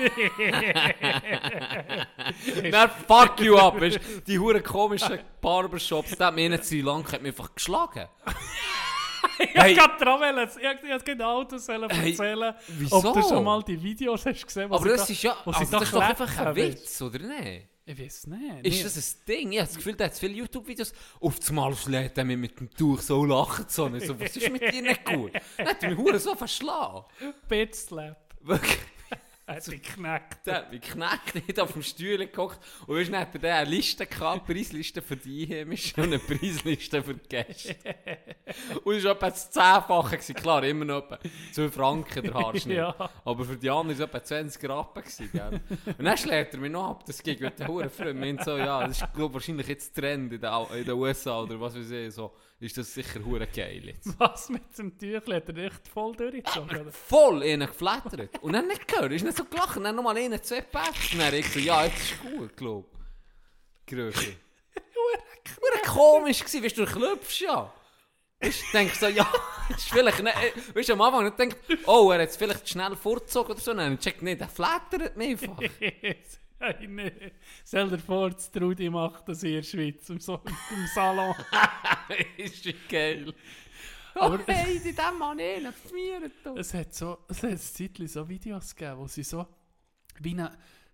Dann 2.70 2.90
fuck 3.08 3.40
you 3.40 3.56
up, 3.56 3.80
weißt 3.80 3.96
du? 3.96 4.20
Die 4.26 4.38
huren 4.38 4.62
komischen 4.62 5.18
Barbershops, 5.40 6.16
der 6.16 6.28
hat 6.28 6.34
mir 6.34 6.48
nicht 6.48 6.64
so 6.64 6.76
lang, 6.76 7.04
hat 7.10 7.22
mich 7.22 7.32
einfach 7.32 7.54
geschlagen. 7.54 8.06
Ich 9.38 9.48
Hey. 9.52 9.76
wollte 9.76 9.96
gerade 9.98 10.20
wollen, 10.20 10.48
ich 10.48 10.90
ich 10.96 11.04
genau 11.04 11.44
das 11.44 11.66
sollen 11.66 11.90
Hey, 11.90 12.10
erzählen, 12.12 12.54
wieso? 12.68 12.96
ob 12.96 13.12
du 13.14 13.22
schon 13.22 13.44
mal 13.44 13.62
die 13.62 13.82
Videos 13.82 14.24
hast 14.24 14.46
gesehen 14.46 14.72
Aber 14.72 14.82
sie 14.82 14.88
das 14.90 15.06
da- 15.06 15.12
ist 15.12 15.22
ja, 15.22 15.36
also 15.44 15.64
da 15.64 15.78
das 15.78 15.82
ist 15.88 15.94
doch 15.94 16.00
einfach 16.00 16.38
ein 16.38 16.56
Witz, 16.56 17.02
oder 17.02 17.18
nicht? 17.18 17.66
Ich 17.88 17.96
weiß 18.00 18.26
nicht. 18.26 18.66
Ist 18.66 18.84
das 18.84 18.96
ein 18.96 19.26
Ding? 19.28 19.52
Ich 19.52 19.58
habe 19.60 19.68
das 19.68 19.76
Gefühl, 19.76 19.94
der 19.94 20.06
hat 20.06 20.18
viele 20.18 20.34
YouTube-Videos. 20.34 20.92
Auf 21.20 21.38
das 21.38 21.52
Mal 21.52 21.72
schlägt 21.76 22.18
er 22.18 22.24
mich 22.24 22.36
mit 22.36 22.58
dem 22.58 22.68
Tuch 22.68 23.00
so 23.00 23.24
lachen. 23.24 23.64
So, 23.68 23.84
Und 23.84 24.02
so, 24.02 24.18
was 24.18 24.36
ist 24.36 24.50
mit 24.50 24.60
dir 24.60 24.82
nicht 24.82 25.04
gut? 25.04 25.30
Dann 25.56 25.66
hat 25.68 25.82
mich 25.82 26.20
so 26.20 26.34
verschlagen. 26.34 27.04
Bitslap. 27.48 28.34
Wirklich. 28.40 28.78
Hat 29.46 29.62
sich 29.62 29.80
geknackt. 29.80 30.44
Der 30.48 30.54
hat 30.56 30.72
mich 30.72 30.80
geknackt, 30.80 31.36
hat 31.36 31.60
auf 31.60 31.72
dem 31.74 31.82
Stuhl 31.84 32.26
gehockt 32.26 32.58
und 32.88 32.96
weißt, 32.96 33.12
dann 33.12 33.20
hat 33.20 33.44
er 33.44 33.58
eine 33.58 33.70
Liste 33.70 34.04
gehabt, 34.04 34.44
Preisliste 34.44 35.00
für 35.00 35.16
die 35.16 35.44
Einheimischen 35.44 36.02
und 36.02 36.12
eine 36.12 36.18
Preisliste 36.18 37.00
für 37.00 37.14
die 37.14 37.28
Gäste. 37.28 37.76
Und 38.84 38.94
es 38.94 39.04
war 39.04 39.12
etwa 39.12 39.30
das 39.30 39.50
Zehnfache. 39.50 40.16
gewesen. 40.16 40.34
Klar, 40.34 40.64
immer 40.64 40.84
noch 40.84 40.98
etwa 40.98 41.18
2 41.52 41.68
Franken 41.68 42.22
der 42.22 42.34
Haarschnitt. 42.34 42.76
Ja. 42.76 42.94
Aber 43.24 43.44
für 43.44 43.56
die 43.56 43.70
anderen 43.70 43.98
war 43.98 44.04
es 44.04 44.10
etwa 44.10 44.22
20 44.22 44.68
Rappen. 44.68 45.02
gewesen, 45.02 45.30
Gell? 45.32 45.60
Und 45.98 46.04
dann 46.04 46.16
schlägt 46.18 46.54
er 46.54 46.60
mich 46.60 46.70
noch 46.70 46.90
ab, 46.90 47.04
das 47.06 47.22
ging 47.22 47.40
mit 47.40 47.58
den 47.58 47.68
Huren 47.68 47.88
Freunden. 47.90 48.38
so, 48.44 48.58
ja, 48.58 48.86
das 48.86 49.00
ist 49.00 49.12
glaub, 49.14 49.32
wahrscheinlich 49.32 49.66
jetzt 49.68 49.94
Trend 49.94 50.32
in 50.32 50.40
den, 50.40 50.90
USA 50.90 51.40
oder 51.40 51.58
was 51.60 51.76
weiß 51.76 51.90
ich. 51.90 52.14
So, 52.14 52.32
ist 52.60 52.76
das 52.76 52.92
sicher 52.92 53.24
hure 53.24 53.46
geil 53.46 53.82
jetzt. 53.86 54.18
Was 54.18 54.48
mit 54.50 54.76
dem 54.76 54.96
Tüchlein? 54.96 55.42
Hat 55.42 55.48
er 55.48 55.56
echt 55.64 55.88
voll 55.88 56.14
durchgezogen? 56.14 56.80
oder? 56.80 56.92
Voll 56.92 57.42
innen 57.42 57.66
geflattert. 57.66 58.42
Und 58.42 58.52
dann 58.52 58.68
nicht 58.68 58.86
gehört, 58.86 59.12
ist 59.12 59.24
nicht 59.24 59.36
so 59.36 59.44
gelacht. 59.44 59.76
Und 59.78 59.84
dann 59.84 59.96
nochmal 59.96 60.18
innen 60.18 60.42
zwei. 60.42 60.58
Und 60.58 61.18
dann 61.18 61.34
ich 61.34 61.50
so, 61.50 61.58
ja, 61.58 61.84
jetzt 61.84 62.12
ist 62.12 62.22
gut, 62.22 62.56
glaub. 62.56 62.90
Größe. 63.86 64.26
Hure 64.96 65.82
komisch 65.86 66.40
gewesen, 66.40 66.64
weißt 66.64 66.78
du, 66.78 66.84
du 66.84 66.92
klopfst 66.92 67.40
ja. 67.40 67.72
Du, 68.40 68.50
denkst 68.72 68.98
so, 69.00 69.06
ja, 69.06 69.26
ist 69.70 69.88
vielleicht 69.88 70.22
nicht, 70.22 70.36
äh, 70.36 70.74
weißt 70.76 70.90
du, 70.90 70.92
am 70.92 71.00
Anfang 71.00 71.24
nicht 71.24 71.38
denkt, 71.38 71.56
oh, 71.86 72.10
er 72.10 72.20
hat 72.22 72.28
es 72.28 72.36
vielleicht 72.36 72.68
schnell 72.68 72.94
vorgezogen 72.94 73.52
oder 73.52 73.60
so, 73.60 73.72
nein, 73.72 73.98
checkt 73.98 74.22
nicht, 74.22 74.40
er 74.40 74.48
flattert 74.48 75.16
mich 75.16 75.42
einfach. 75.42 75.62
Nee. 76.88 77.12
Stell 77.66 77.90
dir 77.90 77.98
vor, 77.98 78.30
das 78.30 78.50
Trudi 78.50 78.88
macht 78.88 79.28
das 79.28 79.42
hier 79.42 79.50
in 79.50 79.56
der 79.56 79.62
Schweiz, 79.62 80.08
im, 80.08 80.18
so 80.20 80.40
im 80.46 80.86
Salon. 80.94 81.34
ist 82.38 82.64
schon 82.64 82.72
geil. 82.88 83.34
Aber- 84.14 84.36
Aber 84.36 84.42
hey, 84.46 84.80
die 84.82 84.94
dem 84.94 85.18
Mann 85.18 85.38
schmieren 85.38 86.32
da. 86.42 86.54
Es 86.56 86.72
hat 86.72 86.94
so, 86.94 87.18
es 87.28 87.42
hat 87.42 87.60
Zeitchen 87.60 88.08
so 88.08 88.26
Videos 88.26 88.74
gegeben, 88.74 89.00
wo 89.00 89.06
sie 89.06 89.22
so, 89.22 89.46
wie 90.20 90.30
eine, 90.30 90.50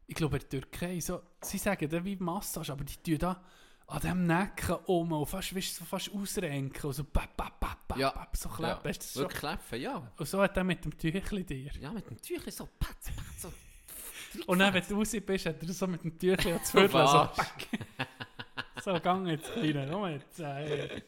ich 0.08 0.16
glaube 0.16 0.38
in 0.38 0.42
der 0.42 0.48
Türkei, 0.62 0.98
so, 0.98 1.22
sie 1.40 1.58
sagen 1.58 1.88
dann 1.88 2.04
wie 2.04 2.16
Massage, 2.16 2.72
aber 2.72 2.82
die 2.82 2.96
tun 2.96 3.18
da 3.18 3.44
an 3.86 4.00
dem 4.00 4.26
Nacken 4.26 4.76
um 4.86 5.12
und 5.12 5.26
fast, 5.26 5.54
weißt, 5.54 5.76
so 5.76 5.84
fast 5.84 6.12
ausrenken 6.12 6.86
und 6.86 6.92
so 6.92 7.04
bap, 7.04 7.36
bap, 7.36 7.58
bap, 7.60 7.88
bap, 7.88 7.98
Ja. 7.98 8.10
bap, 8.10 8.36
so 8.36 8.48
klappen. 8.48 8.88
Ja, 8.88 8.92
das 8.92 9.16
wirklich 9.16 9.38
kläpfen, 9.40 9.80
ja. 9.80 10.12
Und 10.16 10.26
so 10.28 10.40
hat 10.40 10.56
er 10.56 10.64
mit 10.64 10.84
dem 10.84 10.96
Tüchli 10.96 11.44
dir. 11.44 11.72
Ja, 11.80 11.92
mit 11.92 12.08
dem 12.08 12.20
Tüchlein 12.20 12.52
so, 12.52 12.68
patz, 12.78 13.10
patz, 13.14 13.42
so. 13.42 13.52
Und 14.46 14.60
dann, 14.60 14.72
wenn 14.72 14.82
du 14.88 14.94
raus 14.96 15.14
bist, 15.26 15.46
hat 15.46 15.62
er 15.62 15.72
so 15.72 15.86
mit 15.86 16.02
dem 16.04 16.18
Tüchli 16.18 16.52
ans 16.52 16.70
Viertel 16.72 17.06
so, 17.06 17.28
pack. 17.34 17.68
so, 18.82 19.00
gang 19.00 19.26
jetzt, 19.26 19.52
Kleiner, 19.52 19.86
komm 19.90 20.06
jetzt. 20.06 20.40
Äh. 20.40 21.02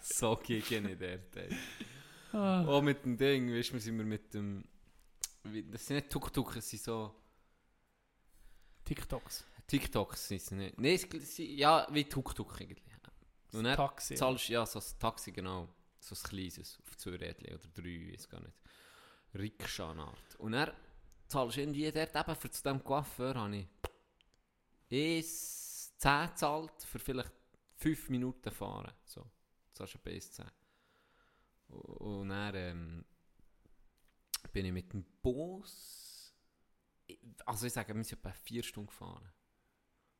So 0.00 0.36
gegen 0.36 0.88
ich 0.88 0.98
der 0.98 1.30
Teil. 1.30 1.56
Ah. 2.32 2.64
Auch 2.66 2.82
mit 2.82 3.04
dem 3.04 3.16
Ding, 3.16 3.52
weißt 3.52 3.72
du, 3.72 3.78
sind 3.80 3.96
wir 3.96 4.04
mit 4.04 4.34
dem. 4.34 4.64
Das 5.70 5.86
sind 5.86 5.96
nicht 5.96 6.10
Tuk-Tuk, 6.10 6.56
es 6.56 6.68
sind 6.68 6.82
so. 6.82 7.14
TikToks. 8.84 9.44
TikToks 9.68 10.28
sind 10.28 10.40
sie 10.40 10.54
nicht. 10.56 10.80
Nein, 10.80 10.94
es 10.94 11.38
ja, 11.38 11.86
wie 11.90 12.04
Tuk-Tuk 12.04 12.60
eigentlich. 12.60 12.82
Und 13.52 13.64
dann 13.64 13.76
Taxi. 13.76 14.14
zahlst 14.14 14.48
ja 14.48 14.66
so 14.66 14.78
ein 14.78 14.84
Taxi, 14.98 15.32
genau. 15.32 15.68
So 16.00 16.14
ein 16.14 16.22
kleines, 16.22 16.78
auf 16.86 16.96
zwei 16.96 17.16
Rädchen 17.16 17.54
oder 17.54 17.68
drei, 17.74 18.12
weiß 18.12 18.28
gar 18.28 18.40
nicht. 18.40 18.56
Rikscha-Art. 19.34 20.36
Und 20.38 20.52
dann 20.52 20.72
zahlst 21.26 21.56
du 21.56 21.60
irgendwie 21.60 21.90
dort 21.90 22.14
eben 22.14 22.36
für 22.36 22.50
zu 22.50 22.62
diesem 22.62 22.82
Coiffeur, 22.82 23.34
habe 23.34 23.56
ich 23.56 23.66
1, 24.90 25.94
10 25.98 26.28
gezahlt 26.28 26.82
für 26.84 26.98
vielleicht 26.98 27.32
5 27.76 28.10
Minuten 28.10 28.50
fahren. 28.50 28.92
So, 29.04 29.26
zahlst 29.72 29.94
du 29.94 29.98
bei 29.98 30.12
1, 30.12 30.32
10. 30.32 30.46
Und 31.68 32.30
dann 32.30 32.54
ähm, 32.54 33.04
bin 34.52 34.66
ich 34.66 34.72
mit 34.72 34.92
dem 34.92 35.04
Bus, 35.20 36.34
also 37.44 37.66
ich 37.66 37.72
sage, 37.72 37.94
wir 37.94 38.04
sind 38.04 38.18
etwa 38.18 38.32
4 38.32 38.62
Stunden 38.62 38.88
gefahren. 38.88 39.30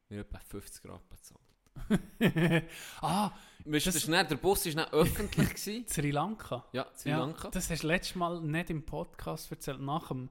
Wir 0.09 0.19
haben 0.21 0.27
etwa 0.27 0.39
50 0.39 0.83
Grad 0.83 1.09
bezahlt. 1.09 1.41
ah, 3.03 3.31
Das- 3.65 3.85
das 3.85 3.95
ist 3.97 4.09
nicht, 4.09 4.31
der 4.31 4.37
Bus 4.37 4.65
war 4.67 4.75
nicht 4.83 4.93
öffentlich. 4.93 5.49
gewesen. 5.51 5.87
Sri 5.89 6.11
Lanka. 6.11 6.65
ja, 6.73 6.87
Sri 6.95 7.11
Ja, 7.11 7.19
Lanka. 7.21 7.51
das 7.51 7.71
hast 7.71 7.83
du 7.83 7.87
letztes 7.87 8.17
Mal 8.17 8.41
nicht 8.41 8.71
im 8.71 8.85
Podcast 8.85 9.51
erzählt, 9.51 9.81
nach 9.81 10.09
dem. 10.09 10.31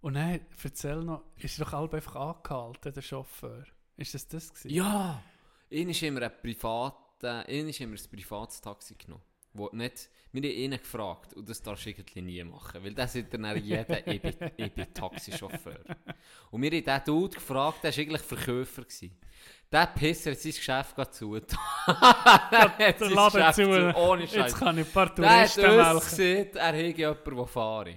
Und 0.00 0.14
dann 0.14 0.40
erzähl 0.62 1.02
noch, 1.02 1.22
ist 1.36 1.58
doch 1.60 1.72
halb 1.72 1.94
einfach 1.94 2.14
angehalten, 2.16 2.92
der 2.92 3.02
Chauffeur. 3.02 3.64
Ist 3.96 4.12
das 4.14 4.28
das 4.28 4.52
gewesen? 4.52 4.70
Ja! 4.74 5.22
Ihn 5.70 5.88
ist 5.88 6.02
immer 6.02 6.22
ein 6.22 6.32
privater, 6.42 7.48
ihn 7.48 7.68
ist 7.68 7.80
immer 7.80 7.96
ein 7.96 8.10
privates 8.10 8.60
Taxi 8.60 8.94
genommen. 8.94 9.22
Wo 9.56 9.70
nicht, 9.72 10.10
wir 10.32 10.42
haben 10.42 10.50
ihn 10.58 10.70
gefragt, 10.72 11.32
und 11.34 11.48
das 11.48 11.62
darfst 11.62 11.86
du 11.86 11.90
irgendwie 11.90 12.20
nie 12.22 12.42
machen, 12.42 12.82
weil 12.82 12.92
das 12.92 13.14
ist 13.14 13.32
dann 13.32 13.56
jeder, 13.64 14.06
ich 14.06 14.20
bin, 14.22 14.34
ich 14.56 14.72
bin 14.72 14.92
Taxichauffeur. 14.92 15.78
Und 16.50 16.60
wir 16.62 16.70
haben 16.72 16.84
diesen 16.84 17.04
Dude 17.04 17.34
gefragt, 17.36 17.84
der 17.84 17.92
war 17.92 17.98
eigentlich 18.02 18.22
Verkäufer. 18.22 18.82
Gewesen. 18.82 19.16
Der 19.70 19.86
Pisser 19.86 20.32
hat 20.32 20.38
sein 20.40 20.52
Geschäft 20.52 20.94
gerade 20.96 21.10
zu. 21.12 21.38
der 21.38 21.46
hat 22.78 23.00
Der 23.00 23.10
Laden 23.10 23.52
zu. 23.54 23.96
ohne 23.96 24.22
Jetzt 24.22 24.34
Scheiß. 24.34 24.54
kann 24.56 24.78
ich 24.78 24.86
ein 24.86 24.92
paar 24.92 25.14
Der 25.14 25.30
hat 25.30 25.54
Touristen 25.54 25.64
uns 25.64 25.76
melken. 25.76 26.00
gesehen, 26.00 26.56
er 26.56 26.72
hätte 26.72 26.98
jemanden, 26.98 27.36
der 27.36 27.46
fahre. 27.46 27.94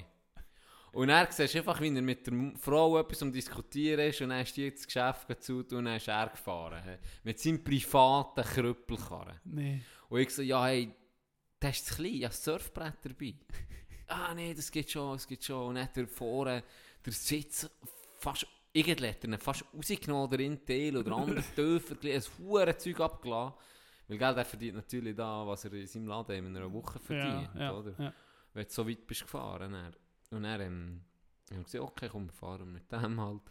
Und 0.93 1.09
er 1.09 1.31
siehst 1.31 1.55
einfach, 1.55 1.79
wie 1.81 1.93
er 1.95 2.01
mit 2.01 2.25
der 2.25 2.33
Frau 2.59 2.97
etwas 2.99 3.21
am 3.21 3.31
Diskutieren 3.31 3.99
ist 4.07 4.21
und 4.21 4.29
dann 4.29 4.41
ist 4.41 4.55
die 4.57 4.71
das 4.71 4.85
Geschäft 4.85 5.43
zu 5.43 5.57
und 5.59 5.71
dann 5.71 5.87
ist 5.95 6.07
er 6.07 6.27
gefahren. 6.27 6.81
Mit 7.23 7.39
seinem 7.39 7.63
privaten 7.63 8.43
Krüppelkarren. 8.43 9.39
Nee. 9.43 9.81
Und 10.09 10.19
ich 10.21 10.29
so, 10.31 10.41
ja 10.41 10.65
hey, 10.65 10.91
das 11.59 11.77
ist 11.77 11.87
zu 11.87 11.95
klein, 11.95 12.13
ich 12.13 12.23
habe 12.23 12.33
ein 12.33 12.37
Surfbrett 12.37 12.95
dabei. 13.03 13.33
ah 14.07 14.33
nee, 14.33 14.53
das 14.53 14.71
geht 14.71 14.91
schon, 14.91 15.13
das 15.13 15.27
geht 15.27 15.43
schon. 15.43 15.69
Und 15.69 15.75
dann 15.75 15.83
hat 15.85 15.97
er 15.97 16.07
vorne 16.07 16.63
der 17.05 17.13
Sitz 17.13 17.69
fast, 18.15 18.47
irgendwie 18.73 19.09
hat 19.09 19.23
er 19.23 19.29
ihn 19.29 19.39
fast 19.39 19.65
rausgenommen 19.73 20.37
den 20.37 20.65
Teil 20.65 20.97
oder 20.97 21.11
andere 21.15 21.43
Töfer, 21.55 21.95
ein 22.03 22.23
hure 22.39 22.77
Zeug 22.77 22.99
abgelassen. 22.99 23.55
Weil 24.07 24.17
gell, 24.17 24.35
der 24.35 24.45
verdient 24.45 24.75
natürlich 24.75 25.15
da, 25.15 25.45
was 25.45 25.65
er 25.65 25.73
in 25.73 25.87
seinem 25.87 26.07
Laden 26.07 26.45
in 26.45 26.55
einer 26.55 26.71
Woche 26.71 26.97
verdient, 26.99 27.49
ja, 27.55 27.61
ja, 27.61 27.73
oder? 27.73 27.93
ja. 27.97 28.13
wenn 28.53 28.65
du 28.65 28.71
so 28.71 28.87
weit 28.87 29.05
bist 29.05 29.21
gefahren. 29.21 29.73
Dann. 29.73 29.95
Und 30.31 30.43
dann 30.43 30.61
ähm, 30.61 31.01
haben 31.49 31.57
wir 31.57 31.63
gesagt, 31.63 31.83
okay, 31.83 32.09
komm, 32.09 32.27
wir 32.27 32.33
fahren 32.33 32.71
mit 32.71 32.89
dem 32.89 33.19
halt. 33.19 33.41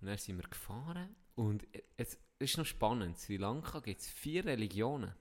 Und 0.00 0.06
dann 0.06 0.18
sind 0.18 0.36
wir 0.36 0.48
gefahren. 0.48 1.16
Und 1.36 1.66
es 1.96 2.18
es 2.38 2.50
ist 2.50 2.58
noch 2.58 2.66
spannend. 2.66 3.10
In 3.10 3.16
Sri 3.16 3.36
Lanka 3.36 3.80
gibt 3.80 4.00
es 4.00 4.08
vier 4.08 4.44
Religionen. 4.44 5.14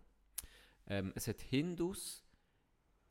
Ähm, 0.87 1.13
es 1.15 1.27
hat 1.27 1.41
Hindus, 1.41 2.22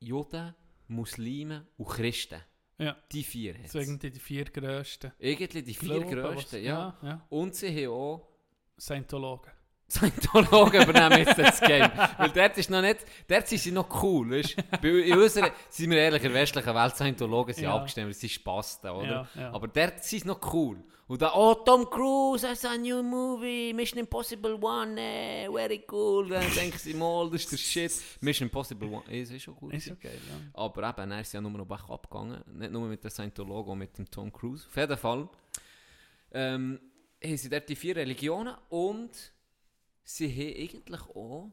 Juden, 0.02 0.54
Muslime 0.88 1.66
und 1.76 1.88
Christen. 1.88 2.40
Ja. 2.78 2.96
Die 3.12 3.22
vier 3.22 3.54
hat 3.54 3.74
irgendwie 3.74 4.10
die 4.10 4.18
vier 4.20 4.44
grössten. 4.44 5.12
Irgendwie 5.18 5.62
die 5.62 5.74
vier 5.74 6.00
Glauben, 6.00 6.22
was- 6.24 6.34
grössten, 6.34 6.64
ja. 6.64 6.98
ja, 7.02 7.08
ja. 7.08 7.26
Und 7.28 7.54
sie 7.54 7.68
haben 7.86 7.92
auch 7.92 8.28
Scientologen. 8.78 9.52
Scientologen 9.92 10.82
übernehmen 10.82 11.18
jetzt 11.26 11.38
das 11.38 11.60
Game. 11.60 11.90
Weil 12.18 12.30
dort 12.30 12.58
ist 12.58 12.70
noch 12.70 12.80
nicht, 12.82 13.00
dort 13.28 13.46
sind 13.48 13.58
sie 13.58 13.72
noch 13.72 14.02
cool, 14.02 14.30
weißt 14.30 14.56
In 14.82 15.18
unserer, 15.18 15.50
sind 15.68 15.90
wir 15.90 15.98
ehrlich, 15.98 16.22
in 16.24 16.32
der 16.32 16.40
westlichen 16.40 16.74
Welt 16.74 16.96
Scientologen 16.96 17.54
sind 17.54 17.64
Ja. 17.64 17.74
abgestimmt, 17.76 18.06
weil 18.06 18.14
sie 18.14 18.28
Spasten, 18.28 18.90
oder? 18.90 19.28
Ja, 19.34 19.40
ja. 19.42 19.52
Aber 19.52 19.68
dort 19.68 20.02
sind 20.04 20.20
sie 20.22 20.26
noch 20.28 20.52
cool. 20.54 20.82
Und 21.08 21.20
da, 21.20 21.32
oh, 21.34 21.54
Tom 21.54 21.90
Cruise 21.90 22.48
has 22.48 22.64
a 22.64 22.74
new 22.76 23.02
movie, 23.02 23.74
Mission 23.74 23.98
Impossible 23.98 24.54
One, 24.54 24.98
eh, 24.98 25.46
very 25.52 25.84
cool. 25.90 26.26
Dann 26.28 26.44
denken 26.54 26.78
sie 26.78 26.94
mal, 26.94 27.28
das 27.30 27.42
ist 27.42 27.52
der 27.52 27.56
Shit. 27.58 27.92
Mission 28.22 28.48
Impossible 28.48 28.88
One, 28.88 29.02
eh, 29.10 29.20
das 29.20 29.30
ist 29.32 29.42
schon 29.42 29.54
gut. 29.56 29.74
Ist 29.74 29.90
okay, 29.90 30.08
ja. 30.08 30.36
Aber 30.54 30.88
eben, 30.88 31.10
er 31.10 31.20
ist 31.20 31.34
ja 31.34 31.40
nur 31.42 31.50
noch 31.50 31.66
Bach 31.66 31.86
abgegangen. 31.90 32.40
Nicht 32.54 32.72
nur 32.72 32.86
mit 32.88 33.04
den 33.04 33.10
Scientologen, 33.10 33.72
auch 33.72 33.76
mit 33.76 33.98
dem 33.98 34.10
Tom 34.10 34.32
Cruise. 34.32 34.66
Auf 34.66 34.76
jeden 34.76 34.96
Fall 34.96 35.28
ähm, 36.32 36.80
haben 37.22 37.36
sie 37.36 37.50
dort 37.50 37.68
die 37.68 37.76
vier 37.76 37.96
Religionen 37.96 38.54
und 38.70 39.10
sie 40.04 40.28
haben 40.30 40.62
eigentlich 40.62 41.00
auch 41.02 41.52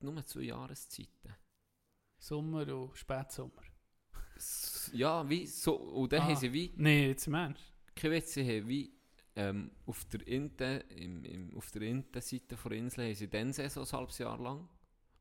nur 0.00 0.24
zwei 0.26 0.40
Jahreszeiten. 0.42 1.34
Sommer 2.18 2.66
und 2.74 2.96
Spätsommer. 2.96 3.62
Ja, 4.92 5.28
wie 5.28 5.46
so. 5.46 5.74
Und 5.76 6.12
dann 6.12 6.22
Ah. 6.22 6.26
haben 6.28 6.36
sie 6.36 6.52
wie, 6.52 6.72
Nee, 6.76 7.08
jetzt 7.08 7.26
im 7.26 7.34
Ernst. 7.34 7.62
kein 7.94 8.10
Witz, 8.10 8.34
sie 8.34 8.42
haben 8.44 8.68
wie 8.68 8.92
ähm, 9.34 9.70
auf 9.86 10.04
der 10.06 10.26
Inte, 10.26 10.84
im, 10.96 11.24
im, 11.24 11.56
auf 11.56 11.70
der 11.70 11.82
Innenseite 11.82 12.56
der 12.56 12.72
Insel 12.72 13.04
haben 13.06 13.14
sie 13.14 13.28
dann 13.28 13.52
Saison 13.52 13.84
ein 13.84 13.92
halbes 13.92 14.18
Jahr 14.18 14.38
lang. 14.38 14.68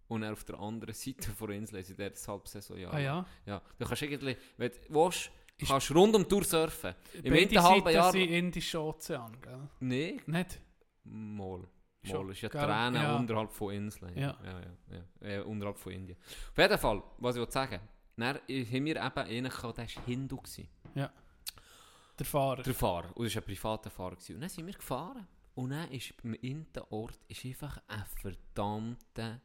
Und 0.08 0.22
dann 0.22 0.34
auf 0.34 0.44
der 0.44 0.60
anderen 0.60 0.94
Seite 0.94 1.32
der 1.40 1.50
Insel 1.50 1.78
haben 1.78 1.86
sie 1.86 1.96
dort 1.96 2.16
ein 2.18 2.28
halbes 2.28 2.52
Saisonjahr 2.52 2.94
Ah 2.94 3.00
ja? 3.00 3.26
Ja, 3.46 3.62
du 3.80 3.86
kannst 3.86 4.02
irgendwie, 4.02 4.36
wenn 4.58 4.72
du 4.72 4.78
willst, 4.90 5.32
kannst 5.66 5.90
du 5.90 5.94
rund 5.94 6.16
um 6.16 6.24
die 6.24 6.28
Tour 6.30 6.44
surfen. 6.44 6.94
Im 7.14 7.24
Beide 7.24 7.36
Winter 7.36 7.64
halben 7.64 7.84
Seiten 7.86 7.96
Jahr... 7.96 8.12
sind 8.12 8.30
Indische 8.30 8.82
Ozean, 8.82 9.38
gell? 9.42 9.70
Nein, 9.80 10.22
Nicht? 10.26 10.60
mal. 11.04 11.68
Schon, 12.04 12.30
ist 12.32 12.42
ja 12.42 12.50
gell? 12.50 12.62
Tränen 12.62 12.96
Ja. 13.02 13.16
unterhalb 13.16 13.52
von 13.52 13.74
Inseln. 13.74 14.18
Ja. 14.18 14.36
ja, 14.44 14.60
ja, 14.60 15.00
ja. 15.22 15.28
Äh, 15.28 15.42
unterhalb 15.42 15.78
von 15.78 15.92
Indien. 15.92 16.18
Auf 16.52 16.58
jeden 16.58 16.78
Fall, 16.78 17.04
was 17.20 17.36
ich 17.36 17.40
wollte 17.40 17.52
sagen, 17.52 17.80
dann 18.18 18.40
äh, 18.48 18.66
haben 18.66 18.86
wir 18.86 18.96
eben 18.96 19.18
einen 19.18 19.50
gehabt, 19.52 19.78
der 19.78 19.86
war 19.86 20.04
Hindu. 20.06 20.38
Gewesen, 20.38 20.68
Der 20.96 22.26
Fahrer. 22.26 22.64
der 22.64 22.74
Fahrer. 22.74 23.16
Und 23.16 23.26
das 23.26 23.36
war 23.36 23.42
ein 23.42 23.46
privater 23.46 23.90
Fahrer. 23.90 24.16
Gewesen. 24.16 24.36
Und 24.36 24.42
dann 24.42 24.50
sind 24.50 24.66
wir 24.66 24.74
gefahren. 24.74 25.28
Und 25.54 25.70
dann 25.72 25.92
ist 25.92 26.16
beim 26.22 26.34
Innenort 26.36 27.20
ist 27.28 27.46
einfach 27.46 27.78
ein 27.88 28.04
verdammter 28.20 29.42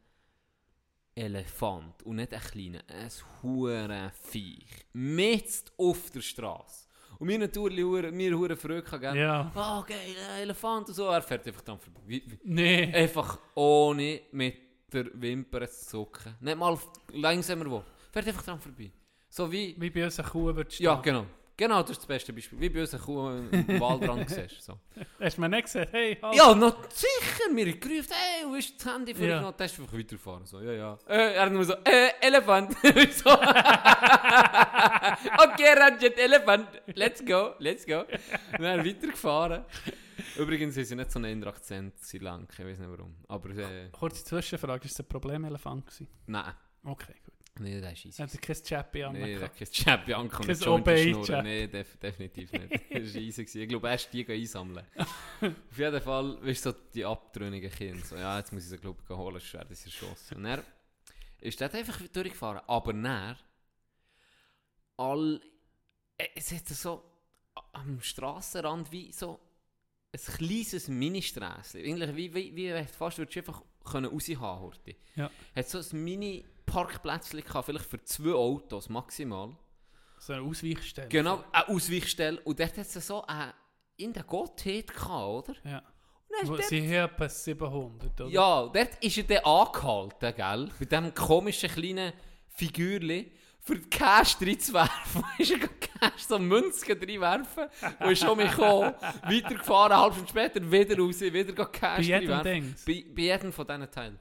Elefant. 1.15 2.03
Und 2.03 2.17
nicht 2.17 2.33
ein 2.33 2.39
kleiner, 2.41 2.81
ein 2.87 3.11
hure 3.43 4.11
Viech. 4.23 4.85
Mitten 4.93 5.69
auf 5.77 6.09
der 6.11 6.21
Straße. 6.21 6.86
Und 7.19 7.27
wir 7.27 7.39
natürlich, 7.39 7.83
wir 7.85 8.37
hure 8.37 8.55
Freude 8.55 8.99
gell? 8.99 9.15
Ja. 9.17 9.51
Oh, 9.55 9.83
geil, 9.87 10.15
ein 10.35 10.41
Elefant 10.43 10.87
und 10.89 10.93
so. 10.93 11.05
Er 11.07 11.21
fährt 11.21 11.47
einfach 11.47 11.61
dann 11.61 11.79
vorbei. 11.79 12.01
Wie, 12.05 12.23
wie, 12.27 12.39
Nee. 12.43 12.93
einfach 12.93 13.39
ohne 13.55 14.21
mit 14.31 14.55
der 14.93 15.05
Wimpern 15.13 15.67
zu 15.67 15.87
zucken. 15.87 16.35
Nicht 16.39 16.57
mal 16.57 16.77
langsamer 17.13 17.69
wo. 17.69 17.83
Fährt 18.11 18.27
einfach 18.27 18.43
dran 18.43 18.59
vorbei. 18.59 18.91
So 19.29 19.51
wie... 19.51 19.75
Wie 19.77 19.89
bei 19.89 20.05
uns 20.05 20.19
eine 20.19 20.27
Kuh 20.29 20.51
du 20.51 20.63
Ja, 20.77 20.95
genau. 20.95 21.25
Genau, 21.59 21.81
das 21.81 21.89
ist 21.91 21.97
das 22.01 22.05
beste 22.05 22.31
Beispiel. 22.33 22.59
Wie 22.59 22.69
bei 22.69 22.81
uns 22.81 22.93
eine 22.93 23.01
Kuh 23.01 23.29
im 23.31 23.67
Waldrand 23.81 24.29
siehst. 24.29 24.61
So. 24.61 24.77
Hast 25.19 25.37
du 25.37 25.41
mir 25.41 25.49
nicht 25.49 25.63
gesagt, 25.63 25.91
hey, 25.91 26.15
halt. 26.21 26.35
Ja, 26.35 26.53
noch 26.53 26.77
sicher. 26.91 27.51
Mir 27.51 27.67
hat 27.73 27.81
gerufen, 27.81 28.11
hey, 28.11 28.45
wo 28.47 28.53
ist 28.55 28.75
das 28.85 28.93
Handy 28.93 29.15
für 29.15 29.25
Ja. 29.25 29.41
dich? 29.41 29.51
Das 29.57 29.71
ist 29.73 29.79
einfach 29.79 29.97
weiterfahren. 29.97 30.45
So, 30.45 30.59
ja, 30.61 30.71
ja. 30.73 30.97
Äh, 31.07 31.33
er 31.33 31.41
hat 31.41 31.51
nur 31.51 31.65
so, 31.65 31.73
äh, 31.83 32.11
Elefant. 32.21 32.73
so. 32.83 33.31
okay, 35.45 35.73
Ranjet, 35.75 36.17
Elefant. 36.19 36.67
Let's 36.93 37.25
go, 37.25 37.55
let's 37.59 37.85
go. 37.85 38.01
Und 38.01 38.61
dann 38.63 38.85
weitergefahren. 38.85 39.65
Übrigens 40.37 40.77
ist 40.77 40.89
sie 40.89 40.95
nicht 40.95 41.11
so 41.11 41.19
ein 41.19 41.43
Akzent, 41.43 41.97
Sri 41.99 42.19
Lanka, 42.19 42.61
ich 42.63 42.69
weiß 42.69 42.79
nicht 42.79 42.89
warum. 42.89 43.15
Aber, 43.27 43.49
äh, 43.49 43.89
Kurze 43.91 44.23
Zwischenfrage, 44.23 44.85
ist 44.85 44.97
das 44.99 45.05
ein 45.05 45.09
Problemelefant 45.09 45.85
gewesen? 45.87 46.07
nein. 46.27 46.53
Okay, 46.83 47.15
gut. 47.25 47.33
Nee, 47.59 47.81
das 47.81 47.93
ist 47.93 48.05
easy. 48.05 48.21
Hat 48.21 48.33
er 48.33 48.39
kein 48.39 48.63
Chappy 48.63 48.99
da 48.99 49.47
kein 49.47 49.71
Chap 49.71 50.05
Bianca 50.05 50.37
Kein 50.37 50.47
mit 50.47 50.61
Joint 50.61 50.87
OBI 50.87 51.03
schnurren. 51.03 51.25
Chap. 51.25 51.43
Nee, 51.43 51.67
def 51.67 51.97
definitiv 51.97 52.51
nicht. 52.51 52.71
Das 52.89 53.13
war 53.13 53.21
easy. 53.21 53.43
gewesen. 53.43 53.61
Ich 53.61 53.69
glaube, 53.69 53.87
erst 53.89 54.13
die 54.13 54.25
gehen 54.25 54.39
einsammeln. 54.39 54.85
Auf 55.41 55.77
jeden 55.77 56.01
Fall, 56.01 56.45
weißt 56.45 56.65
du, 56.65 56.71
so 56.71 56.77
die 56.93 57.05
abtrünnigen 57.05 57.71
Kinder. 57.71 58.05
So, 58.05 58.15
ja, 58.15 58.37
jetzt 58.37 58.51
muss 58.51 58.63
ich 58.63 58.69
sie, 58.69 58.77
glaube 58.77 58.99
ich, 59.03 59.09
holen, 59.15 59.39
sonst 59.39 59.53
werden 59.53 59.75
sie 59.75 59.85
erschossen. 59.85 60.37
Und 60.37 60.45
er 60.45 60.63
ist 61.41 61.59
dort 61.61 61.75
einfach 61.75 62.01
durchgefahren. 62.07 62.61
Aber 62.67 62.93
dann, 62.93 63.37
all, 64.97 65.41
äh, 66.17 66.27
es 66.35 66.51
hat 66.51 66.67
so 66.67 67.03
am 67.73 68.01
Strassenrand 68.01 68.91
wie 68.91 69.11
so 69.11 69.39
ein 70.11 70.35
kleines 70.35 70.87
Mini-Strässchen. 70.87 71.81
Eigentlich 71.81 72.15
wie, 72.15 72.33
wie, 72.33 72.55
wie 72.55 72.83
fast 72.85 73.17
würdest 73.17 73.35
du 73.35 73.39
einfach 73.39 73.61
können 73.83 74.11
raushauen 74.11 74.59
heute. 74.59 74.95
Ja. 75.15 75.31
Hat 75.55 75.69
so 75.69 75.79
ein 75.79 76.03
Mini-Parkplätzchen 76.67 77.43
gehabt, 77.43 77.65
vielleicht 77.65 77.85
für 77.85 78.03
zwei 78.03 78.33
Autos 78.33 78.89
maximal. 78.89 79.55
So 80.19 80.33
eine 80.33 80.41
Ausweichstelle. 80.43 81.07
Genau, 81.07 81.43
eine 81.51 81.67
Ausweichstelle. 81.69 82.39
Und 82.41 82.59
dort 82.59 82.77
hat 82.77 82.85
es 82.85 83.07
so 83.07 83.23
eine 83.25 83.53
in 83.97 84.13
der 84.13 84.23
Gottheit 84.23 84.93
gehabt, 84.93 85.49
oder? 85.49 85.55
Ja. 85.63 85.83
Dort, 86.45 86.65
Sie 86.65 86.81
haben 86.81 87.13
etwa 87.13 87.29
700, 87.29 88.21
oder? 88.21 88.29
ja, 88.29 88.67
dort 88.67 89.03
ist 89.03 89.17
er 89.17 89.23
dann 89.23 89.43
angehalten, 89.43 90.35
gell? 90.35 90.69
Mit 90.77 90.91
diesem 90.91 91.13
komischen 91.15 91.69
kleinen 91.69 92.13
Figürchen. 92.49 93.31
Für 93.59 93.75
die 93.75 93.89
Cash 93.89 94.37
reinzuwerfen. 94.39 95.23
ist 95.39 95.51
er 95.51 95.59
Cash 95.59 96.23
so 96.27 96.37
Münzen 96.37 96.97
reinwerfen. 96.97 97.65
Und 97.99 98.11
ist 98.11 98.21
schon 98.21 98.37
mich 98.37 98.51
gekommen. 98.51 98.93
Weitergefahren, 99.23 99.91
eine 99.91 100.01
halbe 100.01 100.15
Stunde 100.15 100.29
später 100.29 100.71
wieder 100.71 100.97
raus, 100.97 101.19
wieder 101.19 101.43
gerade 101.53 101.71
Bei 101.71 101.79
Cash 101.79 102.07
jedem 102.07 102.31
reinwerfen. 102.31 102.43
Ding. 102.43 102.75
Bei, 102.85 103.13
bei 103.15 103.21
jedem 103.23 103.51
von 103.51 103.67
diesen 103.67 103.91
Teilen. 103.91 104.19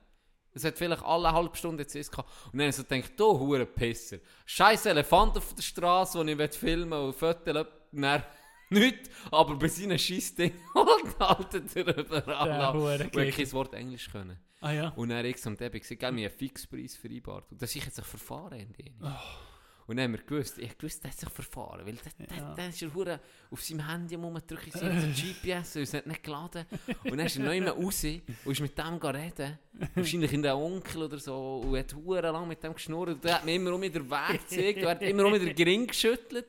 Es 0.56 0.64
hat 0.64 0.78
vielleicht 0.78 1.04
alle 1.04 1.30
halbe 1.30 1.54
Stunde 1.54 1.82
ist 1.82 2.10
gehabt. 2.10 2.30
Und 2.50 2.58
dann 2.58 2.70
ich 2.70 2.76
so 2.76 2.82
gedacht, 2.82 3.12
du 3.18 3.38
hure 3.38 3.66
Pisser. 3.66 4.16
Scheiß 4.46 4.86
Elefant 4.86 5.36
auf 5.36 5.54
der 5.54 5.62
Straße, 5.62 6.24
den 6.24 6.40
ich 6.40 6.54
filmen 6.54 6.98
und 6.98 7.20
will. 7.20 7.66
Dann 7.92 8.22
nicht, 8.70 9.10
aber 9.30 9.54
bei 9.56 9.68
seinen 9.68 9.98
scheiß 9.98 10.34
Ding 10.34 10.52
haltet 11.20 11.76
er 11.76 11.96
überall 11.96 12.22
Der 12.22 12.68
an. 12.68 12.76
Und 12.76 12.88
er 12.88 12.98
Gegner. 13.06 13.30
kein 13.30 13.52
Wort 13.52 13.74
Englisch 13.74 14.10
können. 14.10 14.38
Ah 14.60 14.72
ja. 14.72 14.88
Und 14.96 15.10
dann 15.10 15.24
ich 15.24 15.44
und 15.46 15.60
habe 15.60 15.78
gesagt, 15.78 16.00
gell, 16.00 16.08
haben 16.08 16.16
einen 16.16 16.30
Fixpreis 16.30 16.96
vereinbart. 16.96 17.52
Und 17.52 17.60
das 17.62 17.76
ist 17.76 17.84
jetzt 17.84 17.96
sich 17.96 18.04
verfahren 18.04 18.58
in 18.58 18.72
denen. 18.72 19.00
Oh. 19.02 19.45
Und 19.86 19.96
dann 19.96 20.04
haben 20.04 20.12
wir 20.14 20.22
gewusst, 20.22 20.58
ich 20.58 20.82
wusste, 20.82 21.02
der 21.02 21.10
hat 21.12 21.18
sich 21.18 21.28
verfahren. 21.28 21.86
Weil 21.86 21.94
der, 21.94 22.26
der, 22.26 22.54
der 22.54 22.68
ist 22.68 22.82
er 22.82 22.92
hure 22.92 23.20
auf 23.50 23.62
seinem 23.62 23.88
Handy 23.88 24.16
rumgedrückt, 24.16 24.72
so 24.72 24.86
GPS, 24.86 25.76
und 25.76 25.82
es 25.82 25.94
hat 25.94 26.06
nicht 26.06 26.22
geladen. 26.22 26.66
Und 27.04 27.16
dann 27.16 27.26
ist 27.26 27.36
er 27.36 27.44
noch 27.44 27.52
immer 27.52 27.70
raus 27.70 28.04
und 28.04 28.52
ist 28.52 28.60
mit 28.60 28.76
dem 28.76 28.94
reden. 28.96 29.58
Wahrscheinlich 29.94 30.32
in 30.32 30.42
der 30.42 30.56
Onkel 30.56 31.02
oder 31.04 31.18
so. 31.18 31.62
Und 31.64 31.78
hat 31.78 31.94
hure 31.94 32.20
lang 32.20 32.48
mit 32.48 32.62
dem 32.62 32.74
geschnurrt. 32.74 33.10
Und 33.10 33.24
der 33.24 33.36
hat 33.36 33.44
mir 33.44 33.54
immer 33.54 33.74
um 33.74 33.80
den 33.80 34.10
Weg 34.10 34.48
gezeigt. 34.48 34.78
Und 34.78 34.84
er 34.84 34.90
hat 34.90 35.02
immer 35.02 35.26
um 35.26 35.32
den 35.32 35.54
Gring 35.54 35.86
geschüttelt. 35.86 36.46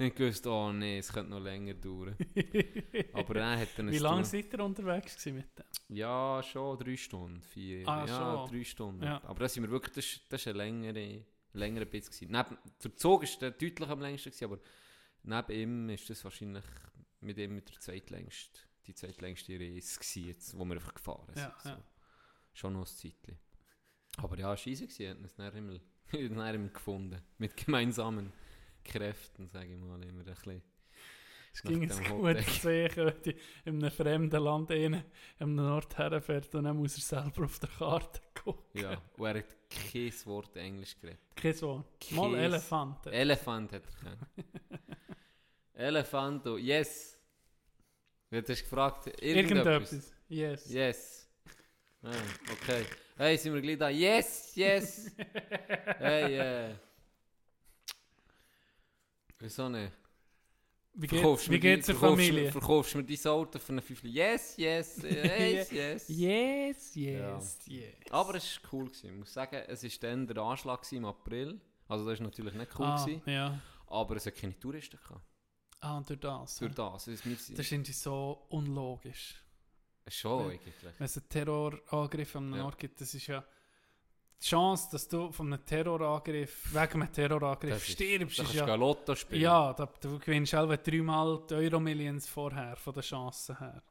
Und 0.00 0.06
ich 0.06 0.18
wusste, 0.18 0.48
oh 0.48 0.72
nee, 0.72 0.98
es 0.98 1.12
könnte 1.12 1.30
noch 1.30 1.40
länger 1.40 1.74
dauern. 1.74 2.16
Aber 3.12 3.34
dann 3.34 3.60
hat 3.60 3.68
er 3.76 3.90
Wie 3.90 3.98
lange 3.98 4.24
seid 4.24 4.50
ihr 4.50 4.64
unterwegs 4.64 5.26
mit 5.26 5.58
dem? 5.58 5.64
ja, 5.94 6.42
schon 6.42 6.78
drei 6.78 6.96
Stunden, 6.96 7.42
vier. 7.42 7.86
Ah, 7.86 8.06
ja, 8.06 8.46
schon. 8.46 8.50
drei 8.50 8.64
Stunden. 8.64 9.02
Ja. 9.02 9.20
Aber 9.24 9.40
das 9.40 9.52
sind 9.52 9.62
wir 9.64 9.70
wirklich, 9.70 9.94
das, 9.94 10.20
das 10.30 10.40
ist 10.40 10.48
ein 10.48 10.56
längere, 10.56 11.22
längere 11.52 11.86
Bit 11.86 12.06
gewesen. 12.06 12.30
Neben, 12.30 12.58
der 12.82 12.96
Zug 12.96 13.22
ist 13.22 13.40
der 13.40 13.50
deutlich 13.50 13.88
am 13.88 14.00
längsten 14.00 14.30
gewesen, 14.30 14.44
aber 14.44 14.58
neben 15.22 15.52
ihm 15.52 15.88
ist 15.90 16.08
das 16.10 16.24
wahrscheinlich 16.24 16.64
mit 17.20 17.38
ihm 17.38 17.54
mit 17.54 17.68
der 17.68 17.78
zweitlängste, 17.78 18.60
die 18.86 18.94
zweitlängste 18.94 19.52
Reise 19.58 19.98
gewesen, 19.98 20.24
jetzt, 20.26 20.58
wo 20.58 20.64
wir 20.64 20.74
einfach 20.74 20.94
gefahren 20.94 21.26
sind. 21.34 21.38
Ja, 21.38 21.56
so. 21.62 21.68
ja. 21.70 21.84
Schon 22.52 22.72
noch 22.72 22.80
ein 22.80 22.86
Zeitchen. 22.86 23.38
Aber 24.16 24.38
ja, 24.38 24.52
es 24.54 24.66
war 24.66 24.72
easy 24.72 24.86
gewesen, 24.86 25.10
haben 25.10 25.22
uns 25.22 25.34
dann 25.34 25.56
immer, 25.56 25.80
dann 26.12 26.54
immer 26.54 26.68
gefunden. 26.68 27.22
Mit 27.38 27.56
gemeinsamen 27.56 28.32
Kräften, 28.84 29.48
sage 29.48 29.74
ich 29.74 29.80
mal, 29.80 30.02
immer 30.02 30.20
ein 30.20 30.24
bisschen. 30.24 30.62
Es 31.52 31.62
ging 31.62 31.90
Hotel. 31.90 32.34
gut 32.34 32.44
zu 32.44 32.60
sehen, 32.60 32.90
wenn 32.96 33.34
in 33.64 33.82
einem 33.82 33.90
fremden 33.90 34.42
Land 34.42 34.70
in 34.70 35.02
einem 35.38 35.58
Ort 35.58 35.98
herfährt 35.98 36.54
und 36.54 36.64
dann 36.64 36.76
muss 36.76 36.96
er 36.96 37.22
selber 37.22 37.44
auf 37.44 37.58
der 37.58 37.68
Karte 37.70 38.20
gucken. 38.44 38.80
Ja, 38.82 39.00
und 39.16 39.26
er 39.26 39.34
hat 39.38 39.56
kein 39.70 40.12
Wort 40.26 40.56
Englisch 40.56 40.96
geredet. 41.00 41.20
Kein 41.36 41.60
Wort. 41.62 41.86
Mal 42.12 42.30
Kein- 42.32 42.40
Elefanten. 42.44 43.12
Elefant 43.12 43.72
hat 43.72 43.82
er. 44.04 44.18
Elefanto, 45.86 46.56
yes. 46.58 47.18
Du 48.30 48.36
hast 48.38 48.46
gefragt, 48.48 49.06
irgendetwas. 49.22 49.92
Irgendetwas. 49.92 50.12
Yes. 50.28 50.70
Yes. 50.72 51.28
Ah, 52.02 52.10
okay. 52.52 52.84
Hey, 53.16 53.36
sind 53.36 53.52
wir 53.54 53.60
gleich 53.60 53.78
da? 53.78 53.88
Yes, 53.88 54.54
yes. 54.54 55.10
hey, 55.98 56.38
äh. 56.38 56.74
Wieso 59.38 59.68
nicht? 59.68 59.92
Wie 60.92 61.06
Verkaufst 61.08 61.44
geht's, 61.44 61.48
mir 61.50 61.54
wie 61.56 61.60
geht's 61.60 61.86
die- 61.86 61.92
der 61.92 62.00
verkaufst 62.00 62.26
Familie? 62.26 62.44
mir- 62.46 62.52
Verkaufst 62.52 62.94
mir 62.96 63.04
dein 63.04 63.26
Auto 63.32 63.58
für 63.58 63.72
eine 63.72 63.82
Fünfli? 63.82 64.10
Yes, 64.14 64.56
yes, 64.56 65.02
yes, 65.02 65.70
yes. 65.70 66.08
Yes, 66.08 66.94
yes, 66.96 67.58
yes. 67.66 67.94
Aber 68.10 68.34
es 68.34 68.60
war 68.62 68.72
cool. 68.72 68.84
Gewesen. 68.86 69.06
Ich 69.10 69.16
muss 69.18 69.32
sagen, 69.32 69.56
es 69.68 69.82
war 69.84 69.90
dann 70.10 70.26
der 70.26 70.38
Anschlag 70.38 70.92
im 70.92 71.04
April. 71.04 71.60
Also 71.88 72.04
das 72.08 72.18
war 72.18 72.26
natürlich 72.26 72.54
nicht 72.54 72.78
cool. 72.78 72.86
ah, 72.86 73.04
Gewesen, 73.04 73.22
ja. 73.26 73.60
aber 73.86 74.16
es 74.16 74.26
hat 74.26 74.34
keine 74.36 74.58
Touristen 74.58 74.96
gehabt. 75.02 75.24
Ah, 75.80 75.96
und 75.96 76.08
durch 76.08 76.20
das. 76.20 76.56
Durch 76.58 76.76
ja. 76.76 76.90
das. 76.90 77.04
Das 77.06 77.14
ist 77.26 77.72
irgendwie 77.72 77.92
so 77.92 78.44
unlogisch. 78.50 79.36
schon 80.08 80.44
Ja. 80.46 80.50
eigentlich. 80.52 80.74
Wenn 80.98 81.04
es 81.04 81.16
einen 81.16 81.28
Terrorangriff 81.28 82.36
an 82.36 82.44
einem 82.46 82.56
Ja. 82.56 82.64
Ort 82.64 82.78
gibt, 82.78 83.00
das 83.00 83.14
ist 83.14 83.26
ja 83.28 83.44
die 84.42 84.46
Chance, 84.46 84.88
dass 84.92 85.06
du 85.08 85.30
von 85.32 85.52
einem 85.52 85.64
Terrorangriff, 85.66 86.72
wegen 86.74 87.02
einem 87.02 87.12
Terrorangriff 87.12 87.70
Das 87.74 87.82
ist- 87.88 87.92
stirbst, 87.92 88.38
ist 88.38 88.54
du 88.54 88.58
ja... 88.58 88.74
Lotto 88.74 89.14
spielen. 89.14 89.42
Ja, 89.42 89.72
da, 89.74 89.86
du 90.00 90.18
gewinnst 90.18 90.50
selber 90.52 90.76
dreimal 90.78 91.42
die 91.48 91.54
Euro-Millions 91.54 92.26
vorher, 92.28 92.76
von 92.76 92.94
den 92.94 93.02
Chancen 93.02 93.58
her. 93.58 93.82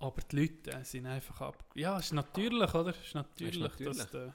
Aber 0.00 0.20
die 0.22 0.36
Leute 0.40 0.70
äh, 0.72 0.84
sind 0.84 1.06
einfach 1.06 1.40
ab... 1.40 1.64
Ja, 1.74 1.98
ist 1.98 2.12
natürlich, 2.12 2.72
oder? 2.72 2.90
Ist 2.90 3.14
natürlich, 3.14 3.58
natürlich. 3.60 3.96
dass 3.98 4.10
der... 4.10 4.34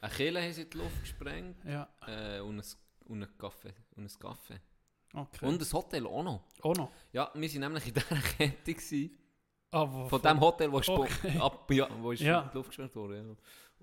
Eine 0.00 0.12
Kille 0.12 0.42
haben 0.42 0.52
sie 0.52 0.62
in 0.62 0.70
die 0.70 0.78
Luft 0.78 1.00
gesprengt 1.00 1.64
Ja, 1.64 1.88
äh, 2.06 2.40
und, 2.40 2.58
ein, 2.58 2.64
und 3.06 3.22
ein 3.22 3.38
Kaffee. 3.38 3.72
Und 3.96 4.04
ein 4.12 4.18
Kaffee. 4.18 4.60
okay. 5.14 5.46
Und 5.46 5.62
ein 5.62 5.72
Hotel 5.72 6.06
auch 6.06 6.22
noch. 6.24 6.42
Auch 6.60 6.74
noch. 6.74 6.90
Ja, 7.12 7.30
wir 7.34 7.48
waren 7.52 7.60
nämlich 7.60 7.86
in 7.86 7.94
dieser 7.94 8.16
Kette. 8.36 8.74
Gewesen, 8.74 9.16
Ah, 9.70 9.86
wo- 9.90 10.08
von 10.08 10.22
dem 10.22 10.38
Hotel, 10.40 10.70
wo, 10.70 10.76
Okay. 10.76 10.92
okay. 10.92 11.38
ab, 11.40 11.68
ja, 11.72 11.88
wo 12.00 12.12
ist 12.12 12.20
Ja. 12.20 12.42
in 12.42 12.50
die 12.50 12.56
Luft 12.58 12.68
gesprengt 12.70 12.94
wurde. 12.94 13.16
Ja. 13.18 13.24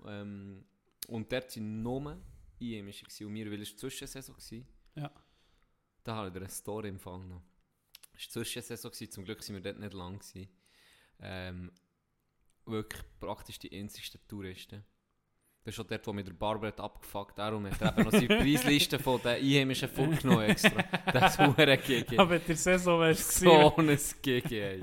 Ähm, 0.06 0.64
und 1.08 1.32
dort 1.32 1.56
waren 1.56 1.82
nur 1.82 2.18
Einheimische. 2.60 3.04
gewesen. 3.04 3.26
Und 3.26 3.34
wir, 3.34 3.50
weil 3.50 3.62
es 3.62 3.70
die 3.70 3.76
Zwischensaison 3.76 4.36
war, 4.36 5.02
Ja. 5.02 5.10
da 6.04 6.16
habe 6.16 6.28
ich 6.28 6.32
dir 6.34 6.40
eine 6.40 6.48
Story 6.48 6.88
empfangen. 6.88 7.30
Es 7.32 7.34
war 7.34 7.40
die 8.24 8.28
Zwischensaison, 8.30 8.90
gewesen. 8.90 9.10
zum 9.12 9.24
Glück 9.24 9.40
waren 9.40 9.54
wir 9.56 9.62
dort 9.62 9.78
nicht 9.80 9.92
lang. 9.94 10.18
Gewesen. 10.18 10.48
Ähm, 11.20 11.72
wirklich 12.66 13.02
praktisch 13.20 13.58
die 13.58 13.72
einzigsten 13.78 14.20
Touristen. 14.28 14.84
Das 15.64 15.70
ist 15.72 15.76
schon 15.76 15.86
dort, 15.86 16.04
wo 16.08 16.12
mit 16.12 16.26
der 16.26 16.32
Barber 16.32 16.66
hat 16.66 16.80
abgefuckt 16.80 17.38
Darum 17.38 17.64
hat 17.66 17.80
er 17.80 17.92
eben 17.92 18.02
noch 18.02 18.10
seine 18.10 18.26
Preisliste 18.26 18.98
von 18.98 19.22
den 19.22 19.36
Einheimischen 19.36 19.88
vorgenommen 19.88 20.42
extra. 20.42 20.82
Das 21.12 21.38
ist 21.38 21.38
hure 21.38 21.78
GG. 21.78 22.18
Aber 22.18 22.38
der 22.40 22.56
Saison 22.56 23.00
wärst 23.00 23.42
du 23.42 23.44
So 23.44 23.76
ein 23.76 23.98
GG, 24.22 24.60
ey. 24.60 24.82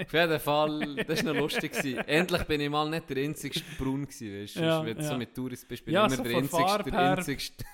Auf 0.00 0.12
jeden 0.12 0.40
Fall, 0.40 0.96
das 1.04 1.24
war 1.24 1.34
noch 1.34 1.40
lustig. 1.40 1.72
Gewesen. 1.72 1.98
Endlich 1.98 2.42
bin 2.44 2.60
ich 2.62 2.70
mal 2.70 2.88
nicht 2.88 3.10
der 3.10 3.18
einzigste 3.18 3.64
Braun 3.78 4.06
gewesen, 4.06 4.42
weißt 4.42 4.56
du? 4.56 4.60
Ja, 4.60 4.84
Wenn 4.84 4.96
du 4.96 5.02
ja. 5.02 5.08
so 5.08 5.18
mit 5.18 5.34
Touristen 5.34 5.68
bist, 5.68 5.84
bin 5.84 5.92
Ja, 5.92 6.06
ich 6.06 6.12
so 6.12 6.24
immer 6.24 6.24
der 6.24 6.32
von 6.32 6.42
einzigste, 6.42 6.68
Farbe 6.68 6.90
der 6.90 7.00
einzigste 7.00 7.64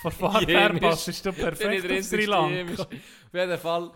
Von 0.00 0.12
Farbe 0.12 0.46
her 0.46 0.80
passest 0.80 1.26
du 1.26 1.32
perfekt 1.34 1.84
der 1.84 1.98
auf 1.98 2.04
Sri. 2.04 2.24
Lanka. 2.24 2.82
Auf 2.84 2.88
jeden 3.34 3.58
Fall 3.58 3.92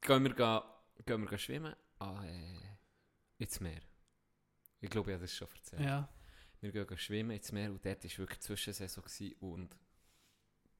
gehen 0.00 0.24
wir, 0.24 0.34
ga, 0.34 0.64
gehen 1.04 1.30
wir 1.30 1.38
schwimmen 1.38 1.74
ah, 1.98 2.24
äh, 2.24 3.42
ins 3.42 3.60
Meer. 3.60 3.82
Ich 4.80 4.88
glaube, 4.88 5.10
ich 5.10 5.14
habe 5.14 5.24
das 5.24 5.34
schon 5.34 5.48
erzählt. 5.54 5.82
Ja, 5.82 6.08
Wir 6.72 6.86
gehen 6.86 6.98
schwimmen 6.98 7.30
ins 7.32 7.52
Meer 7.52 7.70
und 7.70 7.84
dort 7.84 8.04
war 8.04 8.18
wirklich 8.18 8.40
Zwischensaison 8.40 9.04
und 9.40 9.76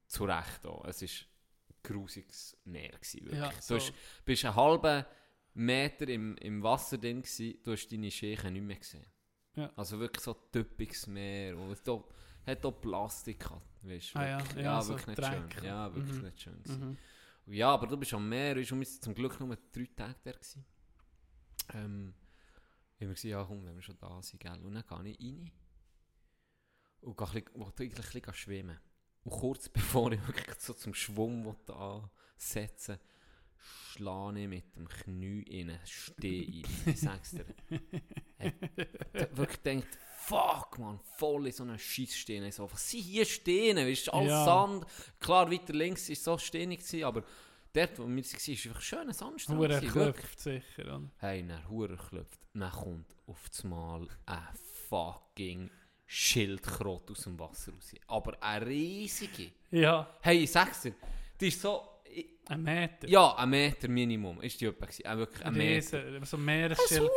zu 0.07 0.25
Recht 0.25 0.65
auch. 0.65 0.83
Es 0.85 1.01
war 1.01 1.09
ein 1.09 1.75
grusiges 1.83 2.57
Meer. 2.65 2.89
Gewesen, 2.93 3.21
wirklich. 3.25 3.39
ja 3.39 3.49
du 3.49 3.61
so. 3.61 3.75
hast, 3.75 3.93
bist 4.25 4.45
einen 4.45 4.55
halben 4.55 5.05
Meter 5.53 6.07
im, 6.07 6.35
im 6.37 6.63
Wasser 6.63 6.97
drin 6.97 7.21
gewesen, 7.21 7.59
du 7.63 7.71
hast 7.71 7.87
deine 7.91 8.11
Schächen 8.11 8.53
nicht 8.53 8.61
mehr 8.63 8.77
gesehen. 8.77 9.05
Ja. 9.55 9.71
Also 9.75 9.99
wirklich 9.99 10.23
so 10.23 10.33
typisches 10.51 11.07
Meer. 11.07 11.57
Und 11.57 11.71
es 11.71 11.79
hat 12.45 12.65
auch- 12.65 12.81
Plastik 12.81 13.39
gehabt. 13.39 13.65
Weißt, 13.83 14.15
Ah 14.15 14.27
ja, 14.27 14.39
wirklich, 14.39 14.63
ja, 14.65 14.81
so 14.81 14.89
wirklich 14.93 15.07
nicht 15.07 15.19
Dreck. 15.19 15.53
schön. 15.53 15.63
Ja, 15.63 15.95
wirklich 15.95 16.15
Mhm. 16.17 16.21
nicht 16.25 16.41
schön. 16.41 16.63
Mhm. 16.65 16.97
Ja, 17.53 17.69
aber 17.69 17.87
du 17.87 17.95
bist 17.97 18.13
am 18.13 18.27
Meer, 18.27 18.55
weißt, 18.57 18.71
und 18.71 18.79
wir 18.81 18.87
waren 18.87 19.01
zum 19.01 19.13
Glück 19.15 19.39
nur 19.39 19.55
drei 19.71 19.87
Tage 19.95 20.15
da. 20.23 20.31
Gewesen. 20.31 20.65
Ähm, 21.73 22.13
haben 22.95 22.99
wir 22.99 23.07
gesagt, 23.09 23.23
ja 23.25 23.43
komm, 23.43 23.65
wenn 23.65 23.75
wir 23.75 23.81
schon 23.81 23.97
da 23.99 24.21
sind, 24.21 24.39
gell. 24.39 24.59
Und 24.63 24.73
dann 24.73 25.03
gehe 25.03 25.11
ich 25.13 25.19
rein 25.19 25.51
und 27.05 27.17
gehe 27.17 27.27
ein 27.27 27.35
eigentlich 27.35 27.81
ein 27.81 27.95
bisschen 27.95 28.33
schwimmen. 28.33 28.79
Und 29.23 29.31
kurz 29.31 29.69
bevor 29.73 30.11
ich 30.11 30.25
wirklich 30.27 30.59
so 30.59 30.73
zum 30.73 30.93
Schwung 30.93 31.45
wollte 31.45 31.75
ansetzen 31.75 32.99
schlage 33.95 34.41
ich 34.41 34.47
mit 34.47 34.75
dem 34.75 34.87
Knie 34.87 35.45
rein, 35.49 35.79
stehe 35.85 36.43
ich, 36.43 36.65
ich 36.85 36.99
sag's 36.99 37.31
dir. 37.31 37.45
Da 39.13 39.37
wirklich 39.37 39.61
denkt, 39.61 39.97
fuck 40.17 40.77
man, 40.77 40.99
voll 41.17 41.47
in 41.47 41.53
so 41.53 41.63
einer 41.63 41.79
Scheisssteine. 41.79 42.51
So, 42.51 42.71
was 42.71 42.89
sind 42.89 43.01
hier 43.01 43.25
Steine? 43.25 43.87
Weißt 43.87 44.07
du, 44.07 44.11
alles 44.11 44.29
Ja. 44.29 44.45
Sand. 44.45 44.85
Klar, 45.19 45.49
weiter 45.49 45.73
links 45.73 46.09
war 46.09 46.15
so 46.15 46.37
steinig, 46.37 46.79
gewesen, 46.79 47.03
aber 47.05 47.23
dort, 47.73 47.97
wo 47.97 48.03
wir 48.03 48.09
waren, 48.09 48.15
war 48.23 48.65
einfach 48.65 48.81
schöner 48.81 49.13
Sandstrand. 49.13 49.59
Hure 49.59 49.67
gewesen, 49.69 49.95
wirklich. 49.95 50.15
klopft 50.15 50.39
sicher. 50.39 50.83
Oder? 50.83 51.01
Hey, 51.17 51.47
dann 51.47 51.69
Hure 51.69 51.97
klopft. 51.97 52.47
Dann 52.53 52.71
kommt 52.71 53.15
auf 53.25 53.49
das 53.49 53.63
Mal 53.63 54.07
ein 54.25 54.47
fucking 54.89 55.71
Schildkröte 56.05 57.13
aus 57.13 57.23
dem 57.23 57.39
Wasser 57.39 57.71
raus. 57.73 57.93
Aber 58.07 58.37
eine 58.41 58.65
riesige. 58.65 59.51
Ja, 59.71 60.07
Hey, 60.21 60.45
dir, 60.83 60.93
die 61.39 61.47
ist 61.47 61.61
so... 61.61 61.94
ein 62.47 62.61
Meter. 62.63 63.07
Ja, 63.07 63.33
ein 63.35 63.49
Meter 63.49 63.87
Minimum 63.87 64.41
ist 64.41 64.59
die 64.61 64.65
etwa 64.65 64.85
gewesen. 64.85 65.07
Auch 65.07 65.17
wirklich 65.17 65.45
ein 65.45 65.53
Meter. 65.53 66.05
Riesen, 66.05 66.25
so 66.25 66.37
Ein 66.37 66.45
Meeresschild. 66.45 66.89
sauer 67.01 67.09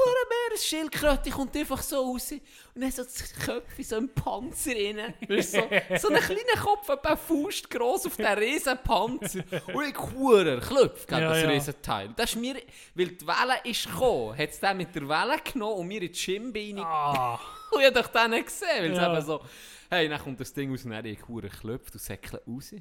Meeresschildkröte 0.48 1.30
kommt 1.30 1.56
einfach 1.56 1.82
so 1.82 1.96
raus 2.12 2.32
und 2.32 2.80
dann 2.80 2.90
so 2.90 3.02
das 3.04 3.32
Köpfchen 3.34 3.84
so 3.84 3.96
im 3.96 4.08
Panzer 4.08 4.70
rein. 4.72 5.14
Weißt 5.28 5.52
so, 5.52 5.60
so 5.98 6.08
einen 6.08 6.20
kleinen 6.22 6.58
Kopf, 6.60 6.88
etwa 6.88 7.16
Faust 7.16 7.68
gross 7.70 8.06
auf 8.06 8.16
diesen 8.16 8.32
riesen 8.38 8.78
Panzer. 8.82 9.44
Und 9.74 9.84
ich 9.88 9.98
huere 9.98 10.60
klopft 10.60 11.10
Ja, 11.10 11.20
das 11.20 11.42
ja. 11.42 11.48
riesen 11.50 11.74
Teil. 11.82 12.10
Das 12.16 12.30
ist 12.30 12.36
mir, 12.40 12.56
weil 12.94 13.08
die 13.08 13.26
Welle 13.26 13.60
ist 13.64 13.86
gekommen, 13.86 14.36
hat 14.36 14.50
es 14.50 14.60
den 14.60 14.76
mit 14.76 14.94
der 14.94 15.08
Welle 15.08 15.38
genommen 15.52 15.74
und 15.80 15.88
mir 15.88 16.02
in 16.02 16.08
die 16.12 16.18
Schienbeine 16.18 16.84
Ah, 16.84 17.38
und 17.72 17.80
ich 17.80 17.86
hab 17.86 17.94
doch 17.94 18.06
den 18.08 18.30
nicht 18.30 18.46
gesehen, 18.46 18.68
weil 18.78 18.90
es 18.92 18.96
Ja. 18.98 19.12
eben 19.16 19.26
so, 19.26 19.44
hey, 19.90 20.08
dann 20.08 20.20
kommt 20.20 20.40
das 20.40 20.52
Ding 20.54 20.72
aus 20.72 20.84
und 20.84 20.92
dann 20.92 21.04
ich 21.04 21.26
hure 21.28 21.48
klopft 21.48 21.92
und 21.94 22.00
säckelt 22.00 22.42
raus. 22.46 22.74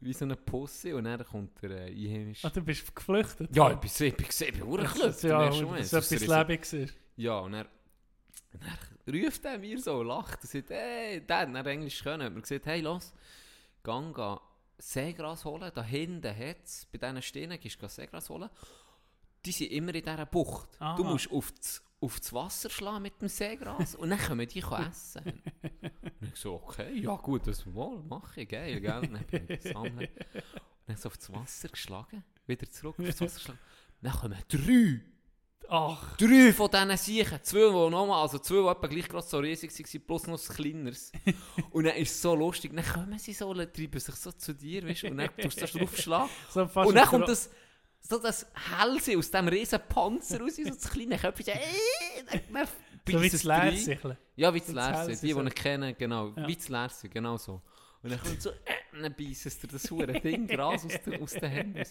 Wie 0.00 0.12
so 0.14 0.24
eine 0.24 0.36
Pusse 0.36 0.96
und 0.96 1.04
dann 1.04 1.22
kommt 1.24 1.62
der 1.62 1.70
äh, 1.70 1.86
Einheimische. 1.90 2.46
ah, 2.46 2.50
du 2.50 2.62
bist 2.62 2.94
geflüchtet. 2.94 3.54
Ja, 3.54 3.70
ich 3.70 3.76
bin 3.76 3.88
gesehen, 3.88 4.06
ich 4.08 4.16
bin 4.16 4.26
gesehen, 4.26 4.54
ich 4.54 4.60
bin 4.60 4.76
klopft. 4.76 5.04
ist 5.04 5.22
ja, 5.22 5.48
das 5.48 5.92
ist 5.92 6.12
etwas 6.12 6.26
Lebendiges. 6.26 6.72
ist. 6.72 6.94
Ja, 7.16 7.38
und 7.40 7.54
er, 7.54 7.66
ruft 9.06 9.44
er 9.44 9.58
mir 9.58 9.78
so 9.78 10.00
und 10.00 10.06
lacht 10.06 10.42
und 10.42 10.50
sagt, 10.50 10.70
hey, 10.70 11.20
der 11.26 11.38
hat 11.52 11.66
Englisch 11.66 12.02
können. 12.02 12.22
Hat 12.22 12.32
mir 12.32 12.40
gesagt, 12.40 12.66
hey, 12.66 12.80
los, 12.80 13.12
gang 13.82 14.14
geh 14.14 14.36
Seegras 14.78 15.44
holen. 15.44 15.70
Da 15.74 15.82
hinten 15.82 16.34
hat 16.34 16.64
es, 16.64 16.86
bei 16.86 16.98
diesen 16.98 17.22
Steinen, 17.22 17.60
gehst 17.60 17.80
du 17.82 17.88
Seegras 17.88 18.30
holen. 18.30 18.48
Die 19.44 19.52
sind 19.52 19.70
immer 19.72 19.94
in 19.94 20.02
dieser 20.02 20.26
Bucht. 20.26 20.68
Aha. 20.80 20.96
Du 20.96 21.04
musst 21.04 21.30
auf 21.30 21.52
das, 21.52 21.82
auf 22.00 22.18
das 22.18 22.32
Wasser 22.32 22.70
schlagen 22.70 23.02
mit 23.02 23.20
dem 23.20 23.28
Seegras 23.28 23.94
und 23.94 24.10
dann 24.10 24.18
können 24.18 24.46
die 24.48 24.60
essen. 24.88 25.42
und 26.20 26.28
ich 26.28 26.36
so, 26.36 26.54
okay, 26.54 26.98
ja 26.98 27.16
gut, 27.16 27.46
das 27.46 27.66
mal, 27.66 28.02
mache 28.08 28.42
ich, 28.42 28.48
geil, 28.48 28.80
gell. 28.80 29.00
Dann 29.00 29.24
bin 29.26 29.46
ich 29.48 29.60
gesammelt. 29.60 30.10
Und 30.34 30.42
dann 30.86 30.96
so 30.96 31.08
auf 31.08 31.18
das 31.18 31.32
Wasser 31.32 31.68
geschlagen, 31.68 32.24
wieder 32.46 32.68
zurück 32.68 32.98
auf 32.98 33.06
das 33.06 33.20
Wasser 33.20 33.34
geschlagen. 33.38 33.60
Dann 34.00 34.12
kommen 34.12 34.38
drei 34.48 35.00
Ach, 35.72 36.16
Drei 36.16 36.52
von 36.52 36.68
diesen 36.68 36.96
Siechen. 36.96 37.38
Zwei, 37.44 37.58
die 37.60 37.90
nochmal, 37.90 38.22
also 38.22 38.40
zwei, 38.40 38.56
die 38.56 38.66
etwa 38.66 38.86
gleich 38.88 39.08
gerade 39.08 39.24
so 39.24 39.38
riesig 39.38 39.70
waren, 39.70 40.02
plus 40.04 40.26
noch 40.26 40.50
ein 40.50 40.56
kleineres. 40.56 41.12
und 41.70 41.84
dann 41.84 41.94
ist 41.94 42.10
es 42.10 42.22
so 42.22 42.34
lustig. 42.34 42.72
Dann 42.74 42.84
kommen 42.84 43.18
sie 43.20 43.32
so, 43.32 43.54
treiben 43.54 44.00
sich 44.00 44.14
so 44.16 44.32
zu 44.32 44.52
dir, 44.52 44.84
weißt 44.88 45.04
du, 45.04 45.10
und 45.10 45.18
dann 45.18 45.28
tust 45.36 45.58
du 45.58 45.60
das 45.60 45.72
draufschlagen. 45.72 46.28
so 46.50 46.62
Und 46.62 46.94
dann 46.96 47.06
kommt 47.06 47.28
das, 47.28 47.50
so 48.00 48.18
das 48.18 48.46
Hälse 48.78 49.16
aus 49.18 49.30
diesem 49.30 49.48
riesen 49.48 49.78
Panzer 49.88 50.40
raus, 50.40 50.56
so 50.56 50.64
das 50.64 50.90
kleine 50.90 51.16
Köpfchen. 51.18 51.54
äh, 51.54 52.66
So 53.08 53.20
wie 53.20 53.26
das 53.30 53.34
es. 53.34 53.44
Lärsichel. 53.44 54.16
Ja, 54.36 54.52
wie 54.54 54.60
das. 54.60 54.68
Hälse 55.06 55.26
Die, 55.26 55.34
die 55.34 55.40
ich 55.48 55.54
kenne, 55.54 55.94
genau. 55.94 56.32
Ja. 56.36 56.46
Wie 56.48 56.56
das 56.56 56.68
Lärse, 56.68 57.08
genau 57.08 57.36
so. 57.36 57.60
Und 58.02 58.10
dann 58.10 58.20
kommt 58.20 58.40
so, 58.40 58.50
äh, 58.50 59.00
dann 59.00 59.14
beißen 59.14 59.48
es 59.50 59.58
dir 59.58 59.66
das 59.68 59.90
hure 59.90 60.12
Ding 60.20 60.46
Gras 60.46 60.84
aus, 60.86 61.00
den- 61.02 61.22
aus 61.22 61.32
den 61.32 61.50
Händen. 61.50 61.82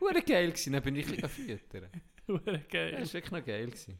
Hure 0.00 0.20
geil 0.22 0.48
gewesen, 0.50 0.72
dann 0.74 0.82
bin 0.82 0.96
ich 0.96 1.06
ein 1.06 1.16
bisschen 1.22 1.58
füttern. 1.58 1.88
Hure 2.28 2.58
geil. 2.70 2.92
Das 3.00 3.08
war 3.08 3.14
wirklich 3.14 3.32
noch 3.32 3.44
geil. 3.46 3.66
Gewesen. 3.66 3.98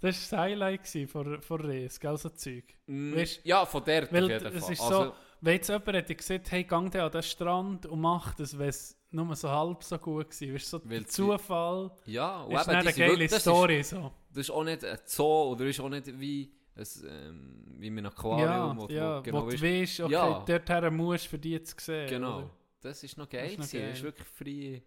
Das 0.00 0.02
war 0.02 0.10
das 0.10 0.32
Highlight 0.32 0.88
von, 1.10 1.40
von 1.42 1.60
Reis, 1.60 1.98
gell, 2.00 2.16
so 2.18 2.28
Zeug. 2.30 2.64
Mm, 2.86 3.14
Weißt- 3.14 3.40
ja, 3.44 3.64
von 3.64 3.84
der 3.84 4.02
auf 4.04 4.12
jeden 4.12 4.30
es 4.30 4.42
Fall. 4.64 4.72
ist 4.72 4.80
also, 4.80 5.04
so, 5.04 5.14
wenn 5.46 5.54
jetzt 5.54 5.68
jemand 5.68 5.86
hätte 5.94 6.14
gesagt, 6.14 6.50
hey, 6.50 6.64
gang 6.64 6.90
da 6.90 7.06
an 7.06 7.12
den 7.12 7.22
Strand 7.22 7.86
und 7.86 8.00
mach 8.00 8.34
das, 8.34 8.58
wenn 8.58 8.68
es 8.68 8.96
nur 9.10 9.34
so 9.34 9.48
halb 9.48 9.82
so 9.82 9.96
gut 9.98 10.26
war. 10.40 10.54
Weißt 10.54 10.66
so 10.68 10.80
Weil 10.84 10.90
der 10.90 11.00
sie- 11.00 11.06
Zufall 11.08 11.90
ja, 12.06 12.42
und 12.42 12.54
ist 12.54 12.62
eben, 12.68 12.76
eine 12.76 12.92
geile 12.92 13.10
wirklich- 13.12 13.30
das 13.30 13.40
Story. 13.42 13.82
so. 13.82 13.96
Ist, 13.98 14.12
das 14.30 14.38
ist 14.38 14.50
auch 14.50 14.64
nicht 14.64 14.84
ein 14.84 14.98
Zoo 15.06 15.52
oder 15.52 15.64
ist 15.66 15.80
auch 15.80 15.88
nicht 15.88 16.06
wie, 16.20 16.52
ein, 16.74 16.86
ähm, 17.08 17.64
wie 17.78 17.86
in 17.86 17.98
einem 17.98 18.06
Aquarium. 18.06 18.48
Ja, 18.48 18.76
wo, 18.76 18.86
ja, 18.88 19.18
wo, 19.18 19.22
genau, 19.22 19.42
wo 19.46 19.48
du 19.48 19.54
ist, 19.54 19.62
weißt, 19.62 20.00
okay, 20.00 20.12
Ja. 20.12 20.44
dorthin 20.46 20.96
musst 20.96 21.24
du 21.24 21.28
für 21.30 21.38
die 21.38 21.62
zu 21.62 21.74
sehen. 21.78 22.08
genau. 22.10 22.38
oder? 22.38 22.50
Das 22.82 23.02
ist 23.02 23.16
noch 23.16 23.28
geil. 23.28 23.46
ist 23.50 23.58
noch 23.58 23.66
gewesen. 23.66 23.80
Das 23.88 23.96
ist 23.96 24.02
geil. 24.02 24.12
wirklich 24.12 24.28
freie 24.28 24.82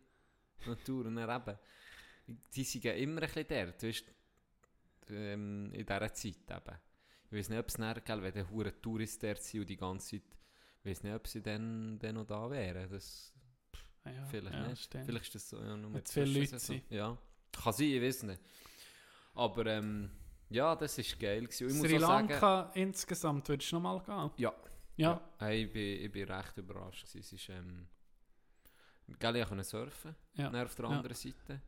Natur. 0.68 1.06
Und 1.08 1.16
dann 1.16 1.42
eben, 1.42 1.58
die 2.56 2.64
sind 2.64 2.84
ja 2.84 2.94
immer 2.94 3.22
ein 3.24 3.28
bisschen 3.32 3.46
dort, 3.48 3.82
weißt, 3.84 4.06
ähm, 5.10 5.72
in 5.74 5.86
dieser 5.86 6.14
Zeit 6.14 6.36
eben. 6.50 6.78
Ich 7.32 7.38
weiß 7.38 7.50
nicht, 7.50 7.60
ob 7.60 7.68
es 7.68 7.78
nachher, 7.78 8.02
gell, 8.02 8.22
wenn 8.22 8.34
der 8.34 8.50
hure 8.50 8.80
Tourist 8.82 9.22
dort 9.24 9.42
sind 9.42 9.62
und 9.62 9.70
die 9.70 9.78
ganze 9.78 10.18
Zeit, 10.18 10.24
weiß 10.90 11.04
nicht, 11.04 11.14
ob 11.16 11.28
sie 11.28 11.42
dann, 11.42 11.98
dann 12.00 12.16
noch 12.16 12.26
da 12.26 12.50
wären. 12.50 12.90
Das, 12.90 13.34
Ah 14.04 14.12
Ja, 14.12 14.26
Vielleicht 14.28 14.56
ja, 14.56 14.68
nicht. 14.68 14.84
stimmt. 14.84 15.06
Vielleicht 15.06 15.26
ist 15.26 15.36
das 15.36 15.50
so, 15.50 15.62
ja, 15.62 15.76
nur 15.76 16.04
zu 16.06 16.14
viele 16.14 16.40
Leute 16.40 16.58
sind. 16.60 16.84
Ja, 16.90 17.18
kann 17.52 17.74
sein, 17.74 17.88
ich 17.88 18.02
weiß 18.02 18.24
nicht. 18.24 18.42
Aber 19.36 19.66
ähm, 19.66 20.10
ja, 20.50 20.76
das 20.76 20.98
war 20.98 21.06
geil. 21.20 21.48
Ich 21.50 21.62
muss 21.62 21.80
Sri 21.80 21.96
auch 21.98 22.00
sagen, 22.02 22.30
Lanka 22.30 22.72
insgesamt, 22.76 23.48
würdest 23.50 23.72
du 23.72 23.76
noch 23.80 23.82
mal 23.82 24.00
gehen? 24.02 24.32
Ja. 24.38 24.54
Ja. 24.96 25.22
Hey, 25.38 25.64
ich, 25.66 25.72
bin, 25.74 26.06
ich 26.06 26.12
bin 26.12 26.30
recht 26.32 26.58
überrascht. 26.58 27.08
Gewesen. 27.08 27.20
Es 27.20 27.34
ist, 27.34 27.50
ähm, 27.50 27.88
gell, 29.20 29.36
ich 29.38 29.48
konnte 29.48 29.64
surfen, 29.64 30.16
Ja. 30.36 30.50
dann 30.50 30.66
auf 30.66 30.76
der 30.76 30.86
Ja. 30.86 30.92
anderen 30.92 31.16
Seite. 31.16 31.62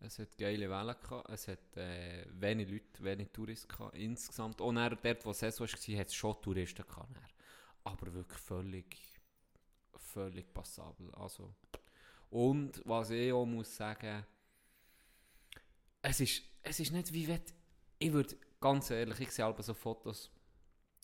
Es 0.00 0.18
hat 0.18 0.36
geile 0.36 0.68
Wellen 0.68 0.94
gehabt, 1.02 1.30
es 1.30 1.48
hat 1.48 1.76
äh, 1.76 2.26
wenig 2.32 2.68
Leute, 2.68 3.02
wenig 3.02 3.28
Touristen 3.32 3.68
gehabt, 3.68 3.96
insgesamt. 3.96 4.60
Und 4.60 4.74
dann, 4.74 4.96
dort, 5.02 5.24
wo 5.24 5.32
Saison 5.32 5.66
war, 5.66 5.98
hat 6.00 6.06
es 6.08 6.14
schon 6.14 6.40
Touristen 6.42 6.84
gehabt. 6.86 7.16
Dann. 7.16 7.24
Aber 7.86 8.12
wirklich 8.12 8.40
völlig, 8.40 8.96
völlig 9.96 10.52
passabel. 10.52 11.08
Also, 11.14 11.54
und 12.30 12.82
was 12.84 13.10
ich 13.10 13.32
auch 13.32 13.46
muss 13.46 13.74
sagen, 13.76 14.24
es 16.02 16.20
ist, 16.20 16.42
es 16.62 16.80
ist 16.80 16.92
nicht 16.92 17.12
wie 17.12 17.28
wenn, 17.28 17.40
ich 17.98 18.12
würde 18.12 18.36
ganz 18.60 18.90
ehrlich, 18.90 19.20
ich 19.20 19.30
sehe 19.30 19.44
aber 19.44 19.62
so 19.62 19.72
Fotos 19.74 20.30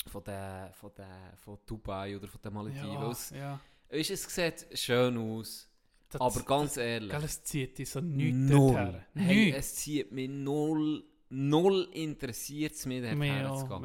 von 0.09 0.25
der, 0.25 0.73
von 0.75 0.91
der, 0.97 1.35
von 1.37 1.59
Dubai 1.67 2.17
oder 2.17 2.27
von 2.27 2.41
den 2.43 2.53
Malediven. 2.53 2.93
Ja, 2.93 3.11
Es, 3.11 3.31
ja. 3.31 3.61
es 3.89 4.09
sieht 4.35 4.67
schön 4.79 5.17
aus, 5.19 5.69
Das, 6.09 6.21
aber 6.21 6.43
ganz 6.43 6.77
ehrlich, 6.77 7.11
Gell, 7.11 7.25
es 7.25 7.45
zieht 7.45 7.79
dich 7.79 7.91
so 7.91 8.01
nichts 8.01 8.37
null. 8.51 8.73
dorthin. 8.75 9.03
Hey, 9.15 9.45
Nichts. 9.53 9.59
es 9.59 9.75
zieht 9.77 10.11
mich 10.13 10.29
null, 10.29 11.05
null 11.31 11.89
interessiert 11.93 12.73
es 12.75 12.87
mich, 12.87 13.03
dorthin 13.03 13.57
zu 13.57 13.67
gehen. 13.69 13.83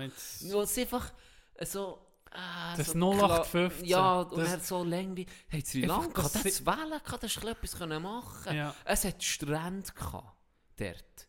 Weil 0.53 0.61
es 0.63 0.77
einfach 0.79 1.13
so... 1.61 2.03
Ah, 2.39 2.75
Das 2.77 2.87
so 2.91 2.93
0815, 2.99 3.85
Ja, 3.87 4.21
und 4.21 4.37
das- 4.37 4.51
er 4.53 4.59
so 4.59 4.83
länglich. 4.83 5.27
Hey, 5.47 5.61
Sri 5.65 5.81
Lanka, 5.81 6.21
das 6.21 6.33
das 6.33 6.43
si- 6.57 6.65
Wellen 6.65 7.01
gehabt, 7.03 7.23
da 7.23 7.27
hast 7.27 7.41
du 7.43 7.47
etwas 7.47 7.75
können 7.77 8.01
machen 8.03 8.55
Ja. 8.55 8.75
Es 8.85 9.03
hat 9.05 9.23
Strände 9.23 9.91
gehabt, 9.91 10.37
dort. 10.77 11.27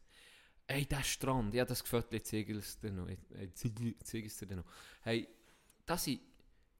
Ey, 0.67 0.85
der 0.85 1.03
Strand, 1.03 1.55
ja, 1.55 1.65
das 1.65 1.83
gefällt 1.83 2.13
dir, 2.13 2.23
zeige 2.23 2.55
es 2.59 2.79
dir 2.79 2.93
noch. 2.93 3.07
Es 3.09 4.39
dir 4.39 4.57
noch. 4.57 4.65
Hey, 5.01 5.27
das 5.87 6.05
sind 6.05 6.21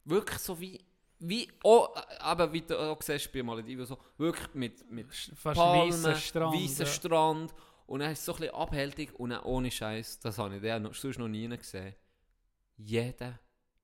wirklich 0.05 0.39
so 0.41 0.61
wie, 0.61 0.79
wie, 1.21 1.51
oh, 1.65 1.89
aber 2.21 2.53
wie 2.53 2.61
du 2.61 2.79
auch 2.79 3.01
siehst 3.01 3.33
bei 3.33 3.43
Malediven, 3.43 3.87
so, 3.87 3.99
wirklich 4.19 4.53
mit, 4.53 4.91
mit 4.91 5.07
Fast 5.15 5.59
Palmen, 5.59 6.17
Strand. 6.17 6.55
weißer 6.55 6.85
ja. 6.85 6.91
Strand 6.91 7.55
und 7.87 8.01
dann 8.01 8.13
ist 8.13 8.25
so 8.27 8.35
ein 8.35 8.41
bisschen 8.41 8.55
abhältig 8.55 9.15
und 9.19 9.31
dann 9.31 9.43
ohne 9.45 9.71
Scheiß, 9.71 10.21
das 10.21 10.37
habe 10.37 10.57
ich 10.57 10.63
noch, 10.79 10.93
sonst 10.95 11.19
noch 11.19 11.29
nie 11.29 11.49
gesehen. 11.49 11.95
Jeder, 12.77 13.41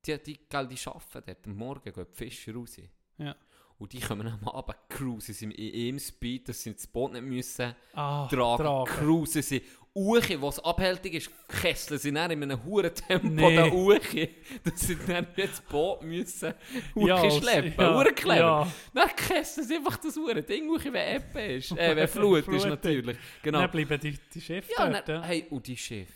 die, 0.06 0.18
die, 0.22 0.38
gell, 0.48 0.66
die 0.68 0.78
arbeiten 0.86 1.22
dort, 1.26 1.46
am 1.46 1.56
Morgen 1.56 1.92
gehen 1.92 2.06
die 2.10 2.14
Fischer 2.16 2.54
raus. 2.54 2.76
Ja. 3.18 3.34
Und 3.78 3.92
die 3.92 4.00
kommen 4.00 4.26
am 4.28 4.48
Abend 4.48 4.76
cruisen, 4.88 5.34
sind 5.34 5.50
in 5.52 5.74
ihrem 5.74 5.98
Speed, 5.98 6.48
dass 6.48 6.62
sie 6.62 6.72
das 6.74 6.86
Boot 6.86 7.12
nicht 7.12 7.24
müssen 7.24 7.74
Ah, 7.92 8.26
tragen, 8.28 8.62
tragen. 8.62 8.84
cruisen 8.86 9.42
sie. 9.42 9.62
Uche, 9.96 10.42
was 10.42 10.58
abhältig 10.58 11.14
ist, 11.14 11.30
kesseln 11.46 12.00
sie 12.00 12.10
dann 12.12 12.28
in 12.32 12.42
einem 12.42 12.64
hohen 12.64 12.92
Tempo 12.92 13.28
Nee. 13.28 13.54
der 13.54 13.72
Uche, 13.72 14.28
dass 14.64 14.80
sie 14.80 14.96
dann 15.06 15.26
nicht 15.36 15.50
das 15.52 15.60
Boot 15.60 16.02
müssen 16.02 16.52
Uche 16.96 17.08
Ja, 17.08 17.30
schleppen. 17.30 17.74
ja, 17.78 18.04
clever. 18.12 18.36
ja. 18.36 18.72
Dann 18.92 19.08
kesseln 19.14 19.66
sie 19.66 19.76
einfach 19.76 19.96
das 19.98 20.16
hure 20.16 20.42
Ding, 20.42 20.68
Uche, 20.68 20.92
wenn 20.92 21.16
Ebbe 21.16 21.40
ist. 21.42 21.70
Äh, 21.78 21.94
wenn 21.94 22.08
Flut 22.08 22.38
ist 22.38 22.44
Flut. 22.44 22.66
natürlich. 22.66 23.16
Genau. 23.42 23.60
Dann 23.60 23.70
bleiben 23.70 24.00
die, 24.00 24.18
die 24.34 24.40
Schiffe 24.40 24.72
Ja, 24.76 24.88
dort. 24.88 25.08
dann, 25.08 25.22
hey, 25.22 25.46
und 25.50 25.64
die 25.66 25.76
Schiffe. 25.76 26.12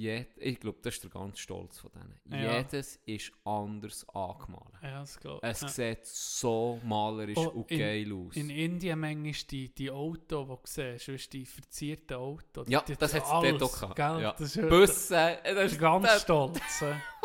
Jed, 0.00 0.28
ich 0.38 0.58
glaube, 0.60 0.78
das 0.82 0.94
ist 0.94 1.04
der 1.04 1.10
ganz 1.10 1.38
Stolz 1.38 1.78
von 1.78 1.90
denen. 1.92 2.42
Ja. 2.42 2.56
Jedes 2.58 2.98
ist 3.06 3.32
anders 3.44 4.06
angemalt. 4.08 4.64
Ja, 4.82 5.00
das 5.00 5.18
glaub, 5.20 5.42
Es 5.44 5.60
ja. 5.60 5.68
sieht 5.68 6.06
so 6.06 6.80
malerisch 6.84 7.36
Oh, 7.36 7.48
und 7.48 7.70
in- 7.70 7.78
geil 7.78 8.12
aus. 8.12 8.36
In 8.36 8.50
Indien 8.50 8.98
manchmal 9.00 9.32
die, 9.50 9.68
die 9.74 9.90
Autos, 9.90 10.46
die 10.48 10.54
du 10.54 10.58
siehst, 10.64 11.08
weißt, 11.08 11.32
die 11.32 11.46
verzierten 11.46 12.16
Autos. 12.16 12.66
Ja, 12.68 12.80
die, 12.82 12.96
das 12.96 13.12
die- 13.12 13.18
hat's 13.20 13.30
dort 13.30 13.62
auch 13.62 13.80
gehabt. 13.94 13.98
Ja. 13.98 14.32
Das 14.38 14.56
Busse, 14.56 15.38
das 15.44 15.54
das 15.54 15.72
ist 15.72 15.78
ganz 15.80 16.06
das, 16.06 16.22
stolz. 16.22 16.60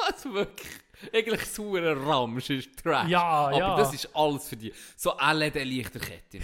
das 0.08 0.26
wirklich. 0.34 0.70
Eigentlich 1.14 1.46
sauer 1.46 1.82
Ramsch 2.08 2.50
ist 2.50 2.78
Trash. 2.82 3.10
Ja, 3.10 3.22
Aber 3.22 3.58
ja. 3.58 3.76
das 3.78 3.94
ist 3.94 4.10
alles 4.16 4.48
für 4.48 4.56
die. 4.56 4.74
So 4.96 5.12
LED-Lichterketten. 5.20 6.42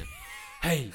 Hey, 0.64 0.92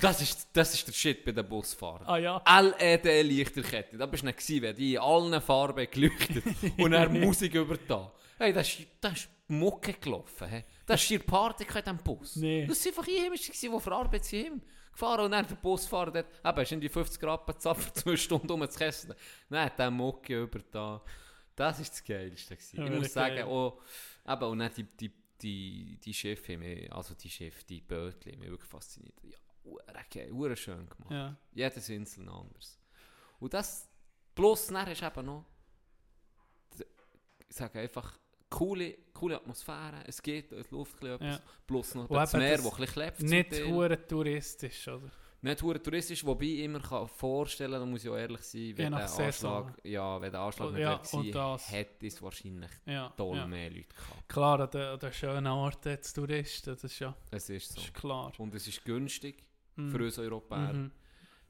das 0.00 0.22
ist, 0.22 0.48
das 0.54 0.72
ist 0.72 0.88
der 0.88 0.92
Shit 0.92 1.24
bei 1.26 1.32
den 1.32 1.46
Busfahrern. 1.46 2.06
Ah 2.06 2.16
ja. 2.16 2.42
LED-Lichterkette. 2.60 3.98
Da 3.98 4.06
bist 4.06 4.22
du 4.22 4.26
nicht 4.26 4.38
gewesen, 4.38 4.62
wenn 4.62 4.76
die 4.76 4.94
in 4.94 5.00
allen 5.00 5.40
Farben 5.42 5.86
geleuchtet 5.90 6.42
und 6.78 6.92
dann 6.92 7.20
Musik 7.20 7.54
über 7.54 7.76
da. 7.76 8.10
Hey, 8.38 8.54
das 8.54 8.68
ist, 8.68 8.88
das 8.98 9.12
ist 9.12 9.28
Mucke 9.48 9.92
gelaufen. 9.92 10.48
Hey. 10.48 10.64
Das 10.86 11.02
ist 11.02 11.08
hier 11.08 11.18
Party 11.18 11.64
in 11.64 11.74
diesem 11.74 11.98
Bus. 11.98 12.36
Nee. 12.36 12.66
Das 12.66 12.82
waren 12.86 12.92
einfach 12.96 13.12
Einheimische, 13.12 13.52
die 13.52 13.80
für 13.80 13.92
Arbeit 13.92 14.24
sind. 14.24 14.64
Gefahren 14.90 15.24
und 15.26 15.30
dann 15.32 15.46
der 15.46 15.54
Busfahrer 15.54 16.10
dort, 16.10 16.26
eben, 16.44 16.64
du 16.64 16.74
in 16.74 16.80
die 16.80 16.88
50 16.88 17.20
Grad 17.20 17.46
bezahlt 17.46 17.78
für 17.78 17.92
zwei 17.92 18.16
Stunden 18.16 18.50
um 18.50 18.68
zu 18.68 18.78
kesseln. 18.78 19.14
Dann 19.50 19.66
hat 19.66 19.78
der 19.78 19.90
Mucke 19.90 20.42
über 20.42 20.60
da. 20.72 21.02
Das 21.54 21.78
ist 21.78 21.92
das 21.92 22.04
Geilste. 22.04 22.56
Gewesen. 22.56 22.76
Ja, 22.78 22.84
ich 22.86 22.98
muss 22.98 23.12
sagen, 23.12 23.36
geil. 23.36 23.46
oh, 23.46 23.80
eben, 24.26 24.42
und 24.44 24.58
dann 24.60 24.72
die, 24.74 24.84
die, 24.84 25.12
die, 25.42 25.98
die 26.04 26.14
Chefin, 26.14 26.60
mich- 26.60 26.92
also 26.92 27.14
die 27.14 27.30
Chef, 27.30 27.64
die 27.64 27.80
Bötli, 27.80 28.36
mich 28.36 28.50
wirklich 28.50 28.70
fasziniert. 28.70 29.14
Ja, 29.22 30.22
hure 30.30 30.56
schön 30.56 30.88
gemacht. 30.88 31.10
Ja. 31.10 31.36
Jedes 31.52 31.88
Insel 31.88 32.28
anders. 32.28 32.78
Und 33.38 33.54
das, 33.54 33.88
plus 34.34 34.66
dann 34.68 34.86
hast 34.86 35.00
du 35.00 35.06
eben 35.06 35.26
noch, 35.26 35.44
ich 37.48 37.56
sage 37.56 37.80
einfach, 37.80 38.18
coole, 38.48 38.96
coole 39.12 39.36
Atmosphäre, 39.36 40.02
es 40.06 40.22
geht, 40.22 40.52
es 40.52 40.70
läuft 40.70 40.94
ein 41.02 41.18
bisschen 41.18 41.26
Ja. 41.26 41.34
etwas, 41.36 41.42
plus 41.66 41.94
noch 41.94 42.08
das 42.08 42.32
Meer, 42.32 42.56
das 42.56 42.64
ein 42.66 42.70
bisschen 42.70 42.86
klebt. 42.86 43.22
Nicht 43.22 43.64
hure 43.66 44.06
touristisch, 44.06 44.88
oder? 44.88 45.10
Nicht 45.42 45.62
hure 45.62 45.82
touristisch, 45.82 46.24
wobei 46.26 46.44
ich 46.44 46.58
immer 46.60 46.80
kann 46.80 47.08
vorstellen, 47.08 47.72
da 47.72 47.86
muss 47.86 48.04
ich 48.04 48.10
auch 48.10 48.16
ehrlich 48.16 48.42
sein, 48.42 48.74
wenn 48.76 48.92
der. 48.92 49.10
Anschlag, 49.10 49.80
ja, 49.84 50.20
wenn 50.20 50.30
der 50.32 50.40
Anschlag 50.40 50.70
nicht 50.72 50.80
ja, 50.80 51.52
das. 51.52 51.70
hätte 51.72 52.06
es 52.06 52.20
wahrscheinlich 52.20 52.70
Ja. 52.84 53.08
toll 53.16 53.36
ja. 53.38 53.46
mehr 53.46 53.70
Leute 53.70 53.88
gehabt. 53.88 54.28
Klar, 54.28 54.60
an 54.60 54.70
den, 54.70 54.98
den 54.98 55.12
schönen 55.12 55.46
Orten 55.46 55.88
es 55.98 56.12
Touristen, 56.12 56.70
das 56.74 56.84
ist 56.84 56.98
ja 56.98 57.16
Es 57.30 57.48
ist 57.48 57.72
so. 57.72 57.80
ist 57.80 57.94
klar. 57.94 58.32
Und 58.38 58.54
es 58.54 58.66
ist 58.68 58.84
günstig 58.84 59.42
Mhm. 59.76 59.90
für 59.92 60.04
uns 60.04 60.18
Europäer. 60.18 60.72
Mhm. 60.74 60.90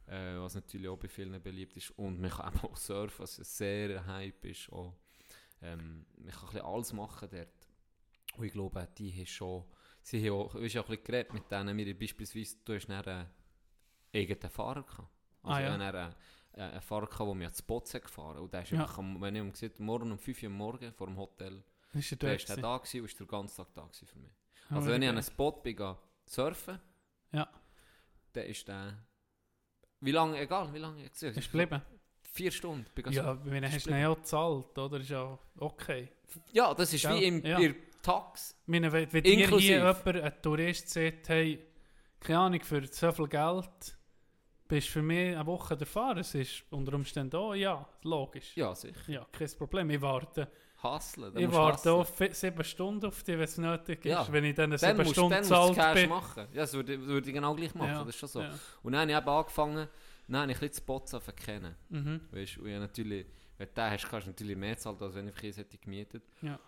äh, 0.06 0.38
was 0.38 0.54
natürlich 0.54 0.88
auch 0.88 0.98
bei 0.98 1.08
vielen 1.08 1.42
beliebt 1.42 1.76
ist. 1.76 1.90
Und 1.98 2.20
man 2.20 2.30
kann 2.30 2.52
auch 2.62 2.76
surfen, 2.76 3.20
was 3.24 3.38
ein 3.38 3.44
sehr 3.44 4.06
Hype 4.06 4.44
ist. 4.44 4.70
Auch, 4.72 4.94
ähm, 5.62 6.06
man 6.16 6.30
kann 6.32 6.40
ein 6.42 6.46
bisschen 6.52 6.60
alles 6.66 6.92
machen 6.92 7.28
dort. 7.32 7.48
Und 8.36 8.44
ich 8.44 8.52
glaube, 8.52 8.86
die 8.98 9.10
haben 9.12 9.26
schon, 9.26 9.64
sie 10.02 10.24
haben 10.28 10.36
auch, 10.36 10.54
weißt, 10.54 10.76
auch 10.78 10.84
ein 10.84 10.90
bisschen 10.90 11.04
geredet 11.04 11.32
mit 11.32 11.50
denen, 11.50 11.76
wir 11.76 11.98
beispielsweise, 11.98 12.56
du 12.64 12.74
hast 12.74 12.88
dann 12.88 13.26
einen 14.12 14.23
eigenen 14.23 14.51
Fahrer 14.51 14.82
gehabt. 14.82 15.09
Also 15.43 15.55
Ah, 15.57 15.61
ja. 15.61 15.66
ich 15.66 15.73
hatte 15.73 15.78
dann 15.93 15.95
einen, 15.97 16.15
äh, 16.53 16.62
einen 16.74 16.81
Fahrer, 16.82 17.07
gehabt, 17.07 17.20
der 17.28 17.35
mich 17.35 17.47
an 17.49 17.53
hat 17.95 18.03
gefahren 18.03 18.39
und 18.39 18.53
der 18.53 18.62
ist 18.62 18.70
Ja. 18.70 18.81
einfach, 18.82 18.99
wenn 18.99 19.35
ich 19.35 19.41
ihm 19.43 19.53
gesehen 19.53 19.73
morgen 19.78 20.12
um 20.12 20.19
5 20.19 20.43
Uhr 20.43 20.47
am 20.49 20.57
Morgen 20.57 20.93
vor 20.93 21.07
dem 21.07 21.16
Hotel, 21.16 21.62
Ist 21.93 22.12
er 22.12 22.19
der 22.19 22.35
ist 22.37 22.49
der 22.49 22.57
da 22.59 22.77
gewesen 22.78 23.01
und 23.01 23.07
ist 23.07 23.19
der 23.19 23.27
ganze 23.27 23.57
Tag 23.57 23.69
da 23.74 23.82
gewesen 23.82 24.07
für 24.07 24.19
mich. 24.19 24.31
Ah, 24.70 24.77
Also 24.77 24.91
wenn 24.91 25.03
ich 25.03 25.09
an 25.09 25.15
einen 25.16 25.24
Spot 25.24 25.53
bin, 25.53 25.77
gehe 25.77 25.97
surfen, 26.27 26.78
Ja. 27.32 27.49
dann 28.32 28.45
ist 28.47 28.69
der, 28.69 28.95
wie 30.01 30.12
lange, 30.12 30.39
egal 30.39 30.73
wie 30.73 30.78
lange, 30.78 31.05
ich 31.05 31.12
geil. 31.20 31.37
Ist 31.37 31.51
geblieben? 31.53 31.82
Vier 32.23 32.51
Stunden. 32.53 32.87
bin 32.95 33.12
Ja, 33.12 33.45
wenn 33.45 33.65
hast 33.73 33.87
du 33.87 33.91
ja 33.91 34.15
gezahlt, 34.15 34.78
oder? 34.78 34.99
Ist 35.01 35.11
ja 35.11 35.37
okay. 35.59 36.09
ja, 36.53 36.73
das 36.74 36.93
ist 36.95 37.03
Gell? 37.03 37.16
wie 37.19 37.24
im 37.24 37.45
Ja. 37.45 37.59
ihr 37.59 37.74
Tax. 38.03 38.57
Meine, 38.66 38.91
wenn, 38.93 39.12
wenn 39.12 39.24
Inklusiv. 39.24 39.66
hier 39.69 39.78
jemand, 39.78 40.07
ein 40.07 40.43
Tourist 40.43 40.89
sagt, 40.91 41.28
hey, 41.28 41.66
keine 42.20 42.39
Ahnung, 42.39 42.61
für 42.62 42.87
so 42.87 43.11
viel 43.12 43.27
Geld 43.28 43.99
bist 44.70 44.88
du 44.88 44.92
für 44.92 45.02
mich 45.02 45.34
eine 45.36 45.44
Woche 45.47 45.76
der 45.76 45.86
Fahrer, 45.86 46.18
es 46.18 46.34
ist 46.34 46.62
unter 46.70 46.94
Umständen 46.94 47.36
auch, 47.36 47.55
ja, 47.55 47.86
logisch. 48.02 48.56
Ja, 48.56 48.74
sicher. 48.74 48.98
Ja, 49.09 49.26
kein 49.30 49.48
Problem. 49.59 49.90
Ich 49.90 50.01
warte, 50.01 50.48
Hustlen. 50.82 51.36
ich 51.36 51.52
warte 51.52 51.92
auch 51.92 52.06
sieben 52.30 52.64
Stunden 52.64 53.05
auf 53.06 53.22
dich, 53.22 53.34
wenn 53.36 53.44
es 53.44 53.59
nötig 53.59 54.05
ist. 54.06 54.10
Ja. 54.12 54.26
Wenn 54.30 54.44
ich 54.44 54.55
dann 54.55 54.70
Dann 54.70 54.78
sieben 54.78 54.97
musst, 54.98 55.10
Stunden 55.12 55.30
dann 55.30 55.42
du 55.42 55.74
zahlt 55.74 55.94
bin. 55.94 56.09
machen. 56.09 56.47
Ja, 56.52 56.60
das 56.62 56.72
würde, 56.72 56.98
würde 57.01 57.28
ich 57.28 57.34
genau 57.34 57.55
gleich 57.55 57.74
machen. 57.74 57.90
Ja, 57.90 57.98
Das 57.98 58.09
ist 58.09 58.18
schon 58.18 58.28
so. 58.30 58.40
ja. 58.40 58.51
Und 58.82 58.92
dann 58.92 59.02
habe 59.02 59.10
ich 59.12 59.16
eben 59.18 59.28
angefangen, 59.28 59.88
dann 60.28 60.40
habe 60.42 60.52
ich 60.52 60.56
ein 60.56 60.60
bisschen 60.68 60.82
Spots 60.84 61.10
zu 61.10 61.20
kennen. 61.32 61.74
Mhm. 61.90 62.20
Weißt, 62.30 62.59
und 62.59 62.66
ich 62.66 62.72
habe 62.74 62.80
natürlich, 62.86 63.26
wenn 63.59 63.68
du 63.68 63.74
den 63.74 63.90
hast, 63.90 64.09
kannst 64.09 64.26
du 64.26 64.30
natürlich 64.30 64.56
mehr 64.56 64.78
zahlen, 64.78 64.97
als 65.01 65.14
wenn 65.14 65.28
ich 65.28 65.34
Kies 65.34 65.56
hätte 65.59 65.76
gemietet. 65.76 66.22
Ja. 66.40 66.59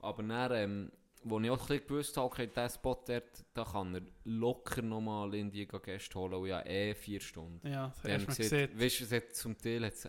Aber 0.00 0.22
dann, 0.22 0.52
ähm, 0.52 0.92
wo 1.24 1.40
ich 1.40 1.50
auch 1.50 1.60
ein 1.60 1.66
bisschen 1.66 1.86
gewusst 1.86 2.16
habe, 2.16 2.26
okay, 2.26 2.46
dieser 2.46 2.68
Spot 2.68 3.02
dort, 3.06 3.44
da 3.54 3.64
kann 3.64 3.94
er 3.94 4.02
locker 4.24 4.82
nochmal 4.82 5.34
in 5.34 5.50
die 5.50 5.66
Gäste 5.66 6.18
holen. 6.18 6.34
Und 6.34 6.46
ja, 6.48 6.64
eh 6.64 6.94
vier 6.94 7.20
Stunden. 7.20 7.66
Ja, 7.66 7.92
das 8.02 8.12
hast 8.12 8.22
du 8.22 8.42
gesehen, 8.42 8.80
weißt 8.80 9.00
du, 9.00 9.04
es 9.04 9.12
hat 9.12 9.34
zum 9.34 9.58
Teil 9.58 9.84
hat's, 9.84 10.08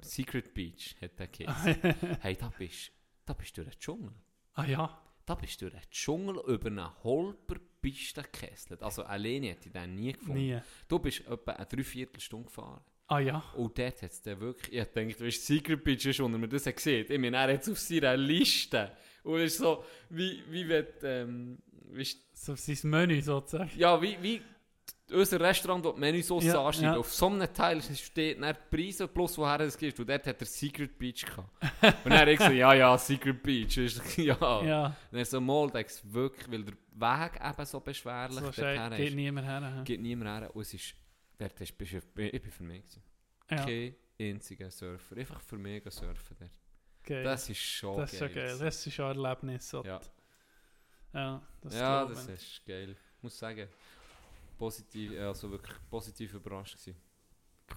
Secret 0.00 0.52
Beach 0.54 0.96
hat 1.00 1.18
der 1.18 1.26
geheißen. 1.28 1.94
hey, 2.20 2.36
da 2.36 2.52
bist, 2.58 2.90
da 3.24 3.32
bist 3.34 3.56
du 3.56 3.62
durch 3.62 3.76
den 3.76 3.80
Dschungel. 3.80 4.12
ah 4.54 4.64
ja, 4.64 5.02
Da 5.24 5.34
bist 5.36 5.60
du 5.62 5.70
durch 5.70 5.80
den 5.82 5.90
Dschungel 5.90 6.42
über 6.48 6.66
eine 6.68 7.02
Holperpiste 7.04 8.22
gekesselt. 8.22 8.82
Also 8.82 9.04
alleine 9.04 9.48
hätte 9.48 9.68
ich 9.68 9.72
den 9.72 9.94
nie 9.94 10.12
gefunden. 10.12 10.34
nie. 10.40 10.58
Du 10.88 10.98
bist 10.98 11.20
etwa 11.26 11.52
eine 11.52 11.66
Dreiviertelstunde 11.66 12.46
gefahren. 12.46 12.80
Ah 13.08 13.18
ja, 13.20 13.38
Und 13.56 13.78
dort 13.78 14.02
hat 14.02 14.10
es 14.10 14.22
dann 14.22 14.40
wirklich, 14.40 14.72
ich 14.74 14.84
dachte, 14.84 15.06
weißt 15.06 15.20
du, 15.20 15.54
Secret 15.54 15.84
Beach 15.84 16.06
ist, 16.06 16.20
und 16.20 16.32
er 16.32 16.38
mir 16.38 16.48
das 16.48 16.64
gesehen. 16.64 17.06
Ich 17.08 17.18
meine, 17.18 17.36
er 17.36 17.52
hat 17.54 17.62
es 17.62 17.68
auf 17.68 17.78
seiner 17.78 18.16
Liste. 18.16 18.90
Und 19.24 19.40
es 19.40 19.52
ist 19.54 19.58
so, 19.58 19.84
wie, 20.10 20.42
wie 20.50 20.68
wenn, 20.68 20.86
ähm, 21.02 21.58
weißt, 21.90 22.18
so 22.34 22.54
sein 22.56 22.78
Menü 22.90 23.20
sozusagen. 23.22 23.70
ja, 23.76 24.00
wie, 24.02 24.16
wie 24.20 24.42
unser 25.12 25.38
Restaurant, 25.40 25.84
das 25.84 25.94
die 25.94 26.00
Menüs 26.00 26.26
so 26.26 26.40
Ja, 26.40 26.70
ja. 26.70 26.96
Auf 26.96 27.12
so 27.12 27.26
einem 27.28 27.52
Teil 27.52 27.82
steht 27.82 28.40
dann 28.42 28.54
die 28.70 28.76
Preise 28.76 29.06
plus 29.06 29.36
woher 29.36 29.60
es 29.60 29.76
geht. 29.76 29.98
Und 30.00 30.08
dort 30.08 30.26
hat 30.26 30.40
er 30.40 30.46
Secret 30.46 30.98
Beach 30.98 31.24
gehabt. 31.26 31.50
Und 32.04 32.10
dann 32.10 32.20
habe 32.20 32.32
ich 32.32 32.38
gesagt, 32.38 32.54
ja, 32.56 32.72
ja, 32.74 32.96
Secret 32.96 33.42
Beach. 33.42 33.76
Ist, 33.76 34.16
ja. 34.16 34.62
Ja, 34.64 34.96
Und 35.10 35.18
er 35.18 35.24
so, 35.24 35.40
mal, 35.40 35.70
denkst 35.70 36.00
wirklich, 36.04 36.50
weil 36.50 36.64
der 36.64 36.74
Weg 36.94 37.40
eben 37.44 37.66
so 37.66 37.80
beschwerlich 37.80 38.34
so 38.38 38.40
dorthin 38.46 38.64
schei- 38.64 38.96
geht 38.96 39.14
niemand 39.14 39.46
her. 39.46 39.82
Geht 39.84 40.00
niemand 40.00 40.30
her. 40.30 40.56
Und 40.56 40.62
es 40.62 40.74
ist, 40.74 40.94
dort 41.38 41.60
ist, 41.60 41.76
bist 41.76 41.92
du, 41.92 42.22
ich 42.22 42.42
bin 42.42 42.50
für 42.50 42.62
mich 42.64 42.82
gewesen. 42.82 43.02
Ja, 43.50 43.64
Kein 43.66 43.94
einziger 44.18 44.70
Surfer. 44.70 45.16
Einfach 45.16 45.40
für 45.42 45.58
mich 45.58 45.82
surfen 45.92 46.36
dort. 46.40 46.50
Geil. 47.04 47.24
Das 47.24 47.48
ist 47.48 47.58
schon 47.60 47.96
Das 47.96 48.12
ist 48.12 48.20
geil. 48.20 48.28
geil. 48.30 48.44
gewesen. 48.44 48.64
Das 48.64 48.86
ist 48.86 48.94
schon 48.94 49.04
ein 49.06 49.16
Erlebnis. 49.16 49.72
Ja. 49.72 50.00
ja 51.14 51.42
das 51.60 51.74
ja, 51.74 52.04
das 52.06 52.28
ist 52.28 52.62
geil. 52.66 52.96
Ich 53.16 53.22
muss 53.22 53.38
sagen, 53.38 53.68
positiv, 54.58 55.18
also 55.20 55.50
wirklich 55.50 55.76
positiv 55.90 56.34
überrascht 56.34 56.76
gewesen. 56.76 56.96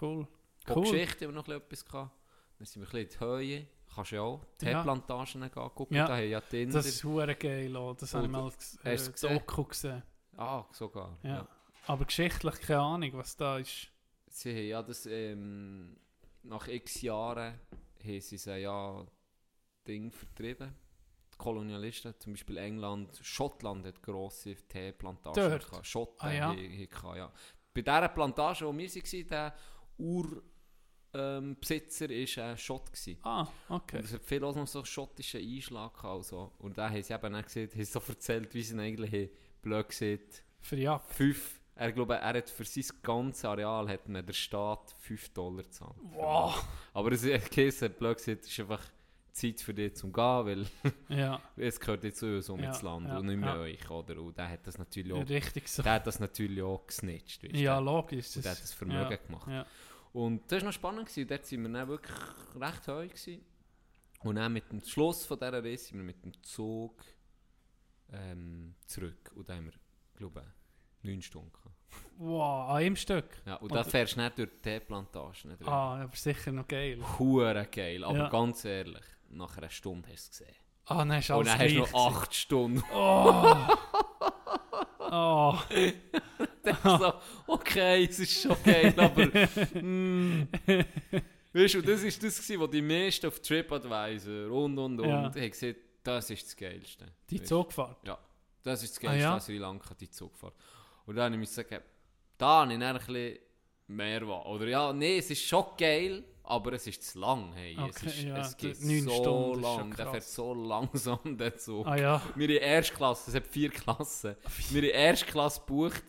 cool. 0.02 0.28
Cool. 0.68 0.82
Geschichte 0.84 1.26
haben 1.26 1.36
wir 1.36 1.42
noch 1.42 1.48
etwas 1.48 1.86
gehabt. 1.86 2.12
Dann 2.58 2.66
sind 2.66 2.82
wir 2.82 2.88
ein 2.88 3.06
bisschen 3.06 3.28
in 3.30 3.40
die 3.40 3.50
Höhe. 3.50 3.68
Kannst 3.94 4.12
du 4.12 4.16
ja 4.16 4.22
auch 4.22 4.42
Ja. 4.62 4.80
Teeplantagen 4.80 5.42
gehen 5.42 5.52
gucken. 5.52 5.96
Ja. 5.96 6.08
Da 6.08 6.18
haben 6.18 6.30
ja 6.30 6.42
Tinder. 6.42 6.74
Das 6.74 6.86
ist 6.88 7.04
hure 7.04 7.36
geil. 7.36 7.76
Auch. 7.76 7.96
Das 7.96 8.14
habe 8.14 8.26
ich 8.26 8.32
mal 8.32 8.52
äh, 8.84 8.96
gesehen? 8.96 9.34
Doku 9.34 9.64
gesehen. 9.66 10.04
ah, 10.38 10.66
sogar. 10.72 11.18
Ja. 11.24 11.30
Ja. 11.30 11.48
Aber 11.88 12.06
geschichtlich 12.06 12.60
keine 12.62 12.80
Ahnung, 12.82 13.12
was 13.14 13.38
da 13.38 13.60
ist. 13.60 13.90
Sie 14.28 14.52
haben 14.52 14.68
ja 14.68 14.82
das, 14.84 15.06
ähm, 15.06 15.96
nach 16.44 16.68
x 16.68 17.02
Jahren 17.02 17.60
haben 18.04 18.22
sie 18.22 18.38
sie 18.38 18.58
ja 18.58 19.06
Ding 19.88 20.12
vertrieben. 20.12 20.74
Die 21.34 21.38
Kolonialisten, 21.38 22.14
zum 22.20 22.34
Beispiel 22.34 22.58
England, 22.58 23.20
Schottland 23.22 23.86
hat 23.86 24.02
grosse 24.02 24.56
Teeplantagen 24.56 25.60
Dort? 25.60 25.86
Schotten 25.86 26.28
Ah, 26.28 26.32
ja? 26.34 26.54
ja. 27.16 27.32
Bei 27.74 27.82
dieser 27.82 28.08
Plantage, 28.10 28.66
wo 28.66 28.78
wir 28.78 28.88
waren, 28.90 29.28
der 29.28 29.56
Ur 29.98 30.44
ähm, 31.14 31.58
Besitzer 31.60 32.10
war 32.10 32.46
ein 32.46 32.58
Schott. 32.58 32.92
Gewesen. 32.92 33.18
Ah, 33.24 33.48
okay. 33.70 33.98
Und 33.98 34.06
es 34.06 34.14
hat 34.14 34.24
viel 34.24 34.44
auch 34.44 34.56
noch 34.56 34.68
so 34.68 34.84
schottischen 34.84 35.42
Einschlag 35.42 35.94
gehabt. 35.94 36.16
und 36.18 36.24
So. 36.26 36.52
Und 36.60 36.78
da 36.78 36.90
haben 36.90 37.02
sie 37.04 37.14
eben 37.14 37.36
auch 37.36 37.44
gesehen, 37.44 37.70
haben 37.74 37.86
so 37.86 38.02
erzählt, 38.08 38.54
wie 38.54 38.62
sie 38.64 38.74
ihn 38.74 38.80
eigentlich 38.80 39.30
blöd 39.62 39.90
gesagt, 39.90 40.44
Für 40.62 40.76
Jagd. 40.78 41.14
fünf, 41.14 41.60
er 41.76 41.92
glaube, 41.92 42.16
er 42.16 42.38
hat 42.38 42.50
für 42.50 42.64
sein 42.66 42.86
ganzes 43.02 43.44
Areal 43.46 43.90
hat 43.90 44.08
man 44.08 44.26
der 44.26 44.34
Staat 44.34 44.96
5 45.00 45.30
Dollar 45.34 45.64
gezahlt. 45.64 45.96
Wow. 46.02 46.66
Aber 46.94 47.12
es 47.12 47.24
hat 47.26 47.50
blöd 48.00 48.18
gesagt, 48.18 48.44
es 48.46 48.50
ist 48.52 48.60
einfach 48.62 48.82
Zeit 49.36 49.60
für 49.60 49.74
dich 49.74 49.96
zum 49.96 50.14
gehen, 50.14 50.24
weil 50.46 50.66
Ja, 51.10 51.42
es 51.58 51.80
gehört 51.80 52.04
jetzt 52.06 52.20
zu 52.20 52.36
uns 52.38 52.50
um 52.50 52.60
Ja, 52.62 52.68
ins 52.70 52.82
Land 52.82 53.08
ja, 53.08 53.18
und 53.18 53.26
nicht 53.26 53.38
mehr 53.38 53.56
ja. 53.56 53.60
euch, 53.60 53.90
oder? 53.90 54.22
Und 54.22 54.38
der 54.38 54.50
hat 54.50 54.66
das 54.66 54.78
natürlich 54.78 55.12
auch, 55.14 55.28
richtig 55.28 55.68
so. 55.68 55.84
der 55.84 55.94
hat 55.94 56.08
das 56.08 56.20
natürlich 56.20 56.62
auch 56.64 56.88
gesnitcht, 56.88 57.44
weißt? 57.44 57.54
Ja, 57.56 57.76
Der- 57.76 57.82
logisch. 57.82 58.36
und 58.38 58.46
der 58.46 58.52
hat 58.54 58.62
das 58.62 58.74
Vermögen 58.74 59.18
gemacht. 59.28 59.68
Und 60.14 60.50
das 60.50 60.62
war 60.62 60.68
noch 60.70 60.74
spannend, 60.74 61.08
gewesen. 61.10 61.28
dort 61.28 61.52
waren 61.52 61.62
wir 61.64 61.70
dann 61.80 61.88
wirklich 61.90 62.18
recht. 62.56 62.86
Gewesen. 62.86 63.46
Und 64.24 64.36
dann 64.36 64.54
mit 64.54 64.72
dem 64.72 64.82
Schluss 64.82 65.26
von 65.26 65.38
dieser 65.38 65.62
Reise 65.64 65.84
sind 65.86 65.98
wir 65.98 66.06
mit 66.06 66.24
dem 66.24 66.42
Zug 66.42 67.04
ähm, 68.14 68.76
zurück. 68.86 69.32
Und 69.36 69.50
da 69.50 69.56
haben 69.56 69.66
wir, 69.66 69.74
glaube 70.16 70.42
ich, 70.42 71.10
Neun 71.10 71.22
Stunden. 71.22 71.52
Wow, 72.18 72.70
an 72.70 72.78
einem 72.78 72.96
Stück. 72.96 73.26
Ja, 73.46 73.56
und 73.58 73.74
da 73.76 73.84
fährst 73.84 74.16
du 74.16 74.22
nicht 74.22 74.38
durch 74.38 74.50
die 74.50 74.62
Teeplantagen. 74.62 75.56
durch. 75.58 75.70
Ah, 75.70 76.02
aber 76.02 76.16
sicher 76.16 76.52
noch 76.52 76.68
geil. 76.68 77.00
Hure 77.20 77.68
geil, 77.72 78.04
aber 78.04 78.18
Ja. 78.18 78.30
ganz 78.30 78.66
ehrlich, 78.66 79.04
nach 79.36 79.58
einer 79.58 79.70
Stunde 79.70 80.10
hast 80.10 80.40
du 80.40 80.44
es 80.44 80.48
gesehen. 80.48 80.56
Ah, 80.86 80.98
dann 81.00 81.12
ist 81.12 81.30
Und 81.30 81.36
alles 81.36 81.52
dann 81.52 81.60
hast 81.60 81.74
du 81.74 81.80
noch 81.80 82.16
acht 82.16 82.34
Stunden. 82.36 82.84
Oh. 85.08 85.12
oh. 85.12 85.60
Dann 86.64 86.78
so, 87.00 87.14
okay, 87.48 88.06
es 88.06 88.20
ist 88.20 88.42
schon 88.42 88.58
geil, 88.64 88.94
aber... 88.98 89.26
mm. 89.82 90.48
Weißt 91.54 91.76
du, 91.76 91.82
das 91.82 92.02
war 92.04 92.10
das, 92.10 92.20
gewesen, 92.20 92.60
was 92.60 92.70
die 92.72 92.82
meisten 92.82 93.28
auf 93.28 93.40
TripAdvisor 93.40 94.52
und 94.52 94.78
und 94.80 95.00
und 95.00 95.08
Ja. 95.08 95.24
haben 95.24 95.34
gesagt, 95.34 95.76
das 96.04 96.30
ist 96.32 96.46
das 96.48 96.56
Geilste. 96.58 97.06
Die 97.30 97.38
du? 97.38 97.46
Zugfahrt. 97.46 98.06
Ja, 98.08 98.18
das 98.64 98.84
ist 98.84 98.96
das 98.98 99.04
Ah, 99.04 99.08
Geilste 99.08 99.22
ja? 99.24 99.34
an 99.36 99.42
Sri 99.42 99.58
Lanka, 99.60 99.94
die 99.94 100.10
Zugfahrt. 100.10 100.56
Und 101.06 101.16
dann 101.16 101.26
habe 101.26 101.36
ich 101.36 101.40
mir 101.40 101.64
gesagt, 101.64 101.86
da 102.38 102.62
habe 102.62 102.74
ich 102.74 102.80
dann 102.80 102.98
ein 102.98 103.06
bisschen 103.06 103.38
mehr 103.88 104.28
was. 104.28 104.46
Oder 104.46 104.68
ja, 104.68 104.94
nee, 104.94 105.18
es 105.18 105.30
ist 105.30 105.44
schon 105.44 105.66
geil, 105.78 106.24
aber 106.44 106.74
es 106.74 106.88
ist 106.88 107.04
zu 107.04 107.20
lang. 107.20 107.54
Hey. 107.54 107.74
es, 107.90 107.98
Okay, 107.98 108.08
ist, 108.08 108.24
ja, 108.24 108.38
es 108.38 108.58
geht 108.58 108.78
so 108.78 109.10
Stunden 109.10 109.62
lang, 109.62 109.96
der 109.96 110.08
fährt 110.12 110.24
so 110.24 110.54
langsam, 110.54 111.20
der 111.38 111.58
Zug. 111.58 111.86
Ah 111.88 111.96
ja. 111.98 112.22
Wir 112.36 112.50
in 112.50 112.58
Erstklasse, 112.58 113.30
es 113.32 113.36
hat 113.36 113.48
vier 113.48 113.70
Klassen. 113.70 114.36
Wir 114.70 114.84
in 114.84 114.90
Erstklasse 114.90 115.62
bucht 115.66 116.04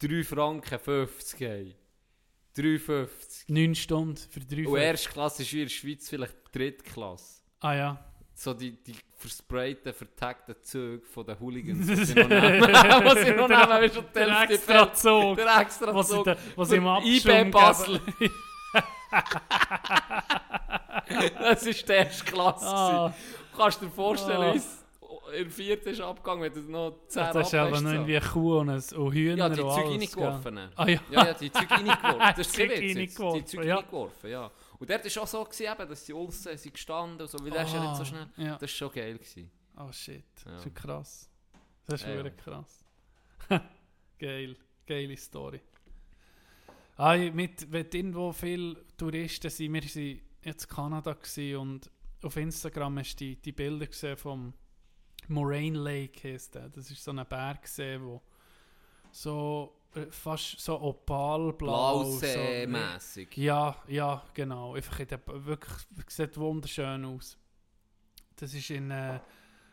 3 0.00 0.24
Franken 0.24 0.78
50. 0.78 1.40
Hey. 1.40 1.76
3,50. 2.56 3.44
9 3.48 3.74
Stunden 3.74 4.16
für 4.16 4.40
drei 4.40 4.56
Und 4.58 4.64
Stunden. 4.64 4.76
Erstklasse 4.82 5.42
ist 5.42 5.52
wie 5.52 5.62
in 5.62 5.66
der 5.66 5.70
Schweiz 5.70 6.08
vielleicht 6.08 6.34
Drittklasse. 6.52 7.42
Ah 7.60 7.74
ja. 7.74 8.04
So 8.34 8.54
die, 8.54 8.72
die 8.82 8.96
versprayten, 9.20 9.92
vertagten 9.92 10.54
Züge 10.62 11.04
von 11.06 11.26
den 11.26 11.38
Hooligans, 11.38 11.86
die 11.86 12.04
sie 12.06 12.14
noch 12.14 12.28
nehmen. 12.28 12.60
Was 12.62 13.20
sie 13.22 13.32
noch 13.32 13.48
nehmen, 13.48 13.90
die 13.94 14.14
Der 14.14 14.40
extra. 14.50 14.92
Zug. 14.94 15.36
Der 15.36 15.60
extra 15.60 15.94
Was 15.94 16.08
Zug. 16.08 16.26
im 16.72 16.86
Abschwung 16.86 17.50
Basel. 17.50 18.00
Das 21.40 21.66
war 21.66 21.72
die 21.72 21.92
Erstklasse. 21.92 22.66
Ah, 22.66 23.08
gewesen. 23.08 23.14
Du 23.52 23.58
kannst 23.58 23.82
dir 23.82 23.90
vorstellen, 23.90 24.40
Ah. 24.42 24.54
wie 24.54 25.36
in 25.38 25.44
der 25.44 25.50
vierten 25.50 25.88
ist 25.90 26.00
abgegangen, 26.00 26.42
wenn 26.42 26.52
du 26.52 26.70
noch 26.70 26.94
10 27.08 27.22
das 27.32 27.48
ist 27.48 27.54
aber 27.54 27.76
irgendwie 27.76 28.16
eine 28.16 28.26
Kuh 28.26 28.58
und, 28.58 28.70
ein, 28.70 28.82
und 28.96 29.12
Hühner 29.12 29.36
Ja, 29.36 29.48
die 29.48 29.62
alles, 29.62 29.76
reingeworfen. 29.76 30.58
Ah 30.76 30.88
ja. 30.88 31.00
Ja, 31.10 31.26
ja, 31.26 31.34
die 31.34 31.52
Zeug 31.52 31.70
reingeworfen. 31.70 32.18
Das 32.36 32.46
ist. 32.46 32.56
Die 32.56 33.56
ja. 33.66 33.76
reingeworfen, 33.76 34.30
ja. 34.30 34.50
Und 34.80 34.88
dort 34.90 35.04
war 35.16 35.22
auch 35.22 35.26
so, 35.28 35.44
gewesen, 35.44 35.66
eben, 35.72 35.88
dass 35.88 36.04
die 36.06 36.12
Ulsen 36.12 36.56
sind 36.58 36.72
gestanden 36.72 37.20
und 37.20 37.30
so, 37.30 37.38
weil 37.44 37.50
der 37.50 37.62
ist 37.64 37.72
ja 37.74 37.80
nicht 37.82 37.96
so 37.96 38.02
Ah, 38.02 38.04
schnell. 38.04 38.26
Ja. 38.38 38.52
Das 38.54 38.62
war 38.62 38.68
schon 38.68 38.92
geil. 38.92 39.14
Gewesen. 39.18 39.50
Oh 39.76 39.92
shit, 39.92 40.24
Ja. 40.46 40.52
das 40.52 40.66
ist 40.66 40.74
krass. 40.74 41.30
Das 41.86 42.00
ist 42.00 42.06
Ja, 42.06 42.14
ja. 42.14 42.16
wirklich 42.24 42.36
krass. 42.44 42.84
Geil, 44.18 44.56
geile 44.86 45.16
Story. 45.16 45.60
Ah, 46.96 47.16
mit, 47.16 47.70
wenn 47.72 47.86
irgendwo 47.90 48.32
viele 48.32 48.76
Touristen 48.96 49.50
sind, 49.50 49.72
wir 49.72 49.82
waren 49.82 50.20
jetzt 50.42 50.64
in 50.64 50.68
Kanada 50.70 51.16
und 51.58 51.90
auf 52.22 52.36
Instagram 52.36 52.98
hast 52.98 53.16
du 53.16 53.24
die, 53.24 53.36
die 53.36 53.52
Bilder 53.52 53.86
gesehen 53.86 54.16
vom 54.18 54.52
Moraine 55.28 55.78
Lake 55.78 56.32
heisst 56.32 56.54
der. 56.54 56.68
Das 56.68 56.90
ist 56.90 57.02
so 57.02 57.10
ein 57.12 57.26
Berg 57.26 57.62
gesehen, 57.62 58.04
wo 58.04 58.20
so 59.10 59.79
fast 60.10 60.60
so 60.60 60.80
opalblau 60.80 62.04
so, 62.04 62.20
Blausee-mässig. 62.20 63.36
ja, 63.36 63.76
ja, 63.88 64.22
genau. 64.34 64.74
Einfach 64.74 65.00
wirklich, 65.26 65.74
sieht 66.08 66.36
wunderschön 66.36 67.04
aus. 67.04 67.36
Das 68.36 68.54
ist 68.54 68.70
in 68.70 68.90
äh, 68.90 69.20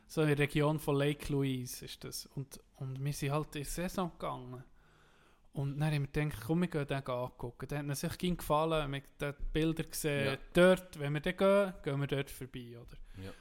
so 0.07 0.22
in 0.22 0.30
der 0.30 0.39
Region 0.39 0.80
von 0.80 0.95
Lake 0.95 1.31
Louise 1.31 1.84
ist 1.84 2.03
das. 2.03 2.26
Und, 2.27 2.60
und 2.77 3.03
wir 3.03 3.14
sind 3.14 3.31
halt 3.31 3.56
in 3.56 3.64
die 3.64 3.69
Saison 3.69 4.11
gegangen. 4.11 4.64
Und 5.53 5.80
dann 5.80 5.91
haben 5.91 6.07
wir 6.14 6.23
gedacht, 6.23 6.44
komm, 6.45 6.61
wir 6.61 6.68
gehen 6.68 6.88
den 6.88 7.06
angucken. 7.06 7.68
Dann 7.68 7.89
hat 7.89 7.94
es 7.94 8.02
sich 8.02 8.18
gefallen, 8.38 8.91
wir 8.91 8.99
haben 8.99 9.07
die 9.19 9.34
Bilder 9.52 9.84
gesehen. 9.84 10.26
Ja. 10.26 10.38
Dort, 10.53 10.99
wenn 10.99 11.14
wir 11.14 11.19
dann 11.19 11.35
gehen, 11.35 11.73
gehen 11.84 11.99
wir 11.99 12.07
dort 12.07 12.30
vorbei, 12.30 12.77
oder? 12.80 13.23
Ja. 13.23 13.31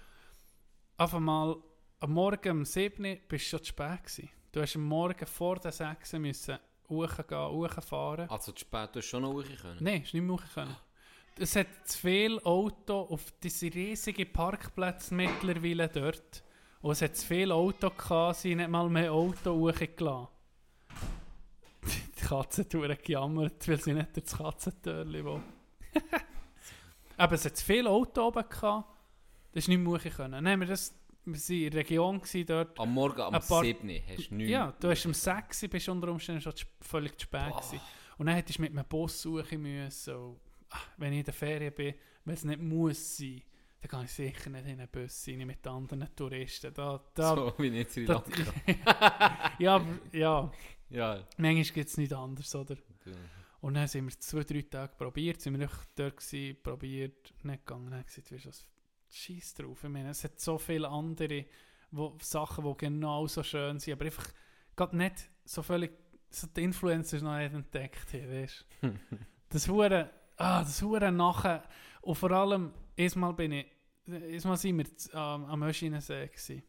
Auf 0.96 1.14
einmal, 1.14 1.56
am 2.00 2.12
Morgen 2.12 2.50
um 2.50 2.64
7 2.64 3.04
Uhr 3.04 3.16
bist 3.28 3.46
du 3.46 3.50
schon 3.50 3.58
zu 3.60 3.66
spät 3.66 4.02
gewesen. 4.02 4.30
Du 4.56 4.62
hast 4.62 4.74
am 4.74 4.84
Morgen 4.84 5.26
vor 5.26 5.56
der 5.56 5.70
6 5.70 6.14
Uhr 6.14 6.20
müssen 6.20 6.58
hochgehen, 6.88 7.48
hochfahren. 7.50 8.30
Also 8.30 8.52
zu 8.52 8.60
spät, 8.60 8.88
du 8.94 9.00
hast 9.00 9.04
schon 9.04 9.20
noch 9.20 9.34
hoch 9.34 9.44
können. 9.60 9.76
Nein, 9.80 10.00
ist 10.00 10.14
nicht 10.14 10.22
mehr 10.22 10.34
hoch 10.34 10.42
können. 10.54 10.74
Es 11.38 11.56
hat 11.56 11.66
zu 11.84 11.98
viele 11.98 12.46
Autos 12.46 13.10
auf 13.10 13.34
diese 13.42 13.66
riesigen 13.66 14.32
Parkplätze 14.32 15.14
mittlerweile 15.14 15.88
dort. 15.88 16.42
Und 16.80 16.92
es 16.92 17.02
hat 17.02 17.16
zu 17.16 17.26
viele 17.26 17.52
Autos 17.52 17.98
gehabt, 17.98 18.36
sie 18.38 18.54
nicht 18.54 18.70
mal 18.70 18.88
mehr 18.88 19.12
Auto 19.12 19.52
hochgelassen. 19.52 20.28
Die 22.18 22.24
Katze 22.24 22.66
tut 22.66 23.04
gejammert, 23.04 23.68
weil 23.68 23.78
sie 23.82 23.92
nicht 23.92 24.16
das 24.16 24.38
Katzentörli 24.38 25.22
will. 25.22 25.42
Aber 27.18 27.34
es 27.34 27.44
hat 27.44 27.58
zu 27.58 27.62
viele 27.66 27.90
Autos 27.90 28.24
oben 28.24 28.48
gehabt, 28.48 28.88
das 29.52 29.64
ist 29.64 29.68
nicht 29.68 29.80
mehr 29.80 29.92
hoch 29.92 30.16
können. 30.16 30.32
Dann 30.32 30.48
haben 30.48 30.60
wir 30.60 30.68
das, 30.68 30.94
wir 31.26 31.34
waren 31.34 31.56
in 31.64 31.70
der 31.70 31.80
Region 31.80 32.22
dort. 32.46 32.78
Am 32.80 32.92
Morgen 32.94 33.20
am 33.20 33.32
paar- 33.32 33.62
7. 33.64 34.00
hast 34.08 34.30
du 34.30 34.34
nichts. 34.34 34.50
Ja, 34.50 34.72
du 34.78 34.88
hast 34.90 35.06
um 35.06 35.12
6 35.14 35.62
Uhr 35.64 35.68
bist 35.68 35.88
unter 35.88 36.08
Umständen 36.08 36.40
schon 36.40 36.52
völlig 36.80 37.18
zu 37.18 37.24
spät 37.24 37.48
Boah. 37.50 37.56
gewesen. 37.60 37.80
Und 38.18 38.26
dann 38.26 38.36
hättest 38.36 38.58
du 38.58 38.62
mit 38.62 38.70
einem 38.72 38.84
Bus 38.86 39.20
suchen 39.22 39.60
müssen. 39.60 40.14
Und, 40.14 40.40
ach, 40.70 40.88
wenn 40.96 41.12
ich 41.12 41.18
in 41.20 41.24
der 41.24 41.34
Ferien 41.34 41.74
bin, 41.74 41.94
wenn 42.24 42.34
es 42.34 42.44
nicht 42.44 42.60
muss 42.62 43.16
sein, 43.18 43.42
dann 43.80 43.90
kann 43.90 44.04
ich 44.04 44.12
sicher 44.12 44.50
nicht 44.50 44.66
in 44.66 44.80
einen 44.80 44.88
Bus 44.88 45.28
rein 45.28 45.46
mit 45.46 45.66
anderen 45.66 46.08
Touristen. 46.16 46.72
Da, 46.72 47.00
da, 47.14 47.34
So 47.34 47.54
wie 47.58 47.70
nicht 47.70 47.90
Sri 47.92 48.04
da, 48.06 48.14
Lanka. 48.14 49.52
ja, 49.58 49.74
aber, 49.76 49.86
ja, 50.12 50.50
Ja. 50.90 51.26
manchmal 51.36 51.64
gibt 51.64 51.88
es 51.90 51.96
nicht 51.98 52.12
anders, 52.12 52.54
oder? 52.54 52.76
Und 53.60 53.74
dann 53.74 53.88
sind 53.88 54.06
wir 54.06 54.18
zwei, 54.20 54.44
drei 54.44 54.62
Tage 54.62 54.94
probiert, 54.96 55.40
sind 55.40 55.58
wir 55.58 55.66
noch 55.66 55.74
dort 55.94 56.16
gewesen, 56.18 56.56
probiert, 56.62 57.32
nicht 57.42 57.66
gegangen, 57.66 57.90
dann 57.90 58.04
gesagt, 58.04 58.30
du 58.30 58.36
was, 58.46 58.66
scheiß 59.08 59.54
drauf. 59.54 59.84
Ich 59.84 59.90
meine, 59.90 60.10
es 60.10 60.24
hat 60.24 60.40
so 60.40 60.58
viele 60.58 60.88
andere 60.88 61.46
wo, 61.90 62.16
Sachen, 62.20 62.64
die 62.64 62.76
genau 62.76 63.26
so 63.26 63.42
schön 63.42 63.78
sind, 63.78 63.92
aber 63.94 64.04
einfach 64.06 64.28
gerade 64.74 64.96
nicht 64.96 65.30
so 65.44 65.62
völlig, 65.62 65.92
so 66.30 66.46
die 66.48 66.64
Influencers 66.64 67.22
noch 67.22 67.36
nicht 67.38 67.54
entdeckt 67.54 68.12
haben, 68.12 68.30
weißt. 68.30 68.66
Das 69.48 69.68
Hure, 69.68 70.10
ah, 70.38 70.60
das 70.62 70.82
Hure 70.82 71.12
nachher, 71.12 71.62
und 72.02 72.16
vor 72.16 72.32
allem, 72.32 72.72
erstmal 72.96 73.32
bin 73.32 73.52
ich, 73.52 73.66
erstmal 74.06 74.56
sind 74.56 74.78
wir 74.78 75.18
am 75.18 75.44
am 75.44 75.62
Öschinensee 75.62 76.26
gewesen. 76.26 76.62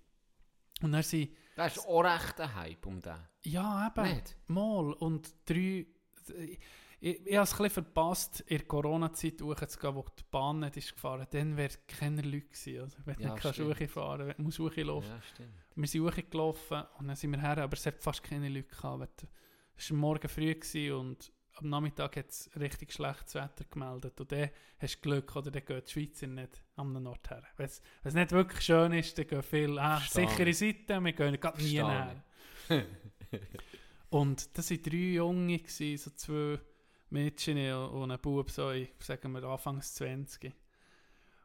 Und 0.83 0.91
dann 0.91 1.01
sind, 1.01 1.31
Das 1.55 1.75
ist 1.75 1.87
auch 1.87 2.01
recht 2.01 2.39
ein 2.39 2.55
Hype 2.55 2.85
um 2.85 3.01
den. 3.01 3.15
ja 3.41 3.87
eben, 3.87 4.13
Nicht? 4.13 4.37
Mal 4.47 4.93
und 4.93 5.33
drei. 5.45 5.87
Ich, 6.99 7.19
habe 7.19 7.43
es 7.43 7.51
ein 7.51 7.57
bisschen 7.57 7.69
verpasst, 7.69 8.39
in 8.47 8.57
der 8.57 8.67
Corona-Zeit 8.67 9.41
hochzugehen, 9.41 9.95
wo 9.95 10.05
die 10.17 10.23
Bahn 10.31 10.59
nicht 10.59 10.77
ist 10.77 10.93
gefahren. 10.95 11.27
Dann 11.29 11.55
wäre 11.55 11.73
keine 11.87 12.21
Leute 12.23 12.47
gewesen. 12.47 12.81
Also, 12.81 12.97
wenn 13.05 13.19
Ja, 13.19 13.33
nicht 13.35 13.47
stimmt. 13.47 13.79
hochfahren 13.79 14.27
wenn 14.27 14.35
du 14.37 14.43
musst 14.43 14.59
hochlaufen. 14.59 15.11
Ja, 15.11 15.21
stimmt. 15.21 15.53
Wir 15.75 15.87
sind 15.87 16.03
hochgelaufen 16.03 16.83
und 16.97 17.07
dann 17.07 17.15
sind 17.15 17.31
wir 17.31 17.39
her, 17.39 17.59
aber 17.59 17.73
es 17.73 17.85
hat 17.85 18.01
fast 18.01 18.23
keine 18.23 18.49
Leute 18.49 18.75
gehabt. 18.75 19.27
Es 19.75 19.91
war 19.91 19.97
morgen 19.97 20.27
früh 20.27 20.55
und 20.91 21.31
am 21.59 21.69
Nachmittag 21.69 22.17
hat 22.17 22.29
es 22.29 22.49
richtig 22.59 22.93
schlechtes 22.93 23.35
Wetter 23.35 23.65
gemeldet. 23.69 24.19
Und 24.19 24.31
dann 24.31 24.49
hast 24.79 24.95
du 24.95 25.01
Glück, 25.01 25.35
oder 25.35 25.51
dann 25.51 25.65
geht 25.65 25.87
die 25.87 25.91
Schweizer 25.91 26.27
nicht 26.27 26.61
am 26.75 26.93
Nord 26.93 27.29
her. 27.29 27.43
Wenn 27.57 27.65
es 27.67 28.13
nicht 28.13 28.31
wirklich 28.31 28.61
schön 28.61 28.93
ist, 28.93 29.17
dann 29.17 29.27
gehen 29.27 29.43
viele, 29.43 29.81
ah, 29.81 29.97
Verstehe 29.97 30.29
sichere 30.29 30.53
Seite, 30.53 31.03
wir 31.03 31.13
gehen 31.13 31.39
gerade 31.39 31.61
nie 31.63 31.73
näher. 31.73 32.23
Und 34.09 34.57
das 34.57 34.71
waren 34.71 34.81
drei 34.81 34.97
Junge, 34.97 35.61
so 35.67 36.09
zwei 36.11 36.59
Mädchen 37.09 37.73
und 37.73 38.11
ein 38.11 38.19
Bub, 38.19 38.49
so, 38.49 38.71
in, 38.71 38.87
sagen 38.99 39.31
wir, 39.31 39.43
Anfangs 39.43 39.93
20. 39.95 40.45
Und 40.45 40.53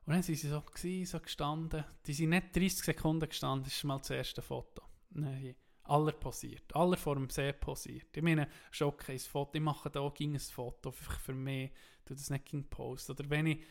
dann 0.06 0.14
waren 0.14 0.22
sie 0.22 0.34
so, 0.34 0.60
gewesen, 0.60 1.10
so 1.10 1.20
gestanden. 1.20 1.84
Die 2.06 2.12
sind 2.12 2.30
nicht 2.30 2.55
30 2.55 2.82
Sekunden 2.82 3.28
gestanden, 3.28 3.64
das 3.64 3.74
ist 3.74 3.84
mal 3.84 3.98
das 3.98 4.10
erste 4.10 4.43
Foto. 4.43 4.82
Nein, 5.10 5.55
aller 5.84 6.12
posiert. 6.12 6.74
Aller 6.74 6.97
vor 6.97 7.14
dem 7.14 7.28
posiert. 7.60 8.16
Ich 8.16 8.22
meine, 8.22 8.48
ist 8.70 8.82
okay, 8.82 9.12
ein 9.12 9.18
Foto. 9.18 9.52
Ich 9.55 9.60
mache 9.60 9.90
da 9.90 10.01
auch 10.01 10.14
ein 10.18 10.39
Foto, 10.39 10.90
einfach 10.90 11.20
für 11.20 11.34
mich. 11.34 11.70
Ich 11.70 12.05
tue 12.05 12.16
das 12.16 12.30
nicht 12.30 12.47
gegen 12.47 12.68
Post. 12.68 13.10
Oder 13.10 13.28
wenn 13.30 13.47
ich, 13.47 13.62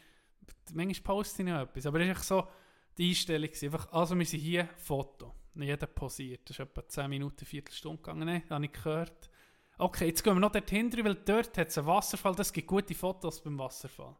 manchmal 0.73 1.15
poste 1.15 1.43
ich 1.43 1.49
noch 1.49 1.61
etwas, 1.61 1.85
aber 1.85 1.99
es 1.99 2.09
einfach 2.09 2.23
so 2.23 2.47
die 2.97 3.09
Einstellung. 3.09 3.49
Einfach, 3.49 3.91
also 3.91 4.17
wir 4.17 4.25
sind 4.25 4.39
hier, 4.39 4.69
Foto. 4.77 5.35
Jeder 5.55 5.87
posiert. 5.87 6.49
Das 6.49 6.57
ist 6.57 6.59
etwa 6.61 6.87
10 6.87 7.09
Minuten, 7.09 7.45
Viertelstunde 7.45 7.97
gegangen. 7.97 8.49
Habe 8.49 8.65
ich 8.65 8.71
gehört. 8.71 9.30
Okay, 9.81 10.05
jetzt 10.05 10.23
gehen 10.23 10.35
wir 10.35 10.39
noch 10.39 10.51
dorthin, 10.51 10.93
weil 11.03 11.15
dort 11.15 11.57
hat 11.57 11.69
es 11.69 11.77
einen 11.79 11.87
Wasserfall. 11.87 12.35
Das 12.35 12.53
gibt 12.53 12.67
gute 12.67 12.93
Fotos 12.93 13.41
beim 13.41 13.57
Wasserfall. 13.57 14.15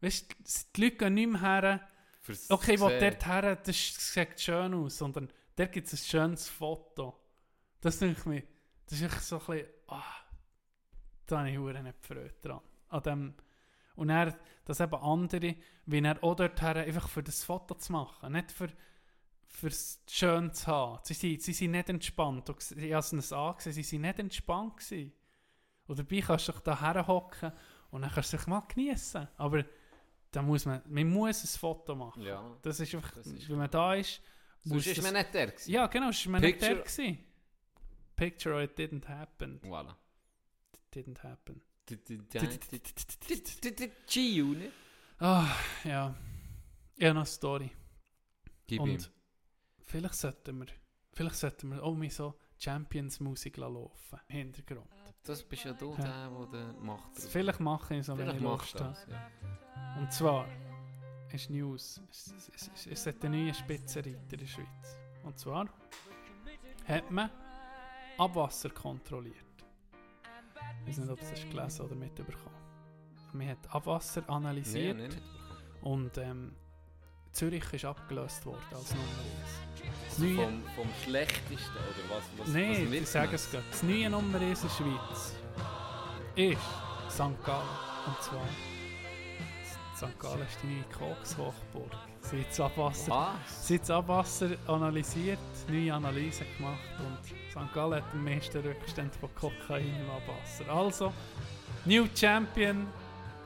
Weißt 0.00 0.30
du, 0.30 0.36
die 0.76 0.84
Leute 0.84 0.96
gehen 0.96 1.14
nicht 1.14 1.28
mehr 1.28 1.40
her. 1.40 1.88
Fürs 2.20 2.48
Okay, 2.48 2.74
ich 2.74 2.80
will 2.80 3.00
dort 3.00 3.26
her, 3.26 3.56
das 3.56 4.12
sieht 4.12 4.40
schön 4.40 4.72
aus, 4.74 4.98
sondern 4.98 5.28
dort 5.56 5.72
gibt 5.72 5.88
es 5.88 5.94
ein 5.94 5.96
schönes 5.96 6.48
Foto. 6.48 7.18
Das 7.80 7.98
denke 7.98 8.20
ich 8.20 8.26
mir, 8.26 8.42
das 8.86 9.00
ist 9.00 9.12
echt 9.12 9.22
so 9.24 9.40
ein 9.40 9.46
bisschen, 9.46 9.66
ah, 9.88 10.04
da 11.26 11.38
habe 11.38 11.50
ich 11.50 11.56
verdammt 11.56 11.84
nicht 11.86 12.02
gefreut 12.02 12.34
dran. 12.40 12.60
An 12.90 13.02
dem, 13.02 13.34
und 13.96 14.08
er, 14.08 14.38
dass 14.66 14.78
eben 14.78 14.94
andere, 14.94 15.56
wie 15.86 16.00
er 16.00 16.22
auch 16.22 16.36
dort 16.36 16.62
her, 16.62 16.76
einfach 16.76 17.08
für 17.08 17.24
das 17.24 17.42
Foto 17.42 17.74
zu 17.74 17.90
machen, 17.90 18.32
nicht 18.32 18.52
für, 18.52 18.68
fürs 19.50 20.00
schön 20.08 20.52
zu 20.54 20.66
haben. 20.66 21.00
Sie 21.04 21.14
sind, 21.14 21.42
sie 21.42 21.52
sind 21.52 21.72
nicht 21.72 21.88
entspannt. 21.88 22.48
Ich 22.48 22.92
habe 22.92 23.16
es 23.18 23.32
angesehen, 23.32 23.72
sie 23.72 23.82
sind 23.82 24.02
nicht 24.02 24.18
entspannt 24.18 24.76
gewesen. 24.78 25.12
Und 25.86 25.98
dabei 25.98 26.20
kannst 26.20 26.48
du 26.48 26.52
dich 26.52 26.60
da 26.62 26.80
herhocken 26.80 27.52
und 27.90 28.02
dann 28.02 28.10
kannst 28.10 28.32
du 28.32 28.36
dich 28.36 28.46
mal 28.46 28.60
genießen. 28.60 29.26
Aber 29.36 29.64
da 30.30 30.42
muss 30.42 30.64
man, 30.64 30.80
man 30.86 31.08
muss 31.08 31.42
ein 31.42 31.58
Foto 31.58 31.94
machen. 31.96 32.22
Ja. 32.22 32.56
Das 32.62 32.78
ist 32.78 32.94
einfach, 32.94 33.12
Das 33.14 33.26
ist 33.26 33.48
wenn 33.48 33.58
man 33.58 33.70
da 33.70 33.94
ist, 33.94 34.20
muss 34.64 34.86
ist 34.86 34.98
das, 34.98 35.04
man 35.04 35.14
nicht 35.14 35.34
der 35.34 35.48
gewesen. 35.48 35.70
Ja, 35.72 35.86
genau, 35.88 36.10
es 36.10 36.24
war 36.26 36.32
mir 36.32 36.40
nicht 36.46 36.60
Picture- 36.60 36.74
der 36.76 36.84
gewesen. 36.84 37.18
Picture 38.14 38.54
or 38.54 38.62
it 38.62 38.78
didn't 38.78 39.08
happen. 39.08 39.60
Voilà. 39.62 39.96
Didn't 40.94 41.22
happen. 41.22 41.60
G-Unit. 44.06 44.72
Ah, 45.18 45.46
ja. 45.84 46.14
Habe 47.00 47.14
noch 47.14 47.16
eine 47.16 47.26
Story. 47.26 47.70
Gib 48.66 48.80
ihm. 48.86 48.98
Vielleicht 49.90 50.14
sollten 50.14 50.60
wir, 50.60 50.66
vielleicht 51.12 51.34
sollten 51.34 51.70
wir 51.70 51.82
auch 51.82 51.94
mal 51.96 52.08
so 52.10 52.34
Champions-Musik 52.58 53.56
laufen 53.56 54.20
im 54.28 54.36
Hintergrund. 54.36 54.86
Das 55.24 55.42
bist 55.42 55.64
ja 55.64 55.72
du, 55.72 55.96
Ja. 55.98 56.28
der, 56.28 56.46
der 56.46 56.72
macht. 56.74 57.18
Vielleicht 57.18 57.58
mache 57.58 57.96
ich 57.96 58.06
so, 58.06 58.16
wenn 58.16 58.30
ich 58.30 58.40
Lust 58.40 58.78
das. 58.78 59.04
Ja. 59.08 59.30
Und 59.98 60.12
zwar 60.12 60.46
ist 61.32 61.50
News, 61.50 62.00
es, 62.08 63.06
hat 63.06 63.24
einen 63.24 63.42
neuen 63.42 63.54
Spitzenreiter 63.54 64.32
in 64.32 64.38
der 64.38 64.46
Schweiz. 64.46 64.96
Und 65.24 65.36
zwar 65.38 65.68
hat 66.86 67.10
man 67.10 67.28
Abwasser 68.16 68.70
kontrolliert. 68.70 69.34
Ich 70.82 70.88
weiß 70.88 70.98
nicht, 70.98 71.10
ob 71.10 71.18
du 71.18 71.26
das 71.26 71.40
gelesen 71.40 71.82
oder 71.82 71.96
mitbekommen 71.96 72.54
Man 73.32 73.48
hat 73.48 73.74
Abwasser 73.74 74.28
analysiert 74.30 74.96
nee, 74.96 75.08
und 75.82 76.16
ähm, 76.18 76.54
Zürich 77.32 77.72
ist 77.72 77.84
abgelöst 77.84 78.44
worden 78.46 78.64
als 78.72 78.94
Nummer 78.94 79.08
1. 79.42 79.69
Das 80.08 80.18
neue, 80.18 80.34
Vom, 80.36 80.62
vom 80.76 80.88
schlechtesten, 81.04 81.76
oder 81.76 82.16
was? 82.16 82.24
was 82.36 82.48
Nein, 82.48 82.92
ich 82.92 83.08
sage 83.08 83.34
es 83.36 83.50
gerade. 83.50 83.64
Das 83.70 83.82
neue 83.82 84.10
Nummer 84.10 84.38
1 84.40 84.62
in 84.62 84.68
der 84.68 84.74
Schweiz 84.74 85.34
ist 86.36 86.60
St. 87.10 87.44
Gallen. 87.44 87.68
Und 88.06 88.22
zwar 88.22 88.46
St. 89.96 90.18
Gallen 90.18 90.42
ist 90.42 90.58
die 90.62 90.66
neue 90.66 90.84
Koks-Hochburg. 90.98 91.90
Sie 92.22 92.40
hat 92.40 92.48
das 92.50 92.60
Abwasser, 92.60 93.10
Was? 93.12 93.66
sie 93.66 93.74
hat 93.74 93.80
das 93.82 93.90
Abwasser 93.90 94.50
analysiert, 94.66 95.38
neue 95.68 95.92
Analyse 95.94 96.44
gemacht 96.56 96.78
und 96.98 97.26
St. 97.50 97.72
Gallen 97.74 97.94
hat 97.94 98.12
den 98.12 98.24
meisten 98.24 98.58
Rückstand 98.60 99.14
von 99.16 99.34
Kokain 99.34 99.86
im 99.86 100.10
Abwasser. 100.10 100.68
Also, 100.72 101.12
New 101.86 102.06
Champion, 102.14 102.86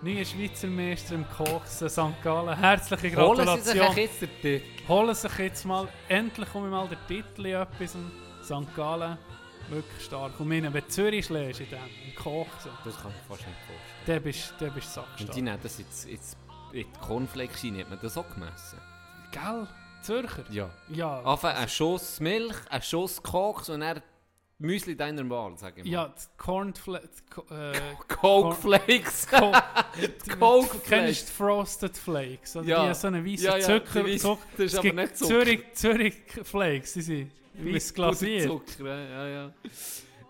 neuer 0.05 0.25
Schweizer 0.25 0.67
Meister 0.69 1.15
im 1.15 1.25
Koksen, 1.31 1.89
St. 1.89 2.23
Gallen. 2.23 2.57
Herzliche 2.59 3.17
Holen 3.17 3.37
sie 3.59 3.63
sich 3.63 3.75
Gratulation. 3.81 3.97
jetzt 3.97 4.23
den 4.23 4.31
Titel? 4.41 4.63
Holen 4.89 5.15
sich 5.15 5.39
jetzt 5.39 5.65
mal, 5.65 5.89
endlich 6.09 6.49
kommen 6.53 6.71
mal 6.71 6.89
der 6.89 6.99
Titel 7.07 7.47
in 7.47 7.55
etwas. 7.55 7.97
St. 8.45 8.77
Gallen, 8.77 9.17
wirklich 9.71 10.05
stark. 10.05 10.39
Und 10.39 10.49
meine, 10.49 10.73
wenn 10.73 10.83
du 10.83 10.89
Zürich 10.89 11.25
schlägst 11.27 11.61
in 11.61 11.71
dem, 11.71 11.79
im 12.07 12.15
Kochsen, 12.15 12.71
Das 12.85 13.01
kann 13.01 13.11
ich 13.13 13.27
fast 13.29 13.47
nicht 13.47 13.59
vorstellen. 13.67 13.85
dann 14.07 14.23
bist 14.23 14.55
dann 14.59 14.73
bist 14.75 14.95
du 14.97 15.01
Und 15.01 15.07
sackstark. 15.07 15.33
die 15.33 15.43
nehmen 15.43 15.59
das 15.63 15.79
jetzt, 15.79 16.09
jetzt 16.09 16.37
in 16.73 16.85
die 16.93 16.99
Cornflakes 17.01 17.65
rein, 17.65 17.79
hat 17.79 17.89
man 17.91 17.99
das 18.03 18.19
auch 18.19 18.29
gemessen? 18.29 18.79
Gell? 19.31 19.67
Zürcher? 20.03 20.45
Ja. 20.51 20.69
Ja. 20.91 21.21
Anfangen 21.23 21.57
ein 21.57 21.69
Schuss 21.71 22.21
Milch, 22.21 22.57
ein 22.69 22.83
Schuss 22.83 23.23
Koks 23.23 23.71
und 23.71 23.81
dann 23.81 24.03
Müsli 24.59 24.97
deiner 24.97 25.29
Wahl, 25.29 25.57
sage 25.59 25.81
ich 25.81 25.87
mal. 25.87 25.93
Ja, 25.93 26.09
die 26.09 26.23
Cornflakes. 26.39 27.23
Äh, 27.51 27.73
Coke 28.09 28.55
Flakes. 28.57 29.27
Co 29.29 29.53
Coke 30.39 30.69
Du 30.73 30.79
kennst 30.79 30.87
Flakes. 30.89 31.25
die 31.27 31.33
Frosted 31.33 31.97
Flakes? 31.99 32.57
Oder 32.57 32.67
Ja. 32.69 32.89
die 32.89 32.95
so 32.95 33.07
eine 33.09 33.25
weiße 33.25 33.45
Ja, 33.45 33.57
ja, 33.57 33.65
Zucker. 33.81 34.05
weiss- 34.07 34.23
Zucker. 34.23 34.43
das 34.57 34.67
ist 34.67 34.79
aber 34.79 34.93
nicht 34.93 35.17
Zucker. 35.17 35.29
Zürich, 35.31 35.61
Zürich 35.75 36.15
Flakes, 36.45 36.93
die 36.95 37.03
sind 37.03 37.31
weiß 37.59 37.95
glasiert. 37.95 38.47
Zucker, 38.49 38.85
ja, 38.99 39.29
ja. 39.29 39.45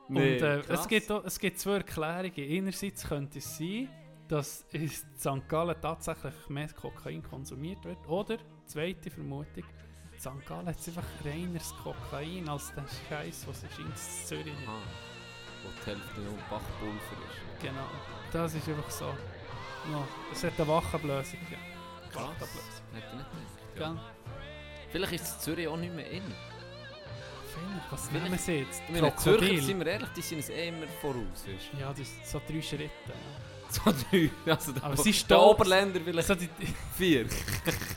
Und 0.08 0.14
Nee, 0.14 0.36
äh, 0.36 0.60
krass. 0.62 0.80
es, 0.80 0.88
gibt 0.88 1.10
auch, 1.10 1.24
es 1.24 1.38
gibt 1.38 1.58
zwei 1.58 1.76
Erklärungen. 1.76 2.32
Einerseits 2.36 3.06
könnte 3.08 3.38
es 3.38 3.56
sein, 3.58 3.88
dass 4.28 4.64
in 4.72 4.88
St. 4.88 5.48
Gallen 5.48 5.76
tatsächlich 5.80 6.34
mehr 6.48 6.68
Kokain 6.68 7.22
konsumiert 7.22 7.84
wird. 7.84 7.98
Oder, 8.08 8.38
zweite 8.66 9.10
Vermutung, 9.10 9.64
St. 10.24 10.46
Gallen 10.46 10.66
hat 10.66 10.78
es 10.78 10.88
einfach 10.88 11.04
reineres 11.24 11.74
Kokain 11.82 12.48
als 12.48 12.72
der 12.74 12.84
Scheiß, 13.08 13.46
was 13.46 13.62
es 13.62 13.78
in 13.78 13.94
Zürich 14.26 14.54
hat. 14.66 14.82
Wo 15.62 15.68
die 15.82 15.86
Hälfte 15.90 16.20
nur 16.20 16.34
Bachpulver 16.50 17.16
ist. 17.28 17.62
Genau. 17.62 17.88
Das 18.32 18.54
ist 18.54 18.66
einfach 18.68 18.90
so. 18.90 19.06
No, 19.90 20.06
es 20.32 20.42
hat 20.44 20.52
eine 20.58 20.68
Wachablösung 20.68 21.40
gegeben. 21.40 21.62
Krass. 22.10 22.24
Hätte 22.92 23.06
ich 23.06 23.14
nicht 23.18 23.74
gedacht. 23.74 23.96
Ja. 23.96 23.96
Vielleicht 24.90 25.12
ist 25.12 25.22
es 25.24 25.38
Zürich 25.40 25.68
auch 25.68 25.76
nicht 25.76 25.94
mehr 25.94 26.10
in. 26.10 26.22
Vielleicht, 26.22 27.92
was 27.92 28.08
Vielleicht- 28.08 28.24
nehmen 28.24 28.38
sie 28.38 28.52
jetzt? 28.60 28.82
Meine, 28.90 29.14
Zürcher, 29.16 29.62
sind 29.62 29.78
wir 29.78 29.86
ehrlich, 29.86 30.08
die 30.16 30.22
sind 30.22 30.38
es 30.38 30.48
eh 30.48 30.68
immer 30.68 30.86
voraus. 31.00 31.44
Weißt? 31.46 31.80
Ja, 31.80 31.88
das 31.90 31.98
sind 31.98 32.26
so 32.26 32.40
drei 32.48 32.62
Schritte. 32.62 32.84
ja. 33.08 33.14
So 33.74 33.82
drei. 34.10 34.30
Also 34.46 34.72
der, 34.72 34.84
Aber 34.84 34.96
sie 34.96 35.10
der 35.10 35.18
stolz. 35.18 35.42
Oberländer 35.42 36.00
vielleicht 36.04 36.28
So 36.28 36.34
die, 36.34 36.48
vier. 36.96 37.26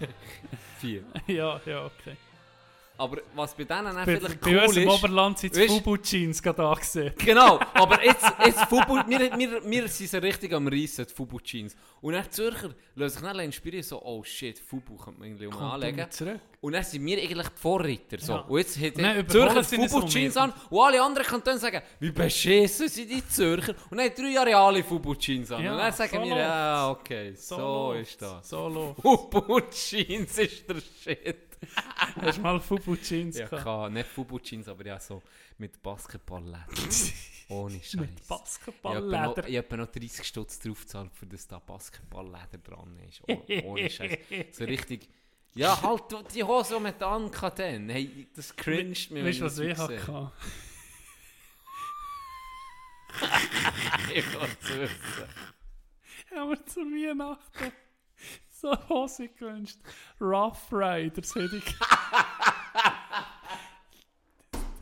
vier. 0.79 1.03
ja, 1.27 1.59
ja, 1.65 1.85
okay. 1.85 2.17
Aber 2.99 3.21
was 3.35 3.53
bei 3.53 3.63
denen 3.63 3.85
dann 3.85 3.95
Bei, 3.95 4.05
vielleicht 4.05 4.41
bei 4.41 4.59
uns 4.63 4.75
cool 4.75 4.81
im 4.81 4.89
ist... 4.89 4.95
Oberland 4.95 5.37
sind 5.37 5.55
Weisst- 5.55 5.67
Fubu-Jeans 5.83 6.41
gerade 6.41 6.63
angesehen. 6.65 7.13
Genau, 7.25 7.59
aber 7.73 8.03
jetzt, 8.03 8.25
jetzt 8.43 8.61
Fubu, 8.65 8.95
wir, 9.07 9.19
wir, 9.37 9.63
wir 9.63 9.87
sind 9.87 10.09
so 10.09 10.17
richtig 10.17 10.53
am 10.53 10.67
Reissen, 10.67 11.05
die 11.07 11.13
Fubu-Jeans. 11.13 11.75
Und 12.01 12.13
dann 12.13 12.23
die 12.23 12.29
Zürcher 12.31 12.69
lassen 12.95 13.13
sich 13.13 13.21
dann 13.21 13.39
inspirieren, 13.39 13.83
so, 13.83 14.01
oh 14.03 14.23
shit, 14.23 14.57
Fubu 14.57 14.95
könnte 14.95 15.19
man 15.19 15.29
irgendwie 15.29 15.47
Kommt 15.47 15.73
anlegen. 15.73 16.07
Und 16.59 16.73
dann 16.73 16.83
sind 16.83 17.05
wir 17.05 17.17
eigentlich 17.19 17.47
die 17.49 17.61
Vorreiter. 17.61 18.17
So. 18.17 18.33
Ja. 18.33 18.39
Und 18.39 18.57
jetzt 18.57 18.79
hat 18.79 18.97
die 18.97 19.27
Zürcher 19.27 19.63
Fubu-Jeans 19.63 20.37
an 20.37 20.53
und 20.69 20.79
alle 20.81 21.01
anderen 21.01 21.27
Kantonen 21.27 21.59
sagen, 21.59 21.81
wie 21.99 22.11
beschissen 22.11 22.87
sind 22.89 23.11
die 23.11 23.27
Zürcher. 23.27 23.75
Und 23.91 23.97
dann 23.99 24.09
drei 24.15 24.29
Jahre 24.29 24.55
alle 24.55 24.83
Fubu-Jeans 24.83 25.51
an. 25.51 25.63
Ja, 25.63 25.73
und 25.73 25.77
dann 25.77 25.93
sagen 25.93 26.15
so 26.15 26.23
wir, 26.23 26.37
ja, 26.37 26.89
okay, 26.89 27.33
so, 27.35 27.57
läuft's. 27.57 28.13
ist 28.13 28.21
das. 28.23 28.49
So 28.49 28.67
läuft 28.67 29.01
Fubu-Jeans 29.01 30.37
ist 30.39 30.67
der 30.67 30.75
Shit. 31.03 31.46
Hast 32.21 32.37
du 32.37 32.41
mal 32.41 32.59
Fubu-Jeans 32.59 33.37
Ja, 33.37 33.47
gehabt? 33.47 33.63
kann, 33.63 33.93
nicht 33.93 34.07
Fubu-Jeans, 34.07 34.67
aber 34.67 34.85
ja, 34.85 34.99
so 34.99 35.21
mit 35.57 35.81
Basketball-Leder. 35.81 36.65
Ohne 37.49 37.79
Scheiß. 37.81 37.95
Mit 37.95 38.19
Ich 38.19 38.83
habe 38.83 39.07
noch, 39.09 39.37
hab 39.37 39.71
noch 39.71 39.87
30 39.87 40.27
Stutz 40.27 40.59
draufgezahlt, 40.59 41.11
für 41.15 41.25
das 41.25 41.47
da 41.47 41.59
Basketballleder 41.59 42.57
dran 42.63 42.97
ist. 43.07 43.21
Oh, 43.27 43.41
ohne 43.63 43.89
Scheiß. 43.89 44.17
So 44.51 44.65
richtig. 44.65 45.07
Ja, 45.55 45.81
halt 45.81 46.03
die 46.35 46.43
Hose 46.43 46.75
die 46.75 46.81
mit 46.81 47.01
Anka 47.01 47.49
dann. 47.49 47.89
Hey, 47.89 48.27
das 48.35 48.55
cringed 48.55 49.11
mir. 49.11 49.23
Weißt 49.25 49.39
du, 49.39 49.45
was 49.45 49.57
ich 49.59 49.77
hatte? 49.77 50.31
Ich 54.13 54.31
kann 54.31 54.49
es 54.61 54.69
wissen. 54.69 55.27
Mir 56.31 56.65
zu 56.65 56.81
Weihnachten 56.81 57.71
so 58.61 58.75
Hose 58.89 59.29
gewünscht. 59.29 59.77
Rough 60.19 60.71
Riders 60.71 61.35
hätte 61.35 61.57
ich. 61.57 61.75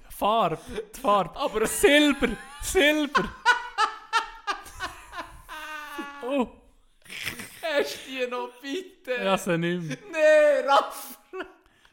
Farbe, 0.10 0.60
die 0.96 1.02
Farbe. 1.02 1.38
Aber 1.38 1.68
Silber, 1.68 2.30
Silber. 2.62 3.26
oh, 6.24 6.48
hast 7.62 7.98
du 8.08 8.12
die 8.12 8.26
noch 8.28 8.50
bitte? 8.62 9.12
ja, 9.22 9.38
sie 9.38 9.58
nicht 9.58 9.82
mehr. 9.82 9.98
Nee, 10.10 10.62
Raff! 10.66 11.20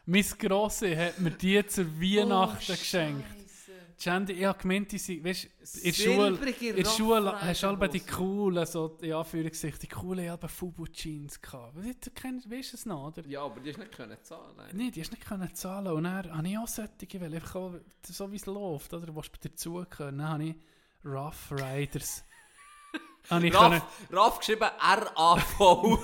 Mein 0.05 0.25
Grosse 0.39 0.97
hat 0.97 1.19
mir 1.19 1.31
die 1.31 1.65
zur 1.67 1.85
Weihnachten 1.99 2.71
Oh, 2.71 2.75
geschenkt. 2.75 3.42
Jandy, 3.99 4.33
ich 4.33 4.45
habe 4.45 4.59
gemeint, 4.59 4.91
die 4.91 4.97
sind, 4.97 5.23
weißt, 5.23 5.45
in 5.45 5.83
der 5.83 5.93
Schule, 5.93 6.37
in 6.59 6.75
der 6.75 6.85
Schule 6.85 7.41
hast 7.41 7.63
du 7.63 7.67
alle 7.67 7.89
die 7.89 7.99
coolen, 7.99 8.65
so, 8.65 8.97
in 9.01 9.13
Anführungszeichen, 9.13 9.79
die 9.79 9.87
coolen 9.87 10.29
halben 10.29 10.49
Fubu-Jeans 10.49 11.41
gehabt. 11.41 11.75
Du 11.75 12.11
kennst, 12.13 12.49
weißt 12.49 12.73
du 12.73 12.77
es 12.77 12.85
noch, 12.85 13.07
oder? 13.07 13.25
Ja, 13.27 13.43
aber 13.43 13.59
die 13.59 13.69
hast 13.69 13.79
nicht 13.79 13.91
können 13.91 14.17
zahlen. 14.21 14.55
Nein, 14.73 14.91
die 14.91 15.01
hast 15.01 15.11
du 15.11 15.15
nicht 15.15 15.27
können 15.27 15.55
zahlen. 15.55 15.93
Und 15.93 16.03
dann 16.03 16.31
habe 16.35 16.47
ich 16.47 16.57
auch 16.57 16.67
solche, 16.67 17.21
weil 17.21 17.33
einfach 17.33 17.55
auch, 17.55 17.73
so 18.05 18.31
wie 18.31 18.35
es 18.35 18.45
läuft, 18.45 18.93
oder? 18.93 19.05
Du 19.05 19.15
willst 19.15 19.31
dazugehören. 19.43 20.17
Dann 20.17 20.29
habe 20.29 20.43
ich 20.43 20.55
Rough 21.05 21.51
Riders. 21.51 22.23
habe 23.29 23.47
ich 23.47 23.53
können... 23.53 23.81
Raff, 23.81 24.07
Raff 24.11 24.39
geschrieben 24.39 24.69
R-A-V. 24.79 25.99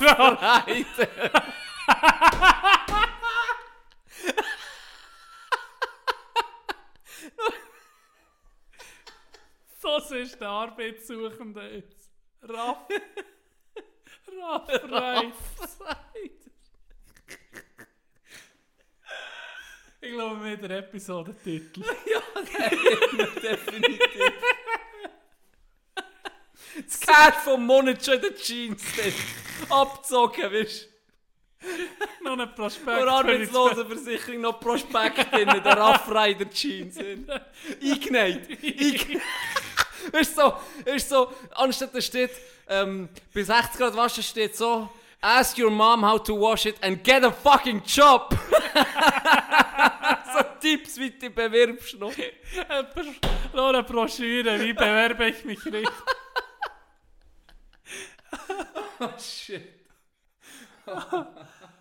Reiter. 0.00 1.08
Das 9.92 10.08
ist 10.12 10.40
der 10.40 10.48
Arbeitssuchende 10.48 11.68
jetzt. 11.68 12.10
Raff. 12.42 12.86
Raff 14.40 14.68
Riders. 14.84 15.78
Ich 20.00 20.12
glaube, 20.12 20.44
wir 20.44 20.52
haben 20.52 20.62
den 20.62 20.70
Episodentitel. 20.70 21.82
Definitiv. 23.42 23.98
Das 26.76 27.00
Cash 27.00 27.34
vom 27.42 27.66
Monat 27.66 28.04
schon 28.04 28.14
in 28.14 28.20
den 28.22 28.36
Jeans. 28.36 28.82
drin. 28.94 29.12
abgezogen, 29.70 30.52
weißt 30.52 30.88
Noch 32.22 32.32
ein 32.32 32.38
du? 32.38 32.46
Prospekt. 32.46 32.96
Vor 32.96 33.08
Arbeitslosenversicherung 33.08 34.40
noch 34.40 34.60
Prospekt 34.60 35.36
in 35.36 35.48
der 35.48 35.76
Rough 35.76 36.08
Rider 36.08 36.48
Jeans. 36.48 36.96
Eingenäht. 36.96 38.48
Eingenäht. 38.48 39.20
Du, 40.12 40.24
so, 40.24 40.54
du, 40.84 40.98
so, 40.98 41.32
anstatt 41.54 41.94
da 41.94 42.00
steht, 42.00 42.30
ähm, 42.68 43.08
bei 43.34 43.42
60 43.42 43.78
Grad 43.78 43.96
waschen 43.96 44.22
steht 44.22 44.56
so, 44.56 44.88
ask 45.20 45.58
your 45.58 45.70
mom 45.70 46.02
how 46.02 46.18
to 46.22 46.34
wash 46.34 46.66
it 46.66 46.76
and 46.82 47.02
get 47.02 47.24
a 47.24 47.30
fucking 47.30 47.82
job. 47.86 48.32
so 50.32 50.44
Tipps, 50.60 50.98
wie 50.98 51.10
du 51.10 51.30
bewirbst 51.30 51.98
noch. 51.98 52.12
Noch 53.52 53.68
eine 53.68 53.82
Broschüre, 53.82 54.60
wie 54.60 54.72
bewerbe 54.72 55.28
ich 55.28 55.44
mich 55.44 55.64
richtig? 55.64 55.88
Oh 59.02 59.18
shit. 59.18 59.66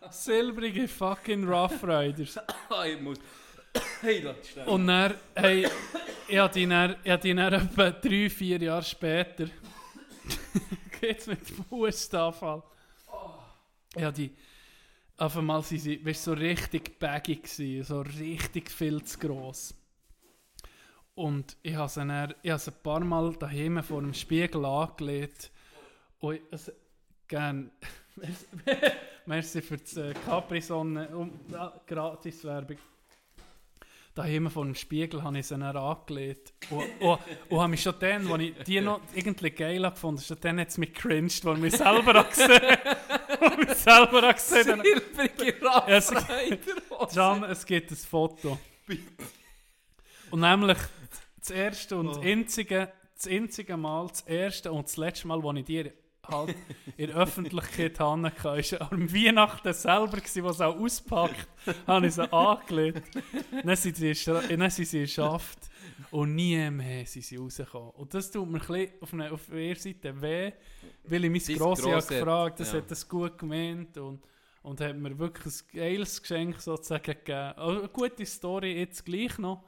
Silbrige 0.10 0.88
fucking 0.88 1.46
Rough 1.46 1.84
Riders. 1.84 2.38
Ah, 2.70 2.86
ich 2.86 3.00
muss... 3.02 3.18
Hey. 4.02 4.26
Und 4.66 4.88
dann, 4.88 5.16
hey, 5.36 5.68
ich 6.28 6.38
habe 6.38 6.54
die 6.54 6.66
dann, 6.66 6.96
ich 7.04 7.16
dann 7.16 7.38
etwa 7.38 7.92
drei, 7.92 8.30
vier 8.30 8.62
Jahre 8.62 8.84
später, 8.84 9.48
geht's 11.02 11.28
mit 11.28 11.42
Fußanfall. 11.70 12.64
Ich 13.96 14.04
habe 14.04 14.14
die, 14.14 14.32
auf 15.18 15.36
einmal 15.36 15.62
sind 15.64 15.80
sie, 15.80 16.14
so 16.14 16.32
richtig 16.34 16.98
baggy 16.98 17.36
gewesen, 17.36 17.84
so 17.84 18.02
richtig 18.02 18.72
viel 18.72 19.04
zu 19.04 19.20
gross. 19.20 19.74
Und 21.16 21.58
ich 21.62 21.76
habe 21.76 21.90
sie 21.90 22.06
dann, 22.06 22.34
ich 22.42 22.52
habe 22.52 22.60
sie 22.60 22.72
ein 22.72 22.82
paar 22.82 23.02
Mal 23.02 23.34
daheim 23.34 23.84
vor 23.84 24.02
dem 24.02 24.14
Spiegel 24.14 24.64
angelegt. 24.64 25.52
Und 26.20 26.36
ich, 26.36 26.42
also, 26.52 26.72
gern, 27.28 27.70
merci 29.26 29.62
für 29.62 29.78
die 29.78 30.00
äh, 30.00 30.14
Capri-Sonne, 30.26 31.10
um, 31.10 31.38
ja, 31.52 31.74
Gratis-Werbung 31.86 32.78
daheim 34.20 34.50
vor 34.52 34.66
dem 34.66 34.76
Spiegel 34.76 35.24
habe 35.24 35.40
ich 35.40 35.48
sie 35.48 35.58
dann 35.58 35.76
angelegt. 35.76 36.54
Und, 36.70 36.86
und, 37.00 37.20
und 37.50 37.60
habe 37.60 37.70
mich 37.70 37.82
schon 37.82 37.96
dann, 38.00 38.32
als 38.32 38.42
ich 38.42 38.54
die 38.66 38.82
noch 38.82 39.00
irgendwie 39.16 39.50
geil 39.52 39.84
habe 39.86 39.96
gefunden, 39.96 40.22
schon 40.22 40.38
dann 40.42 40.60
hat 40.60 40.68
es 40.70 40.78
mich 40.78 40.94
cringed, 40.94 41.46
als 41.46 41.58
ich 41.58 41.62
mich 41.64 41.78
selber 41.78 42.14
habe 42.14 42.30
gesehen 42.30 42.62
habe. 42.62 43.58
mich 43.66 43.70
selber 43.78 44.22
habe 44.22 44.34
gesehen 44.34 44.72
habe. 44.72 44.84
Silbrige 44.84 45.54
Rider 45.62 47.08
Can, 47.14 47.44
es 47.46 47.66
gibt 47.66 47.92
ein 47.92 47.96
Foto. 47.98 48.58
Und 50.32 50.40
nämlich 50.42 50.78
das 51.40 51.50
erste 51.52 51.98
und 51.98 52.10
Oh. 52.10 52.22
einzige, 52.22 52.92
das 53.16 53.28
einzige 53.28 53.78
Mal, 53.78 54.08
das 54.08 54.22
erste 54.22 54.72
und 54.72 54.88
das 54.88 54.98
letzte 54.98 55.28
Mal, 55.28 55.42
wo 55.42 55.52
ich 55.54 55.66
dir 55.66 55.92
halt 56.28 56.56
in 56.98 57.08
der 57.08 57.16
Öffentlichkeit 57.16 58.00
hatte, 58.00 58.24
war 58.44 58.92
am 58.92 59.14
Weihnachten 59.14 59.74
selber, 59.74 60.18
gewesen, 60.18 60.54
sie 60.54 60.66
auch 60.66 60.80
auspackt, 60.80 61.48
habe 61.88 62.08
ich 62.08 62.14
sie 62.14 62.32
angelegt. 62.32 63.04
Dann 63.64 63.76
sind 63.76 63.98
sie, 63.98 64.14
dann 64.26 64.70
sind 64.70 64.88
sie 64.88 65.02
in 65.02 65.08
Schaft 65.08 65.60
und 66.12 66.36
nie 66.36 66.70
mehr 66.70 67.06
sind 67.06 67.26
sie 67.26 67.38
rausgekommen. 67.38 67.92
Und 67.92 68.14
das 68.14 68.32
tut 68.32 68.50
mir 68.50 68.60
ein 68.60 68.68
bisschen 68.68 69.02
auf, 69.02 69.14
eine, 69.14 69.32
auf 69.32 69.42
der 69.52 69.76
Seite 69.76 70.22
weh, 70.22 70.52
weil 71.04 71.26
ich 71.26 71.48
mein 71.48 71.58
Grossi 71.58 71.90
habe 71.90 72.06
gefragt, 72.06 72.60
das 72.60 72.72
ja. 72.72 72.80
hat 72.80 72.92
das 72.92 73.08
gut 73.08 73.38
gemeint 73.38 73.98
und 73.98 74.22
und 74.62 74.82
hat 74.82 74.98
mir 74.98 75.18
wirklich 75.18 75.46
ein 75.46 75.78
geiles 75.80 76.22
Geschenk 76.22 76.60
sozusagen 76.60 77.04
gegeben. 77.04 77.54
Also 77.56 77.80
eine 77.80 77.90
gute 77.90 78.26
Story 78.26 78.80
jetzt 78.80 79.06
gleich 79.06 79.38
noch, 79.38 79.64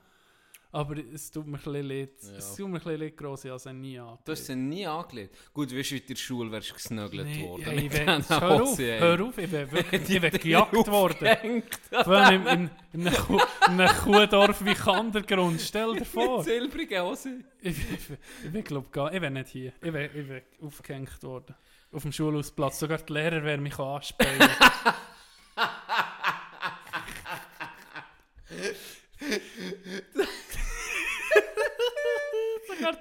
aber 0.73 0.95
es 1.13 1.29
tut 1.31 1.45
mir 1.47 1.57
ein 1.57 1.63
bisschen 1.63 1.87
leid. 1.87 2.09
Ja. 2.21 2.37
Es 2.37 2.55
tut 2.55 2.67
mir 2.69 2.77
ein 2.77 2.83
bisschen 2.83 2.99
leid, 2.99 3.17
gross, 3.17 3.43
ich 3.45 3.49
habe 3.51 3.59
sie 3.59 3.73
nie 3.73 3.99
angelegt. 3.99 4.27
Du 4.27 4.31
hast 4.31 4.45
sie 4.45 4.55
nie 4.55 4.87
angelegt. 4.87 5.35
Gut, 5.53 5.71
du, 5.71 5.75
in 5.75 6.01
der 6.07 6.15
Schule 6.15 6.51
wärst 6.51 6.69
du 6.69 6.73
gesnögelt 6.75 7.25
Nee, 7.27 7.43
worden. 7.47 7.75
mit 7.75 7.83
ich 7.83 7.89
diesen 7.91 8.29
hör 8.29 8.61
auf, 8.63 8.79
ey. 8.79 8.99
hör 8.99 9.21
auf, 9.21 9.37
ich 9.37 9.49
bin 9.51 9.71
wirklich 9.71 10.09
ich 10.09 10.21
bin 10.21 10.31
gejagt 10.31 10.73
worden. 10.87 11.63
Vor 12.03 12.17
allem 12.17 12.47
in, 12.47 12.69
in, 12.93 13.01
in, 13.01 13.07
einem 13.07 13.15
Kuh- 13.17 13.41
in 13.67 13.81
einem 13.81 13.95
Kuhdorf 13.97 14.63
wie 14.65 14.73
Kandergrund. 14.73 15.59
Stell 15.61 15.93
dir 15.95 16.05
vor. 16.05 16.37
Mit 16.37 16.45
silbrigen 16.45 17.01
Hosen. 17.03 17.43
Ich, 17.61 17.77
ich, 17.77 18.53
ich, 18.55 18.63
glaube 18.65 18.87
gar 18.91 19.13
ich 19.13 19.21
wäre 19.21 19.31
nicht 19.31 19.49
hier. 19.49 19.73
Ich 19.81 19.93
wäre 19.93 20.05
ich 20.17 20.27
wär 20.29 20.41
aufgehängt 20.61 21.21
worden. 21.23 21.53
Auf 21.91 22.03
dem 22.03 22.11
Schulhausplatz. 22.13 22.79
Sogar 22.79 22.99
die 22.99 23.11
Lehrer 23.11 23.43
werden 23.43 23.63
mich 23.63 23.77
anspähen. 23.77 24.39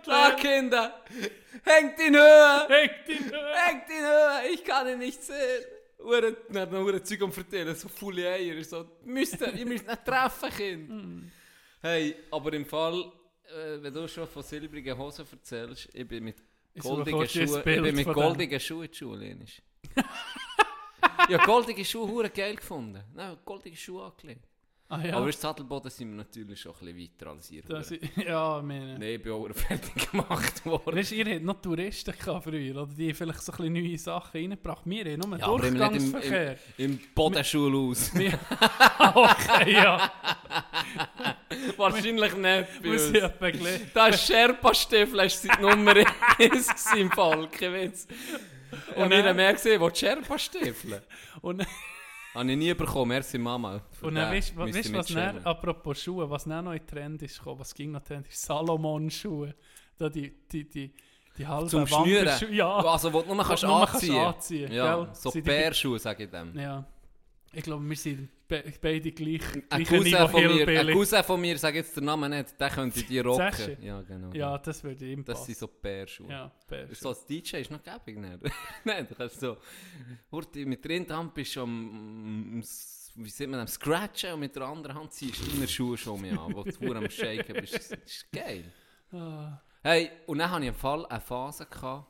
Ah. 0.07 0.31
Kinder! 0.33 1.03
Hängt 1.65 1.99
ihn 1.99 2.15
höher! 2.15 2.67
Hängt 2.69 3.09
ihn 3.09 3.31
höher. 3.31 3.55
Hängt 3.55 3.89
ihn 3.89 4.01
höher! 4.01 4.41
Ich 4.53 4.65
kann 4.65 4.89
ihn 4.89 4.99
nicht 4.99 5.23
sehen! 5.23 5.65
Ure, 5.99 6.37
dann 6.49 6.63
hat 6.63 6.73
noch 6.73 6.81
Ure 6.81 7.03
Zeug 7.03 7.23
am 7.23 7.33
Verteilen, 7.33 7.75
so 7.75 7.89
volle 7.89 8.29
Eier. 8.29 8.63
So, 8.65 8.87
müsst 9.05 9.41
ihr, 9.41 9.53
ihr 9.53 9.67
müsst 9.67 9.87
nicht 9.87 10.05
treffen, 10.05 10.51
Kind! 10.51 11.33
Hey, 11.83 12.15
aber 12.31 12.53
im 12.53 12.67
Fall, 12.67 13.13
äh, 13.45 13.83
wenn 13.83 13.93
du 13.93 14.07
schon 14.09 14.27
von 14.29 14.43
silbrigen 14.43 14.97
Hosen 14.97 15.27
erzählst, 15.31 15.89
ich 15.93 16.07
bin 16.07 16.25
mit 16.25 16.37
goldigen 16.79 17.29
Schuhen, 17.29 17.59
ich 17.59 17.65
bin 17.65 17.95
mit 17.95 18.07
goldigen 18.07 18.61
Schuhen 18.61 19.23
in 19.23 19.41
die 19.41 19.47
Schule. 19.47 20.09
Habe 21.03 21.39
goldige 21.47 21.85
Schuhe 21.85 22.09
hure 22.09 22.31
geil 22.31 22.57
gefunden. 22.57 23.03
Nein, 23.15 23.37
goldige 23.45 23.77
Schuhe 23.77 24.05
angelegt. 24.05 24.50
Ah, 24.93 25.01
ja. 25.07 25.15
Aber 25.17 25.27
im 25.27 25.33
Sattelboden 25.33 25.89
sind 25.89 26.09
wir 26.11 26.17
natürlich 26.17 26.61
schon 26.61 26.73
ein 26.73 26.79
bisschen 26.95 26.99
weiter 27.21 27.31
als 27.31 27.51
ihr. 27.53 27.63
das, 27.63 27.93
ist- 27.93 28.03
ja, 28.17 28.61
meine. 28.61 28.95
Nein, 28.99 29.03
ich 29.03 29.23
bin 29.23 29.31
auch 29.33 29.47
fertig 29.55 30.11
gemacht 30.11 30.67
worden. 30.67 30.97
Weißt 30.97 31.13
ihr 31.13 31.25
habt 31.27 31.45
noch 31.45 31.61
Touristen 31.63 32.13
gehabt 32.19 32.43
früher, 32.45 32.75
oder 32.83 32.93
die 32.93 33.15
vielleicht 33.15 33.41
so 33.41 33.53
ein 33.53 33.59
bisschen 33.59 33.73
neue 33.73 33.99
Sachen 33.99 34.37
reingebracht. 34.41 34.83
Wir 34.87 35.05
haben 35.13 35.21
nur 35.21 35.39
Ja, 35.39 35.49
nicht 35.49 35.65
im, 35.65 35.79
Durchgangsverkehr. 35.79 36.57
im, 36.79 36.85
im 36.93 37.01
Bodenschulhaus. 37.15 38.11
Okay, 39.15 39.73
ja. 39.75 40.13
Wahrscheinlich 41.77 42.35
nicht 42.37 42.85
Muss 42.85 43.11
ich 43.11 43.23
etwa 43.23 43.47
gele- 43.47 43.81
Das 43.95 44.27
Sherpa-Stiefel 44.27 45.21
ist 45.21 45.43
seit 45.43 45.61
Nummer 45.61 45.95
1 45.97 46.07
gewesen 46.39 46.99
im 46.99 47.11
Volk, 47.11 47.53
kein 47.53 47.73
Witz. 47.75 48.07
Und 48.97 49.05
Und 49.05 49.11
wir 49.11 49.25
haben 49.25 49.37
mehr 49.37 49.53
gesehen, 49.53 49.81
wo 49.81 49.89
die 49.89 49.99
Sherpa-Stiefel. 49.99 51.03
Und, 51.43 51.65
Habe 52.35 52.51
ich 52.51 52.57
nie 52.57 52.75
bekommen, 52.75 53.09
merci 53.09 53.39
Mama. 53.39 53.81
Für 53.91 54.07
und 54.07 54.15
dann 54.15 54.31
den 54.31 54.37
weißt 54.39 54.55
du, 54.57 54.61
müsst 54.65 54.85
ihr 54.85 54.91
mich 54.91 54.99
was 55.01 55.07
dann, 55.09 55.31
schämen. 55.35 55.47
apropos 55.47 56.01
Schuhe, 56.03 56.31
was 56.31 56.45
dann 56.45 56.65
noch 56.65 56.73
in 56.73 56.87
Trend 56.87 57.23
ist, 57.23 57.39
gekommen, 57.39 57.61
was 57.61 57.75
ging 57.75 57.91
noch 57.91 58.03
Trend 58.03 58.29
ist, 58.29 58.41
Salomon-Schuhe. 58.43 59.55
Da 59.99 60.09
die, 60.09 60.33
die, 60.51 60.69
die, 60.69 60.95
die 61.37 61.47
halben 61.47 61.69
Zum 61.69 61.87
Schnüren? 61.87 62.27
Wanderschuhe. 62.27 62.53
Ja, 62.55 62.77
Also, 62.79 63.13
wo 63.13 63.23
du 63.23 63.35
nur 63.35 63.45
kannst 63.45 63.63
du 63.63 63.67
nur 63.67 63.89
anziehen 63.93 64.17
anziehen, 64.25 64.73
Ja, 64.73 64.97
gell? 64.97 65.09
so 65.15 65.31
Sind 65.31 65.45
die- 65.45 65.51
Bärschuhe, 65.51 65.99
sage 65.99 66.25
ich 66.25 66.31
dem. 66.31 66.57
ja. 66.59 66.85
Ich 67.53 67.65
glaube, 67.65 67.89
wir 67.89 67.97
sind 67.97 68.29
be 68.51 68.73
beide 68.81 69.13
gleich, 69.13 69.41
Ein 69.71 69.85
Cousin, 69.85 70.29
von 70.29 70.43
mir, 70.43 70.69
ein. 70.69 70.93
Cousin 70.93 71.23
von 71.25 71.41
mir, 71.41 71.57
sag 71.57 71.75
jetzt 71.75 71.97
den 71.97 72.05
Namen 72.05 72.31
nicht, 72.31 72.61
der 72.61 72.69
könnte 72.69 73.03
die 73.03 73.19
rocken. 73.21 73.77
Ja, 73.83 74.03
genau. 74.03 74.31
Ja, 74.35 74.59
das 74.59 74.83
würde 74.85 75.07
ihm 75.07 75.25
Das 75.25 75.39
passen. 75.39 75.47
sind 75.47 75.59
so 75.59 75.69
Bärschuhe. 75.69 76.29
Ja, 76.29 76.53
Bärschuhe. 76.69 76.95
So 76.97 77.09
als 77.11 77.25
DJ 77.27 77.57
ist 77.59 77.71
noch 77.71 77.83
gäbig, 77.83 78.19
ne? 78.19 78.39
Nein, 78.85 79.07
du 79.09 79.15
kannst 79.15 79.41
so... 79.41 79.57
Hurti, 80.31 80.67
mit 80.67 80.85
der 80.85 80.97
einen 80.97 81.09
Hand 81.11 81.33
bist 81.35 81.57
du 81.57 81.63
am... 81.63 82.63
Wie 83.17 83.29
sieht 83.29 83.49
man 83.51 83.61
am 83.61 83.67
Scratchen 83.69 84.35
und 84.35 84.41
mit 84.41 84.55
der 84.55 84.63
anderen 84.63 84.95
Hand 84.97 85.13
ziehst 85.13 85.41
du 85.45 85.51
deine 85.51 85.67
Schuhe 85.67 85.97
schon 85.97 86.21
mehr 86.21 86.39
an, 86.41 86.55
wo 86.55 86.63
du 86.63 86.73
vor 86.73 86.95
am 86.97 87.09
Shaken 87.11 87.55
bist. 87.61 87.75
Das 87.75 87.91
ist 88.05 88.27
geil. 88.33 88.73
Ah. 89.13 89.61
Hey, 89.83 90.11
und 90.27 90.39
dann 90.39 90.51
hatte 90.51 90.63
ich 90.63 90.69
im 90.69 90.75
Fall 90.75 91.05
eine 91.07 91.21
Phase, 91.21 91.67
gehabt, 91.67 92.07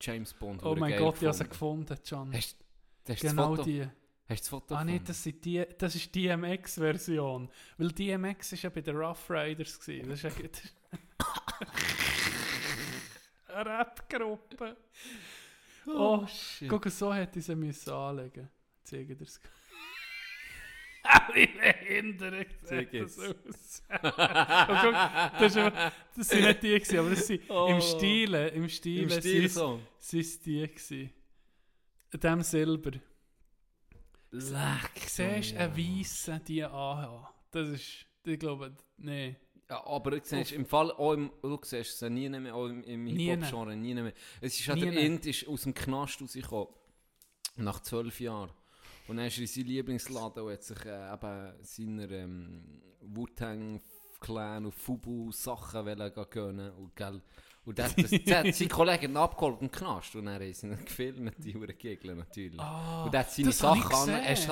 James 0.00 0.32
Bond, 0.34 0.62
Oh 0.64 0.74
mein 0.74 0.96
Gott, 0.98 1.16
ich 1.20 1.24
habe 1.26 1.34
sie 1.34 1.44
gefunden. 1.48 1.86
gefunden, 1.86 2.02
John. 2.04 2.32
Hast, 2.34 2.56
hast 3.08 3.20
Genau 3.20 3.56
die. 3.56 3.86
Hast 4.30 4.42
du 4.42 4.42
das 4.44 4.48
Foto 4.48 4.74
Ah 4.76 4.84
gefunden? 4.84 5.04
das, 5.06 5.22
sind 5.24 5.44
die, 5.44 5.64
das 5.78 5.94
ist 5.96 6.14
die 6.14 6.22
DMX-Version. 6.28 7.50
Weil 7.78 7.88
DMX 7.92 8.52
ist 8.52 8.62
ja 8.62 8.70
bei 8.70 8.80
den 8.80 8.96
Rough 8.96 9.28
Riders 9.28 9.78
gewesen. 9.80 10.08
Das 10.08 10.22
ist 10.22 10.38
ja 10.38 10.50
eine 13.54 13.66
Rap-Gruppe. 13.78 14.76
Oh, 15.86 16.24
shit. 16.26 16.68
guck, 16.68 16.86
so 16.90 17.12
hätte 17.12 17.38
ich 17.40 17.44
sie 17.46 17.56
müssen 17.56 17.90
anlegen. 17.92 18.48
Zeige 18.84 19.16
dir 19.16 19.24
es. 19.24 19.40
Wie 21.34 21.46
behindert 21.58 22.48
sieht 22.62 22.94
das 22.94 23.18
aus. 23.18 23.82
Guck, 23.88 24.92
das, 24.92 25.42
ist, 25.42 25.56
aber- 25.56 25.92
das 26.16 26.28
sind 26.28 26.44
nicht 26.44 26.62
die 26.62 26.68
gewesen, 26.78 26.98
aber 26.98 27.10
das 27.10 27.26
sind 27.26 27.50
Oh. 27.50 27.66
im 27.68 27.80
Stile, 27.80 28.48
im 28.48 28.68
Stile, 28.68 29.02
Im 29.02 29.10
Stil 29.10 29.48
sind- 29.48 30.20
es 30.20 30.40
die 30.40 30.60
gewesen. 30.68 31.10
Dem 32.12 32.42
Silber. 32.42 32.90
Leck. 34.30 35.08
Siehst 35.08 35.52
du 35.52 35.58
einen 35.58 35.76
Weissen 35.76 36.40
die 36.44 36.64
anhaben? 36.64 37.26
Das 37.50 37.68
ist, 37.68 38.06
ich 38.24 38.38
glaube, 38.38 38.74
nee. 38.96 39.36
Ja, 39.68 39.86
aber 39.86 40.12
du 40.12 40.20
siehst, 40.22 40.52
im 40.52 40.66
Fall, 40.66 40.90
auch 40.92 41.12
im, 41.12 41.30
du 41.42 41.58
siehst 41.62 42.02
es 42.02 42.10
nie 42.10 42.28
mehr, 42.28 42.54
auch 42.54 42.66
im, 42.66 42.82
im 42.84 43.06
Hip-Hop-Genre, 43.06 43.76
nie 43.76 43.94
mehr. 43.94 44.12
Es 44.40 44.58
ist 44.58 44.66
ja 44.66 44.74
Nie 44.74 44.90
der. 44.90 45.00
Int 45.00 45.26
ist 45.26 45.46
aus 45.46 45.62
dem 45.62 45.74
Knast 45.74 46.20
rausgekommen, 46.20 46.74
nach 47.56 47.80
zwölf 47.80 48.20
Jahren. 48.20 48.50
Und 49.06 49.16
dann 49.16 49.26
ist 49.26 49.38
er 49.38 49.42
in 49.42 49.46
seinen 49.46 49.66
Lieblingsladen 49.66 50.42
und 50.42 50.52
hat 50.52 50.62
sich 50.62 50.84
äh, 50.84 51.12
eben 51.12 51.52
seiner 51.62 52.10
ähm, 52.10 52.82
Wu-Tang 53.00 53.80
Clan 54.20 54.66
und 54.66 54.74
Fubu 54.74 55.32
Sachen 55.32 55.86
wollen 55.86 56.14
gehen 56.14 56.26
gönnen 56.30 56.72
und 56.72 56.94
gell. 56.94 57.22
Und 57.66 57.78
das, 57.78 57.94
das, 57.94 58.10
das 58.10 58.34
hat 58.34 58.54
sein 58.54 58.68
Kollege 58.68 59.02
hat 59.02 59.10
ihn 59.10 59.16
abgeholt 59.16 59.60
im 59.60 59.70
Knast 59.70 60.16
und 60.16 60.28
haben 60.28 60.52
sie 60.52 60.66
ihn 60.66 60.84
gefilmt, 60.84 61.34
die 61.38 61.54
Huren 61.54 61.76
Gegner 61.76 62.14
natürlich. 62.14 62.58
Ah, 62.58 63.04
und 63.04 63.14
er 63.14 63.20
hat 63.20 63.30
seine 63.30 63.52
Sachen 63.52 63.94
an, 63.94 64.08
er 64.08 64.32
ist 64.32 64.48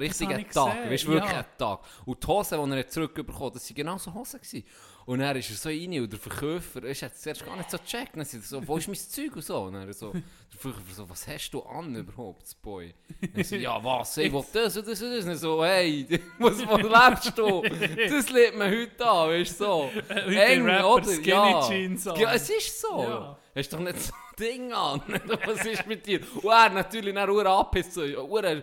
richtig 0.00 0.28
hab 0.28 0.34
ein 0.36 0.40
ich 0.40 0.48
Tag, 0.48 0.90
weißt 0.90 1.06
wirklich 1.06 1.32
ja. 1.32 1.38
ein 1.40 1.58
Tag. 1.58 1.80
Und 2.04 2.22
die 2.22 2.26
Hosen, 2.26 2.70
die 2.70 2.76
er 2.76 2.88
zurückbekommen 2.88 3.46
hat, 3.46 3.56
das 3.56 3.68
waren 3.68 3.74
genau 3.74 3.98
so 3.98 4.14
Hosen. 4.14 4.40
Gewesen. 4.40 4.64
Und 5.06 5.18
dann 5.18 5.36
ist 5.36 5.50
er 5.50 5.56
so 5.56 5.68
rein 5.68 6.00
und 6.00 6.10
der 6.10 6.18
Verkäufer, 6.18 6.82
er 6.82 6.94
hat 6.94 7.16
zuerst 7.16 7.44
gar 7.44 7.56
nicht 7.56 7.70
so 7.70 7.76
gecheckt, 7.76 8.16
dann 8.16 8.20
er 8.20 8.40
so, 8.40 8.66
wo 8.66 8.78
ist 8.78 8.88
mein 8.88 8.96
Zeug 8.96 9.36
und 9.36 9.44
so. 9.44 9.58
Und 9.58 9.74
dann 9.74 9.92
so, 9.92 10.12
der 10.12 10.22
Verkäufer 10.58 10.94
so, 10.94 11.10
was 11.10 11.28
hast 11.28 11.50
du 11.50 11.62
an 11.62 11.94
überhaupt, 11.94 12.42
das 12.42 12.54
Boy? 12.54 12.94
Und 13.20 13.36
er 13.36 13.44
so, 13.44 13.56
ja 13.56 13.84
was, 13.84 14.16
ich 14.16 14.32
will 14.32 14.44
das 14.52 14.76
und 14.76 14.88
das 14.88 15.02
und 15.02 15.10
das. 15.10 15.24
Und 15.26 15.36
so, 15.36 15.64
hey, 15.64 16.06
was, 16.38 16.66
was 16.66 16.82
lebst 16.82 17.38
du? 17.38 17.62
Das 18.08 18.30
lebt 18.30 18.56
man 18.56 18.70
heute 18.70 19.06
an, 19.06 19.28
weißt 19.28 19.60
du, 19.60 19.64
so. 19.64 19.90
Heute 20.08 20.44
Eng, 20.44 20.64
Rapper 20.64 20.94
oder? 20.94 21.04
Skinny 21.04 21.26
ja. 21.30 21.68
Jeans 21.68 22.06
an. 22.06 22.20
Ja, 22.20 22.32
es 22.32 22.48
ist 22.48 22.80
so. 22.80 23.02
Ja. 23.02 23.38
Hast 23.54 23.72
doch 23.72 23.80
nicht 23.80 24.00
so 24.00 24.12
ein 24.12 24.36
Ding 24.38 24.72
an. 24.72 25.02
Was 25.46 25.66
ist 25.66 25.86
mit 25.86 26.06
dir? 26.06 26.20
Und 26.34 26.50
er 26.50 26.70
natürlich 26.70 27.14
dann 27.14 27.28
Uhr 27.28 27.46
abpisst. 27.46 27.92
So, 27.92 28.02
Uhr, 28.02 28.62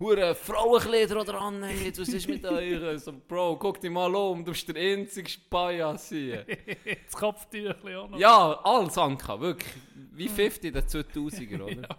Uhr 0.00 0.34
Frauenkleider 0.34 1.24
dran. 1.24 1.62
Hey, 1.64 1.92
was 1.96 2.08
ist 2.08 2.28
mit 2.28 2.44
euch? 2.44 3.00
So, 3.02 3.12
Bro, 3.12 3.56
guck 3.58 3.80
dich 3.80 3.90
mal 3.90 4.14
um. 4.14 4.44
Du 4.44 4.52
bist 4.52 4.68
der 4.68 4.76
einzige 4.76 5.28
Spajas 5.28 6.10
hier. 6.10 6.46
Das 7.04 7.14
Kopftüchchen 7.14 7.96
auch 7.96 8.08
noch. 8.08 8.18
ja, 8.18 8.60
alles 8.62 8.96
Anka, 8.96 9.40
wirklich. 9.40 9.74
Wie 10.12 10.28
50 10.28 10.72
der 10.72 10.86
2000er, 10.86 11.62
oder? 11.62 11.76
Ja. 11.88 11.98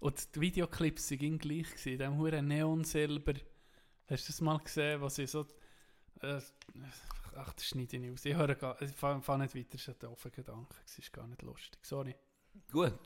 Und 0.00 0.34
die 0.34 0.40
Videoclips 0.40 1.10
waren 1.12 1.38
gleich. 1.38 1.70
Gewesen. 1.70 1.92
In 1.92 1.98
diesem 1.98 2.18
huren 2.18 2.48
Neonsilber. 2.48 3.34
Hast 4.06 4.28
du 4.28 4.32
das 4.32 4.40
mal 4.40 4.58
gesehen, 4.58 5.00
was 5.00 5.18
ich 5.18 5.30
so... 5.30 5.46
Äh, 6.20 6.40
ach, 7.36 7.52
das 7.54 7.64
schneide 7.66 7.96
ich 7.96 8.02
nicht 8.02 8.12
aus. 8.12 8.24
Ich 8.24 8.34
höre 8.34 8.54
gar... 8.54 8.80
Ich 8.82 8.90
fahre 8.92 9.22
fahr 9.22 9.38
nicht 9.38 9.54
weiter, 9.54 9.68
das 9.72 9.88
war 9.88 9.94
ein 9.94 10.00
doofer 10.00 10.30
Gedanke. 10.30 10.74
Das 10.82 10.98
ist 10.98 11.12
gar 11.12 11.26
nicht 11.26 11.40
lustig. 11.42 11.78
Sorry. 11.84 12.14
Gut. 12.70 12.98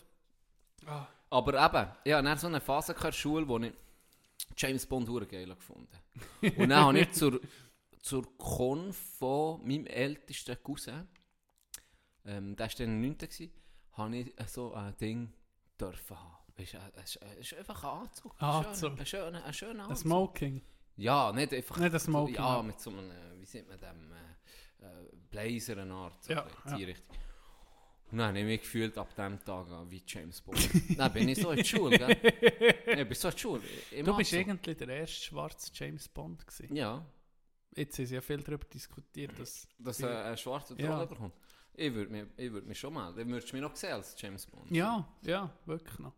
Ah. 0.86 1.06
Aber 1.30 1.54
eben, 1.54 1.88
ich 2.04 2.12
hatte 2.12 2.40
so 2.40 2.46
eine 2.48 2.60
Phase 2.60 2.92
in 2.92 3.00
der 3.00 3.12
Schule, 3.12 3.46
wo 3.46 3.58
ich 3.58 3.72
James 4.59 4.86
Bond 4.86 5.09
geil 5.28 5.47
gefunden 5.55 5.89
Und 6.56 6.68
dann 6.68 6.85
habe 6.85 6.98
ich 7.01 7.12
zur, 7.12 7.40
zur 8.01 8.36
Con 8.36 8.93
von 8.93 9.66
meinem 9.66 9.86
ältesten 9.86 10.56
Cousin, 10.62 11.06
ähm, 12.24 12.56
der 12.56 12.66
war 12.66 12.74
dann 12.76 12.89
in 12.89 13.01
der 13.02 13.10
9. 13.10 13.18
gewesen, 13.18 13.52
habe 13.93 14.16
ich 14.16 14.32
so 14.48 14.74
ein 14.74 14.97
Ding 14.98 15.32
dürfen 15.80 16.18
haben. 16.18 16.35
Weißt 16.56 16.74
Es 16.97 17.14
ist- 17.16 17.22
es 17.40 17.52
ist 17.52 17.55
einfach 17.59 17.85
ein 17.85 18.01
Anzug. 18.01 18.35
Ein 18.39 18.48
Anzug. 18.48 18.90
schöner- 18.90 19.01
Ein 19.01 19.06
schöner, 19.06 19.44
ein 19.44 19.55
schöner 19.55 19.85
Ein 19.85 19.90
Anzug. 19.90 19.98
Smoking. 20.02 20.62
Ja, 20.97 21.32
nicht 21.32 21.52
einfach... 21.55 21.76
Nicht 21.78 21.94
ein 21.94 22.01
Smoking, 22.01 22.35
Ja, 22.35 22.56
ja. 22.56 22.62
mit 22.62 22.80
so 22.80 22.90
einem, 22.90 23.10
äh, 23.10 23.40
wie 23.40 23.47
sieht 23.47 23.68
man 23.68 23.78
dem, 23.78 24.12
äh, 24.12 24.85
äh, 24.85 25.09
Blazer 25.30 25.78
eine 25.78 25.94
Art. 25.94 26.24
So 26.24 26.32
Ja, 26.32 26.47
ein 26.64 26.78
ja. 26.78 26.86
Richtung. 26.86 27.16
Und 28.10 28.18
dann 28.18 28.28
habe 28.28 28.39
ich 28.40 28.44
mich 28.47 28.60
gefühlt 28.62 28.97
ab 28.97 29.14
dem 29.16 29.39
Tag 29.44 29.68
an 29.70 29.90
wie 29.90 30.02
James 30.06 30.40
Bond. 30.40 30.59
dann 30.98 31.12
bin 31.12 31.28
ich 31.28 31.39
so 31.40 31.51
in 31.51 31.59
die 31.59 31.64
Schule, 31.64 31.98
gell? 31.98 32.16
Ich 32.86 33.06
bin 33.06 33.14
so 33.14 33.28
in 33.28 33.35
die 33.35 33.40
Schule. 33.40 33.60
Du 34.02 34.16
bist 34.16 34.32
Anzug. 34.35 34.48
eigentlich 34.51 34.76
der 34.78 34.89
erste 34.89 35.24
schwarze 35.26 35.70
James 35.74 36.09
Bond 36.09 36.47
gewesen. 36.47 36.74
Ja, 36.74 37.05
Jetzt 37.76 37.97
sie 37.97 38.05
ja 38.05 38.20
viel 38.20 38.39
darüber 38.43 38.64
diskutiert, 38.64 39.39
dass... 39.39 39.68
dass 39.78 40.01
er 40.01 40.24
einen 40.24 40.36
schwarzen 40.36 40.78
Ja. 40.78 40.97
Troll 40.97 41.06
bekommt. 41.06 41.35
Ich 41.74 41.94
würde 41.94 42.10
mich, 42.10 42.24
ich 42.36 42.51
würd 42.51 42.66
mich 42.66 42.78
schon 42.80 42.93
melden. 42.94 43.16
Dann 43.18 43.28
würdest 43.28 43.52
du 43.52 43.56
mich 43.56 43.62
noch 43.62 43.76
sehen 43.76 43.93
als 43.93 44.16
James 44.18 44.47
Bond. 44.47 44.68
Ja, 44.70 45.06
ja, 45.22 45.52
wirklich 45.66 45.98
noch. 46.01 46.14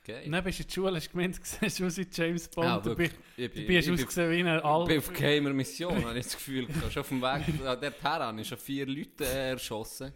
Okay. 0.00 0.24
Und 0.24 0.32
dann 0.32 0.44
bist 0.44 0.60
du 0.60 0.62
in 0.62 0.68
die 0.68 0.72
Schule, 0.74 0.96
hast 0.96 1.10
gemeint, 1.10 1.38
siehst 1.44 1.80
du 1.80 1.86
aus 1.86 1.96
wie 1.98 2.06
James 2.10 2.48
Bond. 2.48 2.66
Ja, 2.68 2.78
du 2.78 2.90
wirklich. 2.90 3.10
bist, 3.10 3.22
Ich 3.36 3.48
du 3.50 3.54
bin, 3.56 3.66
bist 3.66 3.88
ich 3.88 3.94
bin, 3.96 4.04
ausgesehen 4.04 4.30
wie 4.30 4.48
ein 4.48 4.56
ich 4.56 4.88
bin 4.88 4.98
auf 4.98 5.12
geheimer 5.12 5.52
Mission, 5.52 6.04
habe 6.04 6.18
ich 6.18 6.24
das 6.24 6.34
Gefühl. 6.36 6.66
gehabt. 6.66 6.92
Schon 6.92 7.00
auf 7.00 7.08
dem 7.08 7.20
Weg 7.20 7.80
der 7.80 7.98
Terra 7.98 8.26
habe 8.28 8.40
ich 8.40 8.48
schon 8.48 8.56
vier 8.58 8.86
Leute 8.86 9.24
äh, 9.26 9.50
erschossen, 9.50 10.12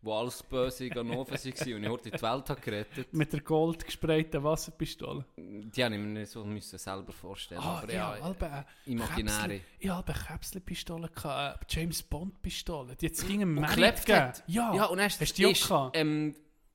die 0.00 0.10
alles 0.10 0.42
böse 0.44 0.88
Ganoven 0.88 1.32
waren 1.36 1.74
und 1.74 1.82
ich 1.82 1.88
heute 1.88 2.10
die 2.10 2.22
Welt 2.22 2.50
habe 2.50 2.60
gerettet. 2.60 3.12
Mit 3.12 3.32
der 3.32 3.40
gold 3.40 3.84
gesprayten 3.84 4.42
Wasserpistole. 4.44 5.24
Die 5.36 5.84
habe 5.84 5.94
ich 5.96 6.00
mir 6.00 6.06
nicht 6.06 6.30
so 6.30 6.44
müssen 6.44 6.78
selber 6.78 7.12
vorstellen. 7.12 7.60
Ah, 7.60 7.80
aber 7.82 7.92
ja, 7.92 8.16
ja, 8.16 8.64
äh, 8.86 8.90
imaginäre. 8.90 9.60
Ich 9.78 9.88
habe 9.88 10.12
eine 10.14 10.22
Käpsli-Pistole, 10.24 11.08
gehabt, 11.08 11.74
eine 11.76 11.82
James. 12.02 12.96
Die 12.96 13.06
hat 13.06 13.16
gegen 13.26 13.42
einen 13.42 13.56
Und 13.58 13.62
Merit 13.62 13.74
geklebt 13.76 14.06
gegeben. 14.06 14.18
hat. 14.20 14.44
Ja, 14.46 14.74
Ja, 14.74 14.84
und 14.86 14.98
dann 14.98 15.06
hast 15.06 15.20
du 15.20 15.24
die 15.34 15.46
auch 15.46 15.50
ist, 15.50 15.62
ähm, 15.94 16.34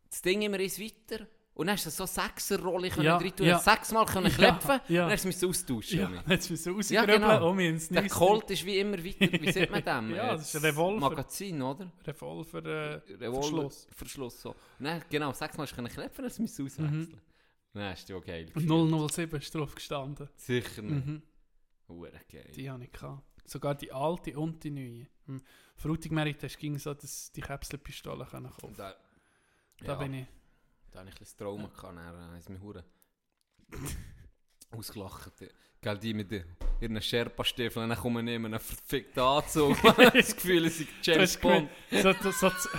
das 0.10 0.22
Ding 0.22 0.42
immer 0.42 0.60
eins 0.60 0.80
weiter. 0.80 1.26
Und 1.56 1.68
dann 1.68 1.76
hast 1.76 1.86
du 1.86 1.92
so 1.92 2.06
Sechser-Rolle 2.08 2.88
Ja, 3.00 3.18
rein 3.18 3.36
tun. 3.36 3.46
ja. 3.46 3.60
Sechsmal 3.60 4.06
können 4.06 4.26
Ja, 4.32 4.36
klepfen. 4.58 4.80
ja. 4.88 5.04
Und 5.04 5.10
dann 5.10 5.12
hast 5.12 5.26
du 5.26 5.30
es 5.30 5.44
austauschen. 5.44 6.00
ja, 6.00 6.12
jetzt 6.30 6.50
müssen 6.50 6.76
wir 6.78 6.84
Ja, 6.96 7.06
genau. 7.06 7.50
um 7.50 7.60
ins 7.60 7.90
Der 7.90 8.08
Colt 8.10 8.50
ist 8.50 8.66
wie 8.66 8.80
immer 8.80 8.98
weiter. 8.98 9.32
Wie 9.42 9.52
sieht 9.52 9.70
man 9.70 9.84
dem? 10.10 10.16
Ja, 10.16 10.34
das 10.36 10.48
ist 10.54 10.56
ein 10.56 10.66
Revolver. 10.72 11.00
Magazin, 11.10 11.62
oder? 11.62 11.92
Revolver 12.08 12.66
äh, 12.66 12.94
Revolver, 13.14 13.42
Verschluss. 13.44 13.88
Verschluss 13.92 14.42
so. 14.42 14.50
Und 14.80 14.86
dann, 14.86 15.04
genau, 15.10 15.32
sechsmal 15.34 15.68
du 15.68 15.76
können 15.76 15.90
klepfen, 15.90 16.24
dann 16.24 16.26
hast 16.32 16.40
du 16.40 16.44
auswechseln. 16.44 17.00
Mhm. 17.00 17.14
Dann 17.74 17.84
hast 17.92 18.10
du 18.10 18.14
ja 18.14 18.20
geil. 18.20 18.52
Und 18.56 19.10
007 19.12 19.40
ist 19.40 19.54
drauf 19.56 19.76
gestanden. 19.76 20.30
Sicher 20.36 20.82
nicht. 20.82 21.06
Mhm. 21.06 21.22
Hure 21.88 22.12
geil. 22.32 22.52
Die 22.56 22.70
habe 22.70 22.84
ich 22.84 22.92
gehabt. 22.92 23.24
Sogar 23.46 23.76
die 23.76 23.92
alte 23.92 24.40
und 24.40 24.64
die 24.64 24.72
neue. 24.72 25.08
Hm. 25.26 25.42
Frutig 25.76 26.12
Merit 26.12 26.42
hast 26.44 26.58
ging 26.58 26.78
so, 26.80 26.94
dass 26.94 27.32
die 27.32 27.42
Käpsli-Pistole 27.42 28.26
können 28.26 28.50
kaufen. 28.50 28.66
Und 28.68 28.80
da, 28.80 28.96
Da 29.80 29.86
ja, 29.86 29.96
bin 29.96 30.14
ich. 30.14 30.26
Da 30.94 31.00
habe 31.00 31.10
ich 31.10 31.16
ein 31.16 31.20
bisschen 31.20 31.38
Trauma 31.40 31.68
gehabt. 31.68 31.84
Dann 31.98 32.00
haben 32.06 32.40
sie 32.42 32.52
mich 32.52 32.62
hure 32.62 32.84
ausgelacht. 34.72 35.32
Gell, 35.82 35.98
die 35.98 36.14
mit 36.14 36.32
den- 36.32 36.46
ihren 36.80 37.02
Sherpa-Stiefeln, 37.02 37.90
dann 37.90 37.98
kommen 37.98 38.26
wir 38.26 38.36
einen 38.36 38.60
verfickten 38.60 39.22
Anzug. 39.24 39.78
das 40.14 40.36
Gefühl, 40.36 40.66
es 40.66 40.80
ist 40.80 40.90
Du 41.06 41.12
James 41.12 41.38
Bond. 41.38 41.70
gemeint, 41.90 42.22
So, 42.22 42.32
so, 42.32 42.50
so, 42.50 42.70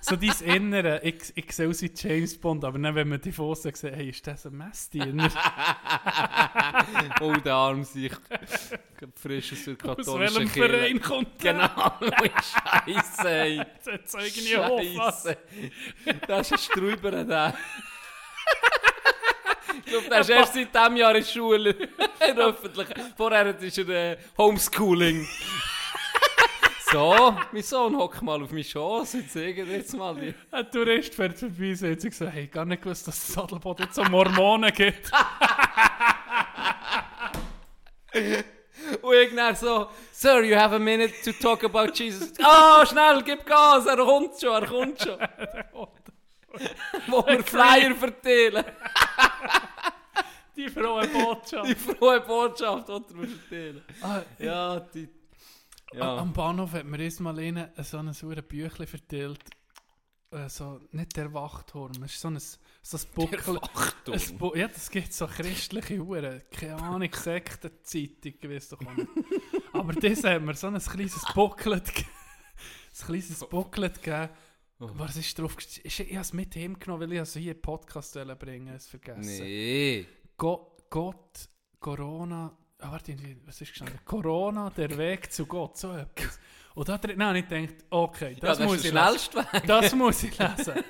so 0.00 0.16
dein 0.16 0.30
Innere, 0.44 1.00
ich, 1.02 1.32
ich 1.34 1.52
sehe 1.52 1.68
aus 1.68 1.82
wie 1.82 1.90
James 1.94 2.38
Bond, 2.38 2.64
aber 2.64 2.78
dann, 2.78 2.94
wenn 2.94 3.08
man 3.08 3.20
die 3.20 3.32
Fosse 3.32 3.72
sieht, 3.74 3.92
hey, 3.92 4.10
ist 4.10 4.26
das 4.26 4.46
ein 4.46 4.56
Messdiener? 4.56 5.30
oh, 7.20 7.32
der 7.32 7.54
Arm 7.54 7.84
sich 7.84 8.12
frisch 9.14 9.52
aus 9.52 9.64
der 9.64 9.74
Aus 9.74 9.96
katholischen 9.96 10.36
welchem 10.36 10.52
Kirche. 10.52 10.78
Verein 10.78 11.00
kommt 11.00 11.44
der? 11.44 11.52
Genau, 11.52 11.92
Scheiße, 12.86 13.28
ey. 13.28 13.62
Das 13.84 14.10
zeigen 14.10 14.34
ich 14.36 14.56
auf. 14.56 14.80
Scheisse. 14.82 15.38
Das 16.26 16.46
ist 16.46 16.52
ein 16.52 16.58
Strüber 16.58 17.24
da. 17.24 17.54
Ich 19.84 19.92
glaube, 19.92 20.08
der 20.08 20.20
ist 20.20 20.30
erst 20.30 20.54
seit 20.54 20.74
diesem 20.74 20.96
Jahr 20.96 21.14
in 21.14 21.22
der 21.22 21.28
Schule. 21.28 21.74
Der. 22.20 22.54
Vorher 23.16 23.58
ist 23.58 23.78
er 23.78 23.88
äh, 23.88 24.16
Homeschooling. 24.36 25.26
So, 26.92 27.36
mein 27.52 27.62
Sohn 27.62 27.96
hockt 27.96 28.22
mal 28.22 28.42
auf 28.42 28.50
meine 28.50 28.62
Chance. 28.62 29.18
Jetzt 29.18 29.32
sehen 29.32 29.70
jetzt 29.70 29.96
mal 29.96 30.14
die. 30.14 30.34
Ein 30.50 30.70
Tourist 30.70 31.14
fährt 31.14 31.38
vorbei 31.38 31.70
und 31.72 31.82
hat 31.82 32.00
gesagt, 32.00 32.32
hey, 32.32 32.46
gar 32.46 32.64
nicht 32.64 32.82
gewusst, 32.82 33.06
dass 33.08 33.16
es 33.16 33.34
Sadelboden 33.34 33.86
jetzt 33.86 33.96
so 33.96 34.04
Mormonen 34.04 34.72
gibt. 34.72 35.10
Und 39.02 39.14
ich 39.14 39.34
dann 39.34 39.54
so, 39.54 39.88
Sir, 40.12 40.42
you 40.44 40.56
have 40.56 40.74
a 40.74 40.78
minute 40.78 41.12
to 41.24 41.32
talk 41.32 41.62
about 41.64 41.92
Jesus. 41.94 42.32
Ah, 42.42 42.86
schnell, 42.86 43.22
gib 43.22 43.44
Gas, 43.44 43.86
er 43.86 43.96
kommt 43.96 44.40
schon, 44.40 44.50
er 44.62 44.66
kommt 44.66 45.02
schon. 45.02 45.18
Wo 47.08 47.26
wir 47.26 47.42
Flyer 47.44 47.94
verteilen. 47.94 48.64
Die 50.56 50.68
frohe 50.68 51.06
Botschaft. 51.06 51.68
Die 51.68 51.74
frohe 51.74 52.20
Botschaft, 52.20 52.88
die 52.88 53.14
wir 53.14 53.28
verteilen. 53.28 53.84
Ah, 54.02 54.20
Ja, 54.38 54.80
die... 54.80 55.08
Am- 55.92 55.98
Ja. 55.98 56.16
Am 56.18 56.32
Bahnhof 56.32 56.72
hat 56.72 56.84
mir 56.84 56.98
erst 57.00 57.20
mal 57.20 57.38
eine, 57.38 57.72
so 57.82 57.98
ein 57.98 58.12
saures 58.12 58.42
Büchlein 58.46 58.86
verteilt. 58.86 59.40
Äh, 60.30 60.48
so, 60.50 60.78
nicht 60.90 61.16
der 61.16 61.32
Wachturm, 61.32 62.02
es 62.04 62.12
ist 62.14 62.20
so 62.20 62.28
ein, 62.28 62.38
so 62.38 62.96
ein 62.98 63.02
Buckel. 63.14 63.58
Ein 64.12 64.38
Bu 64.38 64.54
ja, 64.54 64.68
das 64.68 64.90
gibt 64.90 65.12
so 65.14 65.26
christliche 65.26 66.02
Uhren. 66.02 66.42
Keine 66.50 66.76
Ahnung, 66.76 67.08
Sektenzeitung, 67.14 68.34
weiss 68.50 68.68
doch 68.68 68.80
auch 68.86 68.94
nicht. 68.94 69.08
Aber 69.72 69.92
das 69.94 70.24
hat 70.24 70.42
mir 70.42 70.54
so 70.54 70.66
ein 70.66 70.78
kleines 70.78 71.24
Booklet 71.34 71.86
gegeben. 71.86 72.08
Ein 73.00 73.06
kleines 73.06 73.46
Booklet 73.48 74.02
gegeben. 74.02 74.28
Oh. 74.80 74.90
Was 74.94 75.16
ist 75.16 75.38
drauf? 75.38 75.56
Ich, 75.82 76.00
ich 76.00 76.10
habe 76.10 76.20
es 76.20 76.32
mit 76.34 76.54
heimgenommen, 76.56 77.08
weil 77.08 77.12
ich 77.14 77.20
es 77.20 77.32
hier 77.34 77.52
in 77.52 77.56
den 77.58 77.62
Podcast 77.62 78.14
wollte 78.16 78.36
bringen 78.36 78.74
es 78.74 78.86
vergessen. 78.86 79.20
Nee. 79.20 80.06
Go 80.36 80.76
Gott, 80.90 81.48
Corona, 81.80 82.56
ah, 82.80 82.92
warte, 82.92 83.16
was 83.46 83.60
ist 83.60 83.68
gestanden? 83.70 83.98
Corona, 84.04 84.70
der 84.70 84.96
Weg 84.96 85.32
zu 85.32 85.46
Gott, 85.46 85.76
so 85.76 85.92
etwas. 85.92 86.38
Und 86.74 86.88
da 86.88 86.96
drin 86.98 87.22
habe 87.24 87.38
ich 87.40 87.48
gedacht, 87.48 87.74
okay, 87.90 88.36
das, 88.40 88.58
ja, 88.58 88.64
muss 88.66 88.76
ist 88.76 88.84
ich 88.86 88.92
lesen. 88.92 89.34
Weg. 89.52 89.66
Das 89.66 89.94
muss 89.94 90.22
ich 90.22 90.38
lesen. 90.38 90.74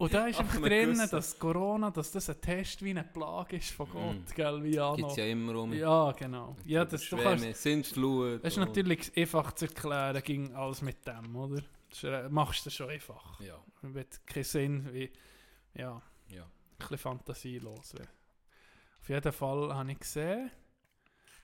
Und 0.00 0.14
da 0.14 0.28
ist 0.28 0.36
Ach, 0.36 0.40
einfach 0.44 0.60
drin, 0.62 0.92
gewusst. 0.92 1.12
dass 1.12 1.36
Corona, 1.36 1.90
dass 1.90 2.12
das 2.12 2.30
ein 2.30 2.40
Test 2.40 2.84
wie 2.84 2.90
eine 2.90 3.02
Plage 3.02 3.56
ist 3.56 3.70
von 3.72 3.90
Gott, 3.90 4.14
Mm. 4.14 4.34
gell, 4.36 4.62
wie 4.62 4.74
Jano. 4.76 5.08
es 5.10 5.16
ja 5.16 5.24
immer 5.26 5.56
um. 5.56 5.72
Ja, 5.72 6.12
genau. 6.12 6.54
Ja, 6.64 6.84
das, 6.84 7.08
du 7.08 7.16
kannst, 7.16 7.40
Schwämme, 7.42 7.52
Sintflut. 7.54 8.44
das 8.44 8.52
ist 8.52 8.58
natürlich 8.60 9.10
einfach 9.16 9.50
zu 9.54 9.64
erklären, 9.66 10.22
ging 10.22 10.54
alles 10.54 10.82
mit 10.82 11.04
dem, 11.04 11.34
oder? 11.34 11.62
Das 11.90 12.04
äh, 12.04 12.28
machst 12.28 12.64
du 12.64 12.70
schon 12.70 12.90
einfach. 12.90 13.40
Ja, 13.40 13.56
Es 13.82 13.96
hat 13.96 14.24
keinen 14.26 14.44
Sinn, 14.44 14.88
wie, 14.92 15.10
ja, 15.74 16.00
ja. 16.28 16.42
ein 16.44 16.48
bisschen 16.78 16.98
fantasielos. 16.98 17.96
Auf 19.00 19.08
jeden 19.08 19.32
Fall 19.32 19.74
habe 19.74 19.90
ich 19.90 19.98
gesehen, 19.98 20.48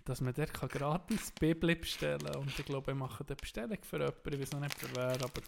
dass 0.05 0.21
man 0.21 0.35
dort 0.35 0.53
gratis 0.53 1.33
Bibel 1.33 1.75
bestellen 1.77 2.19
kann. 2.19 2.37
Und 2.37 2.59
ich 2.59 2.67
glaube, 2.67 2.93
ich 2.93 2.99
mache 2.99 3.25
eine 3.27 3.37
Bestellung 3.37 3.83
für 3.83 3.99
jemanden. 3.99 4.35
Ich 4.35 4.41
weiß 4.41 4.53
noch 4.53 4.61
nicht 4.61 4.79
für 4.79 4.95
wer, 4.95 5.15
aber 5.15 5.43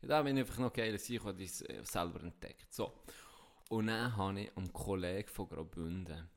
Da 0.03 0.23
bin 0.23 0.37
ich 0.37 0.45
einfach 0.45 0.59
noch 0.59 0.73
geil. 0.73 0.95
Ich 0.95 1.21
habe 1.25 1.35
das 1.35 1.61
äh, 1.63 1.81
selber 1.83 2.23
entdeckt. 2.23 2.73
So. 2.73 2.93
Und 3.69 3.89
dann 3.89 4.17
habe 4.17 4.41
ich 4.41 4.51
am 4.57 4.73
Kollegen 4.73 5.29
von 5.29 5.49
Graubünden 5.49 6.29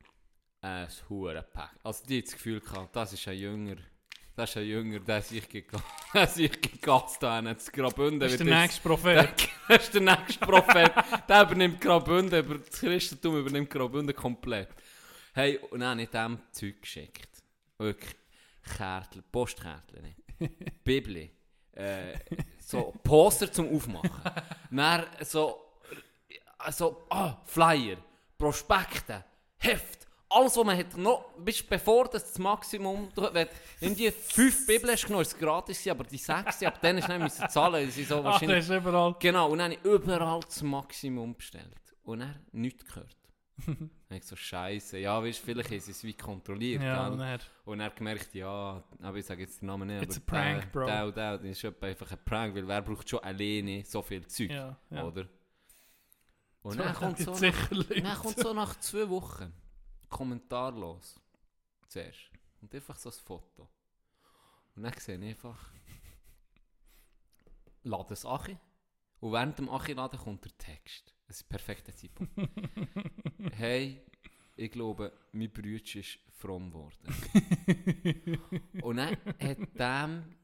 ein 0.61 0.87
Hurenpack. 1.09 1.79
Also 1.83 2.05
die 2.05 2.19
hat 2.19 2.25
das 2.25 2.33
Gefühl 2.33 2.59
gehabt, 2.59 2.95
das 2.95 3.13
ist 3.13 3.27
ein 3.27 3.37
Jünger. 3.37 3.77
Das 4.35 4.49
ist 4.49 4.57
ein 4.57 4.65
Jünger, 4.65 4.99
der 4.99 5.21
sich 5.21 5.47
gegatzt 5.49 7.21
hat. 7.23 7.45
Das 7.45 7.71
Graubünden 7.71 8.19
Das 8.19 8.33
ist 8.33 8.39
der 8.39 8.61
nächste 8.61 8.81
Prophet. 8.81 9.49
das 9.67 9.83
ist 9.83 9.93
der 9.93 10.01
nächste 10.01 10.45
Prophet. 10.45 10.91
der 11.27 11.41
übernimmt 11.43 11.81
Graubünden, 11.81 12.39
über 12.39 12.57
das 12.59 12.71
Christentum 12.71 13.37
übernimmt 13.37 13.69
Graubünden 13.69 14.15
komplett. 14.15 14.69
Hey, 15.33 15.57
und 15.57 15.79
dann 15.79 15.91
habe 15.91 16.03
ich 16.03 16.09
dem 16.09 16.39
Zeug 16.51 16.81
geschickt. 16.81 17.43
Wirklich. 17.77 18.15
Kärtchen, 18.75 19.23
Postkärtchen. 19.31 20.15
Bibli. 20.83 21.31
Äh, 21.73 22.13
so 22.59 22.93
Poster 23.03 23.51
zum 23.51 23.73
Aufmachen. 23.73 24.09
Dann 24.69 25.05
so, 25.21 25.70
so 26.71 27.05
ah, 27.09 27.37
Flyer, 27.45 27.97
Prospekte, 28.37 29.23
Heft. 29.57 30.07
Alles, 30.33 30.55
was 30.55 30.63
man 30.63 30.77
hat, 30.77 30.95
noch, 30.95 31.25
bis 31.37 31.61
bevor 31.61 32.05
das, 32.05 32.23
das 32.23 32.39
Maximum, 32.39 33.09
du, 33.13 33.27
wenn 33.33 33.47
in 33.81 33.93
die 33.93 34.09
fünf 34.11 34.65
Bibeln 34.65 34.93
hast 34.93 35.05
genommen, 35.05 35.23
ist 35.23 35.33
es 35.33 35.37
gratis, 35.37 35.85
aber 35.89 36.05
die 36.05 36.17
sechs, 36.17 36.63
ab 36.63 36.79
dann 36.81 36.97
hast 36.97 37.09
du 37.09 37.13
nicht 37.13 37.23
müssen 37.23 37.49
zahlen. 37.49 37.89
Ist 37.89 38.07
so 38.07 38.19
Ach, 38.19 38.23
wahrscheinlich 38.23 38.59
das 38.59 38.69
ist 38.69 38.75
überall. 38.75 39.15
Genau, 39.19 39.49
und 39.51 39.57
dann 39.57 39.71
habe 39.73 39.81
ich 39.83 39.91
überall 39.91 40.39
das 40.39 40.63
Maximum 40.63 41.35
bestellt. 41.35 41.75
Und 42.03 42.19
dann 42.19 42.39
nichts 42.53 42.85
gehört. 42.85 43.17
dann 43.65 43.89
habe 44.09 44.17
ich 44.17 44.25
so, 44.25 44.37
Scheiße, 44.37 44.99
ja, 44.99 45.21
weißt 45.21 45.41
du, 45.41 45.45
vielleicht 45.45 45.71
ist 45.71 45.89
es 45.89 46.03
wie 46.05 46.13
kontrolliert. 46.13 46.81
Ja, 46.81 47.09
dann. 47.09 47.39
Und 47.65 47.79
dann 47.79 47.91
gemerkt, 47.93 48.33
ja, 48.33 48.81
aber 49.01 49.17
ich 49.17 49.25
sage 49.25 49.41
jetzt 49.41 49.61
den 49.61 49.67
Namen 49.67 49.89
nicht, 49.89 50.01
It's 50.03 50.21
aber 50.25 50.37
a 50.37 50.41
prank, 50.41 50.71
bro. 50.71 50.85
Der, 50.85 51.11
der, 51.11 51.37
das 51.39 51.63
ist 51.63 51.65
einfach 51.65 52.11
ein 52.11 52.19
Prank, 52.23 52.55
weil 52.55 52.67
wer 52.67 52.81
braucht 52.81 53.09
schon 53.09 53.19
alleine 53.19 53.83
so 53.83 54.01
viel 54.01 54.25
Zeug, 54.27 54.49
Ja, 54.49 54.77
ja. 54.89 55.03
oder? 55.03 55.27
Und 56.61 56.77
dann 56.79 56.93
kommt, 56.93 57.17
so 57.17 57.31
nach, 57.31 57.69
dann 57.69 58.17
kommt 58.17 58.37
so 58.37 58.53
nach 58.53 58.79
zwei 58.79 59.09
Wochen 59.09 59.51
kommentarlos 60.09 61.19
zuerst. 61.87 62.29
Und 62.61 62.73
einfach 62.75 62.97
so 62.97 63.09
ein 63.09 63.15
Foto. 63.15 63.67
Und 64.75 64.83
dann 64.83 64.93
sehe 64.97 65.17
ich 65.17 65.29
einfach, 65.29 65.71
lade 67.83 68.09
das 68.09 68.25
Achi. 68.25 68.57
Und 69.19 69.31
während 69.31 69.57
dem 69.57 69.69
Achi-Laden 69.69 70.19
kommt 70.19 70.45
der 70.45 70.57
Text. 70.57 71.13
Das 71.27 71.37
ist 71.37 71.43
der 71.43 71.57
perfekte 71.57 71.93
Zeitpunkt. 71.93 72.33
hey, 73.53 74.01
ich 74.55 74.71
glaube, 74.71 75.11
mein 75.31 75.51
Bruder 75.51 75.95
ist 75.95 76.19
fromm 76.29 76.71
geworden. 76.71 76.97
Und 78.81 78.97
dann 78.97 79.17
hat 79.39 79.57
dem, 79.79 80.35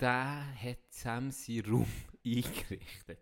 der 0.00 0.54
hat 0.54 0.78
Sam 0.90 1.30
seinen 1.30 1.66
Raum 1.66 1.86
eingerichtet. 2.24 3.20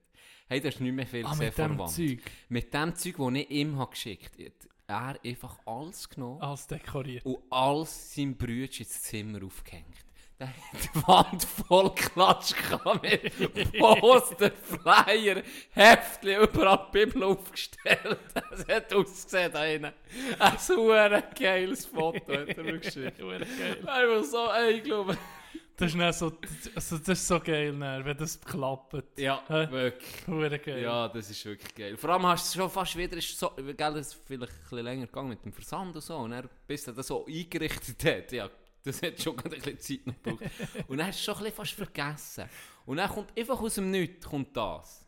Hey, 0.50 0.60
das 0.60 0.74
ist 0.74 0.80
nicht 0.80 0.92
mehr 0.92 1.06
viel 1.06 1.24
Ah, 1.24 1.30
gesehen 1.30 1.46
mit 1.46 1.58
dem. 1.58 1.86
Zeug. 1.86 2.18
Mit 2.48 2.74
dem 2.74 2.94
Zeug, 2.96 3.14
das 3.18 3.34
ich 3.34 3.50
ihm 3.50 3.78
habe 3.78 3.90
geschickt 3.92 4.32
habe, 4.36 4.46
hat 4.88 5.20
er 5.24 5.30
einfach 5.30 5.58
alles 5.64 6.08
genommen 6.08 6.42
Als 6.42 6.66
dekoriert. 6.66 7.24
und 7.24 7.38
alles 7.50 8.12
seinem 8.16 8.34
Bruder 8.36 8.64
ins 8.78 9.02
Zimmer 9.02 9.44
aufgehängt. 9.44 9.86
Der 10.40 10.48
hat 10.48 10.56
die 10.82 11.06
Wand 11.06 11.44
voll 11.44 11.94
Klatsch 11.94 12.52
mit 13.02 13.78
Poster, 13.78 14.50
Flyer, 14.50 15.42
Heftchen, 15.70 16.40
überall 16.42 16.88
die 16.92 17.04
Bibel 17.04 17.22
aufgestellt. 17.24 18.18
Das 18.50 18.66
hat 18.66 18.92
ausgesehen 18.92 19.52
da 19.52 19.62
hinten. 19.62 19.92
Ein 20.40 20.58
super 20.58 21.22
geiles 21.38 21.86
Foto 21.86 22.32
hat 22.32 22.48
er 22.58 22.64
mir 22.64 22.78
geschickt. 22.80 23.18
Geil. 23.18 23.46
Einfach 23.86 24.24
so, 24.24 24.48
ey, 24.50 24.78
ich 24.78 24.82
glaube... 24.82 25.16
Das 25.76 25.94
ist, 25.94 25.98
dann 25.98 26.12
so, 26.12 26.32
also 26.74 26.98
das 26.98 27.08
ist 27.08 27.26
so 27.26 27.40
geil, 27.40 27.74
dann, 27.78 28.04
wenn 28.04 28.16
das 28.16 28.38
klappt. 28.38 29.18
Ja, 29.18 29.42
Hä? 29.48 29.66
wirklich. 29.70 30.26
Hure 30.26 30.58
geil. 30.58 30.82
Ja, 30.82 31.08
das 31.08 31.30
ist 31.30 31.42
wirklich 31.46 31.74
geil. 31.74 31.96
Vor 31.96 32.10
allem 32.10 32.26
hast 32.26 32.54
du 32.54 32.60
schon 32.60 32.70
fast 32.70 32.96
wieder, 32.96 33.16
ist 33.16 33.38
so, 33.38 33.50
gell, 33.56 33.74
das 33.76 34.08
ist 34.08 34.20
vielleicht 34.26 34.52
ein 34.52 34.60
bisschen 34.60 34.84
länger 34.84 35.06
gegangen 35.06 35.30
mit 35.30 35.42
dem 35.42 35.52
Versand 35.54 35.94
und 35.94 36.02
so, 36.02 36.16
und 36.18 36.32
er 36.32 36.50
bis 36.66 36.86
er 36.86 36.92
das 36.92 37.06
so 37.06 37.24
eingerichtet 37.24 38.04
hat, 38.04 38.32
ja, 38.32 38.50
das 38.82 39.02
hat 39.02 39.20
schon 39.20 39.38
ein 39.38 39.50
bisschen 39.50 39.78
Zeit 39.78 40.06
noch 40.06 40.22
gebraucht. 40.22 40.50
und 40.86 40.98
dann 40.98 41.06
hast 41.06 41.18
du 41.18 41.24
schon 41.24 41.34
ein 41.34 41.44
bisschen 41.44 41.56
fast 41.56 41.72
vergessen. 41.72 42.44
Und 42.84 42.96
dann 42.98 43.08
kommt 43.08 43.38
einfach 43.38 43.60
aus 43.60 43.74
dem 43.74 43.90
Nichts 43.90 44.26
kommt 44.26 44.54
das. 44.56 45.06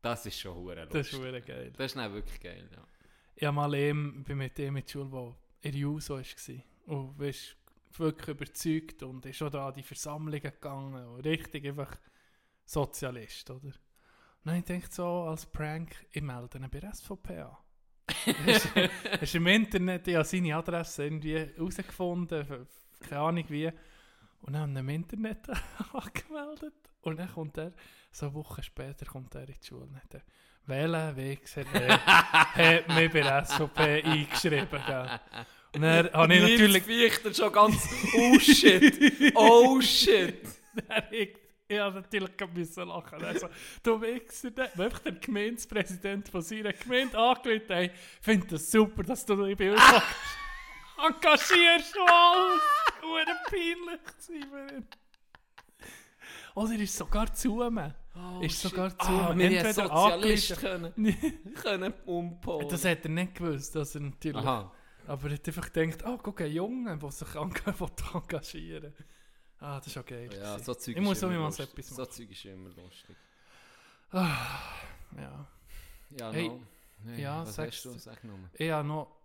Das 0.00 0.24
ist 0.26 0.38
schon 0.38 0.54
hure 0.54 0.86
Das 0.86 1.06
ist 1.06 1.12
hure 1.18 1.40
geil. 1.40 1.72
Das 1.76 1.86
ist 1.86 1.96
dann 1.96 2.12
wirklich 2.12 2.40
geil, 2.40 2.68
ja. 2.72 2.86
Ich 3.36 3.44
habe 3.44 3.56
mal 3.56 3.74
eben, 3.74 4.22
bin 4.24 4.38
mit 4.38 4.56
dem 4.56 4.76
in 4.76 4.84
die 4.84 4.90
Schule, 4.90 5.10
wo 5.10 5.34
in 5.60 5.74
Juso 5.74 6.18
war. 6.18 6.24
Und 6.86 7.18
weißt, 7.18 7.56
wirklich 7.98 8.28
überzeugt 8.28 9.02
und 9.02 9.24
ist 9.26 9.36
schon 9.36 9.50
da 9.50 9.68
an 9.68 9.74
die 9.74 9.82
Versammlungen 9.82 10.40
gegangen. 10.40 11.06
Und 11.06 11.20
richtig 11.20 11.66
einfach 11.66 11.96
Sozialist, 12.64 13.50
oder? 13.50 13.66
Und 13.66 13.74
dann 14.44 14.56
habe 14.56 14.74
ich 14.74 14.92
so 14.92 15.22
als 15.22 15.46
Prank, 15.46 16.06
ich 16.10 16.22
melde 16.22 16.58
ihn 16.58 16.68
bei 16.70 16.80
der 16.80 16.94
SVP 16.94 17.40
an. 17.40 17.56
Hast 18.46 18.68
hast 19.20 19.34
im 19.34 19.46
Internet, 19.46 20.06
ich 20.06 20.26
seine 20.26 20.56
Adresse 20.56 21.04
irgendwie 21.04 21.38
herausgefunden, 21.38 22.66
keine 23.00 23.20
Ahnung 23.20 23.44
wie. 23.48 23.70
Und 24.42 24.52
dann 24.52 24.76
im 24.76 24.88
Internet 24.90 25.48
angemeldet. 25.92 26.74
Und 27.00 27.18
dann 27.18 27.32
kommt 27.32 27.56
er, 27.58 27.72
so 28.10 28.26
eine 28.26 28.34
Woche 28.34 28.62
später 28.62 29.06
kommt 29.06 29.34
er 29.34 29.48
in 29.48 29.54
die 29.60 29.66
Schule. 29.66 29.88
Hat 29.94 30.14
er, 30.14 30.22
welcher 30.66 31.16
Weg 31.16 31.48
hat 31.56 32.88
mich 32.88 33.12
bei 33.12 33.20
der 33.20 33.44
SVP 33.44 34.02
eingeschrieben. 34.02 34.80
Gell? 34.86 35.20
Und 35.74 35.82
dann 35.82 36.12
habe 36.12 36.34
ich 36.34 36.40
natürlich... 36.40 36.82
Fichter 36.84 37.34
schon 37.34 37.52
ganz, 37.52 37.88
oh 38.16 38.38
shit, 38.38 39.32
oh 39.34 39.80
shit. 39.80 40.42
Ich, 41.10 41.36
ich 41.66 41.78
habe 41.78 41.96
natürlich 42.00 42.36
gerade 42.36 42.52
müssen 42.52 42.88
lachen. 42.88 43.24
Also, 43.24 43.48
du 43.82 44.00
Wichser, 44.00 44.50
einfach 44.78 44.98
der 45.00 45.12
Gemeindepräsident 45.12 46.28
von 46.28 46.42
seiner 46.42 46.72
Gemeinde 46.72 47.16
hat, 47.16 47.46
ich 47.46 47.90
finde 48.20 48.46
das 48.48 48.70
super, 48.70 49.02
dass 49.02 49.24
du 49.26 49.36
dich 49.44 49.56
bei 49.56 49.72
uns 49.72 49.82
engagierst 50.98 51.96
alles. 51.98 52.60
Hure 53.02 53.24
peinlich 53.48 54.00
ihn. 54.30 54.86
Oder 56.54 56.72
er 56.72 56.80
ist 56.80 56.96
sogar 56.96 57.34
zu 57.34 57.56
mir. 57.70 57.94
Oh, 58.14 58.40
Ist 58.40 58.60
shit. 58.60 58.70
sogar 58.70 58.96
zu 58.96 59.08
ah, 59.08 59.34
wir 59.36 59.50
hätten 59.50 59.66
Entweder 59.66 59.88
Sozialist 59.88 60.52
angelistet- 60.52 60.60
können, 60.60 61.54
können 61.54 61.94
umpolen. 62.06 62.68
Das 62.68 62.84
hat 62.84 63.04
er 63.04 63.10
nicht 63.10 63.34
gewusst, 63.34 63.74
dass 63.74 63.94
er 63.96 64.02
natürlich... 64.02 64.36
Aha. 64.36 64.72
Aber 65.06 65.28
er 65.28 65.34
hat 65.34 65.46
einfach 65.48 65.72
gedacht, 65.72 66.02
oh, 66.06 66.18
guck, 66.18 66.40
ein 66.40 66.52
Junge, 66.52 66.96
der 66.98 67.10
sich 67.10 67.34
eng- 67.34 67.54
will 67.80 67.88
engagieren 68.14 68.94
Ah, 69.60 69.78
das 69.78 69.86
ist 69.96 70.06
geil. 70.06 70.28
Ja, 70.34 70.58
so 70.58 70.74
Zeug 70.74 70.96
Ich 70.96 71.02
muss 71.02 71.16
ist 71.18 71.22
immer 71.22 71.46
etwas 71.48 71.88
So 71.88 72.02
machen. 72.02 72.10
Zeug 72.12 72.30
ist 72.30 72.44
immer 72.44 72.70
lustig. 72.70 73.16
Ah, 74.10 74.60
ja. 75.16 75.48
Ja, 76.10 76.30
Hey, 76.32 76.48
no. 76.48 76.62
Nee, 77.04 77.22
ja, 77.22 77.40
was 77.42 77.54
sag's- 77.54 77.76
hast 77.76 77.84
du? 77.86 77.98
Sag 77.98 78.24
nochmal. 78.24 78.50
Ich 78.54 78.70
habe 78.70 78.86
noch 78.86 79.16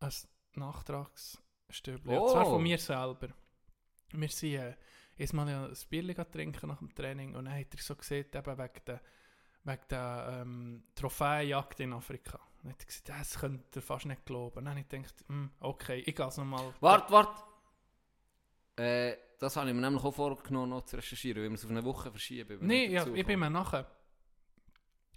ein 0.00 0.12
Nachtragsstübli. 0.54 2.16
Oh. 2.16 2.24
Und 2.24 2.30
zwar 2.30 2.44
von 2.44 2.62
mir 2.62 2.78
selber. 2.78 3.28
Wir 4.12 4.28
sind 4.28 4.54
äh, 4.54 4.74
ist 5.16 5.32
mal 5.32 5.48
ein 5.48 5.76
Bier 5.90 6.30
trinken 6.30 6.68
nach 6.68 6.78
dem 6.78 6.94
Training 6.94 7.34
und 7.34 7.46
dann 7.46 7.58
hat 7.58 7.74
er 7.74 7.80
so 7.82 7.96
gesehen, 7.96 8.26
eben 8.32 8.58
wegen 8.58 8.84
der, 8.86 9.00
wegen 9.64 9.82
der 9.90 10.38
ähm, 10.42 10.84
Trophäenjagd 10.94 11.80
in 11.80 11.92
Afrika. 11.92 12.38
Und 12.62 12.70
er 12.70 12.86
gesagt, 12.86 13.08
das 13.08 13.38
könnt 13.38 13.76
ihr 13.76 13.82
fast 13.82 14.06
nicht 14.06 14.24
glauben. 14.26 14.58
Und 14.58 14.64
dann 14.64 14.70
habe 14.74 14.80
ich 14.80 14.88
gedacht, 14.88 15.14
hm, 15.28 15.50
okay, 15.60 16.00
ich 16.04 16.14
gehe 16.14 16.26
es 16.26 16.36
nochmal. 16.36 16.74
Warte, 16.80 17.12
warte. 17.12 17.42
Äh, 18.76 19.16
das 19.38 19.56
habe 19.56 19.68
ich 19.68 19.74
mir 19.74 19.80
nämlich 19.80 20.02
auch 20.04 20.14
vorgenommen, 20.14 20.70
noch 20.70 20.84
zu 20.84 20.96
recherchieren, 20.96 21.42
weil 21.42 21.50
wir 21.50 21.54
es 21.54 21.64
auf 21.64 21.70
eine 21.70 21.84
Woche 21.84 22.10
verschieben. 22.10 22.58
Nein, 22.66 22.90
ja, 22.90 23.06
ich 23.06 23.26
bin 23.26 23.38
mir 23.38 23.50
nachher. 23.50 23.90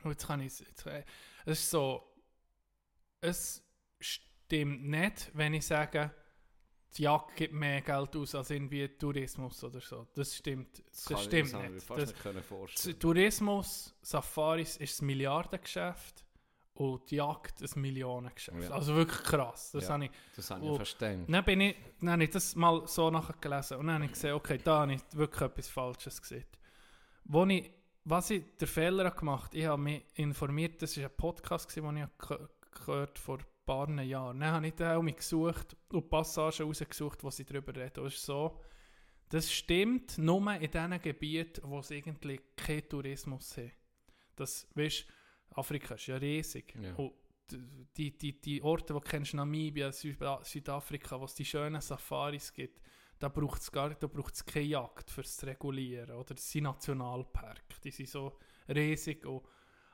Und 0.03 0.11
jetzt 0.11 0.25
kann 0.27 0.41
ich 0.41 0.47
es. 0.47 0.85
äh, 0.85 1.03
Es 1.45 1.59
ist 1.59 1.69
so. 1.71 2.07
Es 3.19 3.63
stimmt 3.99 4.83
nicht, 4.87 5.29
wenn 5.33 5.53
ich 5.53 5.65
sage, 5.65 6.11
die 6.97 7.03
Jagd 7.03 7.35
gibt 7.35 7.53
mehr 7.53 7.81
Geld 7.81 8.15
aus 8.15 8.33
als 8.35 8.49
irgendwie 8.49 8.87
Tourismus 8.97 9.63
oder 9.63 9.79
so. 9.79 10.07
Das 10.15 10.35
stimmt, 10.35 10.83
das, 10.89 11.09
ich- 11.09 11.17
stimmt 11.19 11.47
ich 11.49 11.53
mir 11.53 11.69
nicht. 11.69 11.85
fast 11.85 12.01
Das, 12.01 12.09
nicht 12.09 12.21
können 12.21 12.43
vorstellen. 12.43 12.99
Tourismus, 12.99 13.95
Safaris 14.01 14.77
ist 14.77 15.01
ein 15.01 15.05
Milliardengeschäft 15.05 16.20
und 16.81 17.09
die 17.11 17.15
Jagd 17.17 17.61
ein 17.61 17.81
Millionengeschäft. 17.81 18.63
Ja. 18.63 18.71
Also 18.71 18.95
wirklich 18.95 19.21
krass. 19.23 19.71
Das 19.71 19.83
Ja. 19.85 19.93
habe 19.93 20.05
ich 20.05 20.11
Das 20.35 20.49
habe 20.51 20.65
ich 20.65 20.75
verstanden. 20.75 21.31
dann, 21.31 21.45
bin 21.45 21.61
ich, 21.61 21.75
dann 21.99 22.09
habe 22.11 22.23
ich 22.23 22.29
das 22.31 22.55
mal 22.55 22.87
so 22.87 23.09
nachgelesen 23.11 23.77
und 23.77 23.87
dann 23.87 23.95
habe 23.95 24.05
ich 24.05 24.11
gesehen, 24.11 24.33
okay, 24.33 24.59
da 24.63 24.79
habe 24.81 24.93
ich 24.93 25.01
wirklich 25.13 25.41
etwas 25.41 25.67
Falsches 25.69 26.21
gesehen. 26.21 26.45
Wo 27.25 27.45
ich, 27.45 27.71
was 28.05 28.29
ich 28.31 28.43
der 28.59 28.67
Fehler 28.67 29.05
habe 29.05 29.15
gemacht 29.19 29.53
ich 29.53 29.65
habe 29.65 29.81
mich 29.81 30.03
informiert, 30.15 30.81
das 30.81 30.97
war 30.97 31.05
ein 31.05 31.15
Podcast, 31.15 31.75
den 31.75 31.97
ich 31.97 32.27
ge- 32.27 32.47
gehört 32.85 33.19
vor 33.19 33.37
ein 33.37 33.45
paar 33.65 33.89
Jahren. 34.01 34.39
Dann 34.39 34.51
habe 34.53 34.67
ich 34.67 34.73
den 34.73 34.87
auch 34.87 35.03
gesucht 35.05 35.75
und 35.89 36.09
Passagen 36.09 36.65
rausgesucht, 36.65 37.23
wo 37.23 37.29
sie 37.29 37.45
darüber 37.45 37.75
reden. 37.75 38.05
Es 38.05 38.15
ist 38.15 38.25
so, 38.25 38.59
das 39.29 39.51
stimmt 39.51 40.17
nur 40.17 40.51
in 40.55 40.71
den 40.71 41.01
Gebieten, 41.01 41.61
wo 41.65 41.79
es 41.79 41.91
eigentlich 41.91 42.41
keinen 42.55 42.89
Tourismus 42.89 43.55
haben. 43.57 43.71
Das, 44.35 44.67
weißt, 44.73 45.05
Afrika 45.55 45.95
ist 45.95 46.07
ja 46.07 46.17
riesig. 46.17 46.73
Ja. 46.81 46.93
Und 46.95 47.13
die, 47.97 48.17
die, 48.17 48.39
die 48.39 48.61
Orte, 48.61 48.93
die 48.93 48.99
du 48.99 49.01
kennst, 49.01 49.33
Namibia, 49.33 49.91
Süda 49.91 50.39
Südafrika, 50.43 51.19
wo 51.19 51.25
es 51.25 51.35
die 51.35 51.45
schönen 51.45 51.81
Safaris 51.81 52.53
gibt, 52.53 52.81
da 53.19 53.27
braucht 53.27 53.61
es 53.61 53.71
gar 53.71 53.89
da 53.93 54.07
braucht's 54.07 54.45
keine 54.45 54.65
Jagd 54.65 55.11
fürs 55.11 55.37
zu 55.37 55.45
regulieren. 55.45 56.15
Oder 56.15 56.33
das 56.33 56.49
sind 56.49 56.63
Nationalpark, 56.63 57.81
die 57.83 57.91
sind 57.91 58.09
so 58.09 58.37
riesig. 58.67 59.25
Und, 59.25 59.43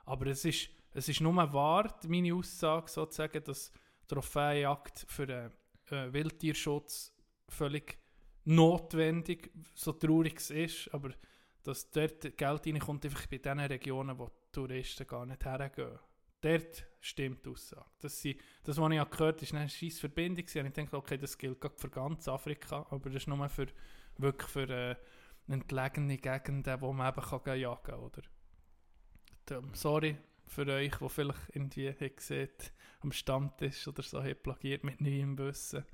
aber 0.06 0.28
es 0.28 0.44
ist, 0.44 0.70
es 0.92 1.08
ist 1.08 1.20
nur 1.20 1.34
wahr, 1.52 1.98
meine 2.06 2.34
Aussage 2.34 2.90
sozusagen, 2.90 3.42
dass 3.44 3.72
Trophäenjagd 4.06 5.04
für 5.08 5.26
den 5.26 5.50
äh, 5.90 6.12
Wildtierschutz 6.12 7.12
völlig 7.48 7.98
notwendig, 8.44 9.50
so 9.74 9.92
traurig 9.92 10.38
es 10.38 10.50
ist, 10.50 10.94
aber 10.94 11.10
dass 11.64 11.90
dort 11.90 12.36
Geld 12.36 12.66
reinkommt, 12.66 13.04
einfach 13.04 13.26
bei 13.26 13.38
den 13.38 13.60
Regionen, 13.60 14.18
wo 14.18 14.26
die 14.26 14.47
Touristen 14.58 15.06
gar 15.06 15.24
nicht 15.24 15.44
hergehen. 15.44 15.98
Dort 16.40 16.86
stimmt 17.00 17.44
die 17.44 17.50
Aussage. 17.50 17.86
Das, 18.00 18.20
sind, 18.20 18.40
das 18.64 18.76
was 18.78 18.92
ich 18.92 19.10
gehört 19.10 19.36
habe, 19.36 19.44
ist 19.44 19.54
eine 19.54 19.68
scheisse 19.68 20.00
Verbindung. 20.00 20.44
Und 20.44 20.66
ich 20.66 20.72
denke, 20.72 20.96
okay, 20.96 21.16
das 21.16 21.38
gilt 21.38 21.58
für 21.76 21.90
ganz 21.90 22.26
Afrika, 22.28 22.86
aber 22.90 23.10
das 23.10 23.22
ist 23.22 23.28
nur 23.28 23.48
für, 23.48 23.66
wirklich 24.16 24.50
für 24.50 24.68
äh, 24.68 24.96
entlegene 25.48 26.16
Gegenden, 26.16 26.80
wo 26.80 26.92
man 26.92 27.12
eben 27.12 27.24
kann 27.24 27.58
jagen 27.58 27.82
kann. 27.82 28.00
Oder? 28.00 28.22
Ähm, 29.50 29.70
Sorry 29.74 30.16
für 30.48 30.66
euch, 30.66 30.96
die 30.96 31.08
vielleicht 31.08 31.38
irgendwie 31.52 32.10
gesehen 32.10 32.48
am 33.00 33.12
Stammtisch 33.12 33.86
oder 33.86 34.02
so 34.02 34.22
habt 34.22 34.42
plagiert 34.42 34.82
mit 34.82 35.00
neuem 35.00 35.38
Wissen. 35.38 35.84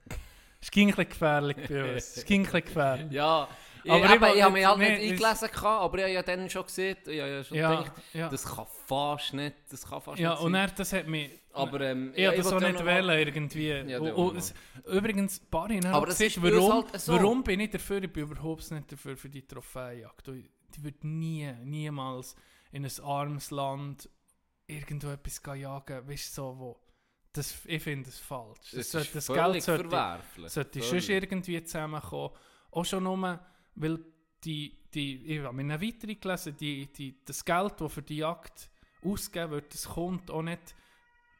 Es 0.64 0.70
ging 0.70 0.88
ein 0.88 0.94
bisschen 0.94 1.10
gefährlich 1.10 1.56
bei 1.68 1.94
uns. 1.94 2.16
Es 2.16 2.24
ging 2.24 2.40
ein 2.40 2.44
bisschen 2.44 2.64
gefährlich. 2.64 3.06
Ja, 3.12 3.48
ich, 3.84 3.90
Aber 3.92 4.04
ich 4.14 4.20
will 4.22 4.28
ich, 4.36 4.42
habe 4.42 4.52
mich 4.54 4.64
halt 4.66 4.78
nicht 4.78 4.90
nicht- 4.98 5.10
eingelesen, 5.22 5.48
gehabt, 5.50 5.64
aber 5.82 5.98
ich 5.98 6.04
habe 6.04 6.12
ja 6.14 6.22
dann 6.22 6.48
schon 6.48 6.64
gesehen, 6.64 6.96
ich 7.04 7.20
habe 7.20 7.30
ja 7.32 7.44
schon 7.44 7.56
Ja, 7.58 7.70
gedacht, 7.82 7.92
ja. 8.14 8.28
das 8.30 8.44
kann 8.46 8.66
fast 8.86 9.34
nicht, 9.34 9.56
das 9.70 9.86
kann 9.86 10.00
fast 10.00 10.18
ja 10.18 10.30
nicht 10.30 10.40
und 10.42 10.52
sein. 10.52 10.68
er, 10.70 10.74
das 10.74 10.92
hat 10.94 11.06
mich... 11.06 11.30
aber 11.52 11.80
ähm, 11.82 12.12
Ich 12.16 12.26
habe 12.26 12.36
das 12.38 12.50
auch 12.50 12.62
ja 12.62 12.72
nicht 12.72 12.82
wählen, 12.82 13.18
irgendwie. 13.28 13.68
Ja, 13.90 14.00
und, 14.00 14.12
und 14.12 14.36
es, 14.38 14.54
übrigens, 14.90 15.38
Barry, 15.38 15.80
Aber 15.84 16.06
das 16.06 16.16
siehst, 16.16 16.42
warum, 16.42 16.72
halt 16.90 16.98
so. 16.98 17.12
warum 17.12 17.44
bin 17.44 17.60
ich 17.60 17.72
dafür? 17.72 18.02
Ich 18.02 18.10
bin 18.10 18.22
überhaupt 18.22 18.70
nicht 18.70 18.90
dafür 18.90 19.18
für 19.18 19.28
die 19.28 19.46
Trophäenjagd. 19.46 20.28
Und 20.30 20.48
Die 20.74 20.82
wird 20.82 21.04
nie, 21.04 21.52
niemals 21.62 22.36
in 22.72 22.86
ein 22.86 22.92
armes 23.04 23.50
Land 23.50 24.08
irgendwo 24.66 25.08
etwas 25.10 25.42
jagen, 25.58 26.08
weißt 26.08 26.30
du, 26.38 26.42
so, 26.42 26.58
wo... 26.58 26.80
Das, 27.34 27.58
ich 27.64 27.82
finde 27.82 28.08
es 28.08 28.20
falsch. 28.20 28.70
Das, 28.72 28.90
das 28.90 29.26
völlig 29.26 29.42
Geld 29.42 29.62
sollte, 29.64 29.88
verwerflich. 29.88 30.52
sollte 30.52 30.78
Völlig. 30.78 30.88
sonst 30.88 31.08
irgendwie 31.08 31.64
zusammenkommen. 31.64 32.30
Auch 32.70 32.84
schon 32.84 33.02
nur, 33.02 33.40
weil 33.74 33.98
die, 34.44 34.78
die, 34.94 35.16
ich 35.26 35.40
habe 35.40 35.54
mir 35.54 35.64
noch 35.64 35.80
weiter 35.82 36.14
gelesen, 36.14 36.56
die, 36.56 36.86
die, 36.92 37.24
das 37.24 37.44
Geld, 37.44 37.74
das 37.80 37.92
für 37.92 38.02
die 38.02 38.18
Jagd 38.18 38.70
ausgegeben 39.02 39.50
wird, 39.50 39.74
das 39.74 39.84
kommt 39.84 40.30
auch 40.30 40.42
nicht 40.42 40.74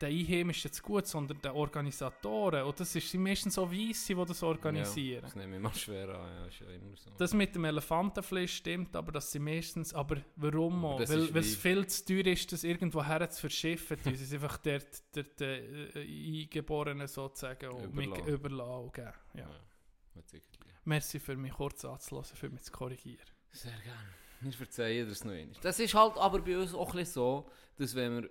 den 0.00 0.08
Einheimischen 0.08 0.72
zu 0.72 0.82
gut, 0.82 1.06
sondern 1.06 1.40
den 1.40 1.52
Organisatoren. 1.52 2.64
Und 2.64 2.78
das 2.80 2.94
ist, 2.96 3.10
sind 3.10 3.22
meistens 3.22 3.54
so 3.54 3.70
Weisse, 3.70 4.14
die 4.14 4.24
das 4.24 4.40
Ja, 4.40 4.46
organisieren. 4.48 5.22
das 5.22 5.34
nehme 5.36 5.56
ich 5.56 5.62
mal 5.62 5.74
schwer 5.74 6.08
an, 6.08 6.28
ja, 6.36 6.46
ist 6.46 6.60
ja 6.60 6.66
immer 6.68 6.96
so. 6.96 7.10
Das 7.16 7.32
mit 7.34 7.54
dem 7.54 7.64
Elefantenfleisch 7.64 8.56
stimmt, 8.56 8.94
aber 8.96 9.12
das 9.12 9.30
sind 9.30 9.44
meistens, 9.44 9.94
aber 9.94 10.16
warum 10.36 10.84
auch? 10.84 11.00
Weil 11.00 11.32
weil 11.34 11.40
es 11.42 11.56
viel 11.56 11.86
zu 11.86 12.04
teuer 12.04 12.26
ist, 12.26 12.50
das 12.52 12.64
irgendwo 12.64 13.04
her 13.04 13.28
zu 13.30 13.40
verschiffen. 13.40 13.98
Die 14.04 14.14
sind 14.16 14.42
einfach 14.42 14.58
dort, 14.58 14.86
dort 15.14 15.40
äh, 15.40 16.42
Eingeborenen 16.42 17.06
sozusagen 17.06 17.70
und 17.70 17.94
mit 17.94 18.06
Überlassen. 18.06 18.34
überlassen. 18.34 18.92
geben. 18.92 19.12
Ja. 19.34 19.40
Ja. 19.40 19.50
Merci 20.84 21.18
für 21.20 21.36
mich 21.36 21.52
kurz 21.52 21.84
anzulassen, 21.84 22.36
für 22.36 22.50
mich 22.50 22.62
zu 22.62 22.72
korrigieren. 22.72 23.24
Sehr 23.50 23.72
gerne. 23.72 24.08
Wir 24.40 24.52
verzeihen 24.52 25.08
das 25.08 25.24
noch 25.24 25.32
einmal. 25.32 25.56
Das 25.62 25.78
ist 25.78 25.94
halt 25.94 26.18
aber 26.18 26.40
bei 26.40 26.58
uns 26.58 26.74
auch 26.74 26.90
ein 26.90 26.98
bisschen 26.98 27.14
so, 27.14 27.50
dass 27.78 27.94
wenn 27.94 28.22
wir 28.22 28.30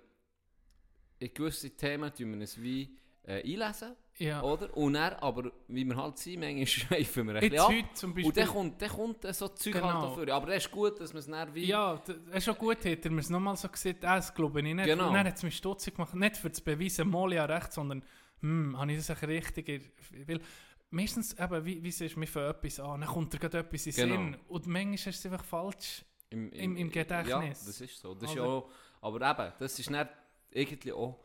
in 1.18 1.32
gewisse 1.32 1.70
Themen 1.70 2.12
tun 2.14 2.32
wir 2.32 2.40
uns 2.40 2.60
wie 2.60 2.96
äh, 3.26 3.40
einlesen, 3.42 3.94
Ja. 4.18 4.42
oder? 4.42 4.76
Und 4.76 4.92
dann, 4.94 5.14
aber 5.14 5.50
wie 5.68 5.84
wir 5.84 5.96
halt 5.96 6.18
sind, 6.18 6.40
manchmal 6.40 6.66
schweifen 6.66 7.26
wir 7.28 7.36
ein 7.36 7.42
Jetzt 7.42 7.52
bisschen 7.66 7.84
ab. 7.84 7.96
zum 7.96 8.12
Beispiel. 8.14 8.26
Und 8.28 8.36
dann 8.36 8.46
kommt, 8.48 8.82
dann 8.82 8.88
kommt 8.90 9.34
so 9.34 9.48
Zeug 9.48 9.72
Genau. 9.72 9.86
halt 9.92 10.04
dafür. 10.04 10.34
Aber 10.34 10.46
das 10.48 10.56
ist 10.66 10.70
gut, 10.70 11.00
dass 11.00 11.12
man 11.14 11.20
es 11.20 11.26
dann 11.26 11.54
wie... 11.54 11.64
ja, 11.66 12.02
es 12.30 12.36
ist 12.38 12.44
schon 12.44 12.56
gut, 12.56 12.84
hätte 12.84 13.08
er 13.08 13.12
mir 13.12 13.20
es 13.20 13.30
nochmal 13.30 13.56
so 13.56 13.68
gesagt, 13.68 14.04
ah, 14.04 14.16
das 14.16 14.34
glaube 14.34 14.60
ich 14.60 14.74
nicht. 14.74 14.84
Genau. 14.84 15.08
Und 15.08 15.14
dann 15.14 15.26
hat 15.26 15.36
es 15.36 15.42
mich 15.42 15.56
stutzig 15.56 15.94
gemacht, 15.94 16.14
nicht 16.14 16.36
für 16.36 16.52
zu 16.52 16.62
beweisen, 16.62 17.08
mal 17.08 17.32
ja 17.32 17.44
recht, 17.46 17.72
sondern, 17.72 18.04
hm, 18.40 18.78
habe 18.78 18.92
ich 18.92 18.98
das 18.98 19.08
echt 19.10 19.22
richtig... 19.22 19.92
Weil 20.26 20.40
meistens, 20.90 21.32
eben, 21.38 21.64
wie, 21.64 21.82
wie 21.82 21.90
siehst 21.90 22.14
du, 22.16 22.20
wir 22.20 22.28
fangen 22.28 22.50
etwas 22.50 22.78
an, 22.80 23.00
dann 23.00 23.08
kommt 23.08 23.32
dir 23.32 23.38
gerade 23.38 23.58
etwas 23.58 23.86
in 23.86 23.92
den 23.94 24.08
Genau. 24.10 24.20
Sinn. 24.22 24.36
Und 24.48 24.66
manchmal 24.66 24.94
ist 24.94 25.06
es 25.06 25.24
einfach 25.26 25.44
falsch. 25.44 26.04
Im, 26.30 26.50
Im- 26.52 26.76
im 26.76 26.90
Gedächtnis. 26.90 27.30
Ja, 27.30 27.40
das 27.40 27.80
ist 27.80 27.98
so. 27.98 28.14
Das 28.14 28.28
ist 28.30 28.36
ja 28.36 28.42
Also- 28.42 28.68
auch, 29.00 29.16
aber 29.16 29.30
eben, 29.30 29.52
das 29.58 29.78
ist 29.78 29.90
nicht 29.90 30.06
irgendwie 30.54 30.92
auch 30.92 31.18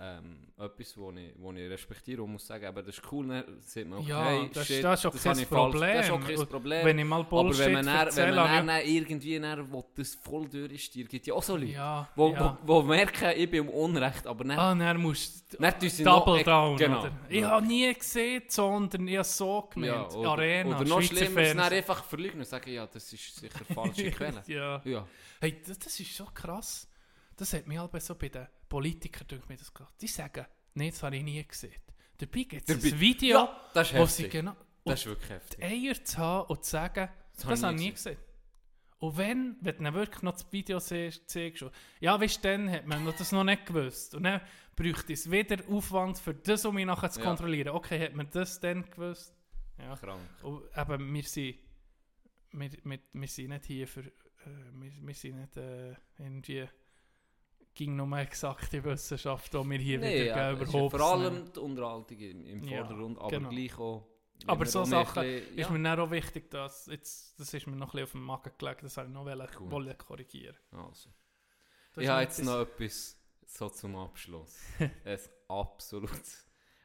ähm, 0.00 0.46
etwas, 0.56 0.96
wo 0.96 1.10
ich, 1.10 1.32
wo 1.38 1.50
ich 1.50 1.68
respektiere 1.68 2.22
und 2.22 2.30
muss 2.30 2.46
sagen, 2.46 2.64
aber 2.66 2.84
das 2.84 2.96
ist 2.98 3.02
cool, 3.12 3.26
dann 3.26 3.60
sieht 3.62 3.88
man, 3.88 3.98
okay, 3.98 4.08
Ja, 4.10 4.44
das- 4.54 4.66
shit, 4.68 4.84
das 4.84 5.00
ist 5.00 5.06
auch 5.06 5.14
ich 5.16 5.20
falsch- 5.20 5.24
Das 5.24 5.38
ist 5.40 5.52
auch 5.52 6.20
Problem. 6.20 6.36
kein 6.38 6.46
Problem. 6.48 6.86
Wenn 6.86 6.98
ich 7.00 7.04
mal 7.04 7.24
Bullshit 7.24 7.60
aber 7.62 7.66
wenn 7.66 7.72
man, 7.72 7.84
dann, 7.86 7.94
wenn 7.96 8.06
erzähle, 8.06 8.36
man 8.36 8.66
dann, 8.68 8.86
irgendwie 8.86 9.40
dann, 9.40 9.72
will, 9.72 9.84
das 9.96 10.14
voll 10.14 10.48
durchstiert, 10.48 11.08
gibt 11.08 11.26
ja 11.26 11.34
auch 11.34 11.42
so 11.42 11.56
Leute, 11.56 11.72
ja, 11.72 12.08
wo, 12.14 12.30
ja. 12.32 12.56
wo, 12.62 12.80
wo 12.80 12.82
merken, 12.86 13.32
ich 13.36 13.50
bin 13.50 13.64
im 13.64 13.70
Unrecht, 13.70 14.24
aber 14.24 14.44
dann, 14.44 14.56
Ah, 14.56 14.72
dann 14.76 15.02
musst 15.02 15.52
du 15.58 15.60
noch- 15.64 16.24
Double 16.24 16.44
down, 16.44 16.76
genau. 16.76 17.00
oder? 17.00 17.10
Ich 17.28 17.40
Ja. 17.40 17.50
habe 17.50 17.66
nie 17.66 17.92
gesehen, 17.92 18.44
sondern 18.46 19.08
ich 19.08 19.16
habe 19.16 19.24
so 19.24 19.68
ja, 19.74 19.74
gemeint. 19.74 20.14
oder, 20.14 20.28
Arena, 20.30 20.76
oder 20.76 20.88
noch 20.88 21.02
Schweizer 21.02 21.24
schlimmer, 21.24 21.40
es 21.40 21.56
dann 21.56 21.72
einfach 21.72 22.04
verleugnen 22.04 22.38
und 22.42 22.46
sagen, 22.46 22.70
ja, 22.70 22.86
das 22.86 23.12
ist 23.12 23.34
sicher 23.34 23.64
falsche 23.74 24.10
Quelle. 24.12 24.42
ja. 24.46 24.80
Ja, 24.84 25.04
Hey, 25.40 25.60
das, 25.66 25.76
das 25.80 25.98
ist 25.98 26.14
so 26.16 26.24
krass. 26.32 26.86
Das 27.36 27.52
hat 27.52 27.66
mich 27.66 27.78
halt 27.78 28.00
so 28.00 28.14
bei 28.14 28.28
den 28.28 28.46
Politikern 28.68 29.26
durch 29.28 29.48
mir 29.48 29.56
das 29.56 29.72
gedacht. 29.72 29.94
Die 30.00 30.06
sagen, 30.06 30.46
nee, 30.74 30.90
das 30.90 31.02
habe 31.02 31.16
ich 31.16 31.22
nie 31.22 31.42
gesehen. 31.46 31.80
Dabei 32.18 32.42
gibt 32.42 32.68
es 32.68 32.84
ein 32.84 33.00
Video, 33.00 33.38
ja, 33.38 33.60
das 33.74 33.94
wo 33.94 34.04
sie 34.06 34.28
genau... 34.28 34.56
Das 34.84 35.00
ist 35.00 35.06
wirklich 35.06 35.30
heftig. 35.30 35.58
die 35.58 35.64
Eier 35.64 36.02
zu 36.04 36.18
haben 36.18 36.48
und 36.48 36.64
zu 36.64 36.70
sagen, 36.70 37.08
das, 37.34 37.44
ich 37.44 37.62
habe 37.62 37.74
ich 37.74 37.80
nie 37.80 37.92
gesehen. 37.92 38.16
Und 39.00 39.16
wenn, 39.16 39.56
wenn 39.60 39.76
du 39.76 39.84
dann 39.84 39.94
wirklich 39.94 40.22
noch 40.22 40.32
das 40.32 40.50
Video 40.50 40.80
siehst, 40.80 41.38
ja, 42.00 42.20
weißt 42.20 42.44
du, 42.44 42.48
dann 42.48 42.70
hat 42.70 42.86
man 42.86 43.04
das 43.04 43.30
noch 43.30 43.44
nicht 43.44 43.66
gewusst. 43.66 44.14
Und 44.14 44.24
dann 44.24 44.40
bräuchte 44.74 45.12
es 45.12 45.30
wieder 45.30 45.58
Aufwand 45.68 46.18
für 46.18 46.34
das, 46.34 46.64
um 46.64 46.74
mich 46.74 46.86
nachher 46.86 47.10
zu 47.10 47.20
Ja. 47.20 47.26
kontrollieren. 47.26 47.74
Okay, 47.74 48.00
hat 48.00 48.14
man 48.14 48.28
das 48.30 48.58
dann 48.58 48.90
gewusst? 48.90 49.34
Ja. 49.78 49.94
Krank. 49.94 50.20
Und 50.42 50.64
eben, 50.76 51.14
wir 51.14 51.22
sind, 51.22 51.58
wir, 52.52 52.70
wir, 52.82 52.98
wir 53.12 53.28
sind 53.28 53.50
nicht 53.50 53.66
hier 53.66 53.86
für, 53.86 54.00
äh, 54.00 54.10
wir, 54.72 54.92
wir 55.00 55.14
sind 55.14 55.36
nicht 55.36 55.56
äh, 55.56 55.94
irgendwie, 56.18 56.68
ging 57.78 57.94
nur 57.94 58.18
exakte 58.18 58.82
Wissenschaft, 58.82 59.54
die 59.54 59.70
wir 59.70 59.78
hier 59.78 59.98
Nee, 60.00 60.14
wieder 60.14 60.24
ja, 60.26 60.50
ja 60.50 60.52
überhaupt 60.52 60.96
vor 60.96 61.00
allem 61.12 61.52
die 61.52 61.60
Unterhaltung 61.60 62.18
im, 62.18 62.44
im 62.44 62.64
Ja, 62.64 62.78
Vordergrund, 62.84 63.18
aber 63.18 63.30
genau. 63.30 63.48
gleich 63.50 63.78
auch... 63.78 64.06
Aber 64.46 64.66
so 64.66 64.84
Sachen 64.84 65.22
bisschen- 65.22 65.58
ist 65.58 65.70
mir 65.70 65.82
dann 65.82 66.00
auch 66.00 66.10
wichtig, 66.10 66.50
dass, 66.50 66.86
jetzt, 66.86 67.38
das 67.38 67.54
ist 67.54 67.66
mir 67.68 67.76
noch 67.76 67.88
ein 67.88 67.90
bisschen 67.92 68.04
auf 68.04 68.12
dem 68.12 68.22
Magen 68.24 68.50
gelegt, 68.58 68.82
das 68.82 68.96
habe 68.96 69.06
ich 69.08 69.14
noch 69.14 69.24
wollen, 69.24 69.48
wollen 69.70 69.96
korrigieren. 69.98 70.56
Also. 70.72 71.10
Das 71.94 72.02
Ich 72.04 72.08
habe 72.10 72.22
jetzt 72.22 72.42
noch 72.44 72.60
etwas 72.62 73.16
so 73.46 73.68
zum 73.68 73.94
Abschluss. 73.96 74.58
ein 75.04 75.18
absolut... 75.48 76.10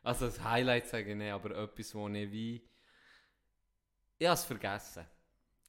Also 0.04 0.26
ein 0.26 0.44
Highlight 0.44 0.88
sage 0.88 1.12
ich 1.12 1.18
nicht, 1.18 1.32
aber 1.32 1.56
etwas, 1.58 1.96
wo 1.96 2.08
ich 2.08 2.32
wie... 2.32 2.68
Ich 4.20 4.28
habe 4.28 4.36
es 4.36 4.44
vergessen. 4.46 5.06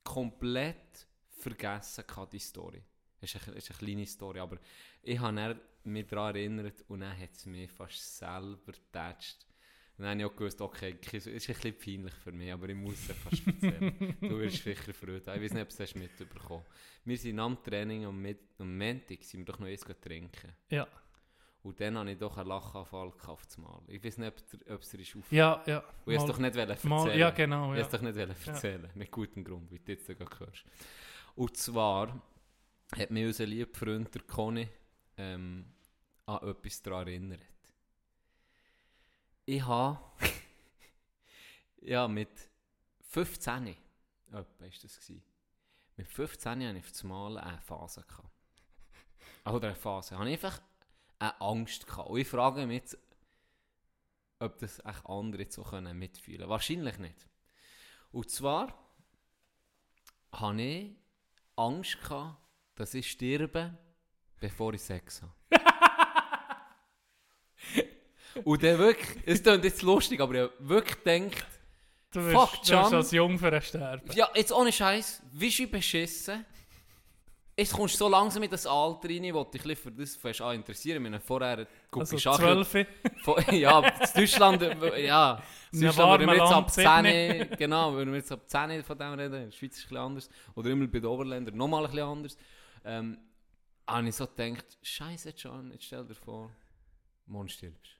komplett 0.03 1.07
vergessen 1.31 2.05
gehabt, 2.07 2.33
die 2.35 2.39
Story. 2.39 2.83
Es 3.21 3.35
ist 3.35 3.49
eine, 3.49 3.57
es 3.57 3.65
ist 3.65 3.71
eine 3.71 3.79
kleine 3.87 4.07
Story, 4.07 4.39
aber 4.39 4.59
ich 5.05 5.19
habe 5.19 5.61
mich 5.85 6.07
daran 6.07 6.35
erinnert 6.35 6.85
und 6.89 7.01
dann 7.01 7.19
hat 7.19 7.33
es 7.33 7.47
mich 7.47 7.71
fast 7.71 8.19
selber 8.19 8.73
getatscht. 8.73 9.47
Und 9.97 10.03
dann 10.05 10.11
habe 10.13 10.21
ich 10.21 10.27
auch 10.27 10.37
gewusst, 10.37 10.61
okay, 10.61 10.97
es 11.13 11.27
ist 11.27 11.49
ein 11.49 11.55
bisschen 11.55 11.79
peinlich 11.79 12.15
für 12.15 12.33
mich, 12.33 12.53
aber 12.53 12.69
ich 12.69 12.75
muss 12.75 12.95
es 13.09 13.17
fast 13.17 13.47
erzählen. 13.47 14.17
du 14.21 14.39
wirst 14.41 14.65
sicher 14.65 14.93
Freude 14.93 15.31
haben. 15.31 15.37
Ich 15.37 15.45
weiß 15.45 15.53
nicht, 15.53 15.63
ob 15.63 15.77
du 15.77 15.83
es 15.83 15.95
mitbekommen 15.95 16.65
hast. 16.69 17.07
Wir 17.07 17.17
sind 17.17 17.39
am 17.39 17.63
Training 17.63 18.05
am, 18.05 18.21
Mit 18.21 18.41
am 18.59 18.77
Montag 18.77 19.23
sind 19.23 19.41
wir 19.41 19.45
doch 19.45 19.61
noch 19.61 19.69
eins 19.69 19.85
trinken. 20.01 20.53
Ja. 20.71 20.89
Und 21.63 21.81
dann 21.81 21.97
habe 21.97 22.11
ich 22.11 22.19
doch 22.19 22.37
einen 22.37 22.49
Lachanfall 22.49 23.13
gehabt 23.13 23.57
mal. 23.59 23.81
Ich 23.87 24.03
weiß 24.03 24.19
nicht, 24.19 24.35
ob 24.69 24.81
es 24.81 24.91
dir 24.91 25.01
ist. 25.01 25.17
Ja, 25.31 25.63
ja. 25.65 25.85
Und 26.05 26.13
ich 26.13 26.19
es 26.19 26.27
doch 26.27 26.39
nicht 26.39 26.57
erzählen. 26.57 26.91
mal, 26.91 27.17
ja, 27.17 27.31
genau. 27.31 27.73
Ich 27.73 27.79
Ja. 27.79 27.85
es 27.85 27.91
doch 27.91 28.03
nicht 28.03 28.17
erzählen. 28.17 28.91
Mit 28.95 29.11
gutem 29.11 29.45
Grund, 29.45 29.71
wie 29.71 29.79
du 29.79 29.93
jetzt 29.93 30.07
gerade 30.07 30.41
hörst. 30.41 30.65
Und 31.37 31.57
zwar 31.57 32.21
hat 32.99 33.11
mich 33.11 33.27
unser 33.27 33.47
lieber 33.47 33.73
Freund, 33.73 34.13
der 34.15 34.23
Conny, 34.23 34.69
ähm, 35.17 35.67
an 36.27 36.49
etwas 36.49 36.83
daran 36.83 37.09
erinnert. 37.09 37.41
Ich 39.47 39.63
habe 39.63 39.99
ja, 41.83 42.09
mit 42.09 42.31
15, 43.01 43.77
etwa 44.33 44.65
ist 44.65 44.85
das 44.85 44.99
gewesen. 44.99 45.23
Mit 45.97 46.09
15 46.09 46.51
hatte 46.67 46.79
ich 46.79 46.85
auf 46.85 46.91
das 46.91 47.05
Mal 47.05 47.39
eine 47.39 47.61
Phase. 47.61 48.03
Gehabt. 48.03 48.31
Oder 49.47 49.69
eine 49.69 49.77
Phase. 49.77 50.15
Ich 50.15 50.21
einfach 50.21 50.61
eine 51.19 51.41
Angst 51.41 51.87
gehabt. 51.87 52.09
Und 52.09 52.19
ich 52.19 52.29
frage 52.29 52.67
mich 52.67 52.81
jetzt, 52.81 52.99
ob 54.41 54.59
das 54.59 54.81
echt 54.85 55.07
andere 55.07 55.51
so 55.51 55.63
können. 55.63 56.01
Wahrscheinlich 56.01 56.99
nicht. 56.99 57.29
Und 58.11 58.31
zwar 58.31 58.75
hatte 60.33 60.63
ich 60.63 60.97
Angst 61.57 62.01
gehabt, 62.01 62.43
dass 62.75 62.95
ich 62.95 63.11
sterbe, 63.11 63.79
bevor 64.41 64.75
ich 64.75 64.83
Sex 64.83 65.23
habe. 65.23 65.33
Und 68.45 68.63
dann 68.63 68.79
wirklich, 68.79 69.09
es 69.27 69.43
klingt 69.43 69.65
jetzt 69.65 69.83
lustig, 69.83 70.21
aber 70.21 70.35
ich 70.35 70.41
habe 70.43 70.53
wirklich 70.59 71.03
gedacht, 71.05 71.47
Du 72.11 72.21
Fuck, 72.21 72.53
wirst, 72.53 72.71
du 72.71 72.75
wirst 72.77 72.93
als 72.95 73.11
Jungfer 73.11 73.61
sterben. 73.61 74.09
ja, 74.15 74.29
jetzt 74.37 74.53
ohne 74.53 74.71
Scheiß, 74.71 75.21
wie 75.33 75.47
ich 75.49 75.69
beschissen. 75.69 76.45
Jetzt 77.57 77.73
kommst 77.73 77.95
du 77.95 77.99
so 77.99 78.09
langsam 78.09 78.43
in 78.45 78.51
das 78.51 78.67
Alter 78.69 79.09
rein, 79.09 79.35
wo 79.35 79.43
dich 79.45 79.65
ein 79.65 79.75
für 79.77 79.91
das 79.91 80.15
fast 80.15 80.41
an 80.41 80.55
interessieren. 80.57 80.97
Ich 80.99 81.03
meine, 81.03 81.19
vorher 81.21 81.67
gucke 81.91 82.01
Also 82.03 82.17
ich 82.17 82.23
Schachel. 82.23 82.65
12. 82.65 82.87
Von- 83.23 83.43
ja, 83.57 83.81
in 83.81 83.93
Deutschland, 84.15 84.63
äh, 84.63 85.07
ja. 85.07 85.43
In 85.73 85.81
Deutschland 85.81 86.11
würden 86.21 86.27
wir 86.29 86.35
jetzt 86.37 86.53
ab 86.53 86.77
Land, 86.77 87.07
10, 87.09 87.51
genau, 87.59 87.93
würden 87.95 88.11
wir 88.13 88.19
jetzt 88.19 88.31
ab 88.33 88.49
10 88.49 88.85
von 88.85 88.97
dem 88.99 89.15
reden. 89.15 89.35
In 89.35 89.45
der 89.47 89.51
Schweiz 89.51 89.73
ist 89.73 89.79
es 89.79 89.85
ein 89.85 89.89
bisschen 89.89 89.97
anders. 89.97 90.29
Oder 90.55 90.71
immer 90.71 90.87
bei 90.87 90.99
den 91.01 91.07
Oberländern 91.07 91.57
nochmal 91.57 91.85
ein 91.85 91.91
bisschen 91.91 92.07
anders. 92.09 92.37
Ähm, 92.85 93.19
habe 93.87 94.09
ich 94.09 94.15
so 94.17 94.27
gedacht, 94.27 94.65
Scheiße, 94.83 95.35
John, 95.37 95.71
jetzt 95.73 95.85
stell 95.85 96.05
dir 96.05 96.15
vor, 96.15 96.51
morgen 97.27 97.49
stirbst. 97.49 97.93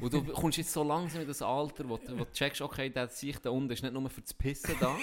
Und 0.00 0.12
du 0.12 0.22
kommst 0.32 0.58
jetzt 0.58 0.72
so 0.72 0.82
langsam 0.82 1.22
in 1.22 1.28
das 1.28 1.42
Alter, 1.42 1.88
wo, 1.88 1.96
du- 1.96 2.18
wo 2.18 2.24
du 2.24 2.32
checkst, 2.32 2.60
okay, 2.60 2.90
der 2.90 3.08
Sicht 3.08 3.44
da 3.46 3.50
unten 3.50 3.72
ist 3.72 3.82
nicht 3.82 3.92
nur 3.92 4.08
für 4.10 4.20
das 4.22 4.34
Pissen 4.34 4.76
da. 4.80 4.96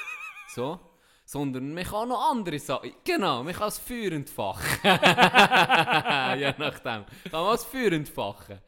so. 0.54 0.80
Sondern 1.26 1.72
man 1.72 1.84
kann 1.84 2.08
noch 2.10 2.30
andere 2.30 2.58
Sachen. 2.58 2.92
Genau, 3.02 3.42
man 3.42 3.54
kann 3.54 3.62
das 3.68 3.78
Feuer 3.78 4.12
entfachen. 4.12 4.78
Je 6.38 6.54
nachdem. 6.58 7.04
Kann 7.04 7.32
man 7.32 7.52
das 7.52 7.64
Feuer 7.64 7.92
entfachen. 7.92 8.58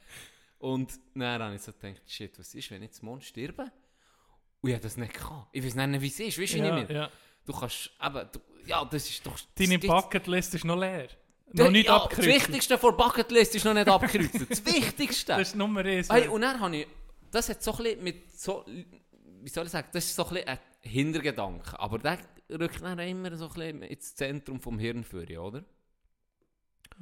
Und 0.59 0.99
dann 1.15 1.43
habe 1.43 1.55
ich 1.55 1.61
so 1.63 1.73
gedacht, 1.73 2.01
shit, 2.11 2.39
was 2.39 2.55
ist, 2.55 2.71
wenn 2.71 2.83
ich 2.83 2.89
jetzt 2.89 3.03
morgen 3.03 3.21
sterbe? 3.21 3.71
Und 4.63 4.71
ich 4.71 4.75
habe 4.75 4.83
das 4.83 4.97
nicht 4.97 5.13
gehabt. 5.13 5.49
Ich 5.53 5.63
weiß 5.65 5.75
nicht, 5.75 6.01
wie 6.01 6.07
es 6.07 6.19
ist, 6.21 6.41
weißt 6.41 6.55
du 6.55 6.59
Ja, 6.59 6.75
nicht 6.77 6.89
mehr? 6.89 6.97
ja. 7.03 7.11
Du 7.45 7.53
kannst, 7.53 7.91
eben, 8.03 8.29
du, 8.33 8.41
ja, 8.67 8.85
das 8.85 9.09
ist 9.09 9.25
doch... 9.27 9.39
Deine 9.55 9.79
das- 9.79 9.87
Bucketlist 9.89 10.55
ist 10.55 10.65
noch 10.65 10.79
leer. 10.79 11.09
das- 11.53 11.65
Noch 11.65 11.71
nicht 11.71 11.87
ja, 11.87 11.95
Das 11.95 12.03
abgekreuzt. 12.05 12.29
Wichtigste 12.29 12.79
vor 12.79 12.97
Bucketlist 12.97 13.55
ist 13.55 13.65
noch 13.65 13.75
nicht 13.75 13.89
abgekreuzt. 13.89 14.51
Das 14.51 14.65
Wichtigste! 14.75 15.33
Das 15.33 15.49
ist 15.49 15.57
Nummer 15.57 15.81
1. 15.85 16.09
Hey, 16.11 16.29
und 16.29 16.41
dann 16.43 16.59
habe 16.61 16.77
ich, 16.77 16.87
das 17.31 17.49
hat 17.49 17.63
so 17.63 17.73
ein 17.73 17.83
bisschen 17.85 18.05
mit 18.05 18.31
so, 18.39 18.65
wie 18.67 19.49
soll 19.49 19.67
ich 19.67 19.71
sagen, 19.73 19.89
das 19.93 20.05
ist 20.05 20.15
so 20.17 20.25
ein 20.27 20.35
bisschen 20.35 20.49
ein 20.49 20.59
Hintergedanke, 20.81 21.79
aber 21.81 21.99
der 21.99 22.19
rückt 22.51 22.83
dann 22.83 22.99
immer 23.01 23.37
so 23.37 23.47
ein 23.49 23.53
bisschen 23.55 23.83
ins 23.83 24.15
Zentrum 24.15 24.61
vom 24.61 24.79
Hirn 24.79 25.05
für, 25.05 25.27
oder? 25.41 25.65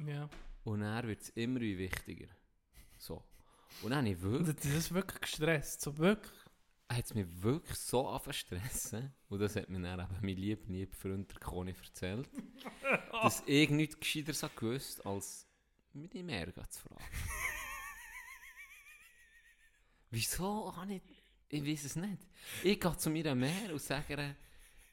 ja. 0.05 0.29
Und 0.63 0.81
dann 0.81 1.07
wird 1.07 1.21
es 1.21 1.29
immer 1.29 1.59
wichtiger. 1.59 2.27
So. 2.97 3.23
Und 3.83 3.91
dann 3.91 3.99
habe 3.99 4.09
ich 4.09 4.21
wirklich, 4.21 4.55
Das 4.55 4.65
ist 4.65 4.93
wirklich 4.93 5.21
gestresst. 5.21 5.81
So 5.81 5.95
wirklich. 5.99 6.33
Hat 6.89 7.05
es 7.05 7.13
mich 7.13 7.25
wirklich 7.41 7.77
so 7.77 8.07
angefangen 8.07 8.33
zu 8.33 8.39
stressen, 8.39 9.13
und 9.29 9.39
das 9.39 9.55
hat 9.55 9.69
mir 9.69 9.79
dann 9.79 9.99
eben 9.99 10.17
mein 10.21 10.37
lieber, 10.37 10.65
lieber 10.67 10.95
Freund 10.95 11.31
der 11.31 11.39
Conny 11.39 11.73
erzählt, 11.83 12.29
dass 13.11 13.43
ich 13.45 13.69
nichts 13.69 13.99
Gescheiteres 13.99 14.43
habe 14.43 14.53
gewusst, 14.55 15.05
als 15.05 15.47
ihm 15.93 16.29
Ärger 16.29 16.69
zu 16.69 16.81
fragen. 16.81 17.03
Wieso 20.11 20.75
habe 20.75 20.95
ich... 20.95 21.01
Ich 21.47 21.63
weiß 21.65 21.85
es 21.85 21.95
nicht. 21.95 22.17
Ich 22.63 22.79
gehe 22.79 22.97
zu 22.97 23.09
meiner 23.09 23.35
Mehr 23.35 23.71
und 23.71 23.81
sage 23.81 24.13
ihr, 24.13 24.35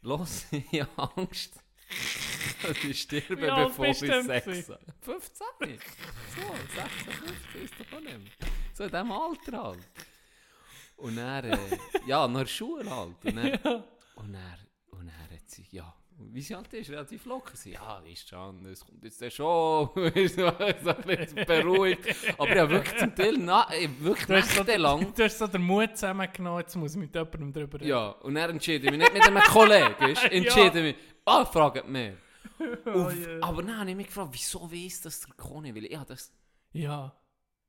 los, 0.03 0.47
ich 0.51 0.81
habe 0.81 1.17
Angst, 1.17 1.55
dass 2.63 2.85
ich 2.85 3.03
sterbe, 3.03 3.37
bevor 3.37 3.87
ich 3.87 4.01
bist 4.01 4.03
du 4.03 4.07
denn 4.07 4.27
Sex 4.27 4.47
gewesen? 4.47 4.75
habe. 4.75 4.95
15. 5.01 5.47
So, 6.35 6.41
56 6.75 7.63
ist 7.63 7.75
doch 7.81 8.01
nicht 8.01 8.19
mehr. 8.19 8.49
So 8.75 8.85
in 8.85 8.91
diesem 8.91 9.13
Alter 9.13 9.63
halt. 9.63 9.89
Und 10.97 11.17
dann, 11.17 11.45
äh, 11.45 11.59
ja, 12.07 12.27
nach 12.29 12.41
der 12.41 12.47
Schule 12.47 12.89
halt. 12.89 13.17
Und 13.25 13.37
dann, 13.37 13.53
und 14.17 14.33
dann, 14.33 14.59
und 14.91 15.07
dann 15.07 15.31
hat 15.31 15.49
sie, 15.49 15.67
ja, 15.71 15.93
wie 16.19 16.41
sie 16.41 16.55
halt 16.55 16.73
ist, 16.75 16.91
relativ 16.91 17.25
locker. 17.25 17.57
Sie, 17.57 17.73
ja, 17.73 17.99
ist 18.01 18.29
schon, 18.29 18.65
es 18.67 18.85
kommt 18.85 19.03
jetzt 19.03 19.21
ja 19.21 19.31
schon, 19.31 19.91
ist 20.15 20.37
so 20.37 20.47
ein 20.47 20.75
bisschen 21.05 21.47
beruhigt. 21.47 22.15
Aber 22.39 22.55
ja, 22.55 22.69
wirklich 22.71 22.97
zum 22.99 23.15
Teil, 23.15 23.35
na, 23.39 23.67
wirklich 23.99 24.27
Du 24.27 24.35
hast, 24.37 24.51
so, 24.55 24.63
nächtelang. 24.63 25.13
du 25.15 25.25
hast 25.25 25.39
so 25.39 25.47
den 25.49 25.63
Mut 25.63 25.97
zusammengenommen, 25.97 26.61
jetzt 26.61 26.77
muss 26.77 26.93
ich 26.95 27.01
mit 27.01 27.15
jemandem 27.15 27.53
drüber 27.53 27.81
reden. 27.81 27.89
Ja, 27.89 28.11
und 28.11 28.35
dann 28.35 28.51
entschieden 28.51 28.91
mich 28.91 28.99
nicht 29.01 29.13
mit 29.13 29.23
einem 29.27 29.43
Kollegen, 29.43 29.95
weißt, 29.99 30.25
entschieden 30.31 30.83
mich, 30.85 30.97
ah, 31.25 31.45
fragt 31.45 31.89
mich. 31.89 32.13
Oh, 32.87 33.11
yeah. 33.11 33.39
Aber 33.41 33.67
habe 33.77 33.91
ich 33.91 33.97
mich 33.97 34.07
gefragt, 34.07 34.29
wieso 34.33 34.71
weiss 34.71 35.01
das 35.01 35.21
der 35.23 35.35
Conny? 35.35 35.75
Weil 35.75 35.87
ich 35.87 35.97
habe 35.97 36.07
das, 36.07 36.33
Ja. 36.73 37.13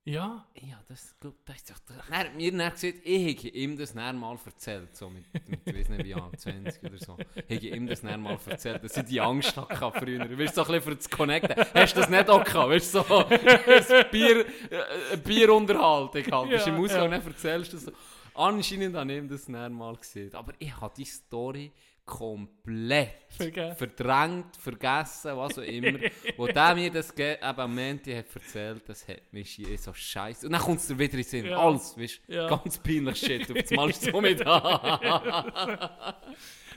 Ja. 0.05 0.45
ja, 0.55 0.83
das, 0.89 1.15
glaub, 1.21 1.33
das 1.45 1.55
ist 1.55 1.69
doch, 1.69 1.79
dann 1.87 2.01
hat 2.09 2.35
mir 2.35 2.51
dann 2.51 2.71
gesagt, 2.71 2.95
ich 3.05 3.25
hätte 3.25 3.47
ihm 3.47 3.77
das 3.77 3.93
dann 3.93 4.17
mal 4.17 4.37
erzählt, 4.45 4.93
so 4.97 5.09
mit, 5.09 5.23
mit 5.47 5.61
ich 5.65 5.75
weiß 5.75 5.89
nicht 5.89 6.03
wie 6.03 6.13
alt, 6.13 6.39
20 6.41 6.83
oder 6.83 6.97
so, 6.97 7.17
ich 7.47 7.63
ihm 7.63 7.87
das 7.87 8.01
dann 8.01 8.21
mal 8.21 8.37
erzählt, 8.45 8.83
dass 8.83 8.97
ich 8.97 9.05
die 9.05 9.21
Angst 9.21 9.55
hatte 9.55 9.91
früher, 9.97 10.25
du, 10.27 10.47
so 10.47 10.63
ein 10.63 10.67
bisschen 10.67 10.81
für 10.81 10.95
das 10.95 11.09
Connecten, 11.09 11.55
hast 11.73 11.95
du 11.95 12.01
das 12.01 12.09
nicht 12.09 12.29
auch 12.29 12.43
gehabt, 12.43 12.69
weißt 12.69 12.95
du, 12.95 13.03
so 13.03 13.25
ein 13.25 14.05
Bier, 14.11 14.45
äh, 14.69 15.17
Bierunterhaltung 15.23 16.31
halt, 16.31 16.51
Ja, 16.51 16.65
im 16.65 16.75
Ausgang, 16.83 17.03
ja. 17.03 17.17
dann 17.17 17.25
erzählst 17.25 17.71
du 17.71 17.77
das 17.77 17.85
so. 17.85 17.91
Anscheinend 18.35 18.95
habe 18.95 19.11
ich 19.11 19.17
ihm 19.19 19.29
das 19.29 19.45
dann 19.45 19.71
mal 19.73 19.95
gesehen, 19.95 20.33
aber 20.35 20.53
ich 20.59 20.75
habe 20.81 20.93
die 20.97 21.05
Story 21.05 21.71
komplett 22.05 23.13
Vergessen. 23.29 23.77
verdrängt, 23.77 24.57
vergessen, 24.57 25.37
was 25.37 25.57
auch 25.57 25.63
immer. 25.63 25.99
Wo 26.37 26.47
der 26.47 26.75
mir 26.75 26.91
das 26.91 27.11
eben 27.17 27.41
am 27.41 27.73
Montag 27.75 28.15
hat 28.17 28.25
erzählt, 28.35 28.87
das 28.89 29.07
hat 29.07 29.31
mich 29.31 29.51
hier 29.51 29.77
so 29.77 29.93
scheiße. 29.93 30.45
Und 30.47 30.51
dann 30.53 30.61
kommt 30.61 30.79
es 30.79 30.87
dir 30.87 30.99
wieder 30.99 31.13
in 31.13 31.19
den 31.19 31.23
Sinn. 31.25 31.45
Ja. 31.45 31.57
Alles, 31.57 31.97
weißt 31.97 32.21
du, 32.27 32.33
Ja. 32.33 32.47
ganz 32.49 32.77
peinlich 32.77 33.17
Shit. 33.19 33.49
Auf 33.49 33.71
einmal 33.71 33.89
ist 33.89 34.03
es 34.05 34.11
so 34.11 34.21
mit 34.21 34.39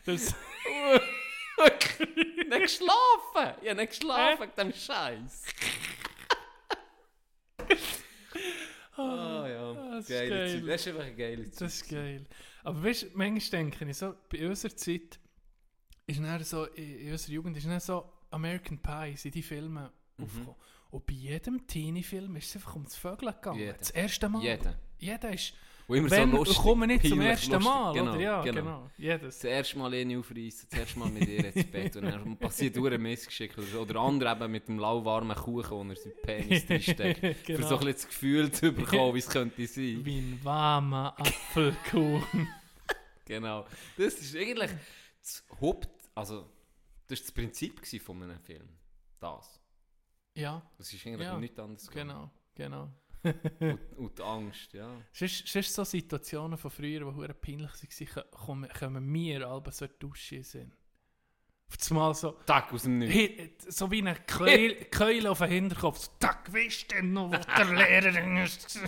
Das, 0.05 0.35
Nicht 2.47 2.63
geschlafen! 2.63 3.55
Ich 3.63 3.69
habe 3.71 3.81
nicht 3.81 3.89
geschlafen 3.91 4.41
wegen 4.43 4.53
dem 4.57 4.73
Scheiß. 4.73 5.45
Ah 8.97 9.47
ja, 9.49 9.73
das 9.91 10.05
ist 10.05 10.09
geile 10.11 10.29
geil. 10.31 10.49
Zeit. 10.49 10.69
Das 10.69 10.81
ist 10.81 10.89
einfach 10.89 11.03
eine 11.05 11.15
geile 11.17 11.45
Zeit. 11.51 11.61
das 11.61 11.75
ist 11.75 11.89
geil. 11.91 12.27
Aber 12.67 12.83
weißt 12.83 13.03
du, 13.05 13.07
manchmal 13.15 13.63
denke 13.63 13.85
ich 13.89 13.97
so, 13.97 14.15
bei 14.29 14.49
unserer 14.49 14.75
Zeit 14.77 15.21
ist 16.07 16.21
dann 16.21 16.43
so, 16.45 16.65
in 16.67 17.13
unserer 17.13 17.33
Jugend 17.33 17.57
ist 17.57 17.67
dann 17.67 17.79
so 17.81 18.05
American 18.31 18.79
Pie, 18.79 19.17
sind 19.17 19.35
die 19.35 19.43
Filme 19.43 19.93
Mhm. 20.19 20.25
aufgekommen. 20.25 20.57
Und 20.91 21.07
bei 21.07 21.13
jedem 21.13 21.67
Teenie-Film 21.67 22.37
ist 22.37 22.49
es 22.49 22.57
einfach 22.57 22.75
um 22.77 22.85
das 22.85 22.97
Vögeln 22.97 23.33
gegangen. 23.35 23.59
Jeder. 23.61 23.73
Das 23.75 23.91
erste 23.91 24.29
Mal. 24.29 24.43
Jeder. 24.43 24.79
Jeder 24.99 25.33
ist, 25.33 25.53
Wo 25.89 25.95
immer 25.95 26.11
wenn, 26.11 26.31
so 26.33 26.37
lustig, 26.39 26.59
kommen 26.59 26.89
nicht 26.89 27.07
zum 27.07 27.21
ersten 27.21 27.53
lustig. 27.53 27.69
Mal, 27.73 27.93
genau, 27.93 28.13
oder? 28.13 28.21
Ja, 28.21 28.43
genau. 28.43 28.61
genau. 28.61 28.91
Jedes. 28.99 29.37
Das 29.39 29.45
erste 29.45 29.79
Mal 29.79 29.95
eine 29.95 30.19
aufreißen, 30.19 30.69
das 30.71 30.79
erste 30.81 30.99
Mal 30.99 31.09
mit 31.11 31.29
ihr 31.29 31.55
ins 31.55 31.71
Bett 31.71 31.97
und 31.97 32.05
dann 32.05 32.37
passiert 32.39 32.75
nur 32.77 32.91
ein 32.91 33.01
Missgeschick. 33.01 33.57
Oder, 33.57 33.83
oder 33.83 34.01
andere 34.01 34.33
eben 34.33 34.51
mit 34.51 34.67
dem 34.67 34.79
lauwarmen 34.81 35.37
Kuchen, 35.37 35.71
wo 35.71 35.85
er 35.85 35.97
seinen 35.97 36.15
Penis 36.23 36.67
drinsteckt. 36.67 37.21
Für 37.21 37.53
Genau. 37.53 37.69
so 37.69 37.75
ein 37.79 37.85
bisschen 37.85 37.93
das 37.95 38.07
Gefühl 38.09 38.51
zu 38.51 38.73
bekommen, 38.73 39.15
wie 39.15 39.19
es 39.21 39.29
könnte 39.29 39.67
sein. 39.67 40.01
Wie 40.05 40.19
ein 40.19 40.41
warmer 40.43 41.15
Apfelkuchen. 41.19 42.49
Genau. 43.25 43.67
Das 43.97 44.15
ist 44.15 44.37
eigentlich 44.37 44.71
das 45.21 45.45
Haupt... 45.61 45.89
Also, 46.15 46.49
das 47.09 47.19
war 47.21 47.25
das 47.27 47.33
Prinzip 47.33 48.01
von 48.01 48.23
einem 48.23 48.39
Film. 48.41 48.69
Das. 49.19 49.61
ja, 50.35 50.63
Das 50.79 50.93
ist 50.93 51.05
eigentlich 51.07 51.27
Ja, 51.27 51.37
nichts 51.37 51.59
anderes. 51.59 51.91
genau, 51.91 52.31
genau. 52.55 52.89
Und, 53.61 53.79
und 53.97 54.19
die 54.19 54.23
Angst, 54.23 54.73
ja. 54.73 54.91
Sonst, 55.13 55.47
sonst 55.47 55.75
so 55.75 55.85
Situationen 55.85 56.59
von 56.59 56.71
früher, 56.71 57.01
die 57.01 57.05
hure 57.05 57.35
peinlich 57.35 57.71
waren, 57.71 58.31
kommen, 58.31 58.71
kommen 58.71 59.13
wir 59.13 59.49
alle 59.49 59.73
so 59.73 59.85
in 59.85 59.91
die 59.93 59.99
Dusche 59.99 60.43
sind. 60.43 60.73
Auf 61.69 61.77
das 61.79 61.91
Mal 61.91 62.15
so, 62.15 62.31
Tag 62.47 62.73
aus 62.73 62.85
dem 62.85 62.99
Nichts. 62.99 63.77
so 63.77 63.91
wie 63.91 63.99
eine 63.99 64.15
Keule, 64.15 64.85
Keule 64.91 65.31
auf 65.31 65.39
den 65.39 65.49
Hinterkopf. 65.49 65.99
So, 65.99 66.11
Tag, 66.21 66.53
wisst 66.53 66.93
denn 66.93 67.13
noch, 67.13 67.33
was 67.33 67.47
der 67.47 67.75
Lehrerin 67.75 68.37
ist? 68.45 68.79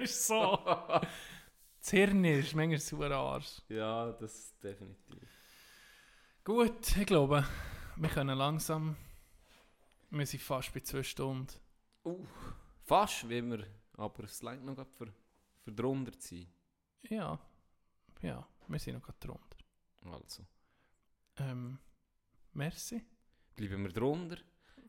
ist 0.00 0.26
so. 0.26 0.58
Das 0.66 1.90
Hirn 1.90 2.24
ist 2.24 2.54
manchmal 2.54 2.78
so 2.78 3.00
ein 3.02 3.12
Arsch. 3.12 3.62
Ja, 3.68 4.12
das 4.12 4.56
definitiv. 4.58 5.28
Gut, 6.44 6.96
ich 6.96 7.06
glaube, 7.06 7.46
wir 7.96 8.08
können 8.10 8.36
langsam. 8.36 8.96
Wir 10.10 10.26
sind 10.26 10.42
fast 10.42 10.74
bei 10.74 10.80
zwei 10.80 11.02
Stunden. 11.02 11.48
Uh, 12.04 12.26
fast, 12.84 13.28
wie 13.28 13.42
wir, 13.42 13.66
aber 13.94 14.24
es 14.24 14.42
längt 14.42 14.64
noch 14.64 14.74
grad 14.76 14.92
für, 14.92 15.12
für 15.60 15.72
drunter 15.72 16.12
zu 16.18 16.34
sein. 16.36 16.46
Ja, 17.08 17.38
ja, 18.22 18.46
wir 18.68 18.78
sind 18.78 18.94
noch 18.94 19.02
gerade 19.02 19.18
drunter. 19.18 19.56
Also, 20.04 20.44
Ähm, 21.38 21.78
merci. 22.52 23.04
bleiben 23.56 23.82
wir 23.84 23.92
drunter. 23.92 24.36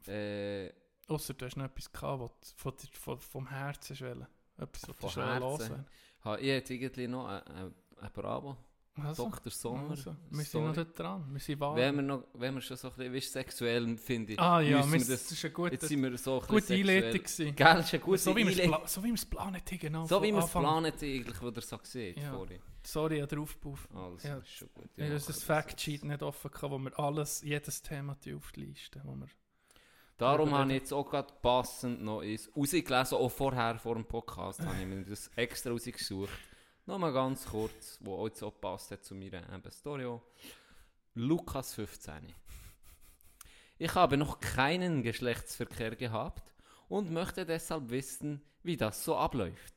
Äh, 0.07 0.72
Ausser 1.07 1.34
du 1.34 1.45
hast 1.45 1.57
noch 1.57 1.65
etwas 1.65 1.91
gehabt, 1.91 2.22
was 2.41 2.52
von, 2.53 2.76
dir- 2.78 2.88
von, 2.98 3.20
vom 3.20 3.48
Herzen 3.48 3.95
schwellen. 3.95 4.28
Etwas, 4.57 4.88
was 4.88 4.95
Von 4.98 5.07
du 5.10 5.14
schon 5.14 5.24
Herzen. 5.26 5.70
hören 5.70 5.86
ha, 6.24 6.38
ich 6.38 6.48
hätte 6.49 6.74
irgendwie 6.74 7.07
noch 7.07 7.28
ein, 7.28 7.41
ein, 7.48 7.76
ein 7.98 8.11
Bravo. 8.14 8.57
Also, 9.02 9.30
Dr. 9.30 9.52
Sommer. 9.52 9.90
also, 9.90 10.15
wir 10.30 10.44
sind 10.45 10.65
noch 10.65 10.74
dort 10.76 10.99
dran. 10.99 11.26
Wir 11.32 11.40
sind 11.40 11.60
warm. 11.60 11.76
Wenn 11.76 11.95
wir, 11.95 12.02
noch, 12.03 12.24
wenn 12.34 12.53
wir 12.53 12.61
schon 12.61 12.78
so 12.78 12.90
ein 12.90 12.94
bisschen 12.95 13.14
weißt, 13.14 13.32
sexuell 13.32 13.98
finde 13.98 14.34
ich, 14.34 14.40
ah 14.40 14.61
ja, 14.61 14.86
wir, 14.86 14.91
wir 14.91 14.99
das, 14.99 15.07
das, 15.07 15.32
ist 15.32 15.45
eine 15.45 15.53
gute, 15.53 15.74
jetzt 15.74 15.88
sind 15.88 16.03
wir 16.03 16.18
so 16.18 16.41
ein 16.41 16.48
gute 16.48 16.74
Einleitung. 16.74 17.11
gewesen. 17.11 17.56
Gell, 17.56 17.80
ist 17.80 17.94
eine 17.94 18.03
gute 18.03 18.18
So 18.20 18.36
wie 18.36 18.45
wir 18.45 18.52
es 18.52 18.60
Einleitung. 18.60 18.88
so 18.88 19.03
wie 19.03 19.07
wir 19.07 19.14
es 19.15 19.26
planet 19.26 19.72
haben, 19.72 19.80
genau. 19.80 20.06
So 20.06 20.22
wie 20.24 20.32
wir 20.32 20.44
es 20.44 20.52
planen, 20.52 20.86
eigentlich, 20.86 21.41
wo 21.41 21.48
ihr 21.49 21.61
so 21.61 21.80
seht 21.82 22.20
Ja. 22.20 22.34
vorhin. 22.34 22.60
Sorry, 22.86 23.15
ich 23.15 23.22
habe 23.22 23.36
drauf 23.36 23.57
Also, 23.95 24.28
Ja. 24.28 24.38
ist 24.38 24.49
schon 24.49 24.70
gut. 24.74 24.90
Ich 24.95 25.03
habe 25.03 25.14
machen 25.14 25.24
das 25.28 25.44
Factsheet 25.44 26.03
nicht 26.03 26.22
offen 26.22 26.52
gehabt, 26.52 26.72
wo 26.72 26.78
wir 26.78 26.99
alles, 26.99 27.41
jedes 27.41 27.82
Thema 27.82 28.14
auf 28.14 28.52
die 28.52 28.60
Liste, 28.60 29.02
wo 29.06 29.15
wir 29.15 29.28
Darum 30.18 30.52
habe 30.52 30.72
ich 30.72 30.82
jetzt 30.82 30.94
auch 30.94 31.10
gerade 31.10 31.34
passend 31.41 32.03
noch 32.03 32.22
eins 32.22 32.49
rausgelesen, 32.56 33.18
auch 33.18 33.30
vorher, 33.30 33.80
vor 33.80 33.95
dem 33.95 34.06
Podcast, 34.06 34.61
habe 34.61 34.80
ich 34.80 34.86
mir 34.86 35.03
das 35.03 35.30
extra 35.36 35.72
rausgesucht. 35.72 36.30
Nochmal 36.85 37.14
ganz 37.14 37.45
kurz, 37.45 37.97
wo 38.01 38.15
auch 38.15 38.43
auch 38.43 38.60
passt 38.60 39.05
zu 39.05 39.15
meiner 39.15 39.41
eben 39.53 39.72
Story. 39.72 40.19
Lukas 41.15 41.76
15. 41.76 42.34
Ich 43.77 43.95
habe 43.95 44.18
noch 44.18 44.41
keinen 44.41 45.01
Geschlechtsverkehr 45.01 45.95
gehabt 45.95 46.43
und 46.89 47.10
möchte 47.10 47.45
deshalb 47.45 47.89
wissen, 47.89 48.41
wie 48.64 48.76
das 48.76 49.05
so 49.05 49.15
abläuft. 49.15 49.73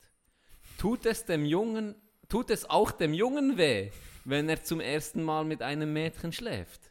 Tut 0.79 1.07
es 1.07 1.25
dem 1.25 1.45
Jungen, 1.45 1.95
tut 2.29 2.51
es 2.51 2.69
auch 2.69 2.91
dem 2.91 3.15
Jungen 3.15 3.57
weh, 3.57 3.93
wenn 4.25 4.49
er 4.49 4.65
zum 4.65 4.81
ersten 4.81 5.23
Mal 5.23 5.45
mit 5.45 5.63
einem 5.63 5.93
Mädchen 5.93 6.33
schläft? 6.33 6.91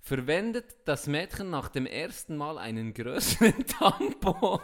Verwendet 0.00 0.74
das 0.86 1.06
Mädchen 1.06 1.50
nach 1.50 1.68
dem 1.68 1.84
ersten 1.84 2.38
Mal 2.38 2.56
einen 2.56 2.94
größeren 2.94 3.66
Tampon? 3.78 4.60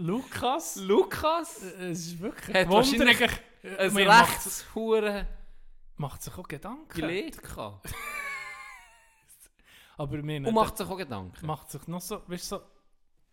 Lukas? 0.00 0.76
Lukas? 0.76 1.62
Es 1.62 2.06
ist 2.06 2.18
wirklich 2.20 2.56
Hat 2.56 2.68
wahrscheinlich 2.68 3.20
Ein 3.78 3.92
man 3.92 4.06
macht, 4.06 4.30
Rechtshuren 4.36 5.26
macht 5.96 6.22
sich 6.22 6.36
auch 6.36 6.48
Gedanken. 6.48 6.88
gelegt. 7.00 7.42
Aber 9.98 10.22
mir 10.22 10.46
Und 10.48 10.54
macht 10.54 10.78
sich 10.78 10.86
auch 10.86 10.96
Gedanken. 10.96 11.46
macht 11.46 11.70
sich 11.70 11.86
noch 11.86 12.00
so, 12.00 12.22
weißt 12.26 12.52
du, 12.52 12.56
so, 12.56 12.62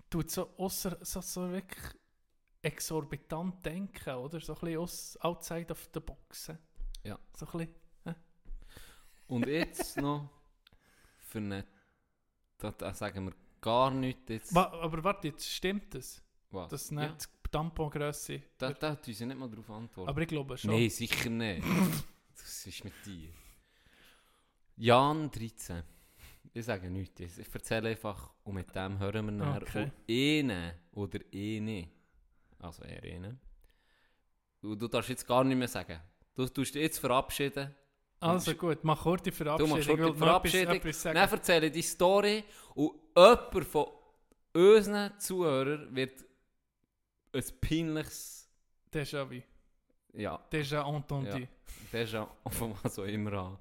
tut 0.09 0.29
so, 0.29 0.49
ausser, 0.57 0.97
so, 1.01 1.21
so 1.21 1.49
wirklich 1.49 1.83
exorbitant 2.61 3.65
denken, 3.65 4.15
oder? 4.15 4.41
So 4.41 4.53
ein 4.53 4.59
bisschen 4.59 4.79
aus, 4.79 5.17
outside 5.21 5.71
of 5.71 5.89
the 5.93 6.01
box. 6.01 6.51
Ja. 7.03 7.17
So 7.37 7.45
ein 7.47 7.51
bisschen. 7.57 7.75
Und 9.27 9.45
jetzt 9.47 9.97
noch 9.97 10.29
für 11.19 11.37
eine, 11.39 11.65
da, 12.57 12.71
da 12.71 12.93
sagen 12.93 13.25
wir 13.25 13.33
gar 13.61 13.91
nichts 13.91 14.23
jetzt. 14.29 14.55
Aber 14.57 15.03
warte, 15.03 15.27
jetzt 15.29 15.49
stimmt 15.49 15.93
das? 15.95 16.21
Was? 16.51 16.69
Das 16.69 16.89
ja, 16.89 17.01
nicht 17.01 17.27
die 17.45 17.49
Tampongrösse. 17.51 18.41
da, 18.57 18.71
da 18.73 18.95
tun 18.95 19.13
sie 19.13 19.25
nicht 19.25 19.37
mal 19.39 19.49
drauf 19.49 19.69
antworten. 19.69 20.09
Aber 20.09 20.21
ich 20.21 20.27
glaube 20.27 20.57
schon. 20.57 20.71
Nein, 20.71 20.89
sicher 20.89 21.29
nicht. 21.29 21.63
das 22.35 22.65
ist 22.67 22.83
mit 22.83 22.93
dir. 23.05 23.29
Jan 24.77 25.29
13. 25.31 25.83
Ich 26.53 26.65
sage 26.65 26.89
nichts. 26.89 27.37
Ich 27.37 27.53
erzähle 27.53 27.89
einfach 27.89 28.31
und 28.43 28.55
mit 28.55 28.73
dem 28.75 28.97
hören 28.99 29.25
wir 29.25 29.31
nachher. 29.31 29.61
Okay. 29.61 29.83
Und 29.83 29.93
eine 30.09 30.75
oder 30.93 31.19
eine, 31.33 31.87
also 32.59 32.83
er 32.83 33.03
eine, 33.03 33.37
du, 34.61 34.75
du 34.75 34.87
darfst 34.87 35.09
jetzt 35.09 35.27
gar 35.27 35.43
nicht 35.43 35.57
mehr 35.57 35.67
sagen. 35.67 35.99
Du 36.35 36.47
tust 36.47 36.75
dich 36.75 36.81
jetzt 36.81 36.99
verabschieden. 36.99 37.73
Also 38.19 38.55
gut, 38.55 38.79
mach 38.83 39.01
kurz 39.03 39.21
die 39.23 39.29
Du 39.29 39.35
Verabschiedung. 39.35 39.69
machst 39.77 39.89
die 39.89 39.93
noch 39.95 40.07
etwas- 40.09 40.17
Verabschiedung. 40.17 40.75
etwas 40.75 41.01
sagen. 41.01 41.15
Dann 41.15 41.29
erzähle 41.29 41.71
die 41.71 41.81
Story 41.83 42.43
und 42.73 42.91
jemand 43.15 43.65
von 43.65 43.85
unseren 44.53 45.19
Zuhörern 45.19 45.95
wird 45.95 46.25
ein 47.37 47.59
peinliches, 47.61 48.49
Déjà-vu. 48.93 49.41
ja, 50.13 50.39
Déjà 50.51 50.87
entendu. 50.87 51.47
Ja. 51.91 52.27
von 52.49 52.75
was 52.81 52.99
auch 52.99 53.03
immer 53.03 53.33
an. 53.33 53.57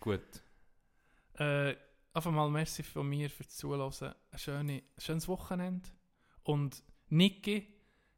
Gut. 0.00 0.42
Äh, 1.34 1.76
einfach 2.12 2.30
mal 2.30 2.48
merci 2.50 2.82
von 2.82 3.08
mir 3.08 3.30
fürs 3.30 3.56
Zuhören. 3.56 3.92
Ein, 4.30 4.38
schöne, 4.38 4.82
schönes 4.98 5.28
Wochenende. 5.28 5.88
Und 6.42 6.82
Niki, 7.08 7.66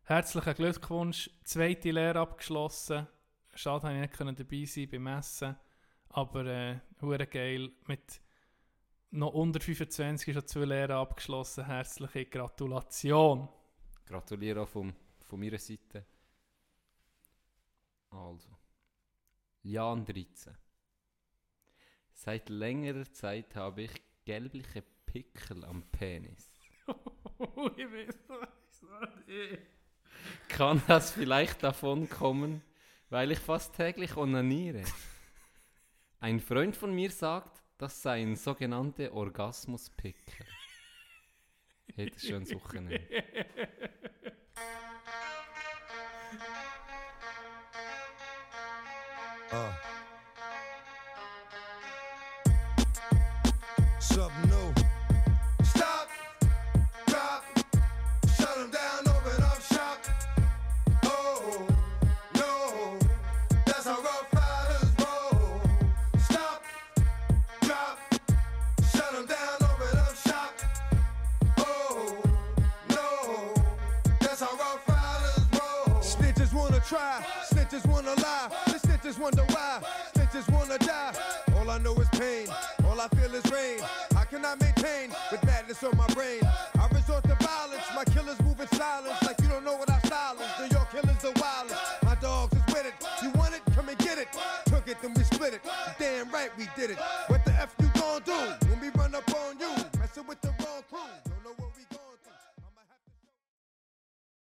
herzlichen 0.02 0.54
Glückwunsch. 0.54 1.30
Zweite 1.44 1.90
Lehre 1.90 2.20
abgeschlossen. 2.20 3.06
Schade, 3.54 3.82
dass 3.82 3.92
ich 3.92 4.20
nicht 4.20 4.40
dabei 4.40 4.64
sein 4.64 4.88
beim 4.90 5.06
Essen. 5.18 5.56
Aber 6.10 6.44
äh, 6.46 6.78
geil. 7.26 7.70
Mit 7.86 8.20
noch 9.10 9.32
unter 9.32 9.60
25 9.60 10.34
schon 10.34 10.46
zwei 10.46 10.64
Lehren 10.64 10.96
abgeschlossen. 10.96 11.66
Herzliche 11.66 12.26
Gratulation. 12.26 13.48
Gratuliere 14.06 14.62
auch 14.62 14.68
vom, 14.68 14.94
von 15.20 15.40
meiner 15.40 15.58
Seite. 15.58 16.04
Also. 18.10 18.48
Jan 19.62 20.04
13. 20.04 20.56
Seit 22.12 22.48
längerer 22.48 23.12
Zeit 23.12 23.54
habe 23.56 23.82
ich 23.82 23.90
gelbliche 24.24 24.82
Pickel 25.06 25.64
am 25.64 25.82
Penis. 25.90 26.50
ich 26.86 27.92
weiß 27.92 29.26
nicht. 29.26 29.58
Kann 30.48 30.82
das 30.86 31.10
vielleicht 31.10 31.62
davon 31.62 32.08
kommen, 32.08 32.62
weil 33.10 33.32
ich 33.32 33.38
fast 33.38 33.74
täglich 33.74 34.16
onaniere? 34.16 34.84
Ein 36.20 36.40
Freund 36.40 36.76
von 36.76 36.94
mir 36.94 37.10
sagt, 37.10 37.62
das 37.76 38.02
seien 38.02 38.36
sogenannte 38.36 39.12
Orgasmuspickel. 39.12 40.46
Hey, 41.96 42.10
das 42.10 42.22
ist 42.22 42.28
schön 42.28 42.50
Wochenende. 42.52 43.00
Uh. 49.50 49.95
Pain, 82.18 82.48
all 82.84 83.00
I 83.00 83.08
feel 83.08 83.34
is 83.34 83.44
rain. 83.52 83.80
I 84.16 84.24
maintain 84.56 85.10
with 85.30 85.44
madness 85.44 85.82
on 85.84 85.96
my 85.96 86.06
brain? 86.14 86.40
I 86.42 86.88
resort 86.92 87.24
to 87.24 87.36
violence, 87.40 87.84
my 87.94 88.04
killers 88.04 88.40
move 88.42 88.60
in 88.60 88.68
silence 88.68 89.22
like 89.22 89.40
you 89.40 89.48
don't 89.48 89.64
know 89.64 89.76
what 89.76 89.90
I 89.90 90.00
is. 90.00 90.48
New 90.60 90.76
York 90.76 90.90
killers 90.90 91.24
are 91.24 91.32
wildest, 91.40 91.80
my 92.02 92.14
dogs 92.16 92.54
is 92.54 92.74
with 92.74 92.86
it. 92.86 92.94
You 93.22 93.30
want 93.32 93.54
it? 93.54 93.62
Come 93.74 93.88
and 93.88 93.98
get 93.98 94.18
it. 94.18 94.28
Took 94.66 94.88
it, 94.88 94.96
then 95.02 95.12
we 95.14 95.24
split 95.24 95.54
it. 95.54 95.60
Damn 95.98 96.30
right 96.30 96.50
we 96.56 96.68
did 96.76 96.90
it. 96.90 96.98